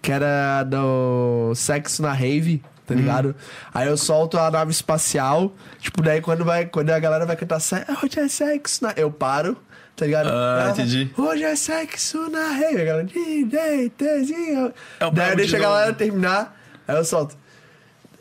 [0.01, 2.97] que era do sexo na rave, tá Hum.
[2.97, 3.35] ligado?
[3.73, 5.53] Aí eu solto a nave espacial.
[5.79, 8.93] Tipo, daí quando, vai, quando a galera vai cantar "Se- hoje é sexo na.
[8.97, 9.55] Eu paro.
[9.97, 10.29] Tá ligado?
[10.31, 11.11] Ah, entendi.
[11.15, 12.81] fala, Hoje é sexo na rave.
[12.81, 14.71] A galera, DJ, Tzinho.
[14.99, 16.55] É o Daí eu deixo de a galera terminar.
[16.87, 17.35] Aí eu solto.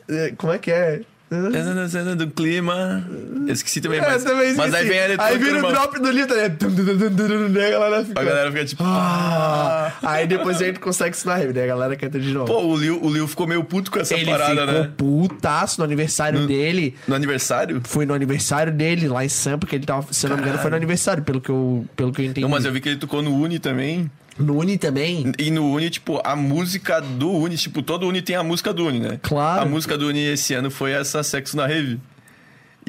[0.09, 1.01] Eh, Como é que é?
[1.29, 3.05] Do clima.
[3.45, 4.23] Eu esqueci também, É, mas.
[4.23, 5.39] também mas aí vem a Aí eletrônica.
[5.45, 8.21] vira o drop do livro, daí a galera fica.
[8.21, 8.83] A galera fica tipo.
[8.85, 9.91] Ah.
[10.03, 12.45] Aí depois a gente consegue na rave, daí a galera canta de novo.
[12.45, 14.91] Pô, o Liu, o Liu ficou meio puto com essa ele parada, ficou né?
[14.95, 16.95] putaço no aniversário dele.
[17.07, 17.81] No aniversário?
[17.83, 20.07] Foi no aniversário dele, lá em Sampa, que ele tava.
[20.13, 22.41] Se eu não me engano, foi no aniversário, pelo que eu, pelo que eu entendi.
[22.41, 24.09] Não, mas eu vi que ele tocou no Uni também.
[24.39, 25.31] No Uni também.
[25.37, 28.85] E no Uni, tipo, a música do Uni, tipo, todo Uni tem a música do
[28.85, 29.19] Uni, né?
[29.21, 29.61] Claro.
[29.61, 31.99] A música do Uni esse ano foi essa Sexo na Rave.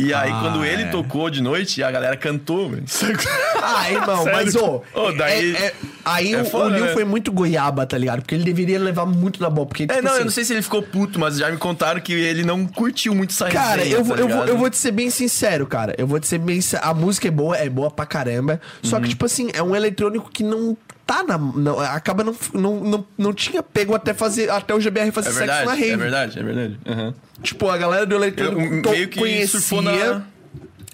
[0.00, 0.86] E aí, Ah, quando ele é.
[0.90, 2.84] tocou de noite, a galera cantou, velho.
[3.60, 4.80] Ah, irmão, mas ô.
[4.94, 6.92] Ô, daí- é- é- aí é o, foda, o Lil né?
[6.92, 8.20] foi muito goiaba, tá ligado?
[8.20, 9.66] Porque ele deveria levar muito na boa.
[9.66, 11.56] Porque, É, tipo não, assim, eu não sei se ele ficou puto, mas já me
[11.58, 14.56] contaram que ele não curtiu muito essa Cara, resenha, eu, vou, tá eu, vou, eu
[14.56, 15.94] vou te ser bem sincero, cara.
[15.98, 16.84] Eu vou te ser bem sincero.
[16.86, 18.60] A música é boa, é boa pra caramba.
[18.82, 19.02] Só Uhum.
[19.02, 20.76] que, tipo assim, é um eletrônico que não
[21.08, 21.38] tá na.
[21.38, 24.50] Não, acaba não, não, não, não tinha pego até fazer.
[24.50, 25.90] Até o GBR fazer É sexo na verdade, rave.
[25.92, 26.80] é verdade, é verdade.
[26.86, 27.14] Aham.
[27.42, 29.82] Tipo, a galera do eletrônico Eu- meio que conhecia.
[29.82, 30.22] na-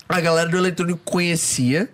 [0.09, 1.89] A galera do eletrônico conhecia.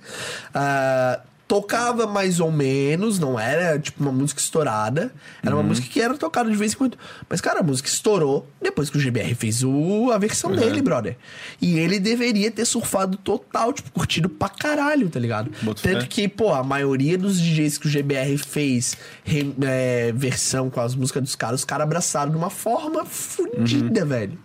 [0.55, 1.21] ah,
[1.51, 5.13] tocava mais ou menos, não era tipo uma música estourada.
[5.43, 5.63] Era Uhum.
[5.63, 6.97] uma música que era tocada de vez em quando.
[7.29, 10.57] Mas, cara, a música estourou depois que o GBR fez o, a versão Uhum.
[10.57, 11.17] dele, brother.
[11.61, 15.51] E ele deveria ter surfado total, tipo, curtido pra caralho, tá ligado?
[15.61, 16.07] Boto Tanto fé.
[16.07, 20.95] que, pô, a maioria dos DJs que o GBR fez re- é, versão com as
[20.95, 24.39] músicas dos caras, os caras abraçaram de uma forma fodida, velho.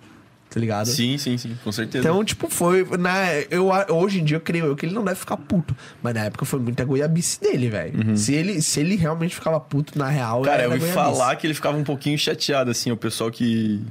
[0.56, 0.88] Tá ligado?
[0.88, 0.94] Uhum.
[0.94, 2.08] Sim, sim, sim, com certeza.
[2.08, 2.88] Então, tipo, foi.
[2.98, 5.76] Na, eu, hoje em dia eu creio eu que ele não deve ficar puto.
[6.02, 8.18] Mas na época foi muita goiabice dele, velho.
[8.18, 10.44] Se, ele, se ele realmente ficava puto, na real.
[10.44, 10.94] Cara, era eu ouvi goiabice.
[10.94, 13.84] falar que ele ficava um pouquinho chateado, assim, o pessoal que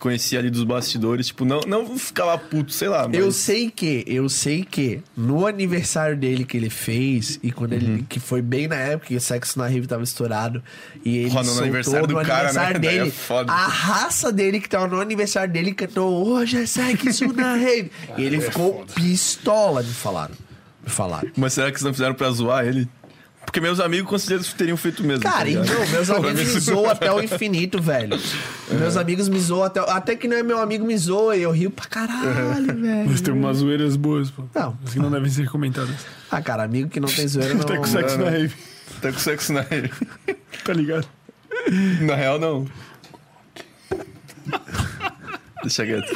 [0.00, 3.06] conhecia ali dos bastidores, tipo, não, não ficava puto, sei lá.
[3.06, 3.16] Mas...
[3.16, 7.78] Eu sei que, eu sei que no aniversário dele que ele fez, e quando Uhum.
[7.78, 8.06] ele.
[8.08, 10.62] que foi bem na época que o sexo na Rave tava estourado,
[11.04, 12.80] e ele Porra, no soltou aniversário do no cara, aniversário né?
[12.88, 13.10] Daí é dele.
[13.12, 13.52] foda.
[13.52, 17.90] a raça dele que tava no aniversário dele cantou Hoje é sexo na Rave.
[18.16, 20.34] e ele ficou pistola, me falaram.
[20.82, 21.28] Me falaram.
[21.36, 22.88] Mas será que vocês não fizeram pra zoar ele?
[23.50, 25.24] Porque meus amigos consideram que teriam feito mesmo.
[25.24, 28.16] Cara, tá então, meus amigos me zoam até o infinito, velho.
[28.70, 29.80] Meus amigos me zoam até.
[29.80, 33.10] Até que não é meu amigo me zoa e eu rio pra caralho, velho.
[33.10, 34.44] Mas tem umas zoeiras boas, pô.
[34.54, 34.78] Não.
[34.86, 35.96] As que não devem ser comentadas.
[36.30, 37.64] Ah, cara, amigo que não tem zoeira não.
[37.64, 38.54] Tá com sexo na rave,
[39.02, 39.90] Tá com sexo na rave.
[40.64, 41.08] tá ligado?
[42.02, 42.68] Na real, não.
[45.62, 46.06] Deixa quieto.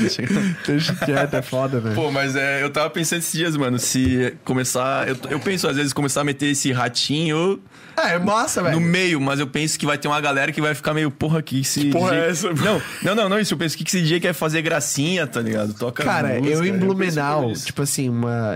[0.00, 0.56] Deixa quieto.
[0.66, 1.94] Deixa quieto, é foda, velho.
[1.94, 5.08] Pô, mas é, eu tava pensando esses dias, mano, se começar.
[5.08, 7.60] Eu, eu penso, às vezes, começar a meter esse ratinho
[7.96, 8.78] É, é massa, velho.
[8.78, 11.42] no meio, mas eu penso que vai ter uma galera que vai ficar meio, porra,
[11.42, 11.86] que esse.
[11.90, 12.52] porra DJ é essa?
[12.52, 13.54] Não, não, não, não, isso.
[13.54, 15.74] Eu penso que esse DJ quer fazer gracinha, tá ligado?
[15.74, 16.02] Toca.
[16.04, 17.66] Cara, música, eu em Blumenau, nisso.
[17.66, 18.54] tipo assim, uma.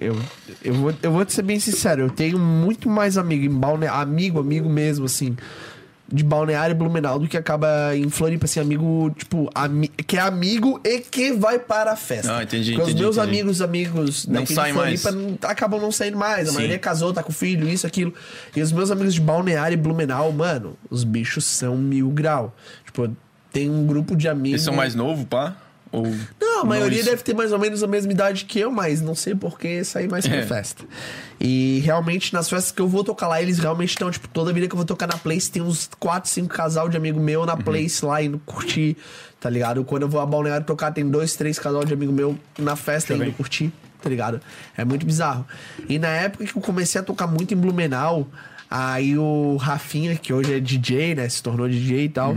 [0.00, 0.16] Eu,
[0.62, 4.02] eu, vou, eu vou te ser bem sincero, eu tenho muito mais amigo em Balneário,
[4.02, 5.36] amigo, amigo mesmo, assim,
[6.12, 10.20] de Balneário e Blumenau do que acaba em Floripa, assim, amigo, tipo, ami, que é
[10.20, 12.36] amigo e que vai para a festa.
[12.38, 13.40] Ah, entendi, Porque entendi, os meus entendi.
[13.40, 15.02] amigos, amigos Não daqui de saem mais.
[15.02, 16.48] Floripa não- acabam não saindo mais.
[16.48, 16.56] A Sim.
[16.56, 18.12] maioria casou, tá com filho, isso, aquilo.
[18.56, 22.54] E os meus amigos de Balneário e Blumenau, mano, os bichos são mil grau.
[22.84, 23.08] Tipo,
[23.52, 24.50] tem um grupo de amigos.
[24.50, 25.56] Eles são mais novos, pá?
[25.92, 26.06] Ou.
[26.40, 27.10] Não, a maioria isso?
[27.10, 29.82] deve ter mais ou menos a mesma idade que eu, mas não sei por que
[29.82, 30.46] sair mais pra É.
[30.46, 30.84] festa.
[31.40, 34.68] E realmente, nas festas que eu vou tocar lá, eles realmente estão, tipo, toda vida
[34.68, 37.46] que eu vou tocar na Place, tem uns 4, 5 casal de amigo meu Uhum.
[37.46, 38.96] na Place lá indo curtir,
[39.40, 39.82] tá ligado?
[39.84, 43.12] Quando eu vou a Balneário tocar, tem dois, três casal de amigo meu na festa
[43.14, 43.34] indo Também.
[43.34, 43.72] curtir,
[44.02, 44.40] tá ligado?
[44.76, 45.46] É muito bizarro.
[45.88, 48.28] E na época que eu comecei a tocar muito em Blumenau,
[48.70, 51.28] Aí o Rafinha, que hoje é DJ, né?
[51.28, 52.34] Se tornou DJ e tal.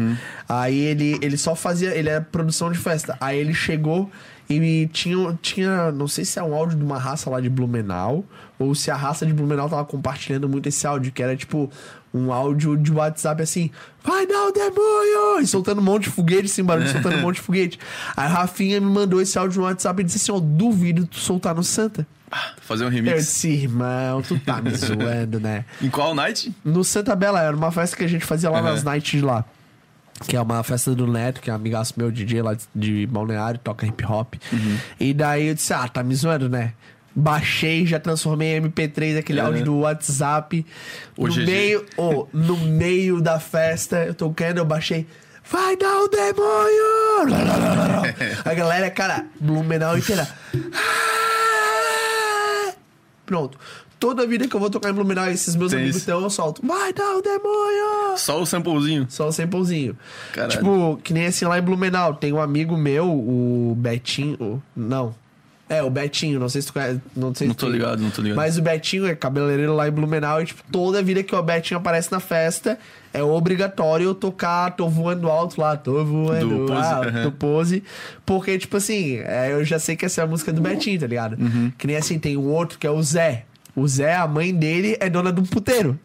[0.49, 1.95] Aí ele, ele só fazia.
[1.95, 3.15] Ele era produção de festa.
[3.21, 4.09] Aí ele chegou
[4.49, 5.91] e tinha, tinha.
[5.91, 8.25] Não sei se é um áudio de uma raça lá de Blumenau.
[8.57, 11.69] Ou se a raça de Blumenau tava compartilhando muito esse áudio, que era tipo
[12.13, 13.71] um áudio de WhatsApp assim.
[14.03, 15.39] Vai dar o demônio!
[15.41, 17.79] E soltando um monte de foguete, assim, barulho, soltando um monte de foguete.
[18.15, 21.17] Aí o Rafinha me mandou esse áudio no WhatsApp e disse assim: Ó, duvido tu
[21.17, 22.05] soltar no Santa.
[22.61, 23.17] Fazer um Eu remix.
[23.19, 25.65] disse, irmão, tu tá me zoando, né?
[25.81, 26.51] Em qual night?
[26.65, 28.63] No Santa Bela, era uma festa que a gente fazia lá Uhum.
[28.65, 29.45] nas nights de lá.
[30.27, 33.05] Que é uma festa do Neto, que é um amigaço meu, DJ lá de- de
[33.07, 34.35] Balneário, toca hip hop.
[34.51, 34.77] Uhum.
[34.99, 36.73] E daí eu disse, ah, tá me zoando, né?
[37.15, 39.45] Baixei, já transformei em MP3 aquele Uhum.
[39.47, 40.65] áudio do WhatsApp.
[41.15, 41.45] O no GG.
[41.45, 45.05] meio, oh, no meio da festa, eu tocando, eu baixei.
[45.49, 47.35] Vai dar o demônio!
[48.45, 50.27] A galera, cara, Blumenau inteira.
[50.73, 52.73] "Ah!"
[53.25, 53.57] Pronto.
[53.99, 56.05] Toda vida que eu vou tocar em Blumenau, esses meus Tem amigos isso.
[56.09, 56.61] então eu solto.
[56.65, 58.17] Vai dar o demônio!
[58.17, 59.05] Só o samplezinho.
[59.09, 59.97] Só o samplezinho.
[60.33, 60.51] Caralho.
[60.51, 62.13] Tipo, que nem assim lá em Blumenau.
[62.13, 64.61] Tem um amigo meu, o Betinho.
[64.75, 65.15] Não.
[65.69, 66.99] É, o Betinho, não sei se tu conhece.
[67.15, 68.35] Não, sei Não tô tu- ligado, não tô ligado.
[68.35, 71.79] Mas o Betinho é cabeleireiro lá em Blumenau e, tipo, toda vida que o Betinho
[71.79, 72.77] aparece na festa,
[73.13, 77.23] é obrigatório eu tocar Tô Voando Alto lá, Tô Voando Do Pose, Alto, aham.
[77.23, 77.83] do Pose.
[78.25, 81.07] Porque, tipo assim, é, eu já sei que essa é a música do Betinho, tá
[81.07, 81.41] ligado?
[81.41, 81.71] Uhum.
[81.77, 83.45] Que nem assim, tem um outro que é o Zé.
[83.75, 85.97] O Zé, a mãe dele é dona de um puteiro.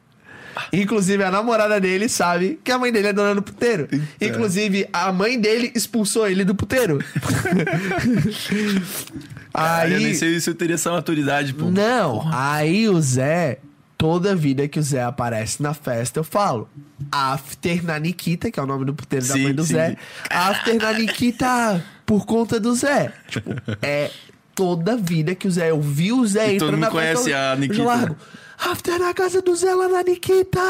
[0.73, 3.87] Inclusive, a namorada dele sabe que a mãe dele é dona do puteiro.
[4.21, 6.99] Inclusive, a mãe dele expulsou ele do puteiro.
[9.59, 9.93] Aí...
[9.95, 11.67] Eu nem sei se eu teria essa maturidade, pô.
[11.67, 13.59] Não, aí o Zé,
[13.97, 16.69] toda vida que o Zé aparece na festa, eu falo.
[17.11, 19.97] After na Nikita, que é o nome do puteiro da mãe do sim, Zé.
[20.31, 23.13] After na Nikita, por conta do Zé.
[23.29, 23.51] Tipo,
[23.83, 24.11] é
[24.55, 25.71] toda vida que o Zé.
[25.71, 27.15] Eu vi o Zé E entrando todo mundo na festa.
[27.25, 27.83] conhece eu- a eu Nikita.
[27.85, 28.17] largo.
[28.61, 30.61] After na casa do Zé lá na Nikita,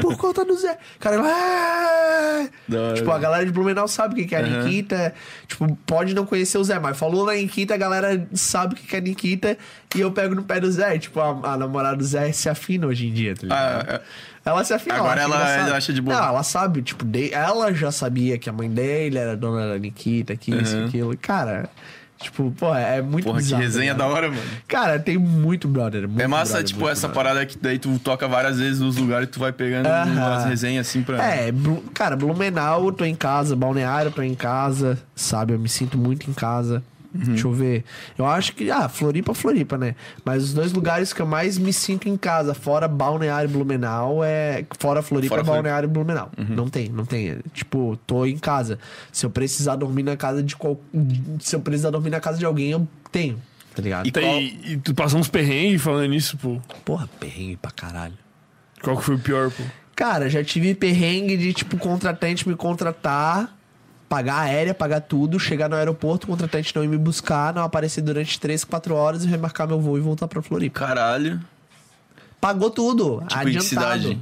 [0.00, 0.76] por conta do Zé.
[0.98, 2.48] Cara, "É".
[2.74, 2.94] Hora.
[2.94, 4.64] Tipo, a galera de Blumenau sabe o que é a Aham.
[4.64, 5.14] Nikita.
[5.46, 8.96] Tipo, pode não conhecer o Zé, mas falou na Nikita, a galera sabe o que
[8.96, 9.56] é Nikita.
[9.94, 10.98] E eu pego no pé do Zé.
[10.98, 13.86] Tipo, a, a namorada do Zé se afina hoje em dia, tá ligado?
[13.88, 14.00] Ah, é.
[14.44, 14.96] Ela se afina.
[14.96, 16.16] Agora ela- ela acha de boa.
[16.20, 19.78] Não, ela sabe, tipo, de- ela já sabia que a mãe dele era dona da
[19.78, 20.86] Nikita, que isso, Uhum.
[20.86, 21.16] aquilo.
[21.18, 21.68] Cara,
[22.18, 24.16] tipo, pô, é muito Porra, que bizarro, resenha tá da ligado?
[24.18, 24.42] hora, mano.
[24.66, 26.08] Cara, tem muito brother.
[26.08, 27.14] Muito É massa, brother, tipo, essa brother.
[27.32, 30.12] parada que daí tu toca várias vezes nos lugares e tu vai pegando Aham.
[30.12, 31.22] umas resenhas assim pra.
[31.24, 31.52] É,
[31.94, 35.52] cara, Blumenau, eu tô em casa, Balneário, eu tô em casa, sabe?
[35.54, 36.82] Eu me sinto muito em casa.
[37.14, 37.24] Uhum.
[37.24, 37.84] Deixa eu ver.
[38.18, 38.70] Eu acho que.
[38.70, 39.94] Ah, Floripa, Floripa, né?
[40.24, 44.22] Mas os dois lugares que eu mais me sinto em casa, fora Balneário e Blumenau,
[44.22, 44.64] é.
[44.78, 45.50] Fora Floripa, Fora Floripa.
[45.50, 45.56] Uhum.
[45.62, 46.30] Balneário e Blumenau.
[46.48, 47.38] Não tem, não tem.
[47.54, 48.78] Tipo, tô em casa.
[49.10, 50.78] Se eu precisar dormir na casa de qual.
[51.40, 53.40] Se eu precisar dormir na casa de alguém, eu tenho.
[53.74, 54.06] Tá ligado?
[54.06, 56.60] E Tem, e tu passou uns perrengues falando nisso, pô.
[56.84, 58.14] Porra, perrengue pra caralho.
[58.82, 59.62] Qual que foi o pior, pô?
[59.94, 63.57] Cara, já tive perrengue de, tipo, contratante me contratar,
[64.08, 68.00] pagar aérea, pagar tudo, chegar no aeroporto, o contratante não ir me buscar, não aparecer
[68.00, 70.78] durante 3, 4 horas e remarcar meu voo e voltar pra Floripa.
[70.80, 71.40] Caralho.
[72.40, 73.64] Pagou tudo, Tipo, adiantado.
[73.64, 74.20] cidade?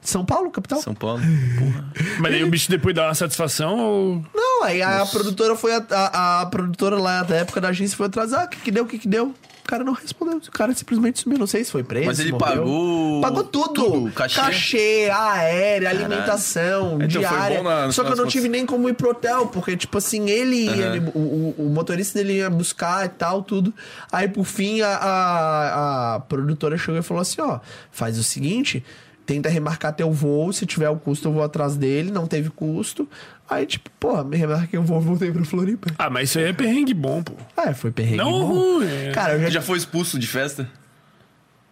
[0.00, 0.80] São Paulo, capital?
[0.82, 1.22] São Paulo.
[1.58, 1.84] Porra.
[2.18, 4.24] Mas aí o bicho depois dá uma satisfação ou.
[4.34, 5.72] Não, aí a produtora foi.
[5.74, 8.32] A, a- a produtora lá da época da agência foi atrás.
[8.32, 9.32] Ah, o que que deu, o que que deu?
[9.68, 10.36] Cara não respondeu.
[10.38, 11.38] O cara simplesmente sumiu.
[11.38, 12.06] Não sei se foi preso.
[12.06, 12.46] Mas ele morreu.
[12.56, 13.20] pagou.
[13.20, 13.72] Pagou tudo.
[13.72, 14.40] tudo, cachê?
[14.40, 17.62] Cachê, aérea, alimentação, Então diária.
[17.62, 20.64] na- Só que eu não tive nem como ir pro hotel, porque, tipo assim, ele
[20.66, 20.96] ia, Aham.
[20.96, 23.72] ele- o, o- o motorista dele ia buscar e tal, tudo.
[24.10, 27.60] Aí, por fim, a, a, a produtora chegou e falou assim: ó,
[27.90, 28.84] faz o seguinte.
[29.24, 33.08] Tenta remarcar teu voo, se tiver o custo eu vou atrás dele, não teve custo.
[33.48, 35.88] Aí, tipo, porra, me remarquei o voo e voltei pra Floripa.
[35.98, 37.34] Ah, mas isso aí é perrengue bom, pô.
[37.56, 38.46] É, foi perrengue Não bom.
[38.78, 38.86] ruim.
[38.86, 39.10] é.
[39.12, 39.50] Cara, eu já...
[39.50, 40.68] Já foi expulso de festa?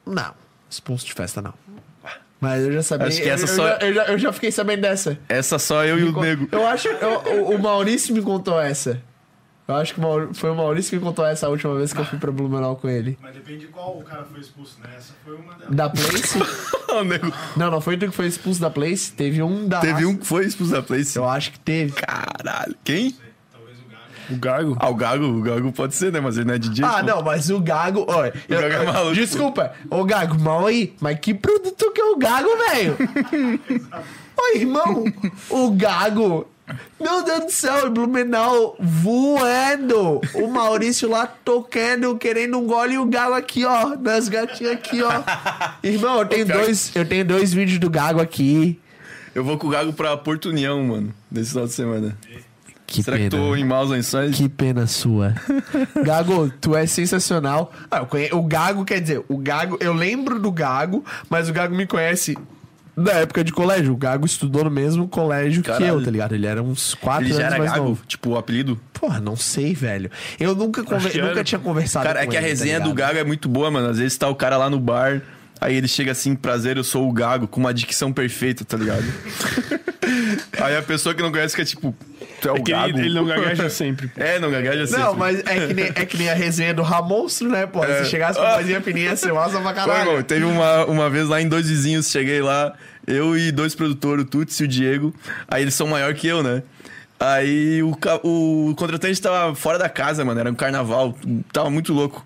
[0.07, 0.33] Não,
[0.69, 1.55] expulso de festa não.
[2.41, 3.07] Mas eu já sabia.
[3.09, 5.19] Acho que essa eu, só- eu já, eu, já, eu já fiquei sabendo dessa.
[5.29, 6.49] Essa só eu e o nego.
[6.51, 9.03] Eu acho que eu- o, o Maurício me contou essa.
[9.71, 10.01] Eu acho que
[10.35, 12.75] foi o Maurício que me contou essa a última vez que eu fui pra Blumenau
[12.75, 13.17] com ele.
[13.23, 14.91] Mas depende de qual o cara foi expulso, né?
[14.97, 15.75] Essa foi uma delas.
[15.75, 16.39] Da Place?
[17.57, 19.13] Não, não foi tu que foi expulso da Place.
[19.13, 19.79] Teve um da.
[19.79, 21.17] Teve um que foi expulso da Place.
[21.17, 21.93] Eu acho que teve.
[21.93, 22.75] Caralho.
[22.83, 23.15] Quem?
[23.53, 24.33] Talvez o Gago.
[24.35, 24.77] O Gago.
[24.81, 25.25] Ah, o Gago.
[25.25, 26.19] O Gago pode ser, né?
[26.19, 26.85] Mas ele não é DJ.
[26.85, 27.07] Ah, pô.
[27.07, 28.05] não, mas o Gago.
[28.09, 29.15] Olha, O Gago é maluco.
[29.15, 30.93] Desculpa, ô Gago, mal aí.
[31.01, 32.97] Mas que produto que é o Gago, velho?
[34.37, 35.05] Ô, irmão,
[35.49, 36.49] o Gago.
[37.01, 40.21] Meu Deus do céu, o Blumenau voando.
[40.35, 43.97] O Maurício lá tocando, querendo um gole e o Gago aqui, ó.
[43.97, 45.23] Nas gatinhas aqui, ó.
[45.83, 48.79] Irmão, eu tenho dois, eu tenho dois vídeos do Gago aqui.
[49.35, 51.15] Eu vou com o Gago pra Porto União, mano.
[51.31, 52.19] Desse final de semana.
[52.91, 54.37] Que Será que tô em maus lençóis?
[54.37, 55.35] Que pena sua.
[56.05, 57.73] Gago, tu é sensacional.
[57.89, 58.29] Ah, conhe...
[58.33, 62.37] O Gago, quer dizer, o Gago, eu lembro do Gago, mas o Gago me conhece
[62.97, 63.93] da época de colégio.
[63.93, 65.87] O Gago estudou no mesmo colégio que Caralho.
[65.99, 66.35] eu, tá ligado?
[66.35, 67.85] Ele era uns 4 Ele anos já era mais Gago?
[67.85, 68.03] novo.
[68.07, 68.81] Tipo, o apelido?
[68.93, 70.11] Porra, não sei, velho.
[70.39, 71.11] Eu nunca, conver...
[71.11, 73.09] Que nunca tinha conversado Cara, é com que a ele, tá resenha do ligado?
[73.09, 73.89] Gago é muito boa, mano.
[73.89, 75.23] Às vezes tá o cara lá no bar,
[75.61, 79.05] aí ele chega assim, prazer, eu sou o Gago, com uma dicção perfeita, tá ligado?
[80.61, 81.95] aí a pessoa que não conhece fica tipo,
[82.41, 82.89] tu é o É que Gago?
[82.99, 84.09] ele, ele não gagueja sempre.
[84.09, 84.21] pô.
[84.21, 85.03] É, não gagueja sempre.
[85.05, 87.85] Não, mas é que, nem, é que nem a resenha do Ramonstro, né, pô?
[87.85, 88.05] É.
[88.05, 90.09] Se chegasse com a vozinha fininha, você massa pra Pô, caralho.
[90.11, 92.73] irmão, teve uma, uma vez lá em Dois Vizinhos, cheguei lá,
[93.07, 95.15] eu e dois produtores, o Tuts e o Diego.
[95.49, 96.63] Aí eles são maior que eu, né?
[97.19, 101.15] Aí o, o contratante tava fora da casa, mano, era um carnaval,
[101.53, 102.25] tava muito louco.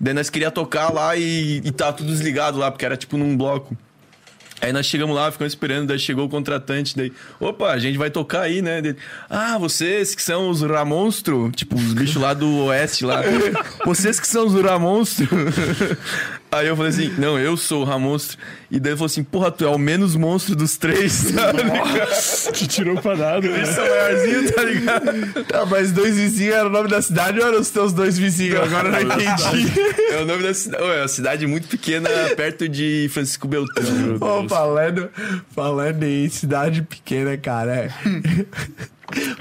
[0.00, 3.36] Daí nós queria tocar lá e, e tava tudo desligado lá, porque era tipo num
[3.36, 3.76] bloco.
[4.60, 8.10] Aí nós chegamos lá, ficamos esperando, daí chegou o contratante, daí, opa, a gente vai
[8.10, 8.82] tocar aí, né?
[8.82, 8.96] Daí,
[9.30, 13.22] ah, vocês que são os Ramonstro, tipo, os bichos lá do oeste lá.
[13.86, 15.28] vocês que são os Ramonstro.
[16.50, 18.38] aí eu falei assim, não, eu sou o Ramonstro.
[18.70, 21.62] E daí ele falou assim, porra, tu é o menos monstro dos três, sabe?
[22.52, 23.56] Te tirou pra nada, né?
[23.58, 25.44] Eles são maiorzinhos, tá ligado?
[25.44, 28.60] Tá, mas dois vizinhos era o nome da cidade ou eram os teus dois vizinhos?
[28.60, 29.72] Agora não entendi.
[30.10, 30.82] É o nome da cidade.
[30.84, 34.16] É uma cidade muito pequena, perto de Francisco Beltrão.
[34.20, 34.50] Ô, Deus.
[34.52, 35.08] falando,
[35.54, 37.74] falando em cidade pequena, cara.
[37.74, 37.90] é.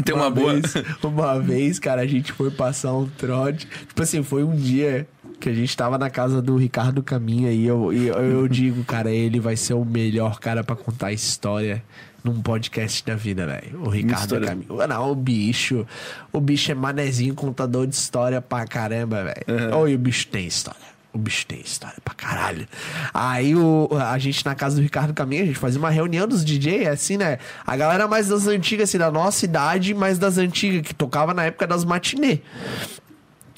[0.06, 0.74] Tem uma boa- Vez,
[1.04, 3.68] uma vez, cara, a gente foi passar um trote.
[3.88, 5.06] Tipo assim, foi um dia
[5.40, 9.12] que a gente tava na casa do Ricardo Caminha e eu, e eu, digo, cara,
[9.12, 11.84] ele vai ser o melhor cara pra contar história
[12.24, 13.82] num podcast da vida, velho.
[13.84, 14.42] O Ricardo?
[14.42, 14.88] Caminha.
[14.88, 15.86] Não, o bicho.
[16.34, 19.76] O bicho é manezinho, contador de história pra caramba, velho.
[19.78, 20.88] Oi, o bicho tem história.
[21.14, 22.68] O bicho tem história pra caralho.
[23.14, 26.44] Aí o, a gente na casa do Ricardo Caminha, a gente fazia uma reunião dos
[26.44, 27.40] DJ, assim, né?
[27.66, 31.46] A galera mais das antigas, assim, da nossa idade, mais das antigas, que tocava na
[31.46, 32.42] época das matinê.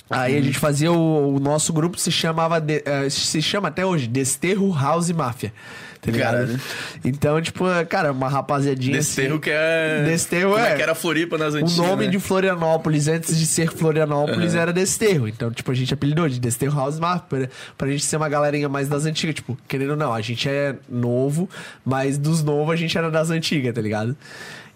[0.09, 3.85] Aí a gente fazia o, o nosso grupo se chamava de- eh, se chama até
[3.85, 5.53] hoje Desterro House Máfia.
[6.01, 6.31] Tá ligado?
[6.35, 6.59] Caralho.
[7.03, 9.39] Então, tipo, cara, uma rapaziadinha Desterro assim.
[9.41, 10.03] que é.
[10.05, 10.71] Desterro é.
[10.71, 11.75] é que era Floripa nas O antigas.
[11.77, 12.11] nome né?
[12.11, 15.27] de Florianópolis, antes de ser Florianópolis, era Desterro.
[15.27, 18.69] Então, tipo, a gente apelidou de Desterro House Mafia pra, pra gente ser uma galerinha
[18.69, 19.35] mais das antigas.
[19.35, 21.49] Tipo, querendo ou não, a gente é novo,
[21.85, 24.15] mas dos novos a gente era das antigas, tá ligado?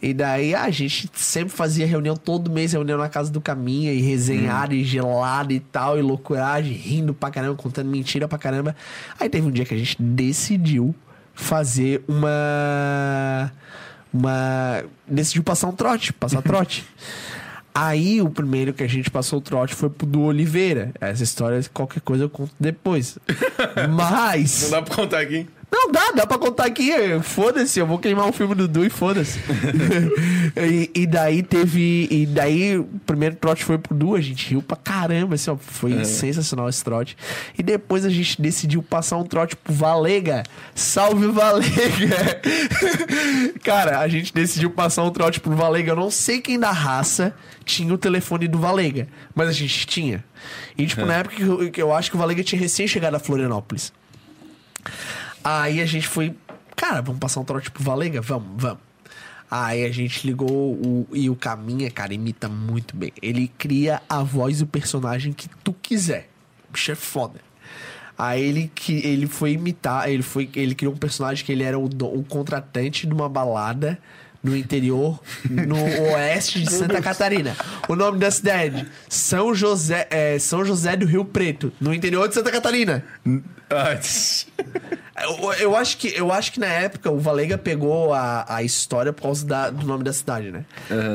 [0.03, 4.01] E daí a gente sempre fazia reunião, todo mês reunião na casa do Caminha, e
[4.01, 8.75] resenhado, e gelado e tal, e loucuragem, rindo pra caramba, contando mentira pra caramba.
[9.17, 10.93] Aí teve um dia que a gente decidiu
[11.33, 13.49] fazer uma.
[14.13, 14.83] Uma.
[15.07, 16.85] Decidiu passar um trote, passar trote.
[17.73, 20.91] Aí o primeiro que a gente passou o trote foi pro do Oliveira.
[20.99, 23.17] Essa história, qualquer coisa eu conto depois.
[23.89, 24.63] Mas.
[24.63, 25.47] Não dá pra contar aqui.
[25.73, 26.91] Não dá, dá pra contar aqui.
[27.23, 29.39] Foda-se, eu vou queimar um filme do Du e foda-se.
[30.55, 32.07] e, e daí teve.
[32.11, 35.57] E daí o primeiro trote foi pro Du, a gente riu pra caramba, assim, ó.
[35.57, 37.17] Foi sensacional esse trote.
[37.57, 40.43] E depois a gente decidiu passar um trote pro Valega.
[40.75, 42.39] Salve Valega!
[43.63, 45.93] Cara, a gente decidiu passar um trote pro Valega.
[45.93, 47.33] Eu não sei quem da raça
[47.65, 50.23] tinha o telefone do Valega, mas a gente tinha.
[50.77, 53.15] E, tipo, na época que eu, que eu acho que o Valega tinha recém chegado
[53.15, 53.91] a Florianópolis.
[55.43, 56.35] Aí a gente foi,
[56.75, 58.21] cara, vamos passar um trote pro Valega?
[58.21, 58.79] Vamos, vamos.
[59.49, 63.13] Aí a gente ligou o, e o Caminha, cara, imita muito bem.
[63.21, 66.29] Ele cria a voz do personagem que tu quiser.
[66.71, 67.39] bicho é foda.
[68.17, 71.77] Aí ele, que, ele foi imitar, ele, foi, ele criou um personagem que ele era
[71.77, 73.99] o, o contratante de uma balada
[74.43, 75.77] no interior, no
[76.13, 77.55] oeste de Santa Catarina.
[77.87, 82.35] O nome da cidade, São José, é, São José do Rio Preto, no interior de
[82.35, 83.05] Santa Catarina.
[85.21, 89.13] Eu, eu acho que, eu acho que na época o Valega pegou a, a história
[89.13, 90.65] por causa da- do nome da cidade, né?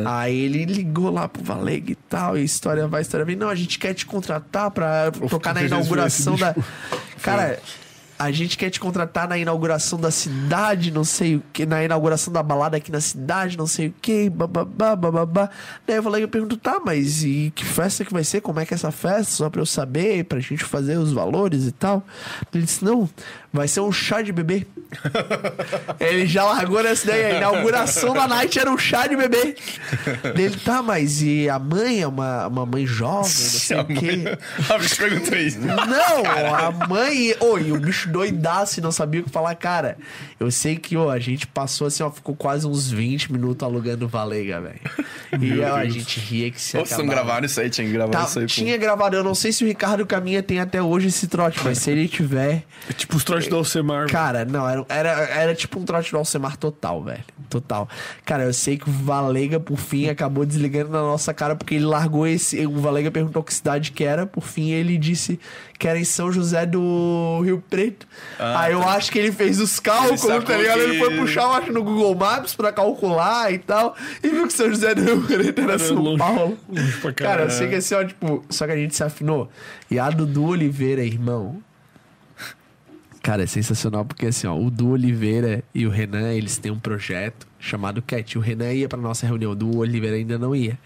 [0.07, 3.35] Aí ele ligou lá pro Valega e tal, e história vai, história vem.
[3.37, 6.55] Não, a gente quer te contratar pra tocar na inauguração foi da.
[7.23, 7.59] Cara.
[8.19, 12.33] A gente quer te contratar na inauguração da cidade, não sei o que, na inauguração
[12.33, 15.49] da balada aqui na cidade, não sei o que, bababá, bababá.
[15.87, 18.41] Daí o Valega perguntou, tá, mas e que festa que vai ser?
[18.41, 19.33] Como é que é essa festa?
[19.33, 22.05] Só pra eu saber, pra gente fazer os valores e tal.
[22.53, 23.09] Ele disse, não,
[23.53, 24.67] vai ser um chá de bebê.
[26.01, 27.35] Ele já largou nessa ideia.
[27.35, 29.55] A inauguração da night era um chá de bebê.
[30.35, 33.87] Ele, tá, mas e a mãe é uma, uma mãe jovem, não sei a o
[33.87, 34.17] quê.
[34.17, 34.39] mãe.
[34.69, 35.59] A bicho perguntou isso.
[35.61, 37.35] Não, a mãe.
[37.41, 39.55] Oi, o bicho doidaço e não sabia o que falar.
[39.55, 39.97] Cara,
[40.41, 44.05] eu sei que ó, a gente passou assim, ó, ficou quase uns 20 minutos alugando
[44.07, 44.81] o Valega, velho.
[45.41, 47.25] E ó, a gente ria que se Pô, vocês não acabava.
[47.27, 47.71] gravaram isso aí?
[47.71, 48.53] Tinha que gravar Tá, isso aí, pô.
[48.53, 51.79] tinha gravado, eu não sei se o Ricardo Caminha tem até hoje esse trote, mas
[51.79, 52.65] se ele tiver.
[52.89, 54.07] É tipo os trotes do Alcemar.
[54.09, 57.23] Cara, não, era, era, era tipo um trote do Alcemar total, velho.
[57.51, 57.89] Total.
[58.25, 61.85] Cara, eu sei que o Valega, por fim, acabou desligando na nossa cara porque ele
[61.85, 62.67] largou esse.
[62.67, 65.39] O Valega perguntou que cidade que era, por fim ele disse
[65.79, 68.07] que era em São José do Rio Preto.
[68.39, 70.81] Aí eu acho que ele fez os cálculos, tá ligado?
[70.81, 73.95] Ele foi puxar, eu acho, no Google Maps pra calcular e tal.
[74.23, 76.59] E viu que São José do Rio Preto era São longe- Paulo.
[76.69, 79.49] longe pra Cara, eu sei que assim, ó, tipo, só que a gente se afinou.
[79.91, 81.63] E a Dudu Oliveira, irmão.
[83.23, 86.79] Cara, é sensacional porque assim, ó, o Du Oliveira e o Renan, eles têm um
[86.79, 88.39] projeto chamado Cat.
[88.39, 90.79] O Renan ia pra nossa reunião, o Du Oliveira ainda não ia.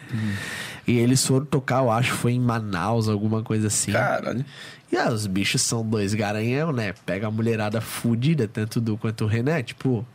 [0.87, 3.93] E eles foram tocar, eu acho, foi em Manaus, alguma coisa assim.
[3.93, 4.45] Caralho.
[4.93, 6.93] E ah, os bichos são dois garanhão, né?
[7.07, 9.63] Pega a mulherada fudida, tanto o Du quanto o Renan.
[9.63, 10.07] Tipo,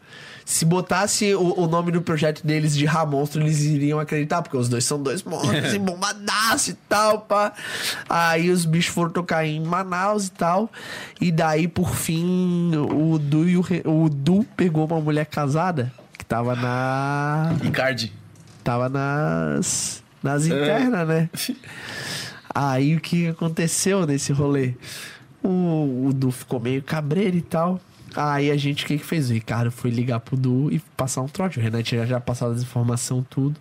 [0.45, 4.69] se botasse o, o nome do projeto deles de Ramonstro, eles iriam acreditar, porque os
[4.69, 7.53] dois são dois monstros e bombadaço e tal, pá.
[8.07, 10.71] Aí os bichos foram tocar em Manaus e tal.
[11.19, 15.91] E daí, por fim, o Du, e o, Re- o du pegou uma mulher casada
[16.15, 17.55] que tava na.
[17.63, 18.13] Icardi.
[18.63, 20.03] Tava nas.
[20.21, 21.29] Nas internas, né?
[22.59, 24.73] Aí o que aconteceu nesse rolê?
[25.43, 27.79] O, o Du ficou meio cabreiro e tal.
[28.15, 29.29] Aí a gente, o que que fez?
[29.29, 31.59] O Ricardo foi ligar pro Du e passar um trote.
[31.59, 33.55] O Renan tinha já passado as informações, tudo.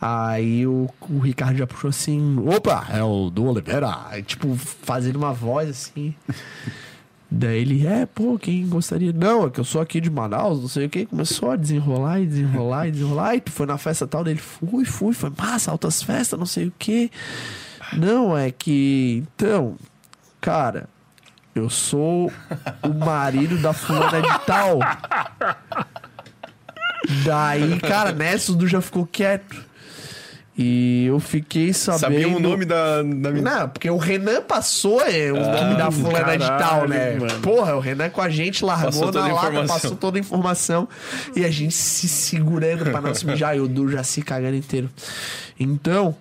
[0.00, 3.94] Aí o, o Ricardo já puxou assim: opa, é o Du Oliveira.
[4.26, 6.12] Tipo, fazendo uma voz assim.
[7.30, 9.12] Daí ele, é, pô, quem gostaria?
[9.12, 11.06] Não, é que eu sou aqui de Manaus, não sei o que.
[11.06, 13.36] Começou a desenrolar e desenrolar e desenrolar.
[13.36, 16.66] E tu foi na festa tal dele, fui, fui, foi massa, altas festas, não sei
[16.66, 17.08] o que.
[17.92, 19.24] Não, é que.
[19.34, 19.76] Então,
[20.40, 20.88] cara,
[21.54, 22.32] eu sou
[22.82, 24.78] o marido da fulana de tal.
[27.24, 29.68] Daí, cara, nessa o Du já ficou quieto.
[30.60, 32.00] E eu fiquei sabendo.
[32.00, 33.60] Sabia o nome da, da menina.
[33.60, 37.14] Não, porque o Renan passou é, o nome da fulana de tal, né?
[37.14, 37.40] mano.
[37.40, 40.88] Porra, o Renan com a gente largou Passou na lata, passou toda a informação.
[41.36, 43.56] E a gente se segurando pra não se mijar.
[43.56, 44.90] E o Du já se cagando inteiro.
[45.60, 46.16] Então,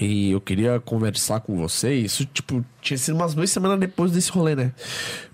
[0.00, 1.94] e eu queria conversar com você.
[1.94, 4.72] Isso, tipo, tinha sido umas duas semanas depois desse rolê, né?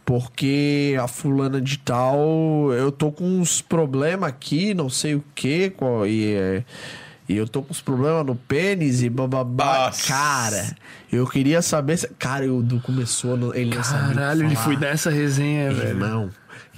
[0.05, 5.70] Porque a fulana de tal, eu tô com uns problemas aqui, não sei o que,
[5.70, 6.65] qual, e, é,
[7.28, 9.86] e eu tô com uns problemas no pênis e bababá.
[9.86, 10.08] Nossa.
[10.08, 10.76] Cara,
[11.12, 12.08] eu queria saber se.
[12.18, 15.89] Cara, o Du começou, no- ele não Caralho, ele foi nessa resenha, velho.
[15.91, 16.31] Irmão.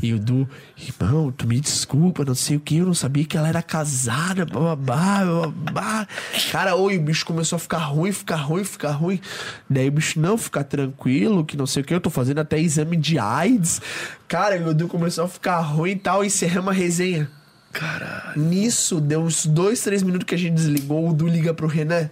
[0.05, 3.39] E o Du, irmão, tu me desculpa, não sei o que, eu não sabia que
[3.39, 6.07] ela era casada, bababá, bababá.
[6.53, 9.19] Cara, oi, o bicho começou a ficar ruim, ficar ruim, ficar ruim.
[9.69, 12.61] Daí o bicho, não, ficar tranquilo, que não sei o que, eu tô fazendo até
[12.61, 13.81] exame de AIDS.
[14.29, 17.31] Cara, e o Du começou a ficar ruim e tal, e encerramos a resenha.
[17.73, 18.43] Caralho.
[18.43, 22.11] Nisso, deu uns dois, três minutos que a gente desligou, o Du liga pro Renan.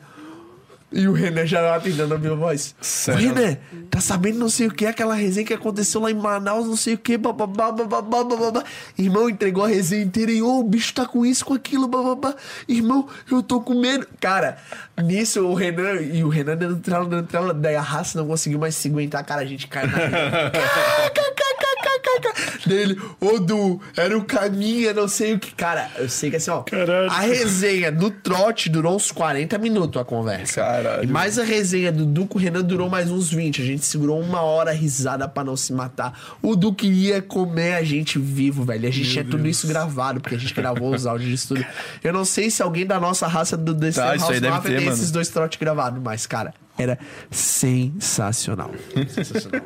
[0.93, 2.75] E o Renan já tava atendendo a minha voz.
[2.81, 3.31] Sério?
[3.31, 3.57] Ô, Renan,
[3.91, 6.95] tá sabendo não sei o que, aquela resenha que aconteceu lá em Manaus, não sei
[6.95, 8.65] o que, bababá, bababá, bababá.
[8.99, 12.35] Irmão, entregou a resenha inteira e, ô, o bicho tá com isso, com aquilo, bababá.
[12.69, 14.07] Irmão, eu tô com medo.
[14.21, 14.59] Cara,
[15.03, 18.59] nisso o Renan, e o Renan dando trela, dando trela, daí a raça não conseguiu
[18.59, 19.93] mais se aguentar, cara, a gente cai na.
[22.67, 25.53] Dele, ô Du, era o caminho, não sei o que.
[25.55, 26.63] Cara, eu sei que assim, ó.
[26.63, 27.11] Caralho.
[27.11, 30.61] A resenha do trote durou uns 40 minutos a conversa.
[30.61, 31.05] Caralho.
[31.05, 33.63] E mais a resenha do Du com o Renan durou mais uns 20.
[33.63, 36.37] A gente segurou uma hora risada pra não se matar.
[36.41, 38.89] O Du queria comer a gente vivo, velho.
[38.89, 41.67] A gente tinha tudo isso gravado, porque a gente gravou os áudios de estúdio.
[42.03, 45.11] Eu não sei se alguém da nossa raça do desse Tá, deve Mafia tem esses
[45.11, 46.99] dois trotes gravados, mas, cara, era
[47.31, 48.71] sensacional.
[49.09, 49.61] Sensacional.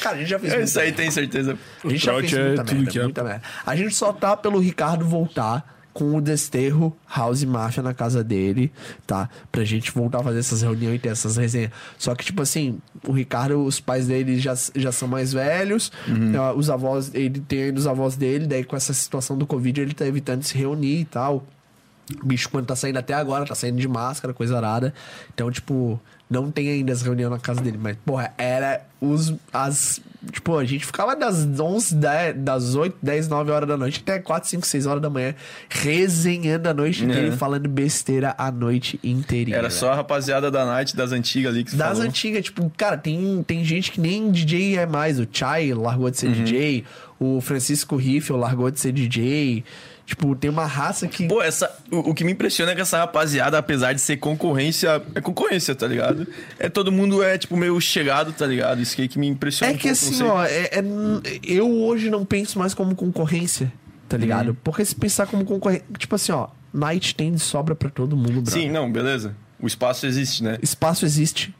[0.00, 1.58] Cara, a gente já fez É, Isso aí tem certeza.
[1.84, 3.02] a gente já trote fez é muita tudo merda, que é.
[3.02, 3.42] muita merda.
[3.64, 8.72] A gente só tá pelo Ricardo voltar com o Desterro House Mafia na casa dele,
[9.06, 9.28] tá?
[9.50, 11.72] Pra gente voltar a fazer essas reuniões e ter essas resenhas.
[11.98, 15.90] Só que, tipo assim, o Ricardo, os pais dele já, já são mais velhos,
[16.38, 19.80] ah, os avós, ele tem ainda os avós dele, daí com essa situação do Covid
[19.80, 21.44] ele tá evitando se reunir e tal.
[22.22, 24.94] O bicho, quando tá saindo até agora, tá saindo de máscara, coisa arada.
[25.32, 26.00] Então, tipo,
[26.30, 27.78] não tem ainda as reuniões na casa dele.
[27.82, 29.34] Mas, porra, era os.
[29.52, 30.00] As.
[30.32, 34.18] Tipo, a gente ficava das 11, 10, das 8, 10, 9 horas da noite até
[34.18, 35.34] 4, 5, 6 horas da manhã,
[35.68, 37.28] resenhando a noite inteira É.
[37.28, 39.56] e falando besteira a noite inteirinha.
[39.56, 42.04] Era só a rapaziada da Night, das antigas ali que você Das falou.
[42.04, 45.18] antigas, tipo, cara, tem, tem gente que nem DJ é mais.
[45.18, 46.44] O Chai largou de ser Uhum.
[46.44, 46.84] DJ,
[47.18, 49.64] o Francisco Riffel largou de ser DJ.
[50.10, 51.28] Tipo, tem uma raça que.
[51.28, 55.00] Pô, essa, o, o que me impressiona é que essa rapaziada, apesar de ser concorrência,
[55.14, 56.26] é concorrência, tá ligado?
[56.58, 58.80] É todo mundo é, tipo, meio chegado, tá ligado?
[58.82, 62.10] Isso que, que me impressiona É um que pouco, assim, ó, é- é- eu hoje
[62.10, 63.72] não penso mais como concorrência,
[64.08, 64.20] tá Uhum.
[64.20, 64.54] ligado?
[64.64, 65.84] Porque se pensar como concorrência.
[65.96, 68.52] Tipo assim, ó, Night tem sobra pra todo mundo, brother.
[68.52, 69.36] Sim, não, beleza.
[69.60, 70.58] O espaço existe, né?
[70.60, 71.54] Espaço existe.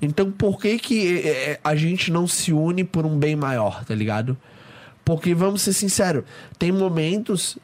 [0.00, 3.84] Então por que que é, é, a gente não se une por um bem maior,
[3.84, 4.36] tá ligado?
[5.04, 6.22] Porque, vamos ser sinceros,
[6.58, 7.58] tem momentos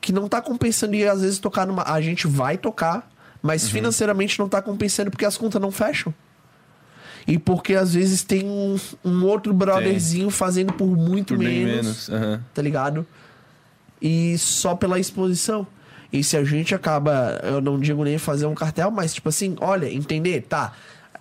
[0.00, 1.82] que não tá compensando e às vezes tocar numa.
[1.82, 3.10] A gente vai tocar,
[3.42, 3.70] mas Uhum.
[3.70, 6.12] financeiramente não tá compensando porque as contas não fecham.
[7.26, 12.10] E porque às vezes tem um, um outro brotherzinho fazendo por muito Por menos, menos.
[12.10, 12.40] aham.
[12.54, 13.06] tá ligado?
[14.00, 15.66] E só pela exposição.
[16.10, 19.56] E se a gente acaba, eu não digo nem fazer um cartel, mas tipo assim,
[19.60, 20.72] olha, entender, tá.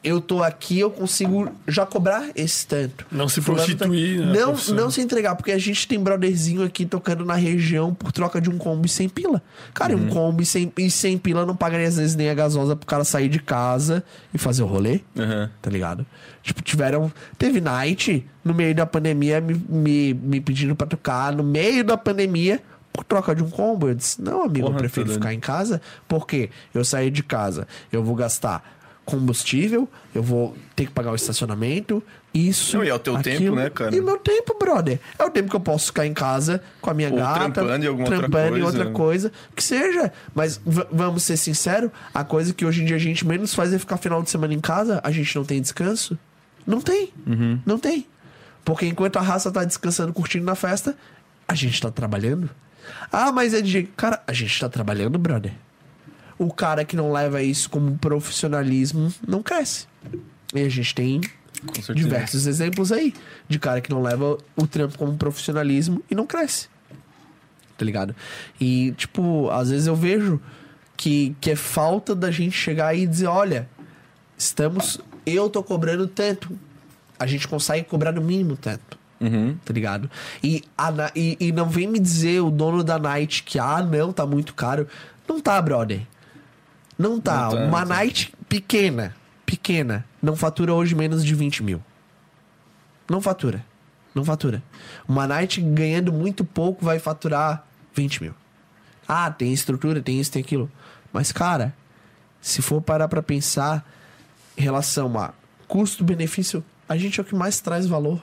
[0.07, 3.05] Eu tô aqui, eu consigo já cobrar esse tanto.
[3.11, 4.25] Não se Fulano prostituir, Tá...
[4.27, 4.75] né, Não, profissão.
[4.75, 8.49] não se entregar, porque a gente tem brotherzinho aqui tocando na região por troca de
[8.49, 9.41] um combo e 100 pila.
[9.73, 10.05] Cara, Uhum.
[10.05, 12.85] um combo e 100, e 100 pila não pagaria às vezes nem a gasosa pro
[12.87, 14.03] cara sair de casa
[14.33, 15.49] e fazer o rolê Aham.
[15.61, 16.05] tá ligado?
[16.41, 17.11] Tipo, tiveram.
[17.37, 21.97] Teve night no meio da pandemia me, me, me pedindo pra tocar no meio da
[21.97, 22.61] pandemia
[22.93, 23.89] por troca de um combo.
[23.89, 27.21] Eu disse, não, amigo, Porra, eu prefiro tá ficar em casa, porque eu sair de
[27.21, 28.76] casa, eu vou gastar
[29.07, 32.03] combustível, eu vou ter que pagar o estacionamento,
[32.33, 32.75] isso.
[32.75, 33.95] Não, e é o teu tempo, né, cara?
[33.95, 34.99] E o meu tempo, brother.
[35.17, 37.49] É o tempo que eu posso ficar em casa com a minha Ou gata.
[37.51, 38.77] trampando em alguma outra trampando em coisa.
[38.77, 40.11] outra coisa, que seja.
[40.35, 40.59] Mas
[40.91, 43.95] vamos ser sinceros, a coisa que hoje em dia a gente menos faz é ficar
[43.95, 46.19] final de semana em casa, a gente não tem descanso.
[46.65, 47.13] Não tem.
[47.25, 47.59] Uhum.
[47.65, 48.05] Não tem.
[48.65, 50.97] Porque enquanto a raça tá descansando, curtindo na festa,
[51.47, 52.49] a gente tá trabalhando.
[53.09, 53.83] Ah, mas é de.
[53.95, 55.53] Cara, a gente tá trabalhando, brother.
[56.37, 59.87] O cara que não leva isso como profissionalismo não cresce.
[60.53, 61.21] E a gente tem
[61.95, 63.13] diversos exemplos aí
[63.47, 66.69] de cara que não leva o trampo como profissionalismo e não cresce.
[67.77, 68.15] Tá ligado?
[68.59, 70.41] E, tipo, às vezes eu vejo
[70.95, 73.69] que, que é falta da gente chegar aí e dizer: olha,
[74.37, 74.99] estamos.
[75.25, 76.57] Eu tô cobrando tanto.
[77.19, 78.97] A gente consegue cobrar no mínimo tanto.
[79.19, 79.57] Uhum.
[79.65, 80.09] Tá ligado?
[80.43, 84.11] E, a e, e não vem me dizer o dono da night que, ah, não,
[84.11, 84.87] tá muito caro.
[85.27, 86.01] Não tá, brother.
[86.97, 87.43] Não tá.
[87.43, 87.95] Não tá, Uma não tá.
[87.95, 91.83] night pequena, pequena, não fatura hoje menos de 20 mil.
[93.09, 93.63] Não fatura.
[94.13, 94.63] Não fatura.
[95.07, 98.33] Uma night ganhando muito pouco vai faturar 20 mil.
[99.07, 100.69] Ah, tem estrutura, tem isso, tem aquilo.
[101.13, 101.73] Mas, cara,
[102.41, 103.87] se for parar pra pensar
[104.57, 105.33] em relação a
[105.67, 108.21] custo-benefício, a gente é o que mais traz valor.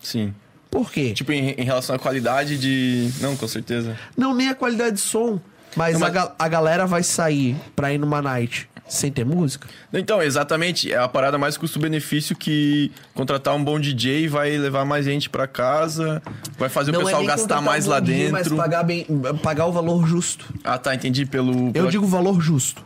[0.00, 0.34] Sim.
[0.70, 1.14] Por quê?
[1.14, 3.10] Tipo, em, em relação à qualidade de.
[3.20, 3.98] Não, com certeza.
[4.16, 5.40] Não, nem a qualidade de som.
[5.76, 9.24] Mas, Não, mas- A, ga- a galera vai sair pra ir numa night sem ter
[9.24, 9.68] música?
[9.92, 10.90] Então, exatamente.
[10.92, 15.46] É a parada mais custo-benefício que contratar um bom DJ vai levar mais gente pra
[15.46, 16.22] casa,
[16.58, 18.32] vai fazer o é pessoal nem gastar mais um lá dentro.
[18.32, 19.06] Mas pagar, bem,
[19.42, 20.46] pagar o valor justo.
[20.64, 21.26] Ah, tá, entendi.
[21.26, 21.66] Pelo.
[21.68, 22.82] Eu pela- digo valor justo.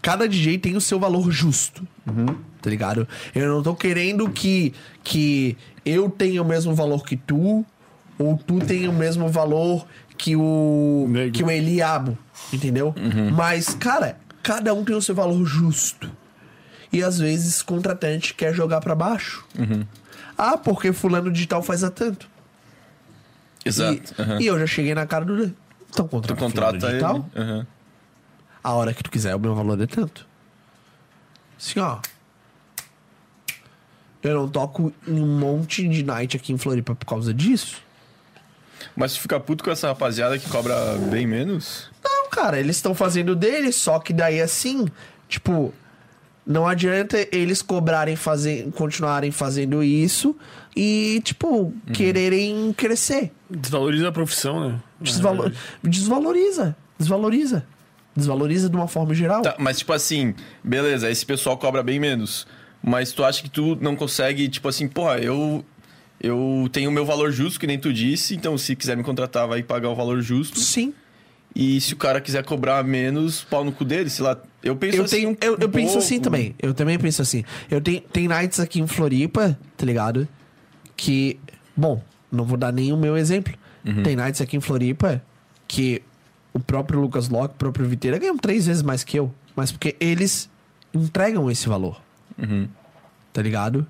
[0.00, 1.86] Cada DJ tem o seu valor justo.
[2.62, 3.06] Tá ligado?
[3.34, 7.64] Eu não tô querendo que, que eu tenha o mesmo valor que tu,
[8.18, 9.84] ou tu tenha o mesmo valor
[10.22, 11.32] que o, Nego.
[11.32, 12.16] que o Eliabo.
[12.52, 12.94] Entendeu?
[13.34, 16.08] Mas, cara, cada um tem o seu valor justo.
[16.92, 19.44] E às vezes contratante quer jogar pra baixo.
[20.38, 22.28] Ah, porque fulano digital faz a tanto.
[23.64, 24.14] Exato.
[24.16, 24.40] E, aham.
[24.40, 25.34] e eu já cheguei na cara do.
[25.90, 27.30] Então Tu contrata, fulano contrata digital.
[27.34, 27.66] aham.
[28.62, 30.24] A hora que tu quiser, o meu valor é tanto.
[31.58, 31.98] Assim, ó.
[34.22, 37.82] Eu não toco em um monte de night aqui em Floripa por causa disso.
[38.96, 40.74] Mas tu fica puto com essa rapaziada que cobra
[41.10, 41.90] bem menos?
[42.04, 44.86] Não, cara, eles estão fazendo deles, só que daí assim,
[45.28, 45.72] tipo,
[46.46, 50.36] não adianta eles cobrarem, fazer, continuarem fazendo isso
[50.76, 53.30] e, tipo, quererem crescer.
[53.50, 54.80] Desvaloriza a profissão, né?
[55.00, 55.52] Desvalo-
[55.82, 57.66] desvaloriza, desvaloriza.
[58.14, 59.40] Desvaloriza de uma forma geral.
[59.42, 62.46] Tá, mas tipo assim, beleza, esse pessoal cobra bem menos.
[62.82, 65.64] Mas tu acha que tu não consegue, tipo assim, porra, eu.
[66.22, 69.48] Eu tenho o meu valor justo, que nem tu disse, então se quiser me contratar,
[69.48, 70.58] vai pagar o valor justo.
[70.60, 70.94] Sim.
[71.54, 74.38] E se o cara quiser cobrar menos, pau no cu dele, sei lá.
[74.62, 75.16] Eu penso Eu, assim.
[75.16, 76.54] tenho, um- eu, eu penso assim também.
[76.62, 77.44] Eu também penso assim.
[77.70, 80.26] Eu tenho, tem nights aqui em Floripa, tá ligado?
[80.96, 81.38] Que.
[81.76, 83.52] Bom, não vou dar nem o meu exemplo.
[84.04, 85.20] Tem nights aqui em Floripa
[85.66, 86.00] que
[86.54, 89.34] o próprio Lucas Locke, o próprio Viteira ganham três vezes mais que eu.
[89.56, 90.48] Mas porque eles
[90.94, 92.00] entregam esse valor.
[93.32, 93.86] Tá ligado?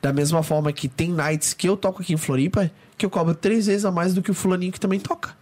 [0.00, 3.34] Da mesma forma que tem nights que eu toco aqui em Floripa que eu cobro
[3.34, 5.36] três vezes a mais do que o fulaninho que também toca.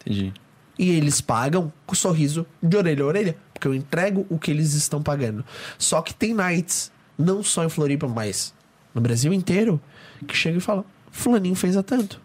[0.00, 0.32] Entendi.
[0.78, 3.36] E eles pagam com sorriso de orelha a orelha.
[3.52, 5.44] Porque eu entrego o que eles estão pagando.
[5.78, 8.54] Só que tem nights, não só em Floripa, mas
[8.94, 9.80] no Brasil inteiro,
[10.26, 12.20] que chega e fala: Fulaninho fez a tanto.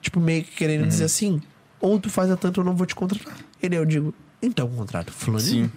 [0.00, 1.42] Tipo, meio que querendo dizer assim:
[1.80, 3.36] ou tu faz a tanto eu não vou te contratar.
[3.62, 5.66] E daí eu digo: então contrato Fulaninho.
[5.66, 5.72] Sim.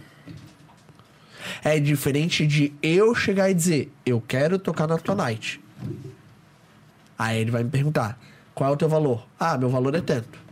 [1.64, 5.62] É diferente de eu chegar e dizer: eu quero tocar na tua night.
[7.18, 8.20] Aí ele vai me perguntar:
[8.54, 9.26] qual é o teu valor?
[9.40, 10.44] Ah, meu valor é tanto.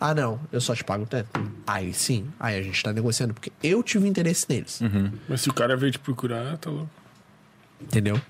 [0.00, 1.30] Ah, não, eu só te pago tanto.
[1.66, 4.80] Aí sim, aí a gente tá negociando, porque eu tive interesse neles.
[5.28, 6.90] Mas se o cara veio te procurar, tá louco.
[7.80, 8.20] Entendeu?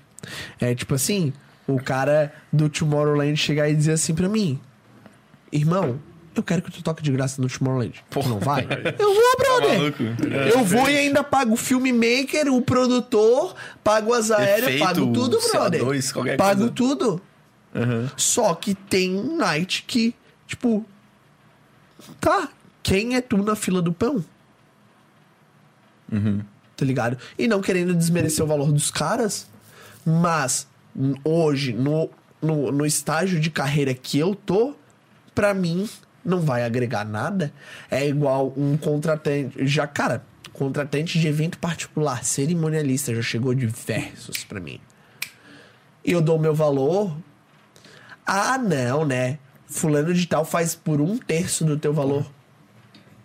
[0.59, 1.33] É tipo assim:
[1.67, 4.59] o cara do Tomorrowland chegar e dizer assim pra mim:
[5.51, 5.99] irmão,
[6.39, 8.03] eu quero que tu toque de graça no Tomorrowland.
[8.09, 8.65] Tu não vai?
[8.99, 9.79] eu vou, brother.
[9.79, 10.03] maluco?
[10.53, 15.39] eu vou e ainda pago o filmmaker, o produtor, pago as aéreas, Efeito, pago tudo,
[15.51, 15.83] brother.
[15.83, 16.73] CO2, qualquer pago coisa.
[16.73, 17.21] tudo.
[18.15, 20.15] Só que tem night que,
[20.47, 20.85] tipo,
[22.21, 22.49] tá,
[22.81, 24.23] quem é tu na fila do pão?
[26.75, 27.17] Tá ligado?
[27.37, 29.47] E não querendo desmerecer o valor dos caras,
[30.05, 30.67] mas
[31.23, 32.09] hoje, no,
[32.41, 34.75] no, no estágio de carreira que eu tô,
[35.33, 35.89] pra mim,
[36.25, 37.53] não vai agregar nada.
[37.89, 39.65] É igual um contratante.
[39.67, 44.79] Já, cara, contratante de evento particular, cerimonialista, já chegou diversos pra mim.
[46.03, 47.15] E eu dou meu valor.
[48.25, 49.37] Ah, não, né?
[49.67, 52.25] Fulano de tal faz por um terço do teu valor.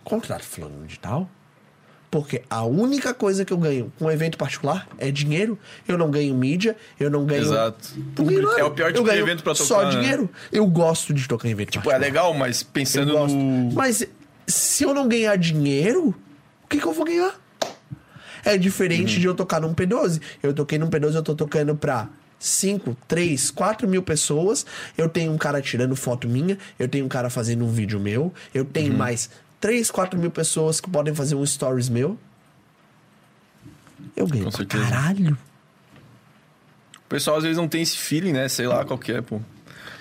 [0.03, 1.29] Contrato fulano de tal.
[2.11, 5.57] Porque a única coisa que eu ganho com um evento particular é dinheiro.
[5.87, 7.41] Eu não ganho mídia, eu não ganho.
[7.41, 7.89] Exato.
[8.17, 8.59] Não ganho nada.
[8.59, 10.01] É o pior Eu tipo de evento pra Só tocar, né?
[10.01, 10.29] dinheiro.
[10.51, 11.99] Eu gosto de tocar em evento Pô, é particular.
[12.01, 13.71] legal, mas pensando no.
[13.71, 14.05] Mas
[14.45, 16.09] se eu não ganhar dinheiro,
[16.65, 17.33] o que, que eu vou ganhar?
[18.43, 20.19] É diferente de eu tocar num P12.
[20.43, 22.09] Eu toquei num P12, eu tô tocando pra
[22.39, 24.65] 5, 3, 4 mil pessoas.
[24.97, 26.57] Eu tenho um cara tirando foto minha.
[26.77, 28.33] Eu tenho um cara fazendo um vídeo meu.
[28.53, 29.29] Eu tenho mais
[29.61, 32.17] 3, 4 mil pessoas que podem fazer um stories meu.
[34.15, 34.83] Eu ganho Com pra certeza.
[34.83, 35.37] caralho.
[36.95, 38.49] O pessoal às vezes não tem esse feeling, né?
[38.49, 39.39] Sei lá qual que é, pô.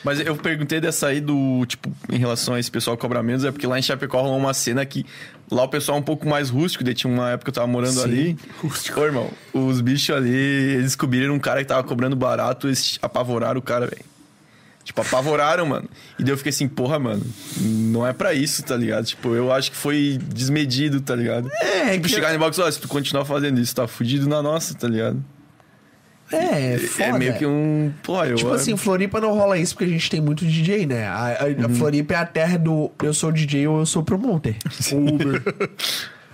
[0.03, 3.45] Mas eu perguntei dessa aí do, tipo, em relação a esse pessoal que cobra menos,
[3.45, 5.05] é porque lá em Chapecó rolou uma cena que
[5.51, 7.67] lá o pessoal é um pouco mais rústico, daí tinha uma época que eu tava
[7.67, 8.05] morando Sim.
[8.05, 8.39] ali.
[8.97, 13.59] Ô, irmão, os bichos ali, eles descobriram um cara que tava cobrando barato, eles apavoraram
[13.59, 14.05] o cara, velho.
[14.83, 15.89] Tipo, apavoraram, mano.
[16.19, 17.23] E daí eu fiquei assim, porra, mano,
[17.61, 19.05] não é pra isso, tá ligado?
[19.05, 21.51] Tipo, eu acho que foi desmedido, tá ligado?
[21.61, 24.43] É, tipo, que- chegar no box falar, se tu continuar fazendo isso, tá fudido na
[24.43, 25.23] nossa, tá ligado?
[26.33, 27.05] É, foda.
[27.05, 27.93] É meio que um.
[28.05, 28.37] Pô, eu.
[28.37, 31.07] Tipo assim, Floripa não rola isso porque a gente tem muito DJ, né?
[31.09, 31.75] A, a- a Uhum.
[31.75, 34.57] Floripa é a terra do eu sou DJ ou eu sou promoter.
[34.93, 35.43] Uber.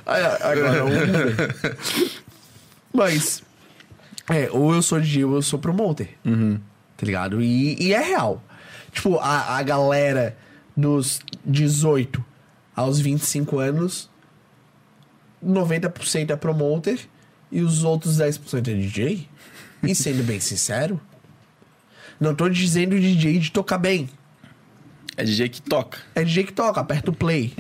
[0.07, 1.57] É, Agora, Uber.
[2.93, 3.43] Mas,
[4.31, 6.11] é, ou eu sou DJ ou eu sou promoter.
[6.25, 6.59] Uhum.
[6.97, 7.43] Tá ligado?
[7.43, 8.43] E, e é real.
[8.93, 10.37] Tipo, a, a galera
[10.77, 12.25] dos 18
[12.75, 14.11] aos 25 anos,
[15.45, 17.01] 90% é promoter
[17.51, 19.29] e os outros 10% é DJ.
[19.83, 21.01] E sendo bem sincero,
[22.19, 24.09] não tô dizendo DJ de tocar bem.
[25.17, 25.99] É DJ que toca.
[26.15, 27.55] É DJ que toca, aperta o play.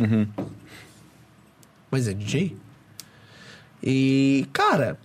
[1.91, 2.57] Mas é DJ.
[3.83, 4.99] E, cara,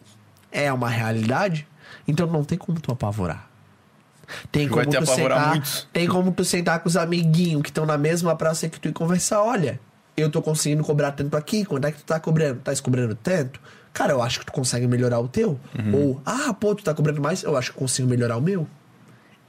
[0.52, 1.68] é uma realidade.
[2.08, 3.51] Então não tem como tu apavorar.
[4.52, 5.88] Tem como tu sentar, muitos.
[5.92, 8.92] tem como tu sentar com os amiguinhos que estão na mesma praça que tu e
[8.92, 9.80] conversar, olha,
[10.16, 12.60] eu tô conseguindo cobrar tanto aqui, quanto é que tu tá cobrando?
[12.60, 13.60] Tá cobrando tanto?
[13.94, 15.60] Cara, eu acho que tu consegue melhorar o teu.
[15.78, 15.96] Uhum.
[15.96, 18.68] Ou, ah, pô, tu tá cobrando mais, eu acho que eu consigo melhorar o meu.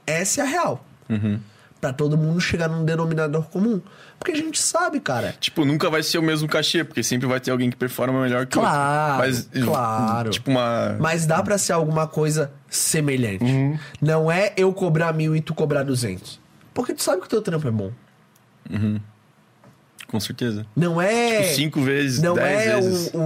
[0.05, 0.85] Essa é a real.
[1.09, 1.39] Uhum.
[1.79, 3.81] Pra todo mundo chegar num denominador comum.
[4.17, 5.35] Porque a gente sabe, cara.
[5.39, 8.45] Tipo, nunca vai ser o mesmo cachê, porque sempre vai ter alguém que performa melhor
[8.45, 8.73] que o outro.
[8.73, 10.29] Claro, Mas, claro.
[10.29, 10.95] Tipo, uma.
[10.99, 13.43] Mas dá pra ser alguma coisa semelhante.
[13.43, 13.77] Uhum.
[14.01, 16.39] Não é eu cobrar mil e tu cobrar duzentos.
[16.73, 17.91] Porque tu sabe que o teu trampo é bom.
[20.07, 20.65] Com certeza.
[20.75, 21.41] Não é.
[21.43, 23.11] Tipo, cinco vezes, Não dez é vezes.
[23.13, 23.17] O,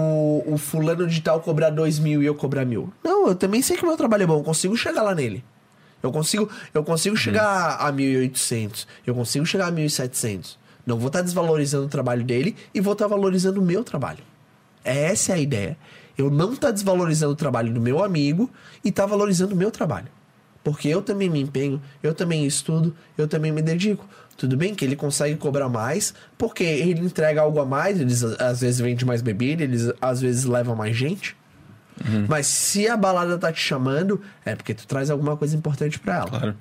[0.47, 2.91] o, o fulano de tal cobrar dois mil e eu cobrar mil.
[3.03, 4.37] Não, eu também sei que o meu trabalho é bom.
[4.39, 5.43] Eu consigo chegar lá nele.
[6.01, 7.21] Eu consigo, eu consigo Uhum.
[7.21, 8.85] chegar a 1.800.
[9.05, 10.55] Eu consigo chegar a 1.700.
[10.85, 14.23] Não vou estar desvalorizando o trabalho dele e vou estar valorizando o meu trabalho.
[14.83, 15.77] Essa é a ideia.
[16.17, 18.49] Eu não tá desvalorizando o trabalho do meu amigo
[18.83, 20.07] e tá valorizando o meu trabalho.
[20.63, 24.05] Porque eu também me empenho, eu também estudo, eu também me dedico.
[24.35, 28.61] Tudo bem que ele consegue cobrar mais, porque ele entrega algo a mais, eles às
[28.61, 31.35] vezes vendem mais bebida, eles às vezes levam mais gente.
[32.27, 36.17] Mas se a balada tá te chamando, é porque tu traz alguma coisa importante pra
[36.17, 36.29] ela.
[36.29, 36.55] Claro.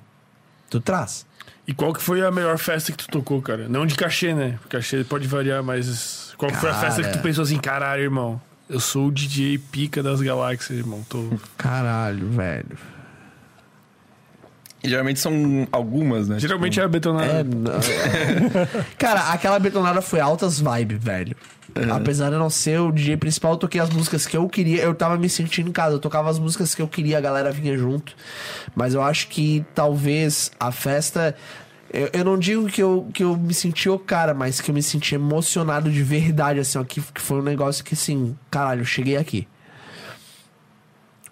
[0.69, 1.25] Tu traz.
[1.67, 3.67] E qual que foi a melhor festa que tu tocou, cara?
[3.67, 4.57] Não de cachê, né?
[4.61, 6.85] Porque cachê pode variar, mas qual que foi a Cara.
[6.85, 8.41] festa que tu pensou assim, caralho, irmão?
[8.69, 11.05] Eu sou o DJ pica das galáxias, irmão.
[11.07, 11.29] Tô...
[11.57, 12.77] Caralho, velho.
[14.83, 16.39] E geralmente são algumas, né?
[16.39, 17.39] Geralmente é a betonada.
[17.39, 18.85] É, não, é.
[18.97, 21.35] Cara, aquela betonada foi altas vibe, velho.
[21.91, 24.81] Apesar de não ser o DJ principal, eu toquei as músicas que eu queria.
[24.81, 27.51] Eu tava me sentindo em casa, eu tocava as músicas que eu queria, a galera
[27.51, 28.15] vinha junto.
[28.75, 31.35] Mas eu acho que talvez a festa.
[31.91, 34.75] Eu, eu não digo que eu, que eu me senti o cara, mas que eu
[34.75, 38.81] me senti emocionado de verdade, assim, ó, que, que foi um negócio que, assim, caralho,
[38.81, 39.47] eu cheguei aqui.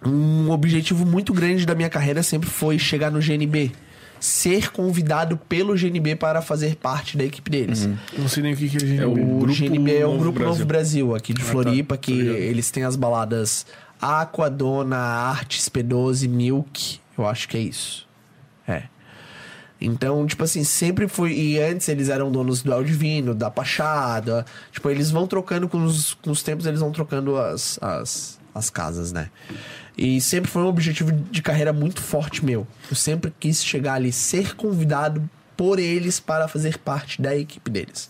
[0.06, 3.72] Um objetivo muito grande da minha carreira sempre foi chegar no GNB.
[4.20, 7.90] Ser convidado pelo GNB para fazer parte da equipe deles.
[8.18, 10.12] Não sei nem o que, que a gente É o O Grupo GNB é o
[10.12, 10.54] Novo Grupo Brasil.
[10.54, 12.38] Novo Brasil, aqui de Floripa, tá, que tô ligado.
[12.38, 13.66] eles têm as baladas
[14.02, 17.00] Aqua, Dona, Artes, P12, Milk.
[17.18, 18.08] Eu acho que é isso.
[18.68, 18.84] É.
[19.80, 21.34] Então, tipo assim, sempre foi.
[21.34, 24.46] E antes eles eram donos do El Divino, da Pachada.
[24.72, 28.70] Tipo, eles vão trocando com os, com os tempos, eles vão trocando as, as, as
[28.70, 29.30] casas, né?
[29.98, 32.68] E sempre foi um objetivo de carreira muito forte meu.
[32.90, 38.10] Eu sempre quis chegar ali, ser convidado por eles para fazer parte da equipe deles.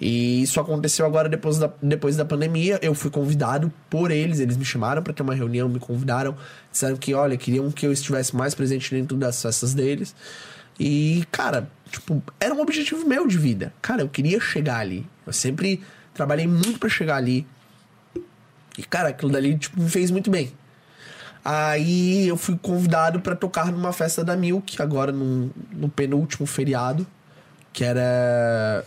[0.00, 2.78] E isso aconteceu agora depois da, depois da pandemia.
[2.82, 6.36] Eu fui convidado por eles, eles me chamaram para ter uma reunião, me convidaram,
[6.70, 10.14] disseram que, olha, queriam que eu estivesse mais presente dentro das festas deles.
[10.78, 13.72] E, cara, tipo, era um objetivo meu de vida.
[13.80, 15.06] Cara, eu queria chegar ali.
[15.26, 17.46] Eu sempre trabalhei muito para chegar ali.
[18.76, 20.52] E, cara, aquilo dali, tipo, me fez muito bem.
[21.44, 27.06] Aí eu fui convidado para tocar numa festa da Milk, agora no, no penúltimo feriado,
[27.70, 28.82] que era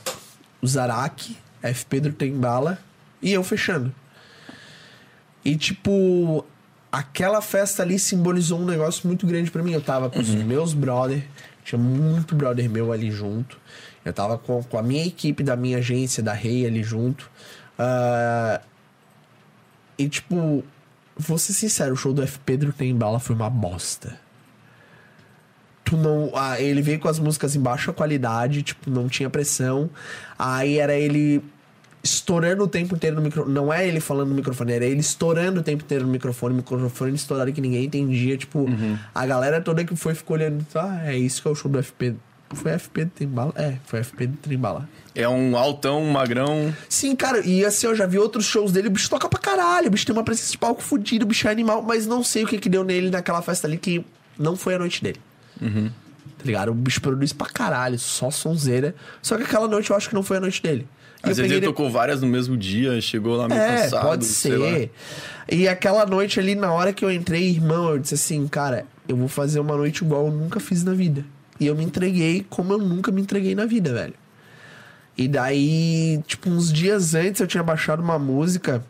[0.59, 1.85] o Zarak, F.
[1.85, 2.80] Pedro Tembala
[3.22, 3.93] e eu fechando.
[5.45, 6.43] E tipo,
[6.91, 9.74] aquela festa ali simbolizou um negócio muito grande pra mim.
[9.74, 11.24] Eu tava com os meus brother,
[11.68, 13.60] tinha muito brother meu ali junto.
[14.06, 17.30] Eu tava com, com a minha equipe da minha agência, da Rei ali junto.
[17.78, 18.62] Ah,
[19.98, 20.64] e tipo,
[21.18, 22.40] vou ser sincero, o show do F.
[22.46, 24.18] Pedro Tembala foi uma bosta
[25.84, 26.32] tu não.
[26.36, 29.90] Ah, ele veio com as músicas em baixa qualidade, tipo, não tinha pressão.
[30.38, 31.42] Aí era ele
[32.03, 33.53] estourando o tempo inteiro no microfone.
[33.53, 37.16] Não é ele falando no microfone, era ele estourando o tempo inteiro no microfone, microfone
[37.16, 38.38] estourado que ninguém entendia.
[38.38, 38.66] Tipo,
[39.14, 40.66] a galera toda que foi ficou olhando.
[40.76, 42.16] Ah, é isso que é o show do FP.
[42.53, 43.53] Foi FP do Trembala?
[43.58, 44.88] É, foi FP do Trembala.
[45.14, 46.74] É um altão, um magrão.
[46.88, 49.88] Sim, cara, e assim, eu já vi outros shows dele, o bicho toca pra caralho,
[49.88, 52.43] o bicho tem uma presença de palco fodida, o bicho é animal, mas não sei
[52.43, 54.06] o que que deu nele naquela festa ali que
[54.40, 55.19] não foi a noite dele.
[55.59, 56.69] Tá ligado?
[56.69, 58.95] O bicho produz pra caralho, só sonzeira.
[59.22, 60.88] Só que aquela noite eu acho que não foi a noite dele.
[61.31, 64.06] Às vezes ele tocou várias no mesmo dia, chegou lá meio É, cansado.
[64.06, 64.67] pode sei lá.
[64.72, 64.91] ser.
[65.49, 69.15] E aquela noite ali, na hora que eu entrei, irmão, eu disse assim, cara, eu
[69.15, 71.23] vou fazer uma noite igual eu nunca fiz na vida.
[71.59, 74.14] E eu me entreguei como eu nunca me entreguei na vida, velho.
[75.17, 78.83] E daí, tipo, uns dias antes eu tinha baixado uma música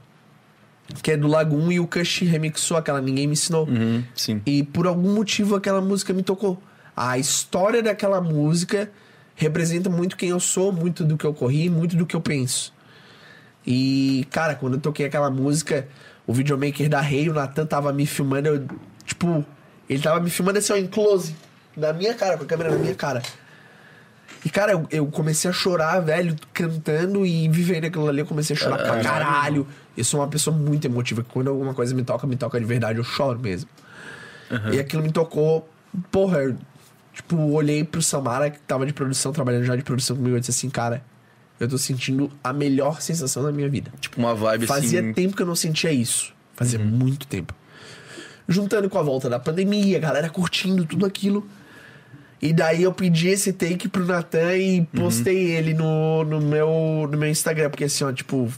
[1.04, 3.66] que é do Lagoon e o Kush remixou aquela Ninguém Me Ensinou.
[3.68, 4.42] Uhum, sim.
[4.46, 6.62] E por algum motivo aquela música me tocou.
[6.96, 8.90] A história daquela música
[9.38, 12.74] representa muito quem eu sou, muito do que eu corri, muito do que eu penso.
[13.66, 15.88] E, cara, quando eu toquei aquela música,
[16.26, 18.68] o videomaker da Rei, o Natan, tava me filmando, eu,
[19.06, 19.46] tipo,
[19.88, 21.36] ele tava me filmando assim, ó, em close,
[21.76, 23.22] na minha cara, com a câmera na minha cara.
[24.44, 28.56] E, cara, eu, eu comecei a chorar, velho, cantando e vivendo aquilo ali, eu comecei
[28.56, 29.68] a chorar pra caralho.
[29.96, 32.66] Eu sou uma pessoa muito emotiva, que quando alguma coisa me toca, me toca de
[32.66, 33.70] verdade, eu choro mesmo.
[34.72, 35.68] E aquilo me tocou,
[36.10, 36.56] porra,
[37.18, 40.52] tipo, olhei pro Samara, que tava de produção, trabalhando já de produção comigo, eu disse
[40.52, 41.04] assim, cara,
[41.60, 43.92] eu tô sentindo a melhor sensação da minha vida.
[44.00, 45.14] Tipo uma vibe Fazia assim.
[45.14, 46.32] tempo que eu não sentia isso.
[46.54, 47.54] Fazia muito tempo.
[48.48, 51.46] Juntando com a volta da pandemia, a galera curtindo tudo aquilo.
[52.40, 57.18] E daí eu pedi esse take pro Natan e postei ele no, no, meu, no
[57.18, 57.72] meu Instagram.
[57.72, 58.52] Porque assim, ó, tipo.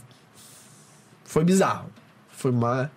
[1.24, 1.88] Foi bizarro.
[2.30, 2.90] Foi uma,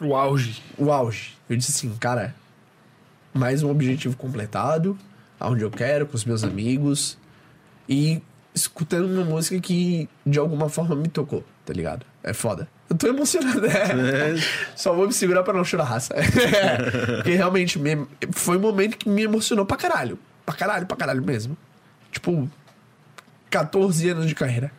[0.00, 0.60] O auge.
[0.76, 1.36] o auge.
[1.48, 2.34] Eu disse assim, cara,
[3.32, 4.98] mais um objetivo completado,
[5.38, 7.16] aonde eu quero, com os meus amigos.
[7.88, 8.20] E
[8.54, 12.04] escutando uma música que de alguma forma me tocou, tá ligado?
[12.22, 12.68] É foda.
[12.88, 13.70] Eu tô emocionado, né?
[14.76, 16.14] Só vou me segurar pra não chorar raça.
[17.16, 20.18] Porque realmente me- foi um momento que me emocionou pra caralho.
[20.44, 21.56] Pra caralho, pra caralho mesmo.
[22.10, 22.50] Tipo,
[23.48, 24.72] 14 anos de carreira.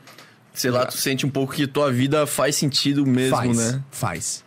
[0.54, 3.82] Sei lá, tu sente um pouco que tua vida faz sentido mesmo, faz, né?
[3.90, 4.44] Faz.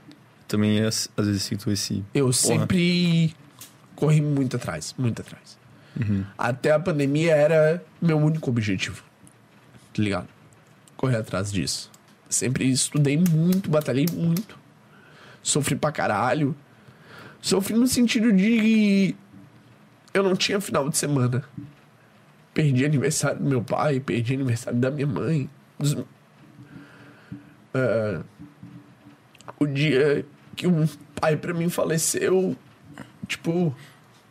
[0.46, 2.04] também às às vezes sinto esse.
[2.12, 2.34] Eu Porra.
[2.34, 3.34] sempre
[3.94, 5.58] corri muito atrás, muito atrás.
[5.98, 6.24] Uhum.
[6.36, 9.02] Até a pandemia era meu único objetivo.
[9.94, 10.28] Tá ligado?
[10.96, 11.90] Correr atrás disso.
[12.28, 14.58] Sempre estudei muito, batalhei muito.
[15.42, 16.56] Sofri pra caralho.
[17.40, 19.14] Sofri no sentido de.
[20.12, 21.44] Eu não tinha final de semana.
[22.52, 25.48] Perdi aniversário do meu pai, perdi aniversário da minha mãe.
[25.78, 25.96] dos-
[27.74, 28.22] Ah,
[29.58, 30.24] o dia
[30.56, 30.86] que um
[31.20, 32.56] pai pra mim faleceu,
[33.26, 33.74] tipo,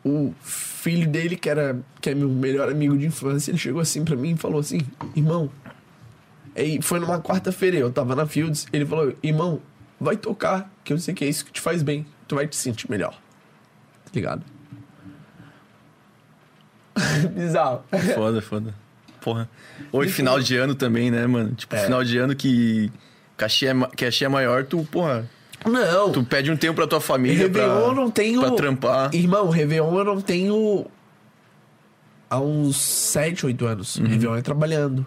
[0.04, 4.04] o filho dele, que era que é meu melhor amigo de infância, ele chegou assim
[4.04, 4.80] pra mim e falou assim:
[5.16, 5.50] "Irmão,
[6.56, 9.62] aí foi numa quarta-feira, eu tava na Fields, ele falou: "Irmão,
[10.00, 12.56] vai tocar, que eu sei que é isso que te faz bem, tu vai te
[12.56, 13.14] sentir melhor."
[14.06, 14.44] Tá ligado?
[17.36, 17.84] Bizarro.
[18.14, 18.76] Foda, foda.
[19.22, 19.50] Porra.
[19.92, 21.56] Hoje, final de ano também, né, mano?
[21.56, 22.92] Tipo, final de ano que
[23.38, 25.30] cachê é, cachê é maior, tu, porra,
[25.66, 26.12] Não.
[26.12, 28.40] tu pede um tempo pra tua família Réveillon eu pra, não tenho.
[28.42, 29.14] pra trampar.
[29.14, 30.86] Irmão, Réveillon eu não tenho.
[32.30, 33.96] Há uns 7, 8 anos.
[33.98, 34.08] Uhum.
[34.08, 35.06] Réveillon é trabalhando.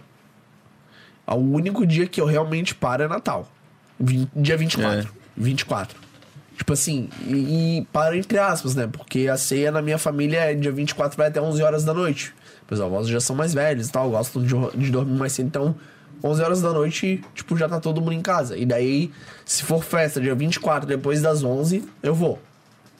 [1.26, 3.48] Ah, O único dia que eu realmente paro é Natal.
[4.34, 5.00] Dia 24.
[5.00, 5.06] É.
[5.36, 5.98] 24.
[6.56, 8.86] Tipo assim, e, e paro entre aspas, né?
[8.90, 12.32] Porque a ceia na minha família é dia 24 vai até 11 horas da noite.
[12.70, 15.46] Meus avós já são mais velhos e tal, gostam de, de dormir mais cedo.
[15.46, 15.74] Então,
[16.22, 18.56] 11 horas da noite, tipo, já tá todo mundo em casa.
[18.56, 19.10] E daí,
[19.44, 22.40] se for festa dia 24, depois das 11, eu vou.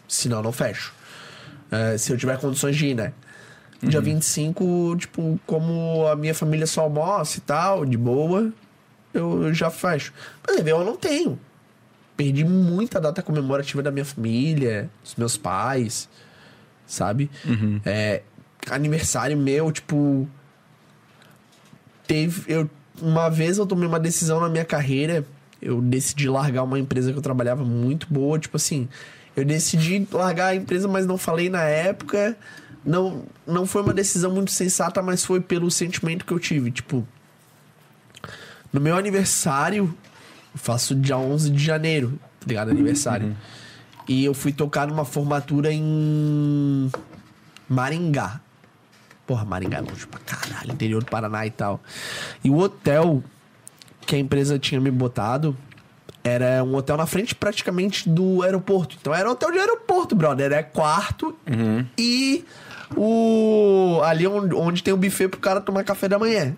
[0.09, 0.93] Senão, não fecho.
[1.70, 3.12] É, se eu tiver condições de ir, né?
[3.83, 8.51] Dia 25, tipo, como a minha família só almoça e tal, de boa,
[9.12, 10.12] eu, eu já fecho.
[10.47, 11.39] Mas eu não tenho.
[12.17, 16.09] Perdi muita data comemorativa da minha família, dos meus pais,
[16.86, 17.31] sabe?
[17.85, 18.23] É,
[18.70, 20.27] aniversário meu, tipo.
[22.07, 22.51] Teve.
[22.51, 25.25] Eu, uma vez eu tomei uma decisão na minha carreira.
[25.60, 28.39] Eu decidi largar uma empresa que eu trabalhava muito boa.
[28.39, 28.89] Tipo assim,
[29.34, 32.36] eu decidi largar a empresa, mas não falei na época.
[32.84, 36.70] Não, não foi uma decisão muito sensata, mas foi pelo sentimento que eu tive.
[36.70, 37.07] Tipo,
[38.73, 39.94] no meu aniversário,
[40.55, 42.70] eu faço dia 11 de janeiro, tá ligado?
[42.70, 43.36] Aniversário.
[44.08, 46.91] E eu fui tocar numa formatura em
[47.68, 48.41] Maringá.
[49.27, 51.81] Porra, Maringá é longe pra caralho, interior do Paraná e tal.
[52.45, 53.23] E o hotel
[54.07, 55.57] que a empresa tinha me botado
[56.23, 58.97] era um hotel na frente praticamente do aeroporto.
[59.01, 60.53] Então era hotel de aeroporto, brother.
[60.53, 61.37] Era quarto
[61.99, 62.45] e
[62.97, 66.57] o ali onde, onde tem o buffet pro cara tomar café da manhã.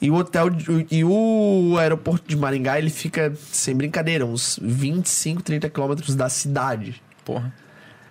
[0.00, 0.46] E o hotel
[0.90, 7.02] e o aeroporto de Maringá, ele fica sem brincadeira, uns 25, 30 quilômetros da cidade.
[7.22, 7.52] Porra.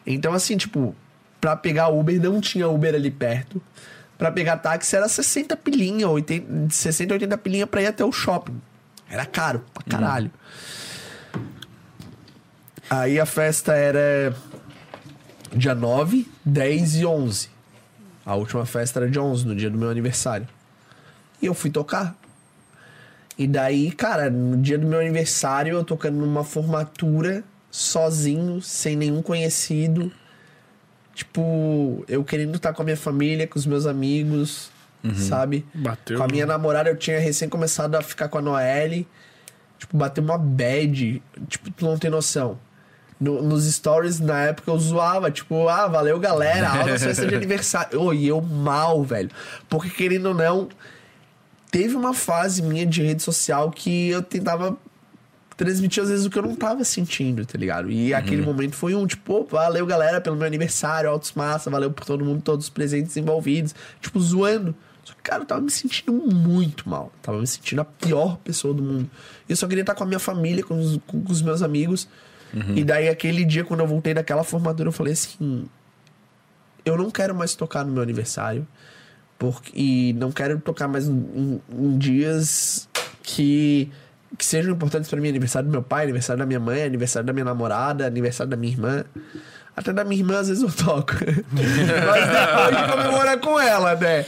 [0.06, 0.95] Então, assim, tipo,
[1.40, 3.61] pra pegar Uber, não tinha Uber ali perto.
[4.18, 8.61] Pra pegar táxi era 60 pilinha, 80, 60, 80 pilinha pra ir até o shopping.
[9.09, 10.32] Era caro pra caralho.
[12.90, 14.35] Aí a festa era
[15.56, 17.50] dia 9, 10 e 11.
[18.26, 20.48] A última festa era dia 11, no dia do meu aniversário.
[21.42, 22.16] E eu fui tocar.
[23.38, 29.22] E daí, cara, no dia do meu aniversário, eu tocando numa formatura, sozinho, sem nenhum
[29.22, 30.11] conhecido.
[31.23, 34.72] Tipo, eu querendo estar com a minha família, com os meus amigos,
[35.15, 35.65] sabe?
[35.73, 36.17] Bateu.
[36.17, 39.06] Com a minha namorada, eu tinha recém começado a ficar com a Noelle.
[39.77, 41.22] Tipo, bateu uma bad.
[41.49, 42.57] Tipo, tu não tem noção.
[43.19, 45.30] No- nos stories, na época, eu zoava.
[45.30, 46.69] Tipo, ah, valeu, galera.
[46.69, 47.99] Aula festa de aniversário.
[48.01, 49.30] Ô, e eu mal, velho.
[49.67, 50.69] Porque, querendo ou não,
[51.69, 54.77] teve uma fase minha de rede social que eu tentava
[55.60, 57.92] transmitir às vezes o que eu não tava sentindo, tá ligado?
[57.92, 62.06] E aquele momento foi um, tipo, valeu galera pelo meu aniversário, altos massa, valeu por
[62.06, 64.74] todo mundo, todos os presentes envolvidos, tipo, zoando.
[65.04, 67.12] Só que, cara, eu tava me sentindo muito mal.
[67.22, 69.10] Tava me sentindo a pior pessoa do mundo.
[69.48, 72.08] E eu só queria estar com a minha família, com os, com os meus amigos.
[72.78, 75.68] E daí, aquele dia, quando eu voltei daquela formatura, eu falei assim:
[76.86, 78.66] eu não quero mais tocar no meu aniversário.
[79.38, 82.90] Porque, e não quero tocar mais em- em dias
[83.24, 83.90] que,
[84.38, 85.30] que sejam importantes pra mim.
[85.30, 88.72] Aniversário do meu pai, aniversário da minha mãe, aniversário da minha namorada, aniversário da minha
[88.74, 89.03] irmã.
[89.75, 91.14] Até da minha irmã, às vezes eu toco.
[91.53, 94.25] Mas depois de comemorar com ela, né?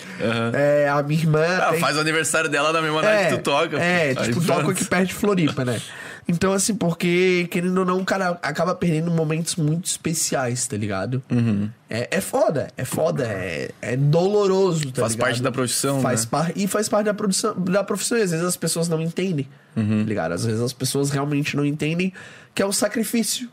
[0.53, 1.45] É, a minha irmã.
[1.61, 3.77] Ah, tem- faz o aniversário dela na mesma night que tu toca.
[3.77, 5.81] é, tipo, toco aqui perto de Floripa, né?
[6.27, 11.21] Então, assim, porque, querendo ou não, o cara acaba perdendo momentos muito especiais, tá ligado?
[11.31, 11.69] Uhum.
[11.89, 15.27] É, é foda, é foda, é, é doloroso, tá Faz ligado?
[15.27, 16.27] parte da profissão, Faz né?
[16.31, 19.47] par- E faz parte da, produção, da profissão, e às vezes as pessoas não entendem,
[19.75, 20.03] Uhum.
[20.03, 20.31] tá ligado?
[20.33, 22.13] Às vezes as pessoas realmente não entendem
[22.55, 23.49] que é um sacrifício.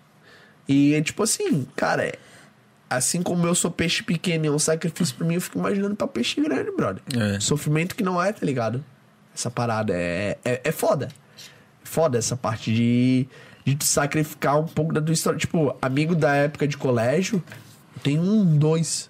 [0.68, 2.14] E é tipo assim, cara, é-
[2.90, 5.96] assim como eu sou peixe pequeno e é um sacrifício pra mim, eu fico imaginando
[5.96, 7.02] pra peixe grande, brother.
[7.16, 7.40] É.
[7.40, 8.84] Sofrimento que não é, tá ligado?
[9.34, 11.08] Essa parada é, é, é foda.
[11.88, 13.26] Foda essa parte de,
[13.64, 15.38] de sacrificar um pouco da tua história.
[15.38, 17.42] Tipo, amigo da época de colégio,
[18.02, 19.08] tem um, dois.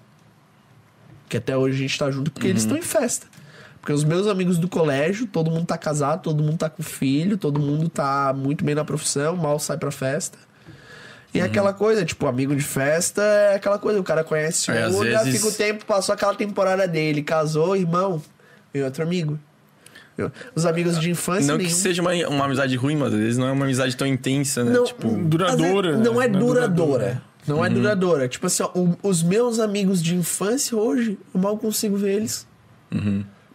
[1.29, 3.27] Que até hoje a gente tá junto porque eles estão em festa.
[3.81, 7.37] Porque os meus amigos do colégio, todo mundo tá casado, todo mundo tá com filho,
[7.37, 10.39] todo mundo tá muito bem na profissão, mal sai pra festa.
[11.35, 15.05] E é aquela coisa, tipo, amigo de festa é aquela coisa, o cara conhece um,
[15.05, 18.23] já vezes- fica o tempo, passou aquela temporada dele, casou, irmão,
[18.73, 19.39] e outro amigo.
[20.55, 21.77] Os amigos de infância Não que nenhum.
[21.77, 24.73] seja uma, uma amizade ruim, mas às vezes não é uma amizade tão intensa, né?
[24.73, 26.01] Não, tipo, duradoura, vezes Não né?
[26.01, 26.61] é Não é duradoura.
[26.67, 27.23] duradoura.
[27.47, 28.29] Não é duradoura.
[28.29, 32.47] Tipo assim, ó, o- os meus amigos de infância hoje, eu mal consigo ver eles.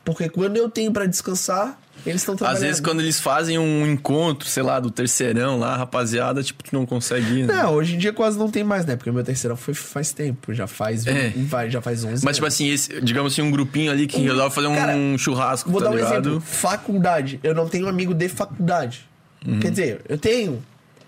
[0.06, 2.61] Porque quando eu tenho pra descansar, eles estão às trabalhando.
[2.64, 6.85] vezes quando eles fazem um encontro, sei lá, do terceirão lá, rapaziada, tipo, tu não
[6.85, 7.53] consegue ir, né?
[7.53, 8.98] Não, hoje em dia quase não tem mais, né?
[8.98, 10.53] Porque o meu terceirão foi faz tempo.
[10.53, 11.32] Já faz, É.
[11.38, 12.56] vai, já faz 11 Mas, tipo anos.
[12.56, 15.80] assim, esse, digamos assim, um grupinho ali que Um- resolve fazer um Cara, churrasco, Vou
[15.82, 16.30] tá dar um ligado?
[16.30, 16.41] exemplo.
[16.41, 17.40] Faculdade.
[17.41, 19.07] Eu não tenho amigo de faculdade.
[19.48, 19.59] Uhum.
[19.61, 20.61] Quer dizer, eu tenho.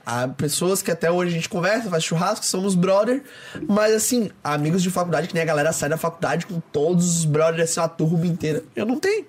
[0.05, 3.23] Há pessoas que até hoje a gente conversa, faz churrasco, somos brother.
[3.67, 7.25] Mas assim, amigos de faculdade, que nem a galera sai da faculdade com todos os
[7.25, 8.63] brothers, assim, uma turma inteira.
[8.75, 9.25] Eu não tenho.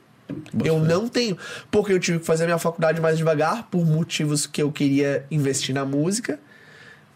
[0.63, 1.39] eu não tenho.
[1.71, 5.25] Porque eu tive que fazer a minha faculdade mais devagar, por motivos que eu queria
[5.31, 6.39] investir na música.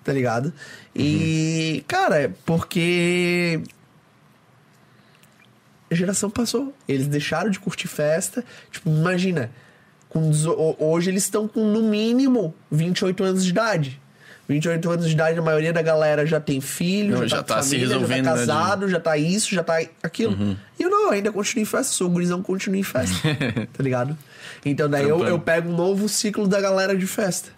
[0.02, 0.52] Tá ligado?
[0.96, 3.60] E, cara, é porque
[5.90, 6.74] a geração passou.
[6.88, 8.42] Eles deixaram de curtir festa.
[8.70, 9.50] Tipo, imagina.
[10.10, 10.30] Com,
[10.78, 14.00] hoje eles estão com no mínimo 28 anos de idade.
[14.48, 17.54] 28 anos de idade, a maioria da galera já tem filho, Não, já, já tá,
[17.54, 19.80] tá com se família, resolvendo, já né, tá de- casado, já tá isso, já tá
[20.02, 20.56] aquilo.
[20.76, 23.16] E eu não, ainda continuo em festa, sou gurizão, continuo em festa.
[23.72, 24.18] tá ligado?
[24.64, 27.50] Então daí eu, eu pego um novo ciclo da galera de festa.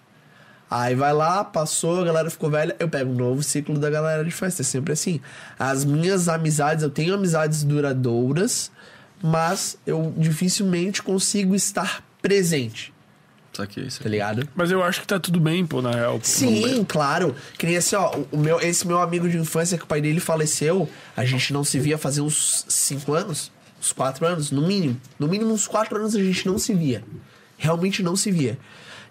[0.69, 4.23] Aí vai lá, passou, a galera ficou velha, eu pego um novo ciclo da galera
[4.23, 4.61] de festa.
[4.61, 5.19] É sempre assim.
[5.57, 8.71] As minhas amizades, eu tenho amizades duradouras,
[9.21, 12.91] mas eu dificilmente consigo estar presente,
[13.51, 14.47] Só que isso tá ligado?
[14.55, 16.13] Mas eu acho que tá tudo bem, pô, na real.
[16.17, 16.21] pô.
[16.23, 17.35] Sim, claro.
[17.59, 20.19] Que nem assim, ó, o- meu, esse meu amigo de infância que o pai dele
[20.19, 24.99] faleceu, a gente não se via fazer uns 5 anos, uns 4 anos, no mínimo.
[25.19, 27.03] No mínimo uns 4 anos a gente não se via.
[27.57, 28.57] Realmente não se via.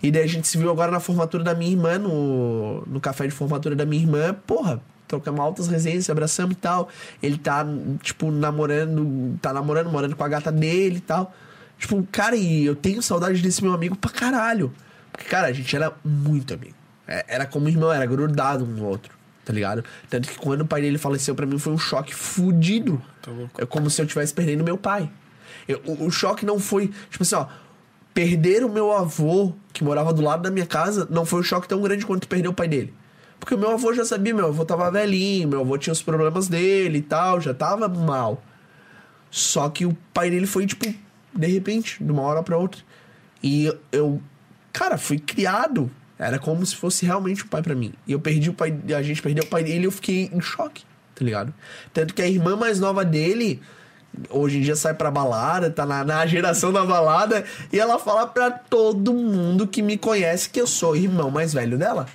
[0.03, 3.25] E daí a gente se viu agora na formatura da minha irmã, no, no café
[3.27, 4.81] de formatura da minha irmã, porra.
[5.07, 6.89] Trocamos altas resenhas, se abraçamos e tal.
[7.23, 7.65] Ele tá,
[8.03, 11.33] tipo, namorando, tá namorando, morando com a gata dele e tal.
[11.83, 14.73] Tipo, cara, e eu tenho saudade desse meu amigo pra caralho.
[15.11, 16.75] Porque, cara, a gente era muito amigo.
[17.09, 19.13] É, Era como irmão, era grudado um no outro,
[19.45, 19.85] tá ligado?
[20.09, 23.03] Tanto que quando o pai dele faleceu, pra mim foi um choque fudido.
[23.21, 23.33] Tá.
[23.59, 25.11] É como se eu estivesse perdendo meu pai.
[25.67, 27.47] Eu- o, o choque não foi, tipo assim, ó.
[28.15, 31.67] Perder o meu avô, que morava do lado da minha casa, não foi um choque
[31.67, 32.95] tão grande quanto perder o pai dele.
[33.41, 36.47] Porque o meu avô já sabia, meu avô tava velhinho, meu avô tinha os problemas
[36.47, 38.41] dele e tal, já tava mal.
[39.31, 40.87] Só que o pai dele foi, tipo,
[41.35, 42.81] de repente, de uma hora pra outra.
[43.43, 44.21] E eu,
[44.73, 45.91] cara, fui criado.
[46.19, 47.93] Era como se fosse realmente o pai pra mim.
[48.07, 50.41] E eu perdi o pai, a gente perdeu o pai dele e eu fiquei em
[50.41, 51.53] choque, tá ligado?
[51.93, 53.61] Tanto que a irmã mais nova dele,
[54.31, 58.27] hoje em dia sai pra balada, tá na, na geração da balada, e ela fala
[58.27, 62.07] pra todo mundo que me conhece que eu sou o irmão mais velho dela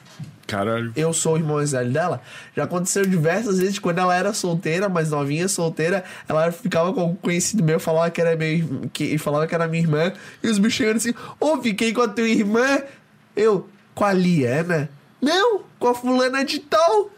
[0.47, 0.91] Caralho.
[0.95, 2.21] eu sou o irmão mais velho dela.
[2.55, 7.15] Já aconteceu diversas vezes quando ela era solteira, mais novinha, solteira, ela ficava com um
[7.15, 10.11] conhecido meu, falava que era meu que falava que era minha irmã,
[10.41, 12.79] e os bichos chegando assim, ô, fiquei com a tua irmã.
[13.35, 14.89] Eu, com a Liana?
[15.21, 17.11] Não, com a fulana de tal.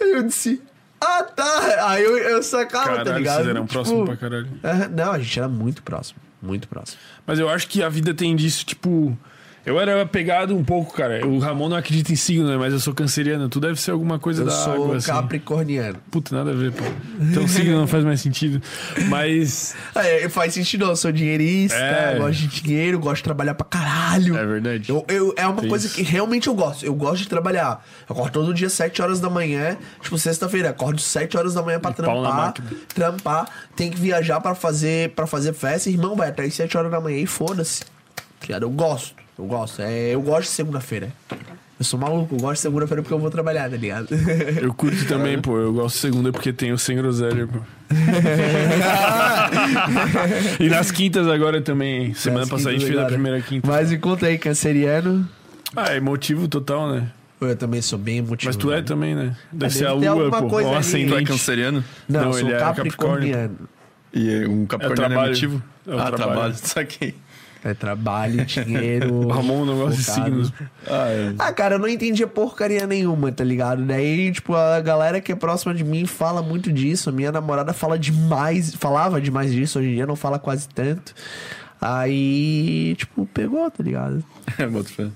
[0.00, 0.60] Aí eu disse,
[1.00, 1.88] ah, tá.
[1.90, 3.36] Aí eu, eu sacava, tá Caralho, ligado?
[3.36, 4.48] vocês eram Tipo, próximos pra caralho.
[4.64, 6.98] aham, não, a gente era muito próximo, muito próximo.
[7.26, 9.16] Mas eu acho que a vida tem disso, tipo.
[9.64, 11.26] Eu era apegado um pouco, cara.
[11.26, 12.56] O Ramon não acredita em signo, né?
[12.56, 13.48] Mas eu sou canceriano.
[13.48, 15.06] Tu deve ser alguma coisa Eu da sou água, assim.
[15.12, 15.98] capricorniano.
[16.10, 16.82] Puta, nada a ver, pô.
[17.20, 18.60] Então signo não faz mais sentido.
[19.08, 19.74] Mas.
[19.94, 22.16] É, faz sentido, eu sou dinheirista, É.
[22.18, 24.36] gosto de dinheiro, gosto de trabalhar pra caralho.
[24.36, 24.88] É verdade.
[24.90, 26.84] Eu, eu- é uma coisa que realmente eu gosto.
[26.86, 27.84] Eu gosto de trabalhar.
[28.08, 29.76] Eu acordo todo dia 7 horas da manhã.
[30.00, 32.54] Tipo, sexta-feira, acordo 7 horas da manhã pra E trampar.
[32.94, 33.48] Trampar.
[33.76, 35.90] Tem que viajar pra fazer, pra fazer festa.
[35.90, 37.82] Irmão, vai até as 7 horas da manhã e foda-se.
[38.48, 39.19] Cara, eu gosto.
[39.40, 39.80] Eu gosto.
[39.80, 41.10] É, eu gosto de segunda-feira.
[41.78, 44.08] Eu sou maluco, eu gosto de segunda-feira porque eu vou trabalhar, tá ligado?
[44.60, 45.56] Eu curto também, pô.
[45.56, 47.58] Eu gosto de segunda porque tem o sem groselha, pô.
[50.60, 52.04] e nas quintas agora também.
[52.06, 52.14] hein?
[52.14, 53.66] Semana Nas passada a gente fez a primeira quinta.
[53.66, 55.26] Mas me conta aí, canceriano.
[55.74, 57.10] Ah, é motivo total, né?
[57.40, 58.50] Eu também sou bem emotivo.
[58.50, 58.86] Mas tu é velho.
[58.86, 59.34] também, né?
[59.50, 60.48] Deve Ah, ser a deve lua, pô.
[60.48, 61.06] coisa ali.
[61.08, 61.82] Tu é canceriano?
[62.06, 63.56] Não, Não, eu sou ele é capricorniano.
[64.12, 65.28] E um É capricorniano é, trabalho.
[65.30, 65.62] motivo?
[65.86, 66.16] É o ah, trabalho.
[66.32, 66.54] trabalho.
[66.56, 67.14] Saquei.
[67.62, 69.28] É trabalho, dinheiro.
[69.28, 70.52] Ramon não gosta de signos.
[70.86, 71.34] Ah, é.
[71.38, 73.84] Ah, cara, eu não entendia porcaria nenhuma, tá ligado?
[73.84, 77.10] Daí, tipo, a galera que é próxima de mim fala muito disso.
[77.10, 81.14] A minha namorada fala demais, falava demais disso, hoje em dia não fala quase tanto.
[81.80, 84.24] Aí, tipo, pegou, tá ligado?
[84.58, 85.06] É, boto fé.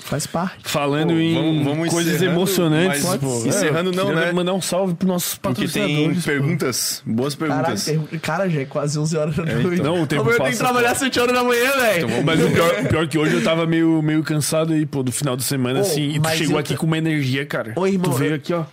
[0.00, 0.58] Faz parte.
[0.68, 3.02] Falando Pô, em vamos- vamos coisas emocionantes.
[3.04, 4.32] mas pô, encerrando é, não, né?
[4.32, 6.18] Mandar um salve pros nossos Porque tem patrocinadores.
[6.24, 6.30] pô.
[6.30, 7.84] perguntas, boas perguntas.
[7.84, 9.80] tem- cara, já é quase 11 horas da noite.
[9.80, 9.94] então.
[9.96, 12.06] Não, o tempo Amanhã eu tenho que trabalhar 7 horas da manhã, velho.
[12.10, 15.02] Então Mas o pior, o pior que hoje eu tava meio, meio cansado aí, pô,
[15.02, 16.10] do final de semana, Ô, assim.
[16.16, 17.72] E tu chegou eu aqui com uma energia, cara.
[17.76, 18.64] Ô, irmão, Tu veio eu- aqui, ó.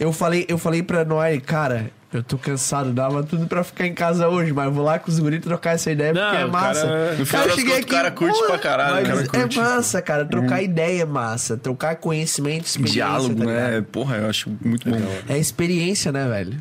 [0.00, 3.94] Eu falei, eu falei pra Noé, cara, eu tô cansado, dava tudo pra ficar em
[3.94, 6.50] casa hoje, mas vou lá com os guris trocar essa ideia porque Não, é o
[6.50, 6.82] massa.
[6.86, 9.58] cara- No final eu das cheguei contas, o cara curte pra caralho, cara é curte.
[9.58, 12.92] massa, cara, trocar ideia é massa, trocar conhecimento, experiência.
[12.94, 13.84] Diálogo, tá né?
[13.90, 15.00] Porra, eu acho muito bom.
[15.28, 16.54] É experiência, né, velho?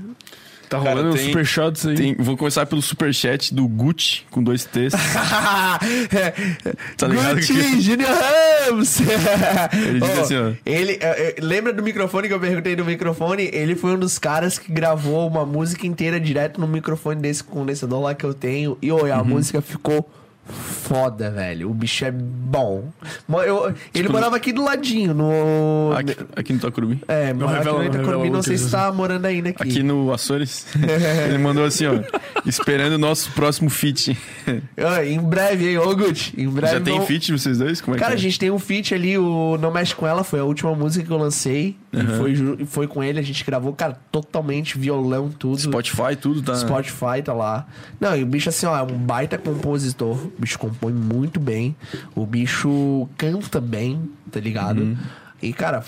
[0.71, 1.95] Tá Cara, rolando tem- super shots aí.
[1.95, 4.93] Tem- vou começar pelo superchat do Gucci, com dois T's.
[6.97, 8.99] Tá ligado Gucci, que- Junior Ramos!
[9.01, 10.51] Ele diz Ó, assim, ó.
[10.65, 13.49] Ele, é, lembra do microfone que eu perguntei do microfone?
[13.51, 18.01] Ele foi um dos caras que gravou uma música inteira direto no microfone desse condensador
[18.01, 18.77] lá que eu tenho.
[18.81, 19.13] E Uhum.
[19.13, 20.09] a música ficou
[20.51, 21.69] foda, velho.
[21.69, 22.89] O bicho é bom.
[23.45, 25.93] Eu- ele Tipo, morava aqui do ladinho, no.
[25.95, 27.01] Aqui, aqui no Tocurubi.
[27.07, 29.63] É, morava aqui no revela não sei se tá morando ainda aqui.
[29.63, 30.65] Aqui no Açores.
[31.27, 31.93] Ele mandou assim, ó.
[32.45, 33.69] Esperando o nosso próximo.
[34.77, 36.33] Ah, em breve, hein, ô Gucci.
[36.37, 36.73] Em breve.
[36.73, 37.81] Já tem vão- feat vocês dois?
[37.81, 38.23] Como é Cara, a que é?
[38.23, 41.11] gente tem um feat ali, o Não Mexe Com Ela, foi a última música que
[41.11, 41.75] eu lancei.
[41.93, 45.59] E foi, foi com ele, a gente gravou, cara, totalmente violão, tudo.
[45.59, 46.55] Spotify, tudo tá.
[46.55, 47.67] Spotify tá lá.
[47.99, 50.17] Não, e o bicho, assim, ó, é um baita compositor.
[50.41, 51.75] O bicho compõe muito bem.
[52.15, 54.97] O bicho canta bem, tá ligado?
[55.39, 55.83] E, cara,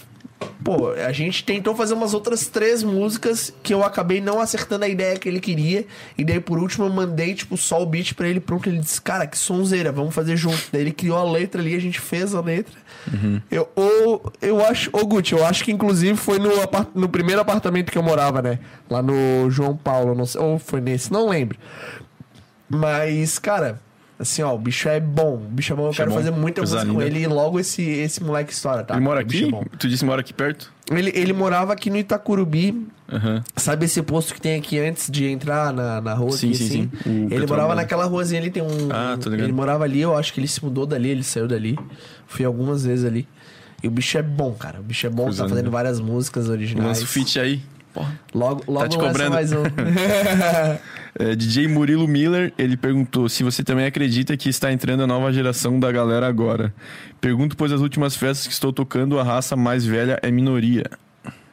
[0.64, 4.88] pô, a gente tentou fazer umas outras três músicas que eu acabei não acertando a
[4.88, 5.88] ideia que ele queria.
[6.15, 8.69] E daí, por último, eu mandei, tipo, só o beat pra ele pronto.
[8.69, 10.61] Ele disse, cara, que sonzeira, vamos fazer junto.
[10.72, 12.75] Daí ele criou a letra ali, a gente fez a letra.
[13.49, 16.51] Eu, ou, eu acho, ô Gucci, eu acho que inclusive foi no,
[16.93, 18.59] no primeiro apartamento que eu morava, né?
[18.88, 21.57] Lá no João Paulo, não sei, ou foi nesse, não lembro.
[22.69, 23.82] Mas, cara,
[24.19, 25.35] assim, ó, o bicho é bom.
[25.35, 27.27] O bicho é bom, eu Bicho é quero fazer muita coisa música com ele e
[27.27, 28.95] logo esse, esse moleque estoura, tá?
[28.95, 29.45] Ele mora aqui?
[29.53, 29.77] é.
[29.77, 30.72] Tu disse que mora aqui perto?
[30.92, 32.88] Ele, ele morava aqui no Itacurubi.
[33.11, 33.43] Aham.
[33.56, 36.32] Sabe esse posto que tem aqui antes de entrar na, na rua?
[36.32, 36.92] Sim, aqui, sim, assim?
[37.03, 37.25] sim.
[37.27, 38.90] O Ele morava naquela ruazinha ali, tem um.
[38.92, 39.45] Ah, tô ligado.
[39.45, 41.77] Ele morava ali, eu acho que ele se mudou dali, ele saiu dali.
[42.27, 43.27] Fui algumas vezes ali.
[43.82, 44.80] E o bicho é bom, cara.
[44.80, 45.75] O bicho é bom, Coisa tá fazendo linda.
[45.77, 46.88] várias músicas originais.
[46.88, 47.61] Lança o feat aí.
[47.93, 48.19] Porra.
[48.33, 49.33] Logo, logo te lança cobrando.
[49.33, 49.64] mais um.
[51.19, 55.32] É, DJ Murilo Miller, ele perguntou se você também acredita que está entrando a nova
[55.32, 56.74] geração da galera agora.
[57.22, 60.85] Pergunto, pois as últimas festas que estou tocando, a raça mais velha é minoria.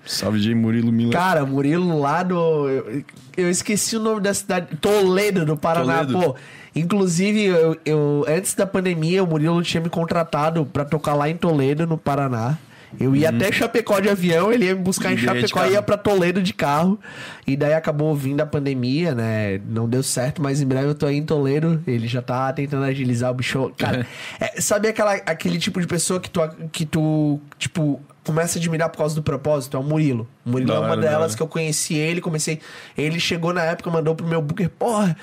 [0.06, 1.12] Salve, DJ Murilo Miller.
[1.12, 2.68] Cara, Murilo lá do.
[2.68, 3.04] Eu,
[3.36, 4.74] eu esqueci o nome da cidade.
[4.80, 6.04] Toledo, do Paraná.
[6.06, 6.18] Toledo.
[6.18, 6.36] Pô,
[6.74, 11.36] inclusive, eu, eu- antes da pandemia, o Murilo tinha me contratado pra tocar lá em
[11.36, 12.56] Toledo, no Paraná.
[12.98, 16.42] Eu ia até Chapecó de avião, ele ia me buscar em Chapecó ia pra Toledo
[16.42, 16.98] de carro.
[17.46, 19.60] E daí acabou vindo a pandemia, né?
[19.68, 21.82] Não deu certo, mas em breve eu tô aí em Toledo.
[21.86, 23.72] Ele já tá tentando agilizar o bicho.
[23.76, 24.06] Cara,
[24.40, 26.40] é, sabe aquela, aquele tipo de pessoa que tu,
[26.72, 29.76] que tu, tipo, começa a admirar por causa do propósito?
[29.76, 30.28] É o Murilo.
[30.44, 31.36] O Murilo Da é uma da delas hora.
[31.36, 32.60] que eu conheci ele, comecei.
[32.96, 35.16] Ele chegou na época, mandou pro meu booker, porra.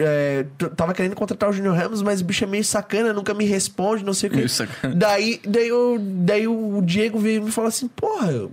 [0.00, 3.44] É, tava querendo contratar o Junior Ramos, mas o bicho é meio sacana, nunca me
[3.44, 4.38] responde, não sei o que.
[4.94, 8.48] Daí, daí, eu, daí o Diego veio me falar assim, porra,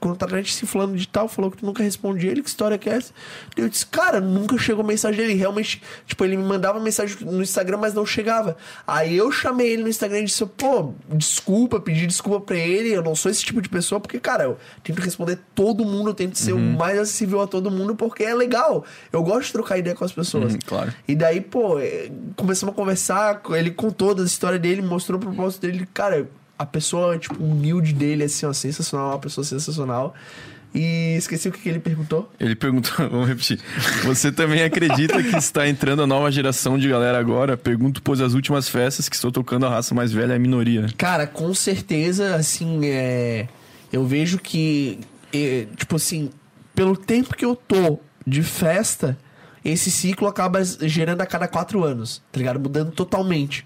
[0.00, 2.94] contratante esse fulano de tal falou que tu nunca respondia ele, que história que é
[2.94, 3.12] essa?
[3.56, 5.34] Eu disse, cara, nunca chegou mensagem dele.
[5.34, 8.56] Realmente, tipo, ele me mandava mensagem no Instagram, mas não chegava.
[8.86, 13.02] Aí eu chamei ele no Instagram e disse, pô, desculpa, pedi desculpa pra ele, eu
[13.02, 16.36] não sou esse tipo de pessoa, porque, cara, eu tento responder todo mundo, eu tento
[16.36, 18.84] ser o mais acessível a todo mundo, porque é legal.
[19.12, 20.54] Eu gosto de trocar ideia com as pessoas.
[20.54, 20.92] Uhum, claro.
[21.06, 25.62] E daí, pô, eh, começamos a conversar, ele contou da história dele, mostrou o propósito
[25.62, 25.86] dele.
[25.92, 26.28] Cara,
[26.60, 30.14] a pessoa, tipo, humilde dele, assim, ó, sensacional, uma pessoa sensacional.
[30.74, 32.30] E esqueci o que, que ele perguntou.
[32.38, 33.58] Ele perguntou, vamos repetir.
[34.04, 37.56] Você também acredita que está entrando a nova geração de galera agora?
[37.56, 40.86] Pergunto, pois as últimas festas que estou tocando a raça mais velha é a minoria.
[40.98, 43.48] Cara, com certeza, assim, é.
[43.90, 45.00] Eu vejo que,
[45.32, 46.28] é, tipo assim,
[46.74, 49.18] pelo tempo que eu tô de festa,
[49.64, 52.58] esse ciclo acaba gerando a cada quatro anos, tá ligado?
[52.58, 53.64] Mudando totalmente.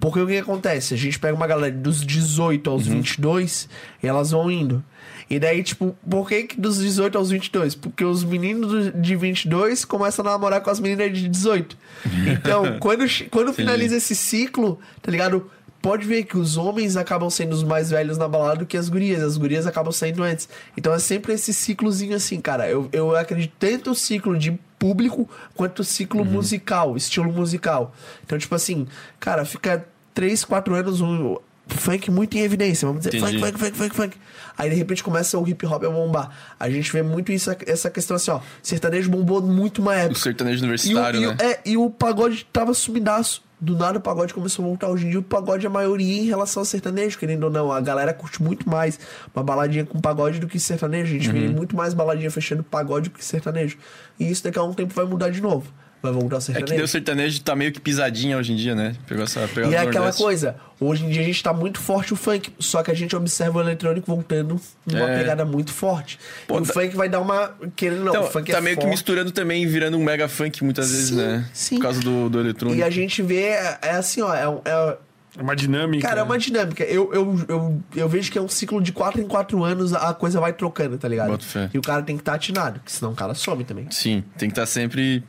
[0.00, 0.94] Porque o que acontece?
[0.94, 3.68] A gente pega uma galera dos 18 aos 22
[4.02, 4.84] e elas vão indo.
[5.30, 7.74] E daí, tipo, por que, que dos 18 aos 22?
[7.74, 11.76] Porque os meninos de 22 começam a namorar com as meninas de 18.
[12.32, 15.50] Então, quando, quando finaliza esse ciclo, tá ligado?
[15.82, 18.88] Pode ver que os homens acabam sendo os mais velhos na balada do que as
[18.88, 19.20] gurias.
[19.20, 20.48] As gurias acabam saindo antes.
[20.76, 22.68] Então é sempre esse ciclozinho assim, cara.
[22.70, 27.92] Eu, eu acredito tanto o ciclo de público quanto o ciclo musical, estilo musical.
[28.24, 28.86] Então, tipo assim,
[29.18, 31.36] cara, fica 3, 4 anos um
[31.66, 32.86] funk muito em evidência.
[32.86, 33.38] Vamos dizer, Entendi.
[33.40, 34.16] funk, funk, funk, funk, funk.
[34.56, 36.30] Aí de repente começa o hip hop a bombar.
[36.60, 38.40] A gente vê muito isso, essa questão assim, ó.
[38.62, 40.20] Sertanejo bombou muito uma O época.
[40.20, 41.36] sertanejo E o, universitário, e o- né?
[41.40, 43.42] é, e o pagode tava sumidaço.
[43.62, 44.88] Do nada o pagode começou a voltar.
[44.88, 47.70] Hoje em dia o pagode é a maioria em relação ao sertanejo, querendo ou não.
[47.70, 48.98] A galera curte muito mais
[49.32, 51.14] uma baladinha com pagode do que sertanejo.
[51.14, 53.78] A gente vê muito mais baladinha fechando pagode do que sertanejo.
[54.18, 55.72] E isso daqui a um tempo vai mudar de novo.
[56.02, 56.72] Vai voltar É sertanejo.
[56.72, 58.94] que deu sertanejo tá meio que pisadinha hoje em dia, né?
[59.06, 60.22] Pegou essa pegada E é aquela Nordeste.
[60.22, 63.14] coisa, hoje em dia a gente tá muito forte o funk, só que a gente
[63.14, 65.18] observa o eletrônico voltando numa É.
[65.18, 66.18] pegada muito forte.
[66.48, 67.54] Pô, e o tá- funk vai dar uma.
[67.76, 68.90] Querendo não, Então, o funk tá é meio que forte.
[68.92, 71.48] misturando também, virando um mega funk muitas vezes, Sim, né?
[71.52, 71.76] sim.
[71.76, 72.80] Por causa do, do eletrônico.
[72.80, 74.96] E a gente vê, é, é assim, ó, é, um- é-
[75.38, 76.06] É uma dinâmica.
[76.06, 76.84] Cara, é uma dinâmica.
[76.84, 80.12] Eu, eu, eu, eu vejo que é um ciclo de 4 em 4 anos a
[80.12, 81.28] coisa vai trocando, tá ligado?
[81.30, 81.70] Boto fé.
[81.72, 83.86] E o cara tem que estar atinado, porque senão o cara some também.
[83.90, 85.24] Sim, tem que estar sempre,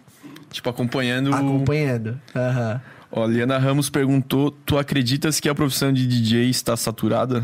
[0.53, 1.33] tipo, acompanhando.
[1.33, 2.19] Acompanhando.
[2.33, 2.81] Aham.
[3.11, 7.43] Ó, Liana Ramos perguntou: Tu acreditas que a profissão de DJ está saturada?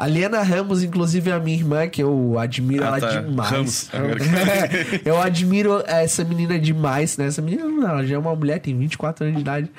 [0.00, 3.20] A Liana Ramos, inclusive, é a minha irmã, que eu admiro Ah, ela tá.
[3.20, 3.50] demais.
[3.50, 3.88] Ramos.
[5.04, 7.26] eu admiro essa menina demais, né?
[7.26, 9.70] Essa menina, não, ela já é uma mulher, tem 24 anos de idade.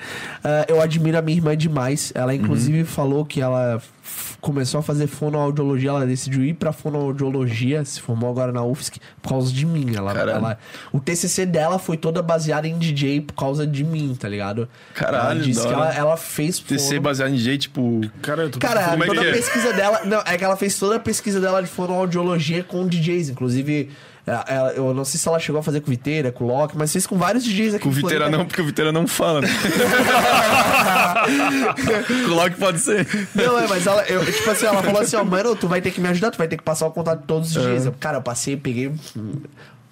[0.44, 2.12] Ah, eu admiro a minha irmã demais.
[2.14, 3.80] Ela, inclusive, falou que ela
[4.42, 5.90] começou a fazer fonoaudiologia.
[5.90, 9.94] Ela decidiu ir pra fonoaudiologia, se formou agora na UFSC, por causa de mim.
[9.94, 10.36] Ela, Caralho.
[10.38, 10.58] ela-
[10.92, 14.68] o TCC dela foi toda baseada em DJ por causa de mim, tá ligado?
[14.94, 18.00] Caralho, ela disse que ela, ela fez TC fono- baseado em DJ, tipo.
[18.22, 19.32] Cara, eu tô Cara, Como é toda que a é?
[19.32, 20.00] pesquisa dela.
[20.10, 23.28] Não, é que ela fez toda a pesquisa dela de fonoaudiologia com DJs.
[23.30, 23.90] Inclusive,
[24.26, 26.92] ela- ela- eu não sei se ela chegou a fazer com Viteira, com Loki, mas
[26.92, 29.40] fez com vários DJs aqui Com o Viteira não, porque o Viteira não fala.
[29.42, 29.48] Né?
[32.26, 33.06] Coloque pode ser.
[33.34, 35.90] Não, é, mas ela, eu, tipo assim, ela falou assim, ó, mano, tu vai ter
[35.90, 37.86] que me ajudar, tu vai ter que passar o contato de todos os DJs.
[37.86, 38.92] Eu, cara, eu passei, peguei.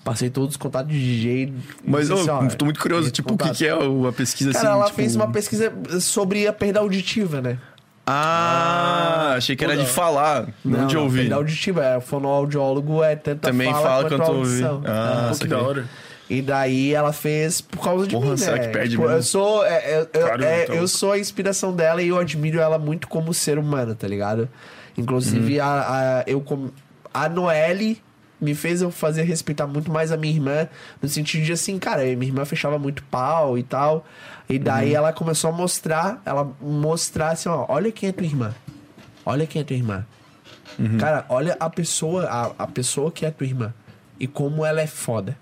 [0.04, 1.52] Passei todos os contatos de DJ.
[1.84, 4.68] Mas ô, ó, tô muito curioso, tipo, o que, que é o- a pesquisa Cara,
[4.68, 4.76] assim?
[4.76, 7.58] ela tipo- fez uma pesquisa sobre a perda auditiva, né?
[8.10, 11.20] Ah, achei que era de falar, não, de não, ouvir.
[11.22, 11.84] Perda auditiva.
[11.84, 14.64] É, fonoaudiólogo é tanto Também fala, fala quanto ouvir.
[14.64, 14.82] audição.
[14.86, 15.84] Ah, Pô, que da hora.
[16.30, 18.66] E daí ela fez por causa de Porra, mim, será né?
[18.66, 19.16] que perde Tipo, mesmo?
[19.16, 19.64] eu sou.
[19.64, 20.76] é, é, eu, Claro, é, então.
[20.76, 24.48] eu sou a inspiração dela e eu admiro ela muito como ser humano, tá ligado?
[24.96, 25.64] Inclusive, Uhum.
[25.64, 26.68] a, a, eu, com-
[27.14, 28.02] a Noelle
[28.40, 30.68] me fez eu fazer respeitar muito mais a minha irmã,
[31.02, 34.04] no sentido de assim, cara, minha irmã fechava muito pau e tal.
[34.48, 34.96] E daí Uhum.
[34.96, 38.54] ela começou a mostrar, ela mostrar assim, ó, olha quem é tua irmã.
[39.26, 40.06] Olha quem é tua irmã.
[40.78, 40.96] Uhum.
[40.98, 43.74] Cara, olha a pessoa, a, a pessoa que é tua irmã.
[44.18, 45.36] E como ela é foda.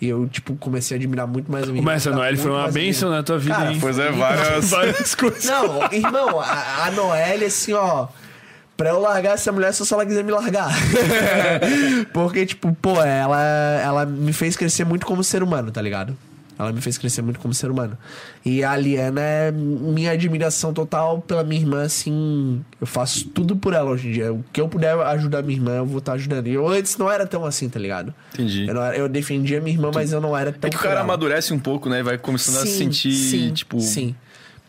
[0.00, 2.36] E eu, tipo, comecei a admirar muito mais a minha Ô, Mestre, a irmã, Noelle
[2.36, 3.16] foi uma a bênção irmã.
[3.18, 3.78] na tua vida, Cara, hein?
[3.80, 4.68] Pois é, várias.
[4.70, 5.44] Várias coisas.
[5.44, 8.08] Não, irmão, a, a Noelle, assim, ó.
[8.82, 10.68] Pra eu largar essa mulher só se ela quiser me largar.
[12.12, 13.40] Porque, tipo, pô, ela,
[13.80, 16.16] ela me fez crescer muito como ser humano, tá ligado?
[16.58, 17.96] Ela me fez crescer muito como ser humano.
[18.44, 22.60] E a Liana é minha admiração total pela minha irmã, assim.
[22.80, 24.32] Eu faço tudo por ela hoje em dia.
[24.32, 26.48] O que eu puder ajudar minha irmã, eu vou estar ajudando.
[26.48, 28.12] E eu antes não era tão assim, tá ligado?
[28.34, 28.66] Entendi.
[28.68, 30.66] Eu, era- eu defendia minha irmã, mas eu não era tão.
[30.66, 31.02] É que o cara ela.
[31.02, 32.02] amadurece um pouco, né?
[32.02, 33.78] Vai começando a se Sim, sentir, sim, tipo.
[33.78, 34.16] Sim.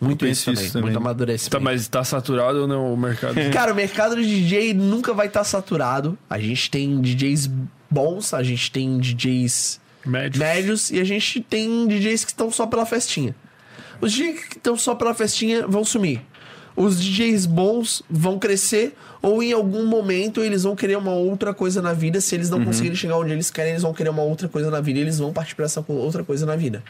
[0.03, 0.91] Muito isso, também, isso também.
[0.91, 1.51] Muito amadurecimento.
[1.51, 3.35] Tá, mas tá saturado ou não o mercado?
[3.51, 6.17] Cara, o mercado de DJ nunca vai estar saturado.
[6.29, 7.49] A gente tem DJs
[7.89, 10.39] bons, a gente tem DJs Médio.
[10.39, 13.35] médios e a gente tem DJs que estão só pela festinha.
[14.01, 16.21] Os DJs que estão só pela festinha vão sumir.
[16.75, 21.81] Os DJs bons vão crescer ou em algum momento eles vão querer uma outra coisa
[21.81, 22.19] na vida.
[22.19, 24.81] Se eles não conseguirem chegar onde eles querem, eles vão querer uma outra coisa na
[24.81, 26.83] vida e eles vão partir pra essa outra coisa na vida.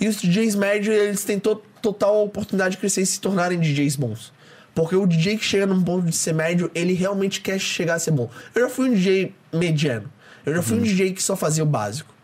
[0.00, 3.96] E os DJs médios, eles têm to- total oportunidade de crescer e se tornarem DJs
[3.96, 4.32] bons.
[4.74, 7.98] Porque o DJ que chega num ponto de ser médio, ele realmente quer chegar a
[7.98, 8.30] ser bom.
[8.54, 10.10] Eu já fui um DJ mediano.
[10.46, 12.14] Eu já fui um DJ que só fazia o básico.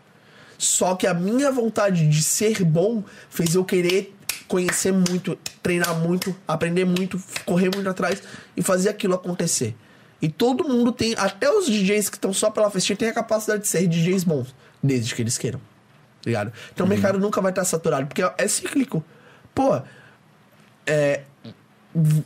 [0.57, 4.15] Só que a minha vontade de ser bom fez eu querer
[4.47, 8.23] conhecer muito, treinar muito, aprender muito, correr muito atrás
[8.55, 9.75] e fazer aquilo acontecer.
[10.21, 13.63] E todo mundo tem, até os DJs que estão só pela festinha, tem a capacidade
[13.63, 15.59] de ser DJs bons, desde que eles queiram.
[16.25, 16.51] Ligado?
[16.73, 19.03] Então o mercado nunca vai estar saturado, porque é cíclico.
[19.53, 19.81] Pô,
[20.85, 21.21] é,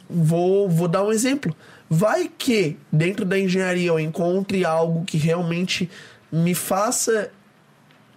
[0.10, 1.56] vou, vou dar um exemplo.
[1.90, 5.90] Vai que dentro da engenharia eu encontre algo que realmente
[6.32, 7.32] me faça.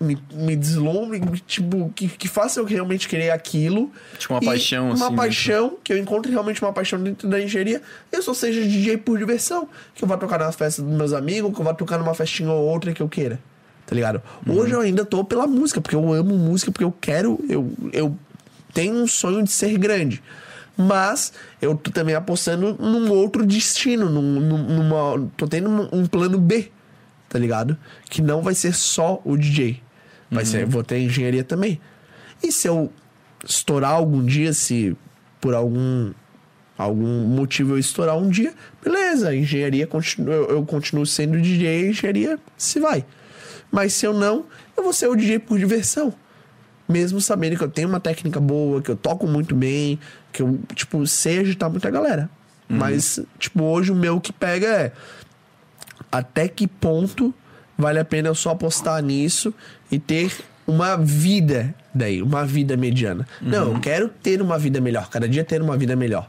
[0.01, 3.89] Me, me deslumbre, tipo, que, que faça eu realmente querer aquilo.
[4.19, 5.17] Tipo, uma paixão, Uma assim, né?
[5.17, 7.81] paixão, que eu encontre realmente uma paixão dentro da engenharia.
[8.11, 9.69] Eu só seja DJ por diversão.
[9.95, 12.51] Que eu vá tocar na festa dos meus amigos, que eu vá tocar numa festinha
[12.51, 13.39] ou outra que eu queira.
[13.87, 14.23] Tá ligado?
[14.47, 14.57] Uhum.
[14.57, 17.39] Hoje eu ainda tô pela música, porque eu amo música, porque eu quero.
[17.49, 18.17] Eu, eu
[18.73, 20.23] tenho um sonho de ser grande.
[20.77, 25.31] Mas eu tô também apostando num outro destino, num, num- numa.
[25.37, 26.71] Tô tendo um, plano B,
[27.29, 27.77] tá ligado?
[28.09, 29.83] Que não vai ser só o DJ.
[30.31, 31.79] Vai ser, vou ter engenharia também.
[32.43, 32.91] E se eu
[33.47, 34.97] estourar algum dia, se
[35.41, 36.13] por algum
[36.79, 41.91] algum motivo eu estourar um dia, beleza, engenharia continua, eu, eu continuo sendo DJ, a
[41.91, 43.05] engenharia se vai.
[43.73, 44.45] Mas se eu não,
[44.77, 46.15] eu vou ser o DJ por diversão.
[46.89, 49.99] mesmo sabendo que eu tenho uma técnica boa, que eu toco muito bem,
[50.31, 52.29] que eu, tipo, sei agitar muita galera.
[52.69, 54.93] Mas, tipo, hoje o meu que pega é
[56.11, 57.35] até que ponto
[57.77, 59.53] vale a pena eu só apostar nisso
[59.91, 60.33] e ter
[60.67, 63.27] uma vida daí, uma vida mediana.
[63.41, 66.29] Não, eu quero ter uma vida melhor, cada dia ter uma vida melhor.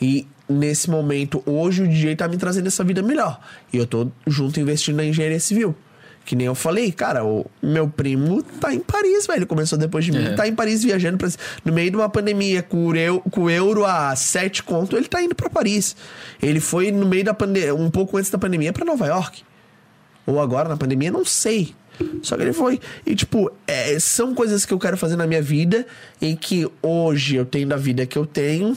[0.00, 3.40] E nesse momento, hoje o DJ tá me trazendo essa vida melhor.
[3.72, 5.74] E eu tô junto investindo na engenharia civil.
[6.32, 9.46] Que nem eu falei, cara, o meu primo tá em Paris, velho.
[9.46, 10.32] Começou depois de mim, É.
[10.34, 11.28] tá em Paris viajando pra,
[11.62, 15.06] no meio de uma pandemia, com o, eu, com o euro a 7 conto, ele
[15.08, 15.94] tá indo pra Paris.
[16.40, 19.42] Ele foi no meio da pandemia, um pouco antes da pandemia, pra Nova York.
[20.24, 21.74] Ou agora na pandemia, não sei.
[22.22, 22.80] Só que ele foi.
[23.04, 25.86] E, tipo, é, são coisas que eu quero fazer na minha vida
[26.18, 28.74] em que hoje eu tenho da vida que eu tenho.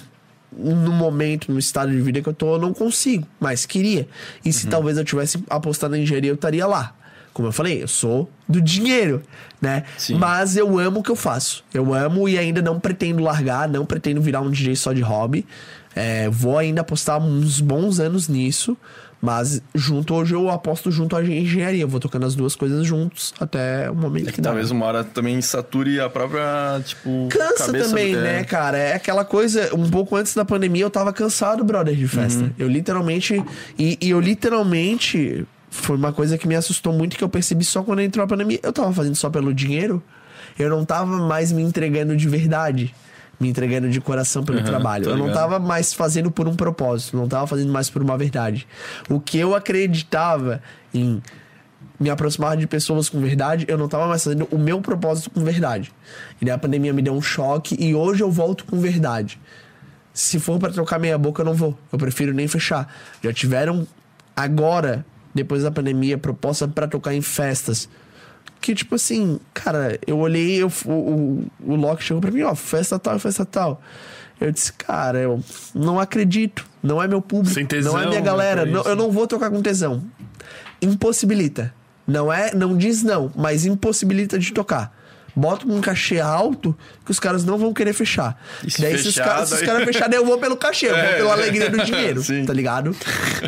[0.51, 4.09] No momento, no estado de vida que eu tô, eu não consigo, mas queria.
[4.43, 6.93] E se talvez eu tivesse apostado na engenharia, eu estaria lá.
[7.35, 9.21] Como eu falei, eu sou do dinheiro,
[9.61, 9.83] né?
[9.97, 10.15] Sim.
[10.15, 11.65] Mas eu amo o que eu faço.
[11.73, 15.45] Eu amo e ainda não pretendo largar, não pretendo virar um DJ só de hobby.
[15.93, 18.77] É, vou ainda apostar uns bons anos nisso.
[19.21, 21.81] Mas junto, hoje eu aposto junto à engenharia.
[21.81, 24.85] Eu vou tocando as duas coisas juntos até o momento É que, que talvez uma
[24.85, 27.27] hora também sature a própria, tipo.
[27.29, 28.77] Cansa também, né, cara?
[28.77, 32.43] É aquela coisa, um pouco antes da pandemia eu tava cansado, brother, de festa.
[32.43, 32.51] Uhum.
[32.57, 33.43] Eu literalmente.
[33.77, 35.45] E, e eu literalmente.
[35.75, 38.59] Foi uma coisa que me assustou muito que eu percebi só quando entrou a pandemia.
[38.63, 40.01] Eu tava fazendo só pelo dinheiro.
[40.57, 42.93] Eu não tava mais me entregando de verdade.
[43.39, 45.09] Me entregando de coração pelo Aham, trabalho.
[45.09, 47.17] Eu não tava mais fazendo por um propósito.
[47.17, 48.65] Não tava fazendo mais por uma verdade.
[49.09, 50.61] O que eu acreditava
[50.93, 51.21] em
[51.99, 55.43] me aproximar de pessoas com verdade, eu não tava mais fazendo o meu propósito com
[55.43, 55.91] verdade.
[56.41, 59.39] E a pandemia me deu um choque e hoje eu volto com verdade.
[60.13, 61.77] Se for pra trocar meia boca, eu não vou.
[61.91, 62.93] Eu prefiro nem fechar.
[63.21, 63.85] Já tiveram
[64.35, 67.87] agora, depois da pandemia, proposta pra tocar em festas.
[68.61, 72.55] Que tipo assim, cara, eu olhei, eu, o, o, o Loki chegou pra mim, ó,
[72.55, 73.79] festa tal, festa tal.
[74.39, 75.39] Eu disse, cara, eu
[75.73, 76.65] não acredito.
[76.81, 77.63] Não é meu público.
[77.67, 78.65] Tesão, não é minha né, galera.
[78.65, 80.03] não- eu não vou tocar com tesão.
[80.81, 81.73] Impossibilita.
[82.07, 84.95] Não é, não diz não, mas impossibilita de tocar.
[85.35, 86.73] Bota um cachê alto
[87.03, 88.41] que os caras não vão querer fechar.
[88.65, 90.85] E se daí, se os fechar, caras, se os caras fecharem, eu vou pelo cachê,
[90.85, 91.13] eu vou É.
[91.17, 92.45] pela alegria do dinheiro, Sim.
[92.45, 92.95] tá ligado?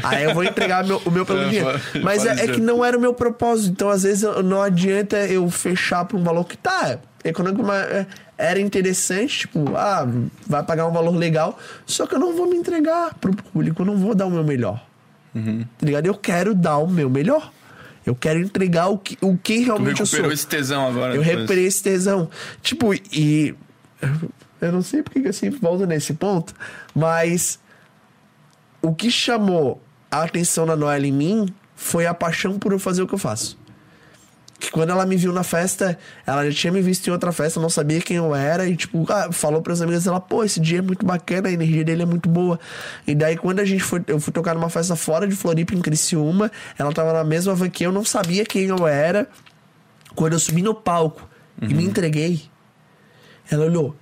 [0.03, 1.79] Aí eu vou entregar meu- o meu pelo É, dinheiro.
[2.03, 2.53] Mas é, é isso.
[2.55, 3.69] que não era o meu propósito.
[3.71, 6.97] Então, às vezes, não adianta eu fechar pra um valor que tá.
[7.23, 8.05] Econômico mas, é,
[8.37, 10.05] era interessante, tipo, ah,
[10.45, 11.57] vai pagar um valor legal.
[11.85, 14.43] Só que eu não vou me entregar pro público, eu não vou dar o meu
[14.43, 14.83] melhor.
[15.33, 16.05] Tá ligado?
[16.07, 17.51] Eu quero dar o meu melhor.
[18.07, 20.15] Eu quero entregar o que, o que realmente eu sou.
[20.15, 21.13] recuperou esse tesão agora.
[21.13, 21.37] Eu depois.
[21.39, 22.29] recuperei esse tesão.
[22.61, 23.53] Tipo, e.
[24.61, 26.53] Eu não sei porque que eu sempre volto nesse ponto,
[26.95, 27.59] mas.
[28.81, 33.01] O que chamou a atenção da Noelle em mim foi a paixão por eu fazer
[33.01, 33.59] o que eu faço.
[34.59, 37.59] Que quando ela me viu na festa, ela já tinha me visto em outra festa,
[37.59, 40.79] não sabia quem eu era, e tipo, ah, falou pras amigas dela, pô, esse dia
[40.79, 42.59] é muito bacana, a energia dele é muito boa.
[43.05, 45.81] E daí, quando a gente foi, eu fui tocar numa festa fora de Floripa, em
[45.81, 49.27] Criciúma, ela tava na mesma van que eu, não sabia quem eu era.
[50.15, 51.29] Quando eu subi no palco
[51.61, 52.41] e me entreguei,
[53.51, 53.95] ela olhou.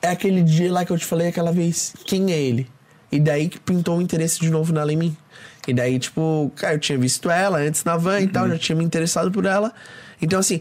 [0.00, 1.94] É aquele dia lá que eu te falei aquela vez.
[2.04, 2.68] Quem é ele?
[3.10, 5.16] E daí que pintou o interesse de novo nela em mim.
[5.66, 8.76] E daí, tipo, cara, eu tinha visto ela antes na van e tal, já tinha
[8.76, 9.72] me interessado por ela.
[10.20, 10.60] Então, assim,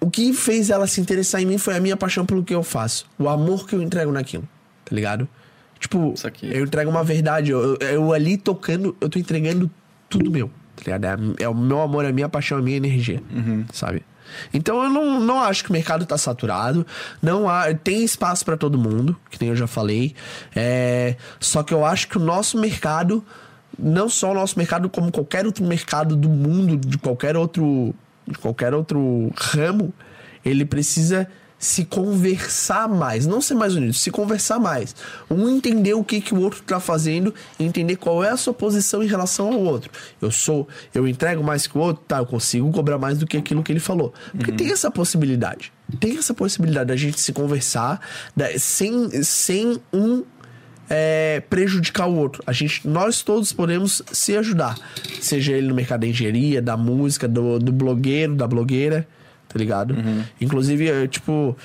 [0.00, 2.62] o que fez ela se interessar em mim foi a minha paixão pelo que eu
[2.62, 3.04] faço.
[3.18, 4.48] O amor que eu entrego naquilo,
[4.84, 5.28] tá ligado?
[5.78, 7.50] Tipo, eu entrego uma verdade.
[7.50, 9.70] Eu, eu- eu ali tocando, eu tô entregando
[10.08, 11.04] tudo meu, tá ligado?
[11.38, 13.22] É, é o meu amor, a minha paixão, a minha energia,
[13.72, 14.02] sabe?
[14.54, 16.86] Então eu não, não acho que o mercado tá saturado.
[17.20, 20.14] Não há, tem espaço pra todo mundo, que nem eu já falei.
[20.54, 23.24] É, só que eu acho que o nosso mercado,
[23.82, 27.94] não só o nosso mercado, como qualquer outro mercado do mundo, de qualquer outro,
[28.26, 29.92] de qualquer outro ramo,
[30.44, 31.26] ele precisa
[31.58, 34.96] se conversar mais, não ser mais unido, se conversar mais.
[35.30, 39.02] Um entender o que, que o outro tá fazendo, entender qual é a sua posição
[39.02, 39.90] em relação ao outro.
[40.22, 43.36] Eu sou, eu entrego mais que o outro, tá, eu consigo cobrar mais do que
[43.36, 44.14] aquilo que ele falou.
[44.34, 45.70] Porque tem essa possibilidade.
[45.98, 48.00] Tem essa possibilidade da gente se conversar
[48.34, 50.24] da- sem, sem um
[50.90, 52.42] é, prejudicar o outro.
[52.44, 54.76] A gente, nós todos podemos se ajudar.
[55.20, 59.06] Seja ele no mercado da engenharia, da música, do, do blogueiro, da blogueira,
[59.48, 59.94] tá ligado?
[60.40, 61.56] Inclusive, eu, tipo,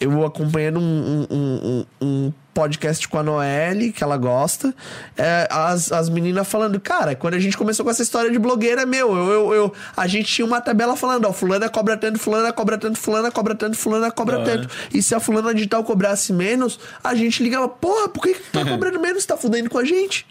[0.00, 4.74] eu acompanhando um, um- um- um podcast com a Noelle, que ela gosta,
[5.16, 8.84] é, as, as meninas falando, cara, quando a gente começou com essa história de blogueira,
[8.84, 12.52] meu, eu, eu, eu- a gente tinha uma tabela falando, ó, fulana cobra tanto, fulana
[12.52, 14.68] cobra tanto, fulana cobra tanto, fulana cobra tanto.
[14.92, 18.50] E se a fulana de tal cobrasse menos, a gente ligava, porra, por que, que
[18.50, 19.24] tá cobrando menos?
[19.24, 20.26] Tá fudendo com a gente?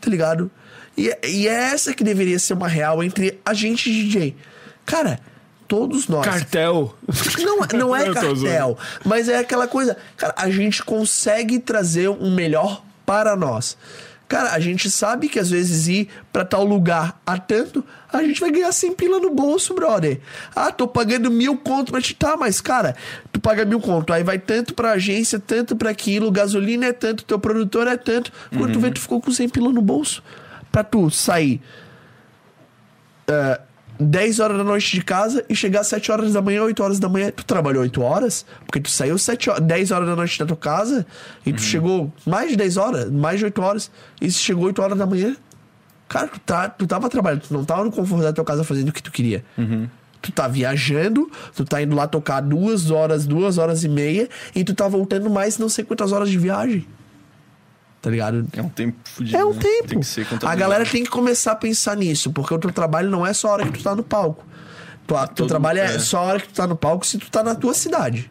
[0.00, 0.50] Tá ligado?
[0.96, 4.36] E, e é essa que deveria ser uma real entre a gente e DJ.
[4.86, 5.18] Cara,
[5.72, 6.22] todos nós.
[6.22, 6.94] Cartel.
[7.42, 8.76] Não, não é cartel,
[9.06, 9.96] mas é aquela coisa.
[10.18, 13.78] Cara, a gente consegue trazer um melhor para nós.
[14.28, 18.38] Cara, a gente sabe que às vezes ir pra tal lugar a tanto, a gente
[18.38, 20.20] vai ganhar 100 pila no bolso, brother.
[20.54, 22.94] Ah, tô pagando mil conto pra te tá, mas cara,
[23.32, 27.24] tu paga mil conto, aí vai tanto pra agência, tanto pra aquilo, gasolina é tanto,
[27.24, 28.30] teu produtor é tanto.
[28.54, 30.22] Quando tu vê, tu ficou com 100 pila no bolso.
[30.70, 31.62] Pra tu sair
[33.26, 33.60] ah,
[34.04, 36.98] 10 horas da noite de casa e chegar às 7 horas da manhã, 8 horas
[36.98, 37.30] da manhã.
[37.30, 40.56] Tu trabalhou 8 horas, porque tu saiu 7 horas, 10 horas da noite da tua
[40.56, 41.06] casa
[41.44, 43.90] e tu chegou mais de 10 horas, mais de 8 horas,
[44.20, 45.36] e se chegou 8 horas da manhã,
[46.08, 48.88] cara, tu, tá, tu tava trabalhando, tu não tava no conforto da tua casa fazendo
[48.88, 49.44] o que tu queria.
[50.20, 54.62] Tu tá viajando, tu tá indo lá tocar duas horas, duas horas e meia, e
[54.62, 56.86] tu tá voltando mais não sei quantas horas de viagem.
[58.02, 58.44] Tá ligado?
[58.52, 59.36] É um tempo fudido.
[59.36, 59.60] É um né?
[59.60, 59.88] tempo.
[59.88, 63.08] Tem que ser a galera tem que começar a pensar nisso, porque o teu trabalho
[63.08, 64.44] não é só a hora que tu tá no palco.
[65.06, 65.98] Tu, teu Todo trabalho é é.
[66.00, 68.28] só a hora que tu tá no palco se tu tá na tua cidade.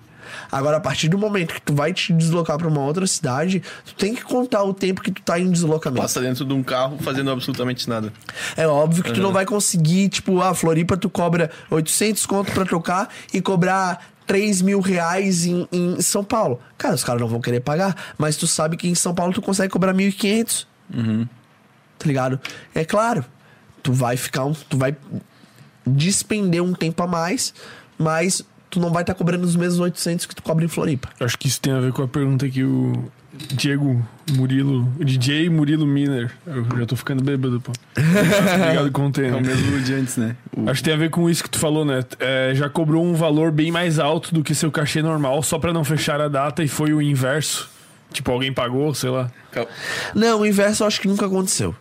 [0.52, 3.96] Agora, a partir do momento que tu vai te deslocar pra uma outra cidade, tu
[3.96, 6.02] tem que contar o tempo que tu tá em deslocamento.
[6.02, 8.12] Passa dentro de um carro fazendo absolutamente nada.
[8.58, 12.66] É óbvio que tu não vai conseguir, tipo, a Floripa tu cobra 800 conto pra
[12.66, 16.60] tocar e cobrar 3 mil reais em, em São Paulo.
[16.78, 19.42] Cara, os caras não vão querer pagar, mas tu sabe que em São Paulo tu
[19.42, 20.66] consegue cobrar 1.500.
[21.98, 22.40] Tá ligado?
[22.74, 23.24] É claro,
[23.84, 24.54] tu vai ficar um.
[24.54, 24.96] Tu vai
[25.86, 27.54] despender um tempo a mais,
[27.98, 31.10] mas tu não vai estar cobrando os mesmos 800 que tu cobra em Floripa.
[31.20, 33.12] Acho que isso tem a ver com a pergunta que o
[33.54, 36.32] Diego Murilo, DJ Murilo Miner.
[36.46, 37.72] Eu já tô ficando bêbado, pô.
[37.98, 40.36] Obrigado com o É o mesmo de antes, né?
[40.56, 42.04] O- Acho que tem a ver com isso que tu falou, né?
[42.20, 45.74] É, já cobrou um valor bem mais alto do que seu cachê normal só pra
[45.74, 47.70] não fechar a data e foi o inverso.
[48.14, 49.32] Tipo, alguém pagou, sei lá.
[50.16, 51.76] Não, o inverso eu acho que nunca aconteceu.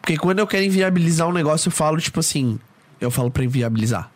[0.00, 2.58] Porque quando eu quero inviabilizar um negócio, eu falo, tipo assim,
[3.00, 4.10] eu falo pra inviabilizar.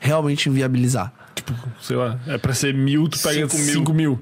[0.00, 1.12] Realmente inviabilizar.
[1.34, 3.72] Tipo, sei lá, é pra ser mil, tu pega Cinco mil.
[3.74, 4.20] cinco mil.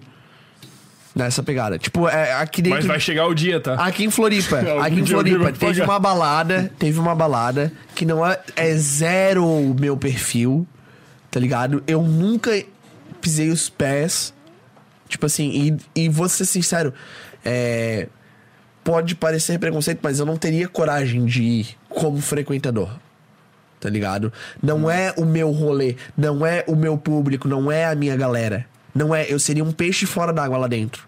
[1.15, 1.79] Nessa pegada.
[1.79, 2.79] Tipo, é, aqui dentro.
[2.79, 3.75] Mas vai chegar o dia, tá?
[3.75, 8.27] Aqui em Floripa, Algum aqui em Floripa, teve uma balada, teve uma balada que não
[8.27, 10.67] é, é zero o meu perfil,
[11.31, 11.83] tá ligado?
[11.87, 12.51] Eu nunca
[13.21, 14.33] pisei os pés,
[15.07, 16.95] tipo assim, e, e vou ser sincero,
[17.45, 18.09] é,
[18.83, 22.91] pode parecer preconceito, mas eu não teria coragem de ir como frequentador.
[23.79, 24.33] Tá ligado?
[24.63, 28.65] Não é o meu rolê, não é o meu público, não é a minha galera.
[28.95, 31.07] Não é, eu seria um peixe fora d'água lá dentro.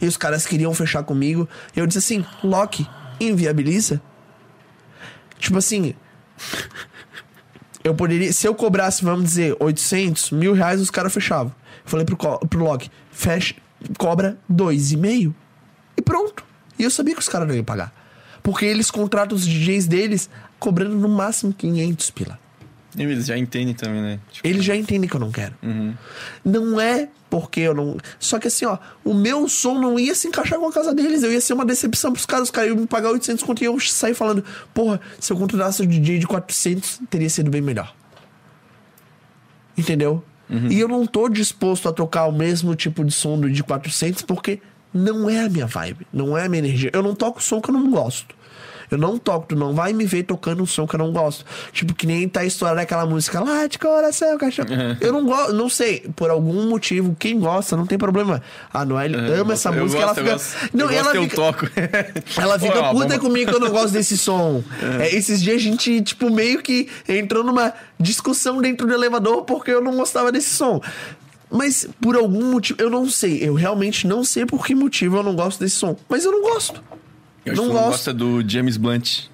[0.00, 1.48] E os caras queriam fechar comigo.
[1.74, 2.86] E eu disse assim: Loki,
[3.20, 4.00] inviabiliza.
[5.38, 5.94] Tipo assim.
[7.82, 8.32] Eu poderia.
[8.32, 11.54] Se eu cobrasse, vamos dizer, 800, mil reais, os caras fechavam.
[11.84, 13.54] Eu falei pro, pro Loki: fecha,
[13.98, 15.34] cobra dois e meio.
[15.96, 16.44] E pronto.
[16.78, 17.92] E eu sabia que os caras não iam pagar.
[18.42, 22.38] Porque eles contratam os DJs deles cobrando no máximo 500 pila.
[22.96, 24.20] Eles já entendem também, né?
[24.30, 25.54] Tipo, Eles já entendem que eu não quero.
[25.62, 25.94] uhum.
[26.44, 27.96] Não é porque eu não.
[28.20, 31.20] Só que assim, ó, o meu som não ia se encaixar com a casa deles.
[31.24, 32.44] Eu ia ser uma decepção pros caras.
[32.44, 35.82] Os caras iam me pagar 800 conto e eu sair falando, porra, se eu contratasse
[35.82, 37.92] o DJ de 400, teria sido bem melhor.
[39.76, 40.22] Entendeu?
[40.70, 44.22] E eu não tô disposto a tocar o mesmo tipo de som do de 400
[44.22, 44.60] porque
[44.92, 46.90] não é a minha vibe, não é a minha energia.
[46.92, 48.32] Eu não toco som que eu não gosto.
[48.94, 51.44] Eu não toco, tu não vai me ver tocando um som que eu não gosto.
[51.72, 54.68] Tipo, que nem tá estourando aquela música lá de coração, cachorro.
[55.00, 58.42] Eu não gosto, não sei, por algum motivo, quem gosta, não tem problema.
[58.72, 60.68] A Noelle ama essa eu música, gosto, ela fica.
[60.72, 61.36] não, ela gosto, eu fica.
[61.36, 61.66] toco.
[62.40, 64.62] Ela Pô, fica é uma puta comigo que eu não gosto desse som.
[65.00, 69.70] É, esses dias a gente, tipo, meio que entrou numa discussão dentro do elevador porque
[69.70, 70.80] eu não gostava desse som.
[71.50, 75.22] Mas por algum motivo, eu não sei, eu realmente não sei por que motivo eu
[75.22, 75.96] não gosto desse som.
[76.08, 76.82] Mas eu não gosto.
[77.44, 77.86] Eu não não gosto.
[77.88, 79.24] gosta do James Blunt,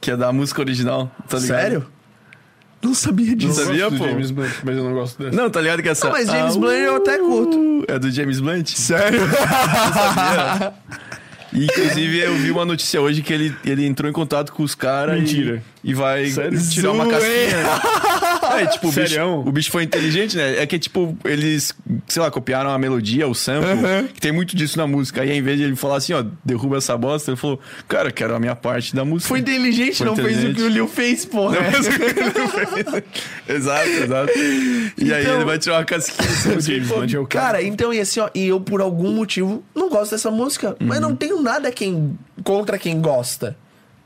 [0.00, 1.58] que é da música original, tá ligado?
[1.60, 1.86] Sério?
[2.82, 3.62] Não sabia disso.
[3.62, 4.08] sabia, gosto do pô?
[4.10, 5.36] James Blunt, mas eu não gosto dessa.
[5.36, 6.06] Não, tá ligado que essa...
[6.06, 7.84] Não, mas James Ah, Blunt eu até curto.
[7.88, 8.68] É do James Blunt?
[8.70, 9.20] Sério?
[11.52, 14.72] E, inclusive, eu vi uma notícia hoje que ele, ele entrou em contato com os
[14.76, 15.60] caras Mentira.
[15.82, 16.58] E, vai Sério?
[16.70, 18.60] tirar uma casquinha.
[18.60, 20.58] É, tipo, o bicho, o bicho foi inteligente, né?
[20.62, 21.74] É que, tipo, eles,
[22.08, 23.68] sei lá, copiaram a melodia, o sample,
[24.14, 25.22] que tem muito disso na música.
[25.22, 28.34] Aí, em vez de ele falar assim, ó, derruba essa bosta, ele falou, cara, quero
[28.34, 29.28] a minha parte da música.
[29.28, 30.56] Foi inteligente, Foi não fez o inteligente.
[30.56, 31.56] que o Liu fez, porra.
[33.48, 34.32] exato, exato.
[34.98, 36.28] E aí Então- ele vai tirar uma casquinha.
[36.28, 37.46] assim, O James Blunt é o cara.
[37.46, 41.00] Cara, então, e assim, ó, e eu por algum motivo não gosto dessa música, mas
[41.00, 43.56] não tenho nada quem, contra quem gosta.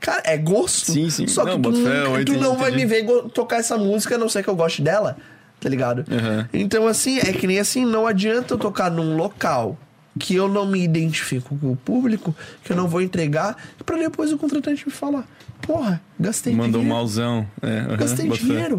[0.05, 0.91] Cara, é gosto.
[0.91, 1.25] Sim, sim.
[1.25, 2.85] Só Não, que tu, fé, tu entendi, não vai entendi.
[2.85, 5.17] me ver tocar essa música, a não ser que eu goste dela,
[5.59, 6.05] tá ligado?
[6.07, 6.45] Uhum.
[6.53, 9.75] Então, assim, é que nem assim, não adianta eu tocar num local
[10.19, 14.31] que eu não me identifico com o público, que eu não vou entregar, pra depois
[14.31, 15.25] o contratante me falar,
[15.59, 16.95] porra, gastei Mandou um dinheiro.
[16.95, 17.47] mauzão.
[17.63, 18.69] É, uhum, Gastei boto fé.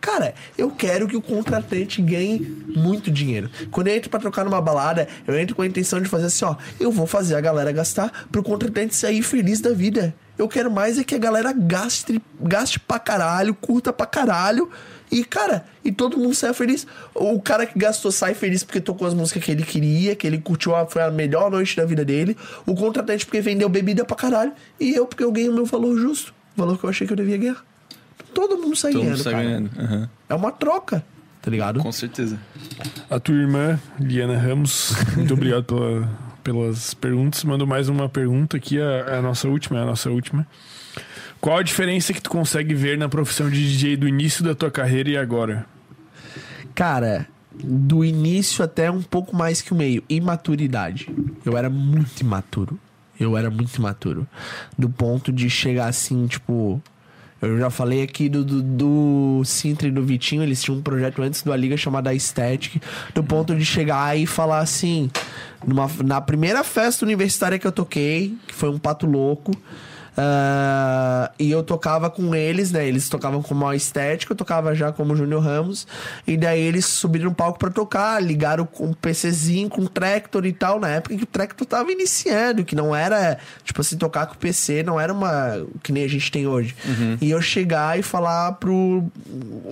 [0.00, 2.38] Cara, eu quero que o contratante ganhe
[2.76, 3.50] muito dinheiro.
[3.70, 6.44] Quando eu entro pra trocar numa balada, eu entro com a intenção de fazer assim,
[6.44, 10.14] ó, eu vou fazer a galera gastar pro contratante sair feliz da vida.
[10.38, 14.70] Eu quero mais é que a galera gaste, gaste pra caralho, curta pra caralho.
[15.10, 16.86] E, cara, e todo mundo saia feliz.
[17.14, 20.38] O cara que gastou sai feliz porque tocou as músicas que ele queria, que ele
[20.38, 22.36] curtiu, a- foi a melhor noite da vida dele.
[22.66, 24.52] O contratante porque vendeu bebida pra caralho.
[24.78, 26.34] E eu porque eu ganhei o meu valor justo.
[26.56, 27.64] O valor que eu achei que eu devia ganhar.
[28.34, 29.44] Todo mundo sai Todo mundo ganhando, sai cara.
[29.44, 29.70] ganhando.
[29.78, 30.10] Aham.
[30.28, 31.04] É uma troca,
[31.42, 31.80] tá ligado?
[31.80, 32.38] Com certeza.
[33.08, 36.08] A tua irmã, Liana Ramos, muito obrigado pela-
[36.44, 37.42] pelas perguntas.
[37.44, 40.46] Mandou mais uma pergunta aqui, a, a nossa última, é a nossa última.
[41.40, 44.70] Qual a diferença que tu consegue ver na profissão de DJ do início da tua
[44.70, 45.66] carreira e agora?
[46.74, 51.08] Cara, do início até um pouco mais que o meio, imaturidade.
[51.44, 52.78] Eu era muito imaturo.
[53.18, 54.26] Eu era muito imaturo.
[54.78, 56.82] Do ponto de chegar assim, tipo.
[57.46, 61.22] Eu já falei aqui do, do, do Sintra e do Vitinho, eles tinham um projeto
[61.22, 62.82] antes do A Liga chamado Aesthetic,
[63.14, 65.10] do ponto de chegar e falar assim,
[65.66, 69.52] numa, na primeira festa universitária que eu toquei, que foi um pato louco,
[70.16, 72.86] ah, e eu tocava com eles, né?
[72.86, 75.86] Eles tocavam como a estética, eu tocava já como Júnior Ramos.
[76.26, 80.44] E daí eles subiram no palco pra tocar, ligaram com um PCzinho, com um Tractor
[80.46, 84.26] e tal, na época que o Tractor tava iniciando, que não era, tipo assim, tocar
[84.26, 85.64] com o PC não era uma.
[85.82, 86.74] que nem a gente tem hoje.
[87.20, 89.04] E eu chegar e falar pro.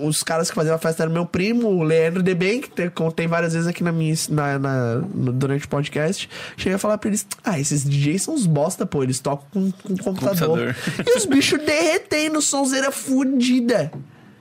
[0.03, 3.27] Os caras que faziam a festa era meu primo, o Leandro Deben, que te- contei
[3.27, 5.01] várias vezes aqui na minha, na, na-
[5.33, 6.29] durante o podcast.
[6.57, 9.71] Cheguei a falar pra eles: ah, esses DJs são uns bosta, pô, eles tocam com,
[9.71, 10.34] com computador.
[10.39, 10.75] Computador.
[11.05, 13.91] E os bichos derretendo, sonzeira fudida.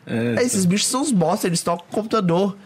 [0.07, 2.57] É, É, esses bichos são os bosta, eles tocam com computador.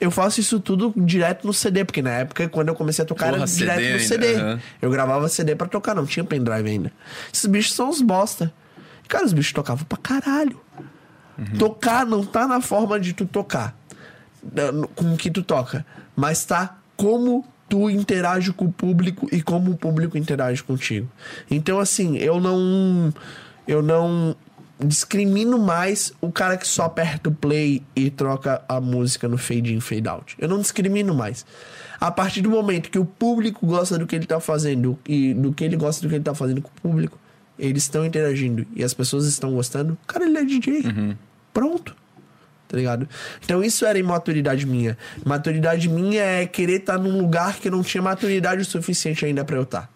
[0.00, 3.26] Eu faço isso tudo direto no CD, porque na época, quando eu comecei a tocar,
[3.30, 4.34] Porra, era direto CD no ainda, CD.
[4.34, 4.60] aham.
[4.80, 6.92] Eu gravava CD pra tocar, não tinha pendrive ainda.
[7.32, 8.52] Esses bichos são os bosta.
[9.06, 10.60] Cara, os bichos tocavam pra caralho.
[11.58, 13.76] Tocar não tá na forma de tu tocar,
[14.94, 15.84] com o que tu toca,
[16.14, 21.08] mas tá como tu interage com o público e como o público interage contigo.
[21.50, 23.10] Então, assim, eu não.
[23.66, 24.36] Eu não
[24.78, 29.72] discrimino mais o cara que só aperta o play e troca a música no fade
[29.72, 30.36] in, fade out.
[30.38, 31.46] Eu não discrimino mais.
[31.98, 35.52] A partir do momento que o público gosta do que ele tá fazendo e do
[35.52, 37.16] que ele gosta do que ele tá fazendo com o público,
[37.58, 41.16] eles estão interagindo e as pessoas estão gostando, cara, ele é DJ.
[41.54, 41.96] Pronto.
[42.72, 43.06] Tá ligado?
[43.44, 44.96] Então isso era imaturidade minha.
[45.26, 49.44] Maturidade minha é querer estar num lugar que eu não tinha maturidade o suficiente ainda
[49.44, 49.90] pra eu estar.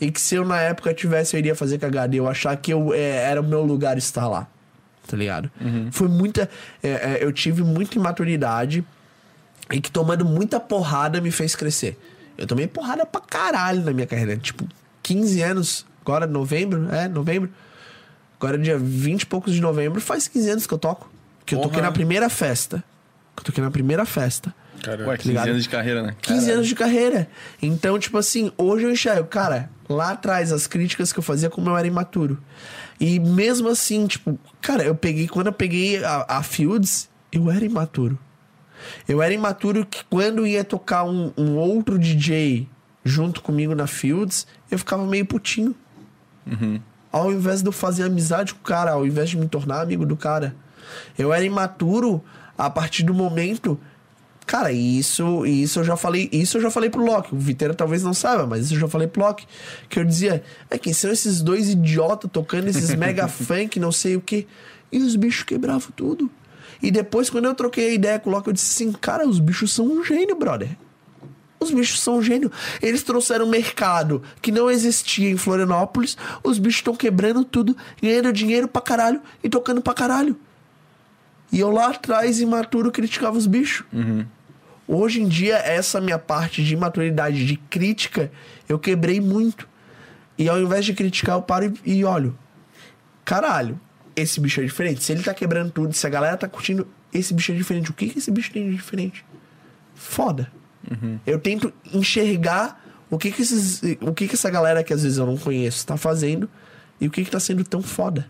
[0.00, 2.12] E que se eu na época tivesse, eu iria fazer cagada.
[2.12, 4.48] E eu achar que eu, é, era o meu lugar estar lá.
[5.06, 5.48] Tá ligado?
[5.92, 6.50] Foi muita.
[6.82, 8.84] é, é, eu tive muita imaturidade
[9.70, 11.96] e que tomando muita porrada me fez crescer.
[12.36, 14.36] Eu tomei porrada pra caralho na minha carreira.
[14.36, 14.66] Tipo,
[15.04, 17.48] 15 anos, agora novembro, é, novembro.
[18.40, 21.14] Agora dia 20 e poucos de novembro, faz 15 anos que eu toco.
[21.46, 21.86] Que eu toquei Porra.
[21.86, 22.84] na primeira festa.
[23.34, 24.54] Que eu toquei na primeira festa.
[24.82, 25.48] Cara, Ué, 15 ligado?
[25.48, 26.16] anos de carreira, né?
[26.20, 27.28] 15 anos de carreira.
[27.62, 31.70] Então, tipo assim, hoje eu enxergo, cara, lá atrás, as críticas que eu fazia, como
[31.70, 32.38] eu era imaturo.
[33.00, 37.64] E mesmo assim, tipo, cara, eu peguei, quando eu peguei a, a Fields, eu era
[37.64, 38.18] imaturo.
[39.08, 42.68] Eu era imaturo que quando ia tocar um, um outro DJ
[43.04, 45.74] junto comigo na Fields, eu ficava meio putinho.
[47.10, 50.04] Ao invés de eu fazer amizade com o cara, ao invés de me tornar amigo
[50.04, 50.54] do cara.
[51.18, 52.22] Eu era imaturo
[52.56, 53.78] a partir do momento.
[54.46, 57.34] Cara, isso, isso eu já falei, isso eu já falei pro Loki.
[57.34, 59.46] O Viteira talvez não saiba, mas isso eu já falei pro Loki.
[59.88, 64.16] Que eu dizia, é quem são esses dois idiotas tocando esses mega funk, não sei
[64.16, 64.46] o que.
[64.92, 66.30] E os bichos quebravam tudo.
[66.80, 69.40] E depois, quando eu troquei a ideia com o Loki, eu disse assim, cara, os
[69.40, 70.76] bichos são um gênio, brother.
[71.58, 72.52] Os bichos são um gênio.
[72.80, 76.16] Eles trouxeram um mercado que não existia em Florianópolis.
[76.44, 80.36] Os bichos estão quebrando tudo, ganhando dinheiro pra caralho e tocando pra caralho.
[81.56, 83.86] E eu lá atrás, imaturo, criticava os bichos.
[84.86, 88.30] Hoje em dia, essa minha parte de imaturidade, de crítica,
[88.68, 89.66] eu quebrei muito.
[90.36, 92.36] E ao invés de criticar, eu paro e, e olho.
[93.24, 93.80] Caralho,
[94.14, 95.02] esse bicho é diferente.
[95.02, 97.90] Se ele tá quebrando tudo, se a galera tá curtindo, esse bicho é diferente.
[97.90, 99.24] O que, que esse bicho tem de diferente?
[99.94, 100.52] Foda.
[101.26, 105.16] Eu tento enxergar o que que, esses, o que que essa galera que às vezes
[105.16, 106.50] eu não conheço tá fazendo
[107.00, 108.28] e o que que tá sendo tão foda.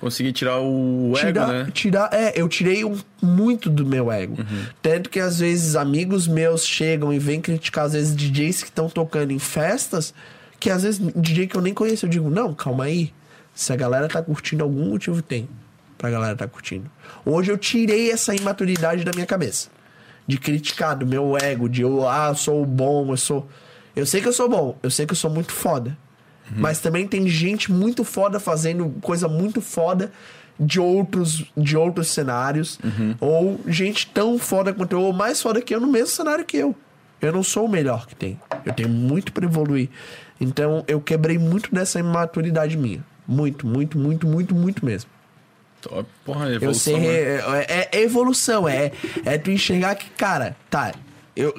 [0.00, 1.70] Consegui tirar o ego, tirar, né?
[1.74, 4.36] tirar, é, eu tirei um- muito do meu ego.
[4.80, 8.88] Tanto que às vezes amigos meus chegam e vêm criticar às vezes DJs que estão
[8.88, 10.14] tocando em festas,
[10.60, 13.12] que às vezes DJ que eu nem conheço, eu digo, não, calma aí.
[13.54, 15.48] Se a galera tá curtindo, algum motivo tem
[15.96, 16.88] pra galera tá curtindo.
[17.26, 19.68] Hoje eu tirei essa imaturidade da minha cabeça.
[20.28, 23.48] De criticar do meu ego, de eu, ah, eu sou bom, eu sou.
[23.96, 25.98] Eu sei que eu sou bom, eu sei que eu sou muito foda.
[26.56, 30.10] Mas também tem gente muito foda fazendo coisa muito foda
[30.58, 32.78] de outros, de outros cenários,
[33.20, 36.56] ou gente tão foda quanto eu, ou mais foda que eu no mesmo cenário que
[36.56, 36.74] eu.
[37.20, 38.40] Eu não sou o melhor que tem.
[38.64, 39.88] Eu tenho muito pra evoluir.
[40.40, 43.04] Então eu quebrei muito dessa imaturidade minha.
[43.26, 45.10] Muito, muito, muito, muito, muito mesmo.
[45.80, 46.08] Top.
[46.24, 47.08] Porra, Eu evolução, sei, né?
[47.08, 48.90] é, é- é evolução, é,
[49.24, 50.92] é tu enxergar que, cara, tá,
[51.36, 51.54] eu,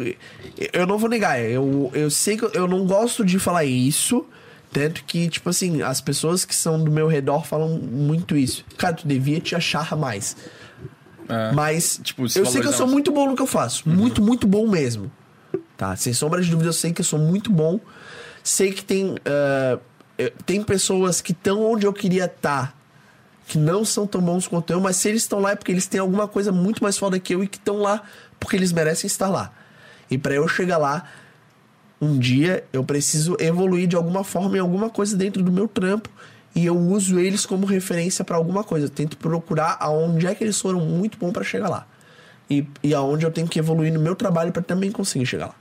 [0.74, 4.26] eu não vou negar, eu, eu sei que eu, eu não gosto de falar isso,
[4.72, 8.64] tanto que, tipo assim, as pessoas que são do meu redor falam muito isso.
[8.78, 10.38] Cara, tu devia te achar mais.
[11.28, 11.52] É.
[11.54, 13.88] Mas Tipo, eu sei que eu sou muito bom no que eu faço.
[13.90, 15.12] Muito, muito bom mesmo.
[15.76, 15.96] Tá?
[15.96, 17.80] Sem sombra de dúvida, eu sei que eu sou muito bom.
[18.44, 19.80] Sei que tem, eh,
[20.46, 22.76] tem pessoas que estão onde eu queria estar,
[23.48, 25.88] que não são tão bons quanto eu, mas se eles estão lá é porque eles
[25.88, 28.04] têm alguma coisa muito mais foda que eu e que estão lá
[28.40, 29.52] porque eles merecem estar lá.
[30.10, 31.06] E pra eu chegar lá,
[32.02, 36.10] um dia eu preciso evoluir de alguma forma em alguma coisa dentro do meu trampo
[36.56, 38.88] e eu uso eles como referência pra alguma coisa.
[38.88, 41.88] Eu tento procurar aonde é que eles foram muito bons pra chegar lá.
[42.50, 45.56] E, e aonde eu tenho que evoluir no meu trabalho pra também conseguir chegar lá.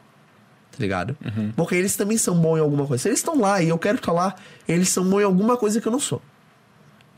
[0.72, 1.16] Tá ligado?
[1.54, 3.02] Porque eles também são bons em alguma coisa.
[3.02, 4.34] Se eles estão lá e eu quero estar lá,
[4.66, 6.22] eles são bons em alguma coisa que eu não sou.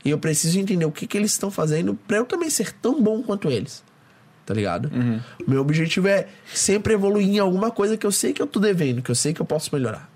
[0.03, 3.01] E eu preciso entender o que, que eles estão fazendo pra eu também ser tão
[3.01, 3.83] bom quanto eles.
[4.45, 4.91] Tá ligado?
[5.45, 8.59] O meu objetivo é sempre evoluir em alguma coisa que eu sei que eu tô
[8.59, 10.09] devendo, que eu sei que eu posso melhorar.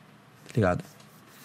[0.47, 0.83] Tá ligado?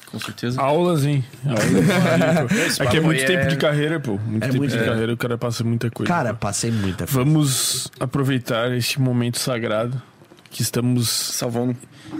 [0.07, 0.61] Com certeza.
[0.61, 1.25] Aulas, hein?
[1.47, 2.81] Aulas.
[2.81, 4.19] É que é papo muito tempo é- de carreira, pô.
[4.19, 6.13] Muito É tempo muito de carreira, o cara passa muita coisa.
[6.13, 6.41] Cara, pô.
[6.41, 7.13] passei muita coisa.
[7.13, 10.01] Vamos aproveitar este momento sagrado
[10.51, 11.77] que estamos Salvando.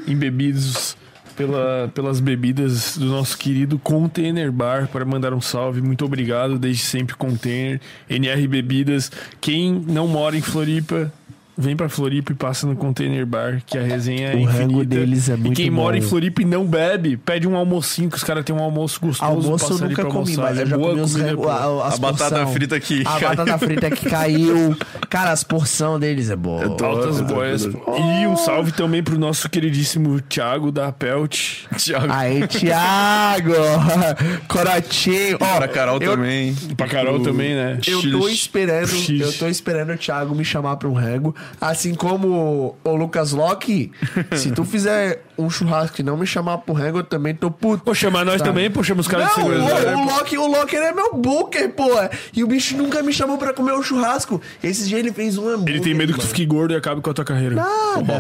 [0.07, 0.97] embebidos
[1.41, 5.81] pela, pelas bebidas do nosso querido Container Bar para mandar um salve.
[5.81, 9.11] Muito obrigado, desde sempre Container, NR Bebidas.
[9.41, 11.11] Quem não mora em Floripa,
[11.57, 14.85] vem pra Floripa e passa no Container Bar, que a resenha é O rango infinita.
[14.87, 16.09] deles é e muito quem mora em bom.
[16.09, 19.31] Floripa e não bebe, pede um almocinho, que os caras têm um almoço gostoso.
[19.31, 20.43] Almoço eu ali nunca pra comi, almoçar.
[20.43, 21.49] mas é eu já boa comi os comida, rango, pô.
[21.51, 22.53] a, as A batata porção.
[22.53, 23.29] frita que A caiu.
[23.29, 24.77] batata frita que caiu.
[25.09, 26.65] Cara, as porção deles é boa.
[26.65, 27.65] Altas boias.
[27.65, 31.65] E um salve também pro nosso queridíssimo Thiago da Pelt.
[31.77, 32.07] Thiago.
[32.13, 33.53] Aí, Thiago!
[34.49, 35.37] Corotinho!
[35.41, 36.55] Ó, Pra Carol eu, também.
[36.77, 37.79] Pra Carol também, né?
[37.87, 41.35] Eu tô esperando, eu tô esperando o Thiago me chamar pra um rango.
[41.61, 43.93] Assim como o Lucas Locke,
[44.37, 47.83] se tu fizer um churrasco e não me chamar pro rango, eu também tô puto.
[47.85, 48.47] Pô, chamar nós Tá.
[48.47, 49.97] também, pô, chama os caras de Não, segurança.
[49.97, 51.89] o, o Loki, o Loki ele é meu booker, pô.
[52.35, 54.41] E o bicho nunca me chamou pra comer um churrasco.
[54.63, 55.75] Esses dias ele fez um hambúrguer.
[55.77, 56.29] Ele tem medo que tu mano.
[56.35, 57.57] fique gordo e acabe com a tua carreira.
[57.57, 57.71] Nada,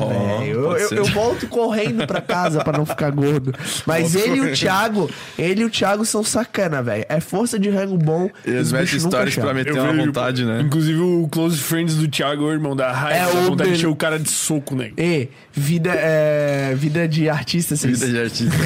[0.02, 0.08] Oh,
[0.38, 0.60] velho.
[0.60, 3.54] Eu, eu, eu volto correndo pra casa pra não ficar gordo.
[3.86, 7.04] Mas ele e o Thiago, ele e o Thiago são sacana, velho.
[7.08, 8.28] É força de rango bom.
[8.44, 10.60] Eles metem stories pra meter uma vontade, né?
[10.60, 14.18] Inclusive o Close Friends do Thiago, irmão, da raiva, É, vontade de encher o cara
[14.18, 14.90] de soco, né?
[14.96, 18.00] E vida, é, vida de artista, vocês...
[18.00, 18.56] Vida de artista.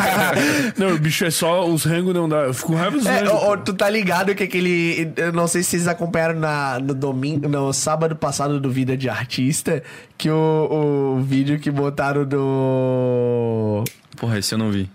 [0.78, 2.38] não, o bicho é só os rangos não dá.
[2.44, 5.12] Eu fico com raiva dos É, ô, tu tá ligado que aquele.
[5.16, 9.08] Eu não sei se vocês acompanharam na, no domingo, no sábado passado do Vida de
[9.08, 9.82] Artista,
[10.16, 13.84] que o, o vídeo que botaram do.
[14.16, 14.88] Porra, esse eu não vi.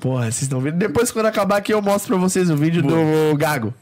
[0.00, 0.76] Porra, vocês estão vendo?
[0.76, 3.72] Depois, quando acabar aqui, eu mostro pra vocês o vídeo do Gago.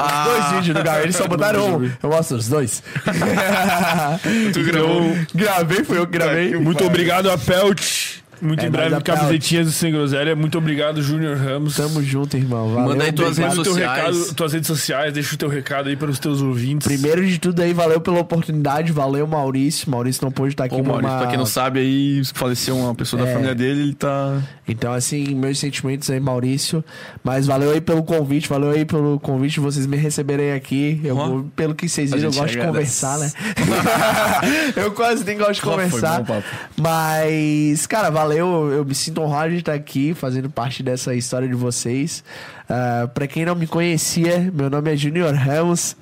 [0.00, 1.02] Os dois vídeos do Gago.
[1.02, 1.90] Eles só botaram um.
[2.02, 2.82] Eu mostro os dois.
[4.54, 5.16] Tu gravou?
[5.34, 6.54] Gravei, foi eu que gravei.
[6.56, 8.07] Muito obrigado a Pelt.
[8.40, 10.36] Muito É em breve, camisetinhas do Sem Groselha.
[10.36, 11.76] Muito obrigado, Júnior Ramos.
[11.76, 12.68] Tamo junto, irmão.
[12.74, 14.16] Valeu, Manda aí tuas redes teu sociais.
[14.16, 16.86] recado, tuas redes sociais, deixa o teu recado aí para os teus ouvintes.
[16.86, 19.90] Primeiro de tudo aí, valeu pela oportunidade, valeu Maurício.
[19.90, 21.18] Maurício não pôde estar aqui Ô, Maurício, uma...
[21.18, 23.32] pra quem não sabe aí, faleceu uma pessoa da É.
[23.32, 24.40] família dele, ele tá.
[24.68, 26.84] Então, assim, meus sentimentos aí, Maurício.
[27.24, 31.00] Mas valeu aí pelo convite, valeu aí pelo convite de vocês me receberem aqui.
[31.02, 33.02] Eu, vou- pelo que vocês viram, eu gosto de agradece.
[33.02, 33.32] conversar, né?
[34.76, 36.22] eu quase nem gosto de conversar.
[36.22, 36.42] bom.
[36.76, 38.27] Mas, cara, valeu.
[38.36, 42.22] Eu me sinto honrado de estar aqui fazendo parte dessa história de vocês.
[42.68, 45.96] Ah, pra quem não me conhecia, meu nome é Junior Ramos.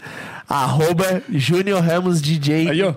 [0.48, 2.70] Arroba Junior Ramos DJ.
[2.70, 2.94] Aí, ó.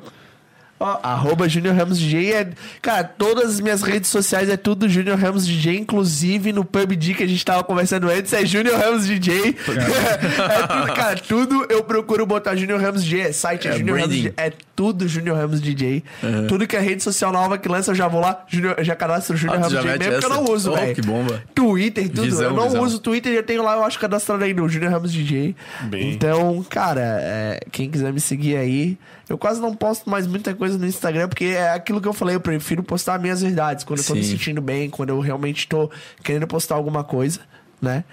[0.80, 2.34] Ó, arroba Junior Ramos DJ.
[2.34, 2.50] É,
[2.82, 7.24] cara, todas as minhas redes sociais é tudo Junior Ramos DJ, inclusive no PUBG que
[7.24, 9.50] a gente tava conversando antes, é Junior Ramos DJ.
[9.50, 13.34] é tudo, cara, tudo eu procuro botar Junior Ramos DJ.
[13.34, 14.30] Site é, É Junior Ramos branding.
[14.30, 14.46] DJ.
[14.46, 16.04] É tudo Junior Ramos DJ.
[16.48, 19.36] Tudo que é rede social nova que lança, eu já vou lá, Junior, já cadastro
[19.36, 20.96] Junior Ah, Ramos DJ mesmo, porque eu não uso, Oh, velho.
[20.96, 21.44] que bomba.
[21.54, 22.22] Twitter, tudo.
[22.24, 22.84] Visão, eu não visão.
[22.84, 25.56] uso Twitter, eu tenho lá, eu acho cadastrado aí no Junior Ramos DJ.
[25.84, 26.12] Bem.
[26.12, 28.98] Então, cara, é, quem quiser me seguir aí,
[29.30, 32.36] eu quase não posto mais muita coisa no Instagram, porque é aquilo que eu falei,
[32.36, 34.32] eu prefiro postar minhas verdades, quando eu tô me Sim.
[34.32, 35.90] sentindo bem, quando eu realmente tô
[36.24, 37.40] querendo postar alguma coisa,
[37.80, 38.04] né?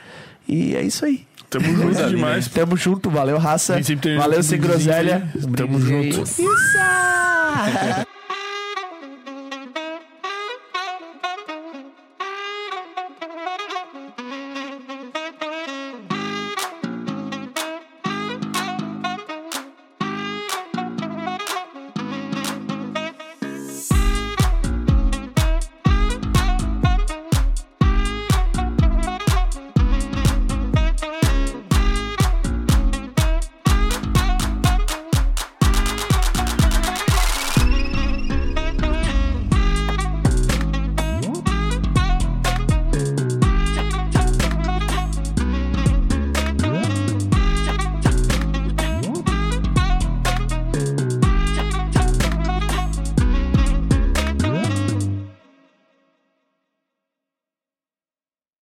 [0.47, 1.27] E é isso aí.
[1.49, 2.49] Tamo junto ali, demais.
[2.49, 3.81] Tamo junto, valeu, raça.
[4.19, 5.29] Valeu, sem groselha.
[5.57, 6.23] Tamo junto.
[6.23, 6.43] Isso!